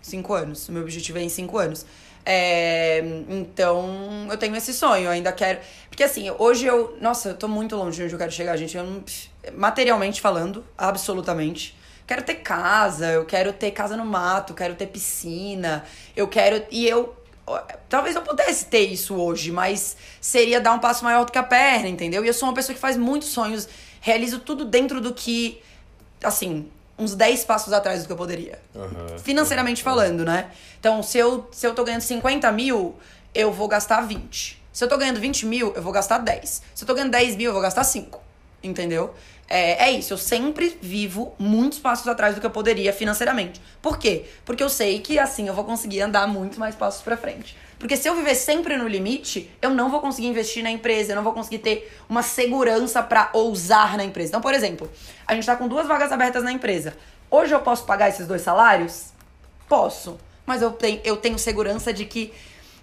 Cinco 0.00 0.32
anos. 0.32 0.68
O 0.68 0.72
meu 0.72 0.82
objetivo 0.82 1.18
é 1.18 1.22
em 1.22 1.28
cinco 1.28 1.58
anos. 1.58 1.84
É, 2.24 3.02
então, 3.28 4.28
eu 4.30 4.38
tenho 4.38 4.54
esse 4.54 4.72
sonho, 4.72 5.06
eu 5.06 5.10
ainda 5.10 5.32
quero. 5.32 5.58
Porque 5.88 6.04
assim, 6.04 6.30
hoje 6.38 6.64
eu. 6.64 6.96
Nossa, 7.00 7.30
eu 7.30 7.36
tô 7.36 7.48
muito 7.48 7.74
longe 7.74 7.96
de 7.96 8.04
onde 8.04 8.14
eu 8.14 8.18
quero 8.18 8.30
chegar, 8.30 8.56
gente. 8.56 8.76
Eu 8.76 8.84
não, 8.84 9.02
materialmente 9.56 10.20
falando, 10.20 10.64
absolutamente. 10.78 11.76
Quero 12.06 12.22
ter 12.22 12.36
casa, 12.36 13.10
eu 13.10 13.24
quero 13.24 13.52
ter 13.52 13.72
casa 13.72 13.96
no 13.96 14.04
mato, 14.04 14.54
quero 14.54 14.76
ter 14.76 14.86
piscina, 14.86 15.84
eu 16.14 16.28
quero. 16.28 16.64
E 16.70 16.86
eu. 16.86 17.16
Talvez 17.88 18.14
eu 18.14 18.22
pudesse 18.22 18.66
ter 18.66 18.84
isso 18.84 19.16
hoje, 19.16 19.50
mas 19.50 19.96
seria 20.20 20.60
dar 20.60 20.72
um 20.72 20.78
passo 20.78 21.04
maior 21.04 21.24
do 21.24 21.32
que 21.32 21.36
a 21.36 21.42
perna, 21.42 21.88
entendeu? 21.88 22.24
E 22.24 22.28
eu 22.28 22.32
sou 22.32 22.48
uma 22.48 22.54
pessoa 22.54 22.74
que 22.74 22.80
faz 22.80 22.96
muitos 22.96 23.28
sonhos, 23.28 23.68
realizo 24.04 24.38
tudo 24.38 24.66
dentro 24.66 25.00
do 25.00 25.14
que. 25.14 25.60
Assim, 26.22 26.68
uns 26.98 27.14
10 27.14 27.44
passos 27.44 27.72
atrás 27.72 28.02
do 28.02 28.06
que 28.06 28.12
eu 28.12 28.16
poderia 28.16 28.60
Aham. 28.76 29.18
financeiramente 29.18 29.82
falando, 29.82 30.24
né? 30.24 30.50
Então, 30.78 31.02
se 31.02 31.18
eu, 31.18 31.48
se 31.50 31.66
eu 31.66 31.74
tô 31.74 31.82
ganhando 31.84 32.02
50 32.02 32.52
mil, 32.52 32.94
eu 33.34 33.50
vou 33.50 33.66
gastar 33.66 34.02
20. 34.02 34.62
Se 34.72 34.84
eu 34.84 34.88
tô 34.88 34.96
ganhando 34.98 35.18
20 35.20 35.46
mil, 35.46 35.72
eu 35.74 35.82
vou 35.82 35.92
gastar 35.92 36.18
10. 36.18 36.62
Se 36.74 36.84
eu 36.84 36.86
tô 36.86 36.94
ganhando 36.94 37.10
10 37.12 37.36
mil, 37.36 37.46
eu 37.46 37.52
vou 37.52 37.62
gastar 37.62 37.82
5. 37.82 38.20
Entendeu? 38.62 39.14
É, 39.48 39.86
é 39.86 39.90
isso, 39.90 40.12
eu 40.14 40.18
sempre 40.18 40.78
vivo 40.80 41.34
muitos 41.38 41.78
passos 41.78 42.08
atrás 42.08 42.34
do 42.34 42.40
que 42.40 42.46
eu 42.46 42.50
poderia 42.50 42.92
financeiramente. 42.92 43.60
Por 43.82 43.98
quê? 43.98 44.24
Porque 44.44 44.62
eu 44.62 44.70
sei 44.70 45.00
que 45.00 45.18
assim 45.18 45.48
eu 45.48 45.54
vou 45.54 45.64
conseguir 45.64 46.00
andar 46.00 46.26
muito 46.26 46.58
mais 46.58 46.74
passos 46.74 47.02
pra 47.02 47.16
frente. 47.16 47.54
Porque 47.84 47.98
se 47.98 48.08
eu 48.08 48.16
viver 48.16 48.34
sempre 48.34 48.78
no 48.78 48.88
limite, 48.88 49.50
eu 49.60 49.68
não 49.68 49.90
vou 49.90 50.00
conseguir 50.00 50.26
investir 50.28 50.62
na 50.62 50.70
empresa, 50.70 51.12
eu 51.12 51.16
não 51.16 51.22
vou 51.22 51.34
conseguir 51.34 51.58
ter 51.58 51.94
uma 52.08 52.22
segurança 52.22 53.02
pra 53.02 53.28
ousar 53.34 53.98
na 53.98 54.04
empresa. 54.04 54.30
Então, 54.30 54.40
por 54.40 54.54
exemplo, 54.54 54.90
a 55.26 55.34
gente 55.34 55.44
tá 55.44 55.54
com 55.54 55.68
duas 55.68 55.86
vagas 55.86 56.10
abertas 56.10 56.42
na 56.42 56.50
empresa. 56.50 56.96
Hoje 57.30 57.54
eu 57.54 57.60
posso 57.60 57.84
pagar 57.84 58.08
esses 58.08 58.26
dois 58.26 58.40
salários? 58.40 59.08
Posso. 59.68 60.18
Mas 60.46 60.62
eu 60.62 60.70
tenho, 60.70 60.98
eu 61.04 61.18
tenho 61.18 61.38
segurança 61.38 61.92
de 61.92 62.06
que 62.06 62.32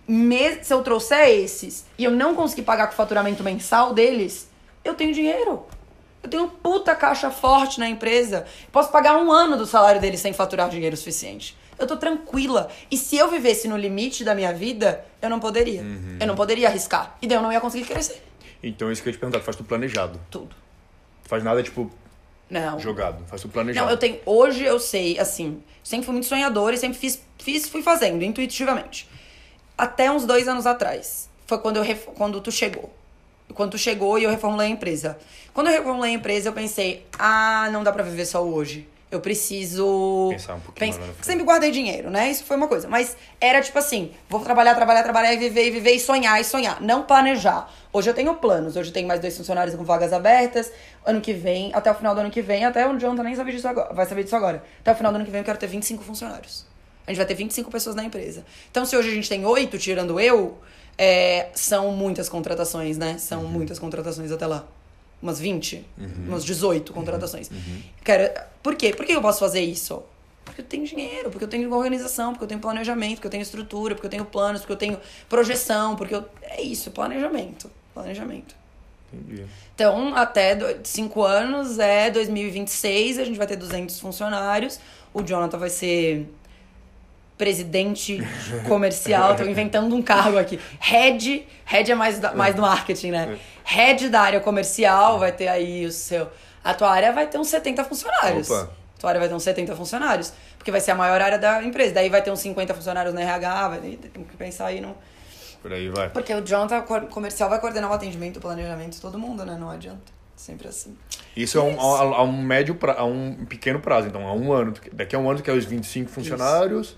me- 0.07 0.63
se 0.63 0.71
eu 0.71 0.83
trouxer 0.83 1.29
esses 1.29 1.83
e 1.97 2.03
eu 2.03 2.11
não 2.11 2.35
conseguir 2.35 2.61
pagar 2.61 2.85
com 2.85 2.93
o 2.93 2.95
faturamento 2.95 3.43
mensal 3.43 3.95
deles, 3.95 4.51
eu 4.85 4.93
tenho 4.93 5.15
dinheiro. 5.15 5.65
Eu 6.21 6.29
tenho 6.29 6.47
puta 6.47 6.93
caixa 6.95 7.31
forte 7.31 7.79
na 7.79 7.89
empresa. 7.89 8.45
Posso 8.71 8.91
pagar 8.91 9.17
um 9.17 9.31
ano 9.31 9.57
do 9.57 9.65
salário 9.65 9.99
deles 9.99 10.19
sem 10.19 10.31
faturar 10.31 10.69
dinheiro 10.69 10.95
suficiente. 10.95 11.57
Eu 11.81 11.87
tô 11.87 11.97
tranquila. 11.97 12.69
E 12.91 12.95
se 12.95 13.17
eu 13.17 13.27
vivesse 13.29 13.67
no 13.67 13.75
limite 13.75 14.23
da 14.23 14.35
minha 14.35 14.53
vida, 14.53 15.03
eu 15.19 15.29
não 15.29 15.39
poderia. 15.39 15.83
Eu 16.19 16.27
não 16.27 16.35
poderia 16.35 16.67
arriscar. 16.67 17.17
E 17.19 17.25
daí 17.27 17.37
eu 17.37 17.41
não 17.41 17.51
ia 17.51 17.59
conseguir 17.59 17.85
crescer. 17.85 18.23
Então, 18.61 18.91
isso 18.91 19.01
que 19.01 19.09
eu 19.09 19.11
ia 19.11 19.17
te 19.17 19.19
perguntar, 19.19 19.39
tu 19.39 19.45
faz 19.45 19.57
tudo 19.57 19.65
planejado. 19.65 20.19
Tudo. 20.29 20.55
Tu 21.23 21.29
faz 21.29 21.43
nada, 21.43 21.63
tipo, 21.63 21.91
Não. 22.47 22.79
jogado. 22.79 23.25
Faz 23.25 23.41
tudo 23.41 23.51
planejado. 23.51 23.87
Não, 23.87 23.91
eu 23.91 23.97
tenho. 23.97 24.19
Hoje 24.25 24.63
eu 24.63 24.79
sei, 24.79 25.17
assim, 25.19 25.63
sempre 25.83 26.05
fui 26.05 26.13
muito 26.13 26.27
sonhadora 26.27 26.75
e 26.75 26.77
sempre 26.77 26.99
fiz, 26.99 27.19
fiz 27.39 27.67
fui 27.67 27.81
fazendo, 27.81 28.23
intuitivamente. 28.23 29.09
Até 29.75 30.11
uns 30.11 30.23
dois 30.23 30.47
anos 30.47 30.67
atrás. 30.67 31.27
Foi 31.47 31.57
quando, 31.57 31.77
eu, 31.77 31.95
quando 32.15 32.39
tu 32.39 32.51
chegou. 32.51 32.93
Quando 33.55 33.71
tu 33.71 33.77
chegou 33.79 34.19
e 34.19 34.23
eu 34.23 34.29
reformulei 34.29 34.67
a 34.67 34.69
empresa. 34.69 35.17
Quando 35.51 35.67
eu 35.67 35.73
reformulei 35.73 36.11
a 36.11 36.13
empresa, 36.13 36.49
eu 36.49 36.53
pensei, 36.53 37.05
ah, 37.17 37.69
não 37.71 37.83
dá 37.83 37.91
pra 37.91 38.03
viver 38.03 38.25
só 38.25 38.43
hoje. 38.43 38.87
Eu 39.11 39.19
preciso. 39.19 40.29
Pensar 40.31 40.55
um 40.55 40.61
pouquinho 40.61 40.93
Pens-. 40.93 41.15
Sempre 41.21 41.43
guardei 41.43 41.69
dinheiro, 41.69 42.09
né? 42.09 42.31
Isso 42.31 42.45
foi 42.45 42.55
uma 42.55 42.69
coisa. 42.69 42.87
Mas 42.87 43.17
era 43.41 43.61
tipo 43.61 43.77
assim: 43.77 44.11
vou 44.29 44.39
trabalhar, 44.39 44.73
trabalhar, 44.73 45.03
trabalhar 45.03 45.33
e 45.33 45.37
viver, 45.37 45.67
e 45.67 45.71
viver, 45.71 45.91
e 45.91 45.99
sonhar, 45.99 46.39
e 46.39 46.45
sonhar. 46.45 46.81
Não 46.81 47.03
planejar. 47.03 47.69
Hoje 47.91 48.09
eu 48.09 48.13
tenho 48.13 48.33
planos. 48.35 48.77
Hoje 48.77 48.89
eu 48.89 48.93
tenho 48.93 49.07
mais 49.07 49.19
dois 49.19 49.35
funcionários 49.35 49.75
com 49.75 49.83
vagas 49.83 50.13
abertas. 50.13 50.71
Ano 51.05 51.19
que 51.19 51.33
vem, 51.33 51.71
até 51.73 51.91
o 51.91 51.95
final 51.95 52.15
do 52.15 52.21
ano 52.21 52.31
que 52.31 52.41
vem, 52.41 52.63
até 52.63 52.87
o 52.87 52.97
Jonathan 52.97 53.23
nem 53.23 53.35
sabe 53.35 53.51
disso 53.51 53.67
agora, 53.67 53.93
vai 53.93 54.05
saber 54.05 54.23
disso 54.23 54.35
agora. 54.35 54.63
Até 54.79 54.93
o 54.93 54.95
final 54.95 55.11
do 55.11 55.17
ano 55.17 55.25
que 55.25 55.31
vem 55.31 55.41
eu 55.41 55.45
quero 55.45 55.59
ter 55.59 55.67
25 55.67 56.03
funcionários. 56.03 56.65
A 57.05 57.11
gente 57.11 57.17
vai 57.17 57.25
ter 57.25 57.35
25 57.35 57.69
pessoas 57.69 57.95
na 57.95 58.05
empresa. 58.05 58.45
Então, 58.69 58.85
se 58.85 58.95
hoje 58.95 59.09
a 59.09 59.13
gente 59.13 59.27
tem 59.27 59.45
oito, 59.45 59.77
tirando 59.77 60.19
eu, 60.19 60.57
é, 60.97 61.49
são 61.53 61.91
muitas 61.91 62.29
contratações, 62.29 62.97
né? 62.97 63.17
São 63.17 63.43
muitas 63.43 63.77
contratações 63.77 64.31
até 64.31 64.47
lá. 64.47 64.65
Umas 65.21 65.39
20, 65.39 65.85
umas 66.27 66.43
18 66.43 66.91
contratações. 66.93 67.49
Quero, 68.03 68.33
por 68.63 68.75
quê? 68.75 68.91
Por 68.93 69.05
que 69.05 69.11
eu 69.13 69.21
posso 69.21 69.39
fazer 69.39 69.61
isso? 69.61 70.01
Porque 70.43 70.61
eu 70.61 70.65
tenho 70.65 70.85
dinheiro, 70.85 71.29
porque 71.29 71.43
eu 71.45 71.47
tenho 71.47 71.71
organização, 71.71 72.31
porque 72.33 72.43
eu 72.45 72.47
tenho 72.47 72.59
planejamento, 72.59 73.15
porque 73.15 73.27
eu 73.27 73.31
tenho 73.31 73.43
estrutura, 73.43 73.93
porque 73.93 74.07
eu 74.07 74.11
tenho 74.11 74.25
planos, 74.25 74.61
porque 74.61 74.73
eu 74.73 74.77
tenho 74.77 74.99
projeção, 75.29 75.95
porque 75.95 76.15
eu. 76.15 76.25
É 76.41 76.61
isso, 76.61 76.89
planejamento. 76.91 77.69
Planejamento. 77.93 78.55
Entendi. 79.13 79.45
Então, 79.75 80.15
até 80.15 80.55
do- 80.55 80.79
cinco 80.87 81.21
anos 81.23 81.77
é 81.77 82.09
2026, 82.09 83.19
a 83.19 83.23
gente 83.25 83.37
vai 83.37 83.45
ter 83.45 83.55
200 83.57 83.99
funcionários. 83.99 84.79
O 85.13 85.21
Jonathan 85.21 85.57
vai 85.57 85.69
ser 85.69 86.27
presidente 87.41 88.19
comercial, 88.67 89.35
tô 89.35 89.43
inventando 89.43 89.95
um 89.95 90.01
cargo 90.01 90.37
aqui. 90.37 90.59
Head, 90.79 91.47
head 91.65 91.91
é 91.91 91.95
mais, 91.95 92.19
da- 92.19 92.33
mais 92.35 92.53
do 92.53 92.61
marketing, 92.61 93.09
né? 93.11 93.37
Head 93.63 94.09
da 94.09 94.21
área 94.21 94.39
comercial 94.39 95.17
vai 95.17 95.31
ter 95.31 95.47
aí 95.47 95.85
o 95.85 95.91
seu... 95.91 96.29
A 96.63 96.73
tua 96.75 96.91
área 96.91 97.11
vai 97.11 97.25
ter 97.27 97.39
uns 97.39 97.47
70 97.47 97.83
funcionários. 97.83 98.49
Opa. 98.49 98.69
A 98.97 98.99
tua 99.01 99.09
área 99.09 99.19
vai 99.19 99.27
ter 99.29 99.33
uns 99.35 99.41
70 99.43 99.75
funcionários. 99.75 100.31
Porque 100.57 100.69
vai 100.69 100.79
ser 100.79 100.91
a 100.91 100.95
maior 100.95 101.19
área 101.19 101.39
da 101.39 101.63
empresa. 101.63 101.95
Daí 101.95 102.09
vai 102.09 102.21
ter 102.21 102.29
uns 102.29 102.39
50 102.41 102.75
funcionários 102.75 103.13
na 103.15 103.21
RH, 103.21 103.67
vai 103.69 103.79
tem 103.79 103.97
que 104.23 104.37
pensar 104.37 104.67
aí 104.67 104.79
no. 104.79 104.95
Por 105.63 105.73
aí 105.73 105.89
vai. 105.89 106.09
Porque 106.09 106.31
o 106.35 106.41
John 106.41 106.67
tá 106.67 106.81
co- 106.81 107.01
comercial 107.07 107.49
vai 107.49 107.59
coordenar 107.59 107.89
o 107.89 107.93
atendimento, 107.93 108.37
o 108.37 108.39
planejamento 108.39 108.91
de 108.93 109.01
todo 109.01 109.17
mundo, 109.17 109.43
né? 109.43 109.57
Não 109.59 109.71
adianta. 109.71 110.11
Sempre 110.35 110.67
assim. 110.67 110.95
Isso 111.35 111.57
é 111.57 111.61
um, 111.61 111.79
a, 111.79 112.17
a 112.17 112.23
um 112.23 112.41
médio 112.43 112.75
pra, 112.75 112.93
a 112.93 113.03
um 113.05 113.45
pequeno 113.45 113.79
prazo, 113.79 114.07
então 114.07 114.27
a 114.27 114.33
um 114.33 114.51
ano. 114.53 114.73
Daqui 114.93 115.15
a 115.15 115.19
um 115.19 115.27
ano 115.29 115.39
tu 115.39 115.43
quer 115.43 115.53
os 115.53 115.65
25 115.65 116.09
funcionários. 116.11 116.95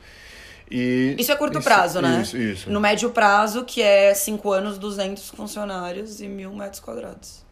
E, 0.72 1.16
Isso 1.20 1.32
é 1.32 1.36
curto 1.36 1.60
isso- 1.60 1.68
prazo, 1.68 2.02
né? 2.02 2.22
Isso, 2.22 2.38
isso. 2.38 2.70
No 2.70 2.80
médio 2.80 3.10
prazo, 3.12 3.64
que 3.66 3.82
é 3.82 4.14
5 4.14 4.52
anos, 4.52 4.78
200 4.78 5.30
funcionários 5.30 6.22
e 6.22 6.28
mil 6.28 6.52
metros 6.54 6.80
quadrados. 6.80 7.44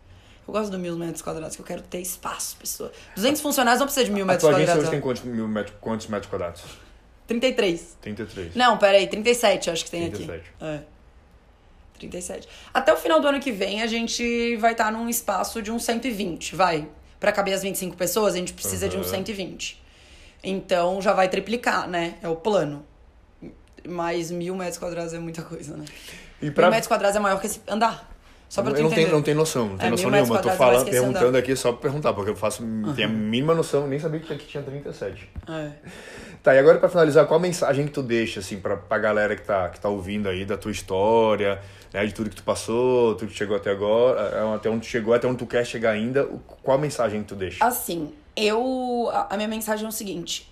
Eu 0.48 0.54
gosto 0.54 0.72
do 0.72 0.80
mil 0.80 0.98
metros 0.98 1.22
quadrados, 1.22 1.56
que 1.56 1.62
eu 1.62 1.66
quero 1.66 1.82
ter 1.84 2.00
espaço, 2.02 2.56
pessoa. 2.58 2.92
200 3.16 3.42
funcionários 3.42 3.80
não 3.80 3.86
precisa 3.86 4.06
de 4.06 4.12
mil 4.12 4.24
a 4.24 4.28
metros 4.28 4.50
quadrados. 4.50 4.82
hoje 4.84 4.92
tem 4.92 5.00
quantos, 5.02 5.24
mil 5.24 5.48
metros, 5.48 5.76
quantos 5.80 6.08
metros 6.08 6.30
quadrados? 6.30 6.62
33. 7.28 7.98
33. 8.02 8.56
Não, 8.56 8.78
peraí, 8.78 9.08
37 9.08 9.70
acho 9.70 9.86
que 9.86 9.92
tem 9.92 10.10
37. 10.10 10.40
aqui. 10.40 10.66
É. 10.66 10.82
37. 12.00 12.48
Até 12.74 12.92
o 12.92 12.98
final 12.98 13.20
do 13.22 13.28
ano 13.28 13.40
que 13.40 13.52
vem, 13.52 13.82
a 13.84 13.88
gente 13.88 14.56
vai 14.58 14.72
estar 14.72 14.92
num 14.92 15.08
espaço 15.08 15.62
de 15.62 15.72
uns 15.72 15.84
120, 15.84 16.56
vai. 16.56 16.88
Pra 17.20 17.32
caber 17.32 17.54
as 17.54 17.62
25 17.62 17.96
pessoas, 17.96 18.34
a 18.34 18.38
gente 18.38 18.54
precisa 18.54 18.90
de 18.90 18.98
uns 18.98 19.06
Aham. 19.08 19.18
120. 19.18 19.80
Então 20.44 21.00
já 21.02 21.14
vai 21.14 21.30
triplicar, 21.30 21.88
né? 21.88 22.16
É 22.24 22.28
o 22.28 22.36
plano. 22.36 22.84
Mas 23.88 24.32
mil 24.32 24.56
metros 24.56 24.78
quadrados 24.78 25.14
é 25.14 25.20
muita 25.20 25.42
coisa, 25.42 25.76
né? 25.78 25.86
E 26.42 26.46
Mil 26.46 26.54
pra, 26.54 26.70
metros 26.70 26.88
quadrados 26.88 27.16
é 27.16 27.20
maior 27.20 27.40
que 27.40 27.48
esse 27.48 27.62
andar. 27.68 28.10
Só 28.50 28.62
pra 28.62 28.72
eu 28.72 28.80
não 28.80 28.88
entender. 28.88 29.04
tenho, 29.04 29.16
não 29.16 29.22
tenho 29.22 29.38
noção, 29.38 29.68
não 29.70 29.76
É, 29.76 29.78
tenho 29.80 29.92
noção 29.92 30.10
mil 30.10 30.20
metros 30.20 30.30
nenhuma. 30.30 30.50
Eu 30.50 30.52
tô 30.52 30.58
falando, 30.58 30.90
perguntando 30.90 31.28
andar. 31.28 31.40
aqui 31.40 31.56
só 31.56 31.72
pra 31.72 31.82
perguntar, 31.82 32.14
porque 32.14 32.32
eu 32.32 32.36
faço. 32.36 32.64
Tenho 32.96 33.08
a 33.08 33.12
mínima 33.12 33.56
noção, 33.56 33.88
nem 33.88 33.98
sabia 33.98 34.20
que 34.20 34.34
aqui 34.34 34.46
tinha 34.46 34.62
37. 34.62 35.30
É. 35.48 35.72
Tá, 36.44 36.54
e 36.56 36.60
agora 36.60 36.78
pra 36.80 36.90
finalizar, 36.90 37.26
qual 37.28 37.40
a 37.40 37.42
mensagem 37.42 37.86
que 37.86 37.92
tu 37.92 38.02
deixa, 38.04 38.40
assim, 38.40 38.60
pra, 38.60 38.76
pra 38.76 38.98
galera 38.98 39.36
que 39.36 39.44
tá, 39.44 39.70
que 39.70 39.80
tá 39.80 39.88
ouvindo 39.88 40.28
aí 40.28 40.44
da 40.44 40.58
tua 40.58 40.72
história, 40.72 41.62
né, 41.94 42.04
de 42.06 42.14
tudo 42.14 42.30
que 42.32 42.36
tu 42.36 42.44
passou, 42.44 43.14
tudo 43.16 43.30
que 43.30 43.38
chegou 43.38 43.56
até 43.56 43.70
agora, 43.70 44.20
é, 44.20 44.56
até 44.56 44.68
onde 44.70 44.82
tu 44.82 44.88
chegou, 44.88 45.14
até 45.14 45.28
onde 45.28 45.38
tu 45.38 45.46
quer 45.46 45.64
chegar 45.66 45.92
ainda, 45.92 46.28
qual 46.64 46.78
a 46.78 46.82
mensagem 46.82 47.22
que 47.22 47.28
tu 47.28 47.36
deixa? 47.36 47.64
Assim, 47.64 48.12
eu. 48.36 49.10
A 49.30 49.38
minha 49.38 49.48
mensagem 49.48 49.86
é 49.86 49.88
o 49.90 49.92
seguinte: 49.92 50.52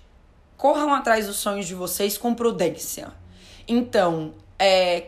corram 0.56 0.94
atrás 0.94 1.26
dos 1.26 1.36
sonhos 1.36 1.66
de 1.66 1.74
vocês 1.74 2.16
com 2.16 2.34
prudência. 2.34 3.08
Então, 3.70 4.34
é. 4.58 5.04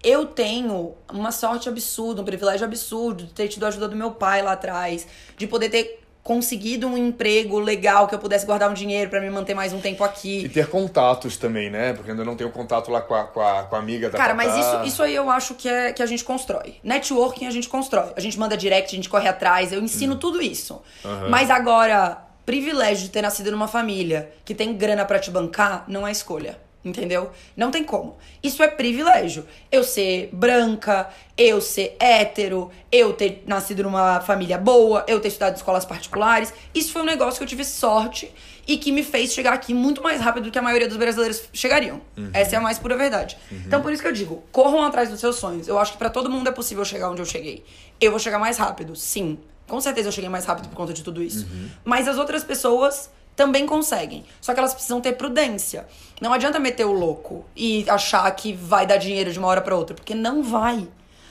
Eu 0.00 0.26
tenho 0.26 0.94
uma 1.12 1.32
sorte 1.32 1.68
absurda, 1.68 2.22
um 2.22 2.24
privilégio 2.24 2.64
absurdo 2.64 3.24
de 3.24 3.32
ter 3.32 3.48
tido 3.48 3.64
a 3.64 3.68
ajuda 3.68 3.88
do 3.88 3.96
meu 3.96 4.12
pai 4.12 4.42
lá 4.42 4.52
atrás, 4.52 5.04
de 5.36 5.44
poder 5.44 5.68
ter 5.70 6.00
conseguido 6.22 6.86
um 6.86 6.96
emprego 6.96 7.58
legal, 7.58 8.06
que 8.06 8.14
eu 8.14 8.18
pudesse 8.18 8.44
guardar 8.44 8.70
um 8.70 8.74
dinheiro 8.74 9.08
pra 9.08 9.18
me 9.18 9.30
manter 9.30 9.54
mais 9.54 9.72
um 9.72 9.80
tempo 9.80 10.04
aqui. 10.04 10.44
E 10.44 10.48
ter 10.48 10.68
contatos 10.68 11.36
também, 11.36 11.70
né? 11.70 11.94
Porque 11.94 12.10
ainda 12.10 12.24
não 12.24 12.36
tenho 12.36 12.50
contato 12.50 12.90
lá 12.90 13.00
com 13.00 13.14
a, 13.14 13.24
com 13.24 13.40
a, 13.40 13.62
com 13.62 13.74
a 13.74 13.78
amiga 13.78 14.10
da 14.10 14.18
Cara, 14.18 14.34
Tatá. 14.34 14.46
mas 14.46 14.66
isso, 14.66 14.84
isso 14.84 15.02
aí 15.02 15.14
eu 15.14 15.30
acho 15.30 15.54
que, 15.54 15.68
é, 15.68 15.90
que 15.90 16.02
a 16.02 16.06
gente 16.06 16.22
constrói. 16.22 16.76
Networking 16.84 17.46
a 17.46 17.50
gente 17.50 17.68
constrói. 17.68 18.12
A 18.14 18.20
gente 18.20 18.38
manda 18.38 18.56
direct, 18.56 18.94
a 18.94 18.96
gente 18.96 19.08
corre 19.08 19.26
atrás, 19.26 19.72
eu 19.72 19.82
ensino 19.82 20.16
tudo 20.16 20.40
isso. 20.40 20.80
Aham. 21.04 21.28
Mas 21.28 21.50
agora, 21.50 22.18
privilégio 22.44 23.04
de 23.04 23.10
ter 23.10 23.22
nascido 23.22 23.50
numa 23.50 23.66
família 23.66 24.30
que 24.44 24.54
tem 24.54 24.76
grana 24.76 25.04
pra 25.04 25.18
te 25.18 25.30
bancar 25.30 25.84
não 25.88 26.06
é 26.06 26.12
escolha. 26.12 26.67
Entendeu? 26.84 27.30
Não 27.56 27.70
tem 27.70 27.82
como. 27.82 28.16
Isso 28.42 28.62
é 28.62 28.68
privilégio. 28.68 29.44
Eu 29.70 29.82
ser 29.82 30.30
branca, 30.32 31.10
eu 31.36 31.60
ser 31.60 31.96
hétero, 31.98 32.70
eu 32.90 33.12
ter 33.12 33.42
nascido 33.46 33.82
numa 33.82 34.20
família 34.20 34.56
boa, 34.56 35.04
eu 35.08 35.18
ter 35.20 35.28
estudado 35.28 35.54
em 35.54 35.56
escolas 35.56 35.84
particulares. 35.84 36.54
Isso 36.72 36.92
foi 36.92 37.02
um 37.02 37.04
negócio 37.04 37.38
que 37.38 37.44
eu 37.44 37.48
tive 37.48 37.64
sorte 37.64 38.32
e 38.66 38.76
que 38.76 38.92
me 38.92 39.02
fez 39.02 39.32
chegar 39.32 39.52
aqui 39.52 39.74
muito 39.74 40.02
mais 40.02 40.20
rápido 40.20 40.44
do 40.44 40.50
que 40.52 40.58
a 40.58 40.62
maioria 40.62 40.86
dos 40.86 40.96
brasileiros 40.96 41.48
chegariam. 41.52 42.00
Essa 42.32 42.54
é 42.54 42.58
a 42.58 42.60
mais 42.60 42.78
pura 42.78 42.96
verdade. 42.96 43.36
Então, 43.50 43.82
por 43.82 43.92
isso 43.92 44.00
que 44.00 44.08
eu 44.08 44.12
digo, 44.12 44.44
corram 44.52 44.84
atrás 44.84 45.10
dos 45.10 45.18
seus 45.18 45.36
sonhos. 45.36 45.66
Eu 45.66 45.78
acho 45.78 45.92
que 45.92 45.98
pra 45.98 46.08
todo 46.10 46.30
mundo 46.30 46.48
é 46.48 46.52
possível 46.52 46.84
chegar 46.84 47.10
onde 47.10 47.20
eu 47.20 47.26
cheguei. 47.26 47.64
Eu 48.00 48.12
vou 48.12 48.20
chegar 48.20 48.38
mais 48.38 48.56
rápido, 48.56 48.94
sim. 48.94 49.38
Com 49.66 49.80
certeza 49.80 50.08
eu 50.08 50.12
cheguei 50.12 50.30
mais 50.30 50.44
rápido 50.44 50.68
por 50.68 50.76
conta 50.76 50.92
de 50.92 51.02
tudo 51.02 51.22
isso. 51.22 51.46
Mas 51.84 52.06
as 52.06 52.16
outras 52.18 52.44
pessoas 52.44 53.10
também 53.38 53.64
conseguem. 53.66 54.24
Só 54.40 54.52
que 54.52 54.58
elas 54.58 54.74
precisam 54.74 55.00
ter 55.00 55.12
prudência. 55.12 55.86
Não 56.20 56.32
adianta 56.32 56.58
meter 56.58 56.84
o 56.84 56.92
louco 56.92 57.46
e 57.54 57.88
achar 57.88 58.28
que 58.32 58.52
vai 58.52 58.84
dar 58.84 58.96
dinheiro 58.96 59.32
de 59.32 59.38
uma 59.38 59.46
hora 59.46 59.60
pra 59.60 59.76
outra, 59.76 59.94
porque 59.94 60.12
não 60.14 60.42
vai. 60.42 60.88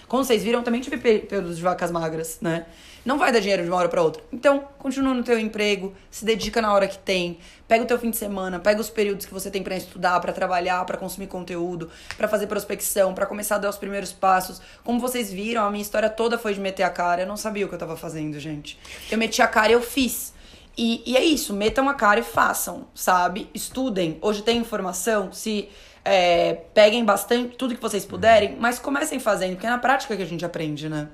Como 0.08 0.24
vocês 0.24 0.42
viram, 0.42 0.64
também 0.64 0.80
tive 0.80 0.96
pe- 0.98 1.20
períodos 1.20 1.58
de 1.58 1.64
vacas 1.64 1.92
magras, 1.92 2.38
né? 2.40 2.66
Não 3.04 3.18
vai 3.18 3.30
dar 3.32 3.40
dinheiro 3.42 3.62
de 3.64 3.68
uma 3.70 3.78
hora 3.78 3.90
pra 3.90 4.02
outra. 4.02 4.24
Então, 4.32 4.66
continua 4.80 5.14
no 5.14 5.22
teu 5.22 5.38
emprego, 5.38 5.94
se 6.10 6.24
dedica 6.24 6.62
na 6.62 6.74
hora 6.74 6.88
que 6.88 6.98
tem, 6.98 7.40
pega 7.68 7.84
o 7.84 7.88
teu 7.88 8.00
fim 8.00 8.10
de 8.10 8.16
semana, 8.18 8.58
pega 8.58 8.80
os 8.80 8.90
períodos 8.90 9.26
que 9.26 9.34
você 9.34 9.52
tem 9.52 9.62
pra 9.64 9.76
estudar, 9.76 10.18
pra 10.22 10.32
trabalhar, 10.32 10.84
pra 10.86 10.98
consumir 10.98 11.28
conteúdo, 11.28 11.90
pra 12.18 12.28
fazer 12.30 12.48
prospecção, 12.48 13.14
pra 13.14 13.26
começar 13.26 13.56
a 13.56 13.60
dar 13.60 13.70
os 13.70 13.78
primeiros 13.78 14.14
passos. 14.14 14.62
Como 14.84 14.98
vocês 15.00 15.30
viram, 15.32 15.66
a 15.66 15.70
minha 15.70 15.82
história 15.82 16.10
toda 16.10 16.38
foi 16.38 16.54
de 16.54 16.62
meter 16.62 16.84
a 16.84 16.90
cara. 16.90 17.24
Eu 17.24 17.28
não 17.28 17.36
sabia 17.38 17.66
o 17.66 17.70
que 17.70 17.76
eu 17.76 17.80
tava 17.80 17.98
fazendo, 17.98 18.40
gente. 18.40 18.80
Eu 19.12 19.18
meti 19.18 19.42
a 19.42 19.48
cara 19.48 19.70
e 19.70 19.74
eu 19.74 19.82
fiz. 19.82 20.34
E, 20.78 21.02
e 21.06 21.18
é 21.18 21.24
isso, 21.24 21.54
metam 21.54 21.90
a 21.90 21.94
cara 21.96 22.20
e 22.20 22.24
façam, 22.24 22.88
sabe? 22.94 23.50
Estudem. 23.54 24.20
Hoje 24.22 24.44
tem 24.44 24.60
informação, 24.60 25.34
se 25.34 25.70
é, 26.06 26.54
peguem 26.74 27.04
bastante, 27.04 27.56
tudo 27.56 27.74
que 27.76 27.82
vocês 27.82 28.06
puderem, 28.06 28.56
mas 28.60 28.78
comecem 28.78 29.20
fazendo, 29.20 29.54
porque 29.54 29.66
é 29.66 29.70
na 29.70 29.80
prática 29.80 30.16
que 30.16 30.22
a 30.22 30.26
gente 30.26 30.46
aprende, 30.46 30.88
né? 30.88 31.10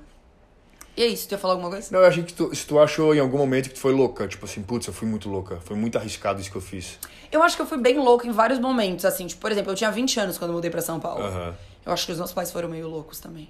E 0.96 1.02
é 1.02 1.06
isso, 1.06 1.26
tu 1.26 1.32
ia 1.32 1.38
falar 1.38 1.54
alguma 1.54 1.70
coisa? 1.70 1.88
Não, 1.90 2.00
eu 2.00 2.06
achei 2.06 2.22
que 2.22 2.32
tu, 2.32 2.54
se 2.54 2.64
tu 2.66 2.78
achou 2.78 3.14
em 3.14 3.18
algum 3.18 3.38
momento 3.38 3.68
que 3.68 3.74
tu 3.74 3.80
foi 3.80 3.92
louca, 3.92 4.28
tipo 4.28 4.44
assim, 4.44 4.62
putz, 4.62 4.86
eu 4.86 4.92
fui 4.92 5.08
muito 5.08 5.28
louca, 5.28 5.58
foi 5.64 5.76
muito 5.76 5.98
arriscado 5.98 6.40
isso 6.40 6.50
que 6.50 6.56
eu 6.56 6.60
fiz. 6.60 6.98
Eu 7.32 7.42
acho 7.42 7.56
que 7.56 7.62
eu 7.62 7.66
fui 7.66 7.78
bem 7.78 7.98
louca 7.98 8.28
em 8.28 8.30
vários 8.30 8.60
momentos, 8.60 9.04
assim, 9.04 9.26
tipo, 9.26 9.40
por 9.40 9.50
exemplo, 9.50 9.72
eu 9.72 9.76
tinha 9.76 9.90
20 9.90 10.20
anos 10.20 10.38
quando 10.38 10.50
eu 10.50 10.54
mudei 10.54 10.70
pra 10.70 10.82
São 10.82 11.00
Paulo. 11.00 11.24
Aham. 11.24 11.54
Eu 11.84 11.92
acho 11.92 12.06
que 12.06 12.12
os 12.12 12.18
meus 12.18 12.32
pais 12.32 12.52
foram 12.52 12.68
meio 12.68 12.88
loucos 12.88 13.18
também. 13.18 13.48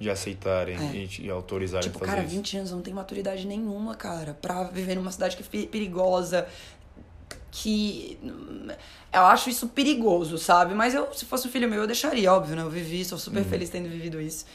De 0.00 0.08
aceitarem 0.10 0.76
É. 0.76 0.94
e, 0.96 1.26
e 1.26 1.30
autorizarem 1.30 1.86
Tipo, 1.86 1.98
fazer 2.00 2.10
cara, 2.12 2.22
isso. 2.24 2.34
20 2.34 2.56
anos 2.56 2.70
não 2.72 2.80
tem 2.80 2.92
maturidade 2.94 3.46
nenhuma, 3.46 3.94
cara, 3.94 4.32
pra 4.40 4.62
viver 4.64 4.94
numa 4.96 5.12
cidade 5.12 5.36
que 5.36 5.42
é 5.42 5.46
pe- 5.46 5.66
perigosa, 5.66 6.48
que 7.52 8.18
eu 9.12 9.22
acho 9.26 9.50
isso 9.50 9.68
perigoso, 9.68 10.38
sabe? 10.38 10.74
Mas 10.74 10.94
eu, 10.94 11.12
se 11.12 11.24
fosse 11.26 11.46
um 11.48 11.50
filho 11.50 11.68
meu, 11.68 11.80
eu 11.82 11.86
deixaria, 11.86 12.32
óbvio, 12.32 12.56
né? 12.56 12.62
Eu 12.62 12.70
vivi, 12.70 13.04
sou 13.04 13.16
Uhum. 13.18 13.24
super 13.24 13.44
feliz 13.44 13.68
tendo 13.68 13.88
vivido 13.88 14.20
isso. 14.20 14.46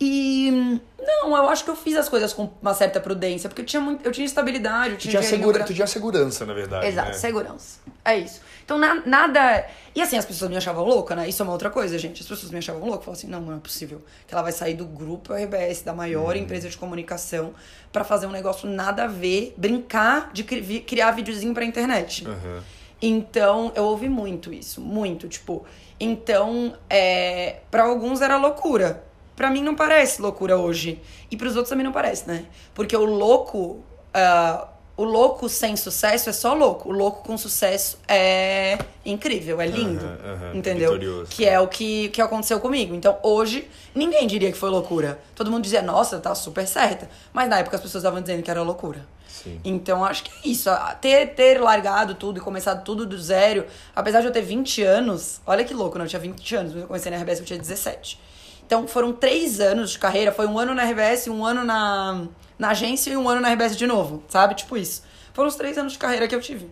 E 0.00 0.78
não, 1.00 1.36
eu 1.36 1.48
acho 1.48 1.64
que 1.64 1.70
eu 1.70 1.74
fiz 1.74 1.96
as 1.96 2.08
coisas 2.08 2.32
com 2.32 2.48
uma 2.62 2.72
certa 2.72 3.00
prudência, 3.00 3.48
porque 3.48 3.62
eu 3.62 3.66
tinha 3.66 3.80
muito, 3.82 4.06
eu 4.06 4.12
tinha 4.12 4.24
estabilidade, 4.24 4.90
eu 4.92 4.96
Tu 4.96 5.00
tinha 5.02 5.10
tinha, 5.10 5.20
dinheirinho 5.22 5.40
segura, 5.40 5.58
pra- 5.58 5.66
tu 5.66 5.74
tinha 5.74 5.86
segurança, 5.88 6.46
na 6.46 6.54
verdade. 6.54 6.86
Exato, 6.86 7.08
né? 7.08 7.14
segurança. 7.14 7.80
É 8.04 8.16
isso. 8.16 8.40
Então, 8.68 8.76
na- 8.76 9.00
nada. 9.06 9.66
E 9.94 10.02
assim, 10.02 10.18
as 10.18 10.26
pessoas 10.26 10.50
me 10.50 10.56
achavam 10.58 10.84
louca, 10.84 11.16
né? 11.16 11.26
Isso 11.26 11.40
é 11.40 11.44
uma 11.44 11.52
outra 11.52 11.70
coisa, 11.70 11.96
gente. 11.98 12.20
As 12.20 12.28
pessoas 12.28 12.52
me 12.52 12.58
achavam 12.58 12.82
louca. 12.82 12.98
Falavam 13.02 13.14
assim: 13.14 13.26
não, 13.26 13.40
não 13.40 13.56
é 13.56 13.58
possível. 13.58 14.02
Que 14.26 14.34
ela 14.34 14.42
vai 14.42 14.52
sair 14.52 14.74
do 14.74 14.84
grupo 14.84 15.32
RBS, 15.32 15.82
da 15.82 15.94
maior 15.94 16.36
Uhum. 16.36 16.42
empresa 16.42 16.68
de 16.68 16.76
comunicação, 16.76 17.54
pra 17.90 18.04
fazer 18.04 18.26
um 18.26 18.30
negócio 18.30 18.68
nada 18.68 19.04
a 19.04 19.06
ver, 19.06 19.54
brincar 19.56 20.30
de 20.34 20.44
cri- 20.44 20.80
criar 20.80 21.12
videozinho 21.12 21.54
pra 21.54 21.64
internet. 21.64 22.28
Aham. 22.28 22.62
Então, 23.00 23.72
eu 23.74 23.84
ouvi 23.84 24.06
muito 24.10 24.52
isso, 24.52 24.82
muito, 24.82 25.28
tipo. 25.28 25.64
Então, 25.98 26.74
é, 26.90 27.60
para 27.70 27.84
alguns 27.84 28.20
era 28.20 28.36
loucura. 28.36 29.02
Pra 29.34 29.50
mim 29.50 29.62
não 29.62 29.74
parece 29.74 30.20
loucura 30.20 30.58
hoje. 30.58 31.00
E 31.30 31.38
pros 31.38 31.52
outros 31.56 31.70
também 31.70 31.84
não 31.84 31.92
parece, 31.92 32.28
né? 32.28 32.44
Porque 32.74 32.94
o 32.94 33.04
louco, 33.06 33.82
ah, 34.12 34.68
o 34.98 35.04
louco 35.04 35.48
sem 35.48 35.76
sucesso 35.76 36.28
é 36.28 36.32
só 36.32 36.52
louco. 36.54 36.88
O 36.88 36.92
louco 36.92 37.22
com 37.22 37.38
sucesso 37.38 38.00
é 38.08 38.76
incrível, 39.06 39.60
é 39.60 39.66
lindo. 39.66 40.04
Entendeu? 40.52 40.90
vitorioso. 40.90 41.30
Que 41.30 41.46
é 41.46 41.60
o 41.60 41.68
que, 41.68 42.08
que 42.08 42.20
aconteceu 42.20 42.58
comigo. 42.58 42.96
Então, 42.96 43.16
hoje, 43.22 43.70
ninguém 43.94 44.26
diria 44.26 44.50
que 44.50 44.58
foi 44.58 44.68
loucura. 44.68 45.20
Todo 45.36 45.52
mundo 45.52 45.62
dizia, 45.62 45.82
nossa, 45.82 46.18
tá 46.18 46.34
super 46.34 46.66
certa. 46.66 47.08
Mas 47.32 47.48
na 47.48 47.60
época 47.60 47.76
as 47.76 47.82
pessoas 47.82 48.02
estavam 48.02 48.20
dizendo 48.20 48.42
que 48.42 48.50
era 48.50 48.60
loucura. 48.60 49.06
Sim. 49.28 49.60
Então, 49.64 50.04
acho 50.04 50.24
que 50.24 50.32
é 50.32 50.50
isso. 50.50 50.68
Ter, 51.00 51.28
ter 51.28 51.60
largado 51.60 52.16
tudo 52.16 52.38
e 52.38 52.40
começado 52.40 52.82
tudo 52.82 53.06
do 53.06 53.16
zero, 53.16 53.66
apesar 53.94 54.20
de 54.20 54.26
eu 54.26 54.32
ter 54.32 54.42
20 54.42 54.82
anos, 54.82 55.40
olha 55.46 55.62
que 55.62 55.72
louco, 55.72 55.96
né? 55.96 56.06
Eu 56.06 56.08
tinha 56.08 56.18
20 56.18 56.56
anos, 56.56 56.74
eu 56.74 56.88
comecei 56.88 57.08
na 57.12 57.18
RBS 57.18 57.38
eu 57.38 57.46
tinha 57.46 57.58
17. 57.58 58.20
Então, 58.66 58.88
foram 58.88 59.12
três 59.12 59.60
anos 59.60 59.92
de 59.92 59.98
carreira. 60.00 60.32
Foi 60.32 60.48
um 60.48 60.58
ano 60.58 60.74
na 60.74 60.82
RBS, 60.82 61.28
um 61.28 61.44
ano 61.44 61.62
na, 61.62 62.26
na 62.58 62.70
agência 62.70 63.10
e 63.10 63.16
um 63.16 63.28
ano 63.28 63.40
na 63.40 63.50
RBS 63.52 63.76
de 63.76 63.86
novo, 63.86 64.22
sabe? 64.28 64.54
Tipo 64.54 64.76
isso. 64.76 65.02
Foram 65.32 65.48
os 65.48 65.54
três 65.56 65.78
anos 65.78 65.92
de 65.92 65.98
carreira 65.98 66.26
que 66.26 66.34
eu 66.34 66.40
tive. 66.40 66.68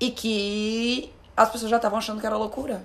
E 0.00 0.10
que 0.10 1.12
as 1.36 1.48
pessoas 1.50 1.70
já 1.70 1.76
estavam 1.76 1.98
achando 1.98 2.20
que 2.20 2.26
era 2.26 2.36
loucura. 2.36 2.84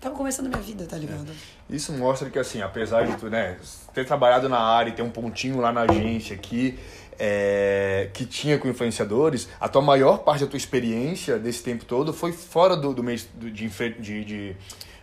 Tava 0.00 0.16
começando 0.16 0.46
a 0.46 0.48
minha 0.48 0.60
vida, 0.60 0.84
tá 0.84 0.96
ligado? 0.96 1.30
Isso 1.70 1.92
mostra 1.92 2.28
que, 2.28 2.36
assim, 2.38 2.60
apesar 2.60 3.06
de 3.06 3.16
tu, 3.16 3.30
né, 3.30 3.56
ter 3.94 4.04
trabalhado 4.04 4.48
na 4.48 4.58
área 4.58 4.90
e 4.90 4.92
ter 4.92 5.02
um 5.02 5.10
pontinho 5.10 5.60
lá 5.60 5.72
na 5.72 5.82
agência 5.82 6.34
aqui, 6.34 6.76
é, 7.16 8.10
que 8.12 8.26
tinha 8.26 8.58
com 8.58 8.66
influenciadores, 8.66 9.48
a 9.60 9.68
tua 9.68 9.80
maior 9.80 10.18
parte 10.18 10.40
da 10.44 10.50
tua 10.50 10.56
experiência 10.56 11.38
desse 11.38 11.62
tempo 11.62 11.84
todo 11.84 12.12
foi 12.12 12.32
fora 12.32 12.76
do, 12.76 12.92
do 12.92 13.00
do- 13.02 13.50
de, 13.50 13.68
de, 13.68 14.24
de, 14.24 14.56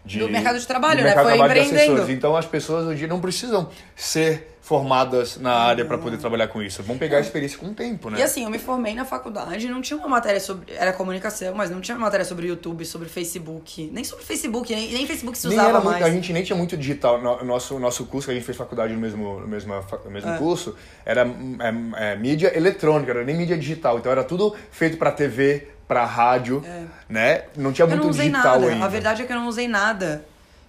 de- 0.06 0.20
Do 0.20 0.30
mercado 0.30 0.58
de 0.60 0.66
trabalho, 0.68 0.98
do 1.00 1.04
né? 1.04 1.10
mercado 1.10 1.26
de 1.26 1.30
Foi 1.30 1.38
trabalho 1.38 1.54
de 1.62 1.68
empreendendo. 1.68 1.94
assessores. 1.94 2.18
Então 2.18 2.36
as 2.36 2.46
pessoas 2.46 2.86
hoje 2.88 3.06
não 3.08 3.20
precisam 3.20 3.70
ser 3.96 4.56
formadas 4.62 5.38
na 5.38 5.52
área 5.52 5.84
pra 5.84 5.98
poder 5.98 6.18
trabalhar 6.18 6.48
com 6.48 6.62
isso. 6.62 6.84
Vamos 6.84 7.00
pegar 7.00 7.18
a 7.18 7.22
experiência 7.22 7.58
com 7.58 7.68
o 7.68 7.74
tempo, 7.74 8.10
né? 8.12 8.20
E 8.20 8.22
assim, 8.22 8.44
eu 8.44 8.52
me 8.52 8.60
formei 8.60 8.94
na 8.94 9.04
faculdade, 9.04 9.68
não 9.68 9.82
tinha 9.82 9.98
uma 9.98 10.08
matéria 10.08 10.40
sobre. 10.40 10.72
Era 10.76 10.94
comunicação, 10.94 11.56
mas 11.56 11.72
não 11.72 11.82
tinha 11.82 11.98
uma 11.98 12.06
matéria 12.06 12.24
sobre 12.24 12.48
YouTube, 12.48 12.86
sobre 12.86 13.10
Facebook. 13.10 13.90
Nem 13.92 14.04
sobre 14.04 14.24
Facebook, 14.24 14.74
nem, 14.76 14.94
nem 14.94 15.08
Facebook 15.08 15.36
se 15.38 15.48
Nem 15.48 15.58
usava 15.58 15.82
mais. 15.82 16.04
a 16.06 16.10
gente 16.12 16.32
nem 16.32 16.44
tinha 16.44 16.56
muito 16.56 16.78
digital. 16.78 17.20
No, 17.20 17.44
nosso, 17.44 17.80
nosso 17.80 18.06
curso, 18.06 18.28
que 18.28 18.32
a 18.32 18.36
gente 18.36 18.46
fez 18.46 18.58
faculdade 18.58 18.94
no 18.94 19.00
mesmo, 19.00 19.40
no 19.40 19.48
mesmo, 19.48 19.74
no 20.06 20.12
mesmo 20.12 20.30
É. 20.30 20.38
curso, 20.38 20.76
era 21.04 21.22
é, 21.26 22.12
é, 22.12 22.16
mídia 22.16 22.56
eletrônica, 22.56 23.12
era 23.12 23.24
nem 23.24 23.36
mídia 23.36 23.58
digital. 23.58 23.98
Então 23.98 24.12
era 24.12 24.24
tudo 24.24 24.56
feito 24.70 24.98
pra 24.98 25.12
TV, 25.12 25.68
pra 25.90 26.06
rádio, 26.06 26.64
né? 27.10 27.46
Não 27.58 27.74
tinha 27.74 27.86
É. 27.86 27.88
Eu 27.88 27.90
muito 27.90 28.04
não 28.04 28.10
usei 28.12 28.30
digital 28.30 28.60
nada. 28.62 28.72
ainda. 28.72 28.86
A 28.86 28.88
verdade 28.88 29.24
é 29.24 29.26
que 29.26 29.34
eu 29.34 29.38
não 29.38 29.48
usei 29.48 29.68
nada 29.68 30.24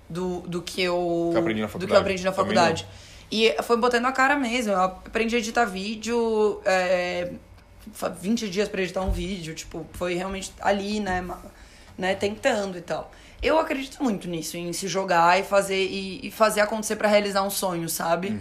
do, 0.08 0.40
do 0.40 0.62
que 0.62 0.82
eu. 0.82 1.28
Que 1.32 1.38
aprendi 1.38 1.60
na 1.60 1.66
Do 1.66 1.68
que 1.68 1.72
faculdade. 1.74 1.94
eu 1.94 2.00
aprendi 2.00 2.24
na 2.24 2.32
faculdade. 2.32 2.86
E 3.30 3.54
foi 3.62 3.76
botando 3.76 4.06
a 4.06 4.12
cara 4.12 4.34
mesmo. 4.34 4.72
Eu 4.72 4.80
aprendi 4.82 5.36
a 5.36 5.38
editar 5.38 5.66
vídeo. 5.66 6.60
É, 6.64 7.32
fa- 7.92 8.08
20 8.08 8.48
dias 8.48 8.66
pra 8.68 8.80
editar 8.82 9.02
um 9.02 9.10
vídeo. 9.12 9.54
Tipo, 9.54 9.86
foi 9.92 10.14
realmente 10.14 10.52
ali, 10.60 10.98
né? 11.00 11.22
né 11.98 12.14
tentando 12.14 12.78
e 12.78 12.80
tal. 12.80 13.12
Eu 13.42 13.58
acredito 13.58 14.02
muito 14.02 14.26
nisso, 14.28 14.56
em 14.58 14.70
se 14.72 14.86
jogar 14.88 15.38
e 15.38 15.42
fazer, 15.42 15.82
e, 15.86 16.26
e 16.26 16.30
fazer 16.30 16.60
acontecer 16.60 16.96
pra 16.96 17.08
realizar 17.08 17.42
um 17.42 17.48
sonho, 17.50 17.88
sabe? 17.88 18.38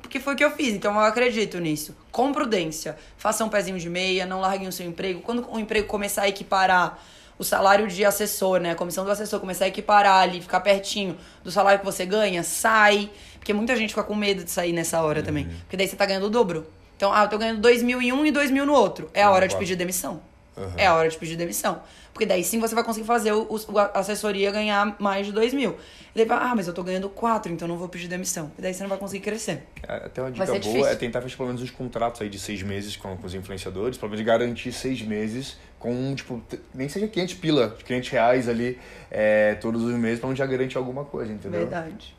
Porque 0.00 0.18
foi 0.18 0.34
o 0.34 0.36
que 0.36 0.44
eu 0.44 0.50
fiz, 0.50 0.74
então 0.74 0.94
eu 0.94 1.00
acredito 1.00 1.58
nisso. 1.58 1.96
Com 2.10 2.32
prudência, 2.32 2.96
faça 3.16 3.44
um 3.44 3.48
pezinho 3.48 3.78
de 3.78 3.88
meia, 3.88 4.26
não 4.26 4.40
larguem 4.40 4.68
o 4.68 4.72
seu 4.72 4.86
emprego. 4.86 5.20
Quando 5.20 5.46
o 5.50 5.58
emprego 5.58 5.86
começar 5.86 6.22
a 6.22 6.28
equiparar 6.28 6.98
o 7.38 7.44
salário 7.44 7.88
de 7.88 8.04
assessor, 8.04 8.60
né? 8.60 8.72
A 8.72 8.74
comissão 8.74 9.04
do 9.04 9.10
assessor 9.10 9.40
começar 9.40 9.64
a 9.64 9.68
equiparar 9.68 10.22
ali, 10.22 10.40
ficar 10.40 10.60
pertinho 10.60 11.16
do 11.42 11.50
salário 11.50 11.78
que 11.80 11.86
você 11.86 12.04
ganha, 12.04 12.42
sai. 12.42 13.10
Porque 13.38 13.54
muita 13.54 13.74
gente 13.76 13.90
fica 13.90 14.02
com 14.02 14.14
medo 14.14 14.44
de 14.44 14.50
sair 14.50 14.72
nessa 14.72 15.00
hora 15.00 15.22
também. 15.22 15.46
Porque 15.60 15.76
daí 15.76 15.88
você 15.88 15.96
tá 15.96 16.04
ganhando 16.04 16.26
o 16.26 16.30
dobro. 16.30 16.66
Então, 16.96 17.10
ah, 17.12 17.24
eu 17.24 17.28
tô 17.28 17.38
ganhando 17.38 17.60
dois 17.60 17.82
mil 17.82 18.02
em 18.02 18.12
um 18.12 18.26
e 18.26 18.30
dois 18.30 18.50
mil 18.50 18.66
no 18.66 18.74
outro. 18.74 19.10
É 19.14 19.22
a 19.22 19.30
hora 19.30 19.48
de 19.48 19.56
pedir 19.56 19.74
demissão. 19.74 20.20
Aham. 20.60 20.74
É 20.76 20.86
a 20.86 20.94
hora 20.94 21.08
de 21.08 21.16
pedir 21.16 21.36
demissão. 21.36 21.82
Porque 22.12 22.26
daí 22.26 22.42
sim 22.44 22.58
você 22.58 22.74
vai 22.74 22.82
conseguir 22.84 23.06
fazer 23.06 23.32
o, 23.32 23.42
o- 23.48 23.78
a 23.78 24.00
assessoria 24.00 24.50
ganhar 24.50 24.96
mais 25.00 25.26
de 25.26 25.32
dois 25.32 25.54
mil. 25.54 25.76
E 26.14 26.18
daí 26.18 26.24
vai, 26.26 26.38
ah, 26.38 26.54
mas 26.56 26.66
eu 26.66 26.74
tô 26.74 26.82
ganhando 26.82 27.08
quatro, 27.08 27.52
então 27.52 27.66
não 27.68 27.76
vou 27.78 27.88
pedir 27.88 28.08
demissão. 28.08 28.50
E 28.58 28.62
daí 28.62 28.74
você 28.74 28.82
não 28.82 28.90
vai 28.90 28.98
conseguir 28.98 29.22
crescer. 29.22 29.62
É, 29.86 29.94
Até 30.06 30.20
uma 30.20 30.30
dica 30.30 30.44
boa 30.46 30.58
difícil. 30.58 30.86
é 30.86 30.94
tentar 30.96 31.22
fechar 31.22 31.36
pelo 31.36 31.48
menos 31.48 31.62
os 31.62 31.70
contratos 31.70 32.20
aí 32.20 32.28
de 32.28 32.38
seis 32.38 32.62
meses 32.62 32.96
com, 32.96 33.16
com 33.16 33.26
os 33.26 33.34
influenciadores, 33.34 33.96
pelo 33.96 34.10
menos 34.10 34.26
garantir 34.26 34.72
seis 34.72 35.00
meses 35.02 35.56
com, 35.78 36.14
tipo, 36.14 36.42
nem 36.74 36.88
seja 36.88 37.06
500 37.08 37.34
pila, 37.34 37.76
500 37.86 38.08
reais 38.10 38.48
ali 38.48 38.78
é, 39.10 39.54
todos 39.54 39.82
os 39.82 39.94
meses, 39.94 40.18
pra 40.20 40.28
onde 40.28 40.38
já 40.38 40.46
garantir 40.46 40.76
alguma 40.76 41.04
coisa, 41.04 41.32
entendeu? 41.32 41.60
Verdade. 41.60 42.14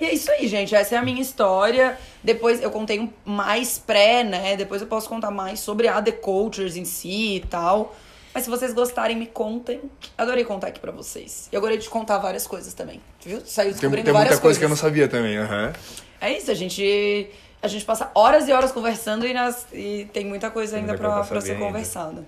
E 0.00 0.04
é 0.04 0.12
isso 0.14 0.30
aí, 0.30 0.46
gente. 0.46 0.74
Essa 0.74 0.94
é 0.96 0.98
a 0.98 1.02
minha 1.02 1.20
história. 1.22 1.98
Depois 2.22 2.60
eu 2.62 2.70
contei 2.70 3.10
mais 3.24 3.78
pré, 3.78 4.22
né? 4.22 4.56
Depois 4.56 4.80
eu 4.82 4.86
posso 4.88 5.08
contar 5.08 5.30
mais 5.30 5.60
sobre 5.60 5.88
a 5.88 6.00
The 6.02 6.12
Cultures 6.12 6.76
em 6.76 6.84
si 6.84 7.36
e 7.36 7.40
tal. 7.40 7.94
Mas 8.34 8.44
se 8.44 8.50
vocês 8.50 8.74
gostarem, 8.74 9.16
me 9.16 9.26
contem. 9.26 9.80
Adorei 10.18 10.44
contar 10.44 10.66
aqui 10.66 10.78
pra 10.80 10.92
vocês. 10.92 11.48
E 11.50 11.54
eu 11.54 11.58
adorei 11.60 11.78
de 11.78 11.88
contar 11.88 12.18
várias 12.18 12.46
coisas 12.46 12.74
também. 12.74 13.00
Viu? 13.24 13.40
Saiu 13.46 13.68
Tem, 13.70 13.72
descobrindo 13.72 14.04
tem 14.04 14.12
várias 14.12 14.32
muita 14.32 14.42
coisa 14.42 14.58
que 14.58 14.64
eu 14.64 14.68
não 14.68 14.76
coisas. 14.76 14.90
sabia 14.90 15.08
também, 15.08 15.38
aham. 15.38 15.72
É 16.20 16.32
isso, 16.36 16.50
a 16.50 16.54
gente. 16.54 17.30
A 17.62 17.68
gente 17.68 17.84
passa 17.86 18.10
horas 18.14 18.46
e 18.46 18.52
horas 18.52 18.70
conversando 18.72 19.26
e, 19.26 19.32
nas- 19.32 19.66
e 19.72 20.06
tem 20.12 20.26
muita 20.26 20.50
coisa 20.50 20.72
Tem 20.72 20.80
ainda 20.82 20.94
pra, 20.98 21.24
pra 21.24 21.40
ser 21.40 21.58
conversada. 21.58 22.22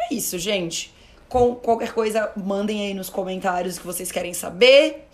É 0.00 0.14
isso, 0.14 0.38
gente. 0.38 0.94
Com 1.28 1.54
qualquer 1.54 1.92
coisa, 1.92 2.32
mandem 2.34 2.86
aí 2.86 2.94
nos 2.94 3.10
comentários 3.10 3.76
o 3.76 3.80
que 3.80 3.86
vocês 3.86 4.10
querem 4.10 4.32
saber. 4.32 5.06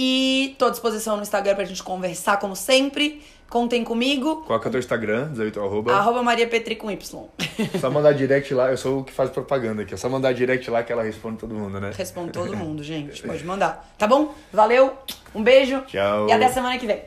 E 0.00 0.54
tô 0.56 0.66
à 0.66 0.70
disposição 0.70 1.16
no 1.16 1.22
Instagram 1.22 1.56
pra 1.56 1.64
gente 1.64 1.82
conversar, 1.82 2.38
como 2.38 2.54
sempre. 2.54 3.20
Contem 3.50 3.82
comigo. 3.82 4.44
Qual 4.46 4.60
que 4.60 4.66
é 4.66 4.68
o 4.68 4.70
teu 4.70 4.78
Instagram? 4.78 5.32
18 5.32 5.60
arroba. 5.60 5.92
Arroba 5.92 6.22
Maria 6.22 6.46
Petri 6.46 6.76
com 6.76 6.88
Y. 6.88 7.28
Só 7.80 7.90
mandar 7.90 8.12
direct 8.12 8.54
lá, 8.54 8.70
eu 8.70 8.76
sou 8.76 9.00
o 9.00 9.04
que 9.04 9.12
faz 9.12 9.30
propaganda 9.30 9.82
aqui. 9.82 9.94
É 9.94 9.96
só 9.96 10.08
mandar 10.08 10.32
direct 10.32 10.70
lá 10.70 10.84
que 10.84 10.92
ela 10.92 11.02
responde 11.02 11.38
todo 11.38 11.52
mundo, 11.52 11.80
né? 11.80 11.90
Respondo 11.96 12.30
todo 12.30 12.54
mundo, 12.56 12.82
gente. 12.84 13.22
Pode 13.22 13.42
mandar. 13.44 13.92
Tá 13.98 14.06
bom? 14.06 14.34
Valeu. 14.52 14.92
Um 15.34 15.42
beijo. 15.42 15.80
Tchau. 15.86 16.28
E 16.28 16.32
até 16.32 16.48
semana 16.48 16.78
que 16.78 16.86
vem. 16.86 17.02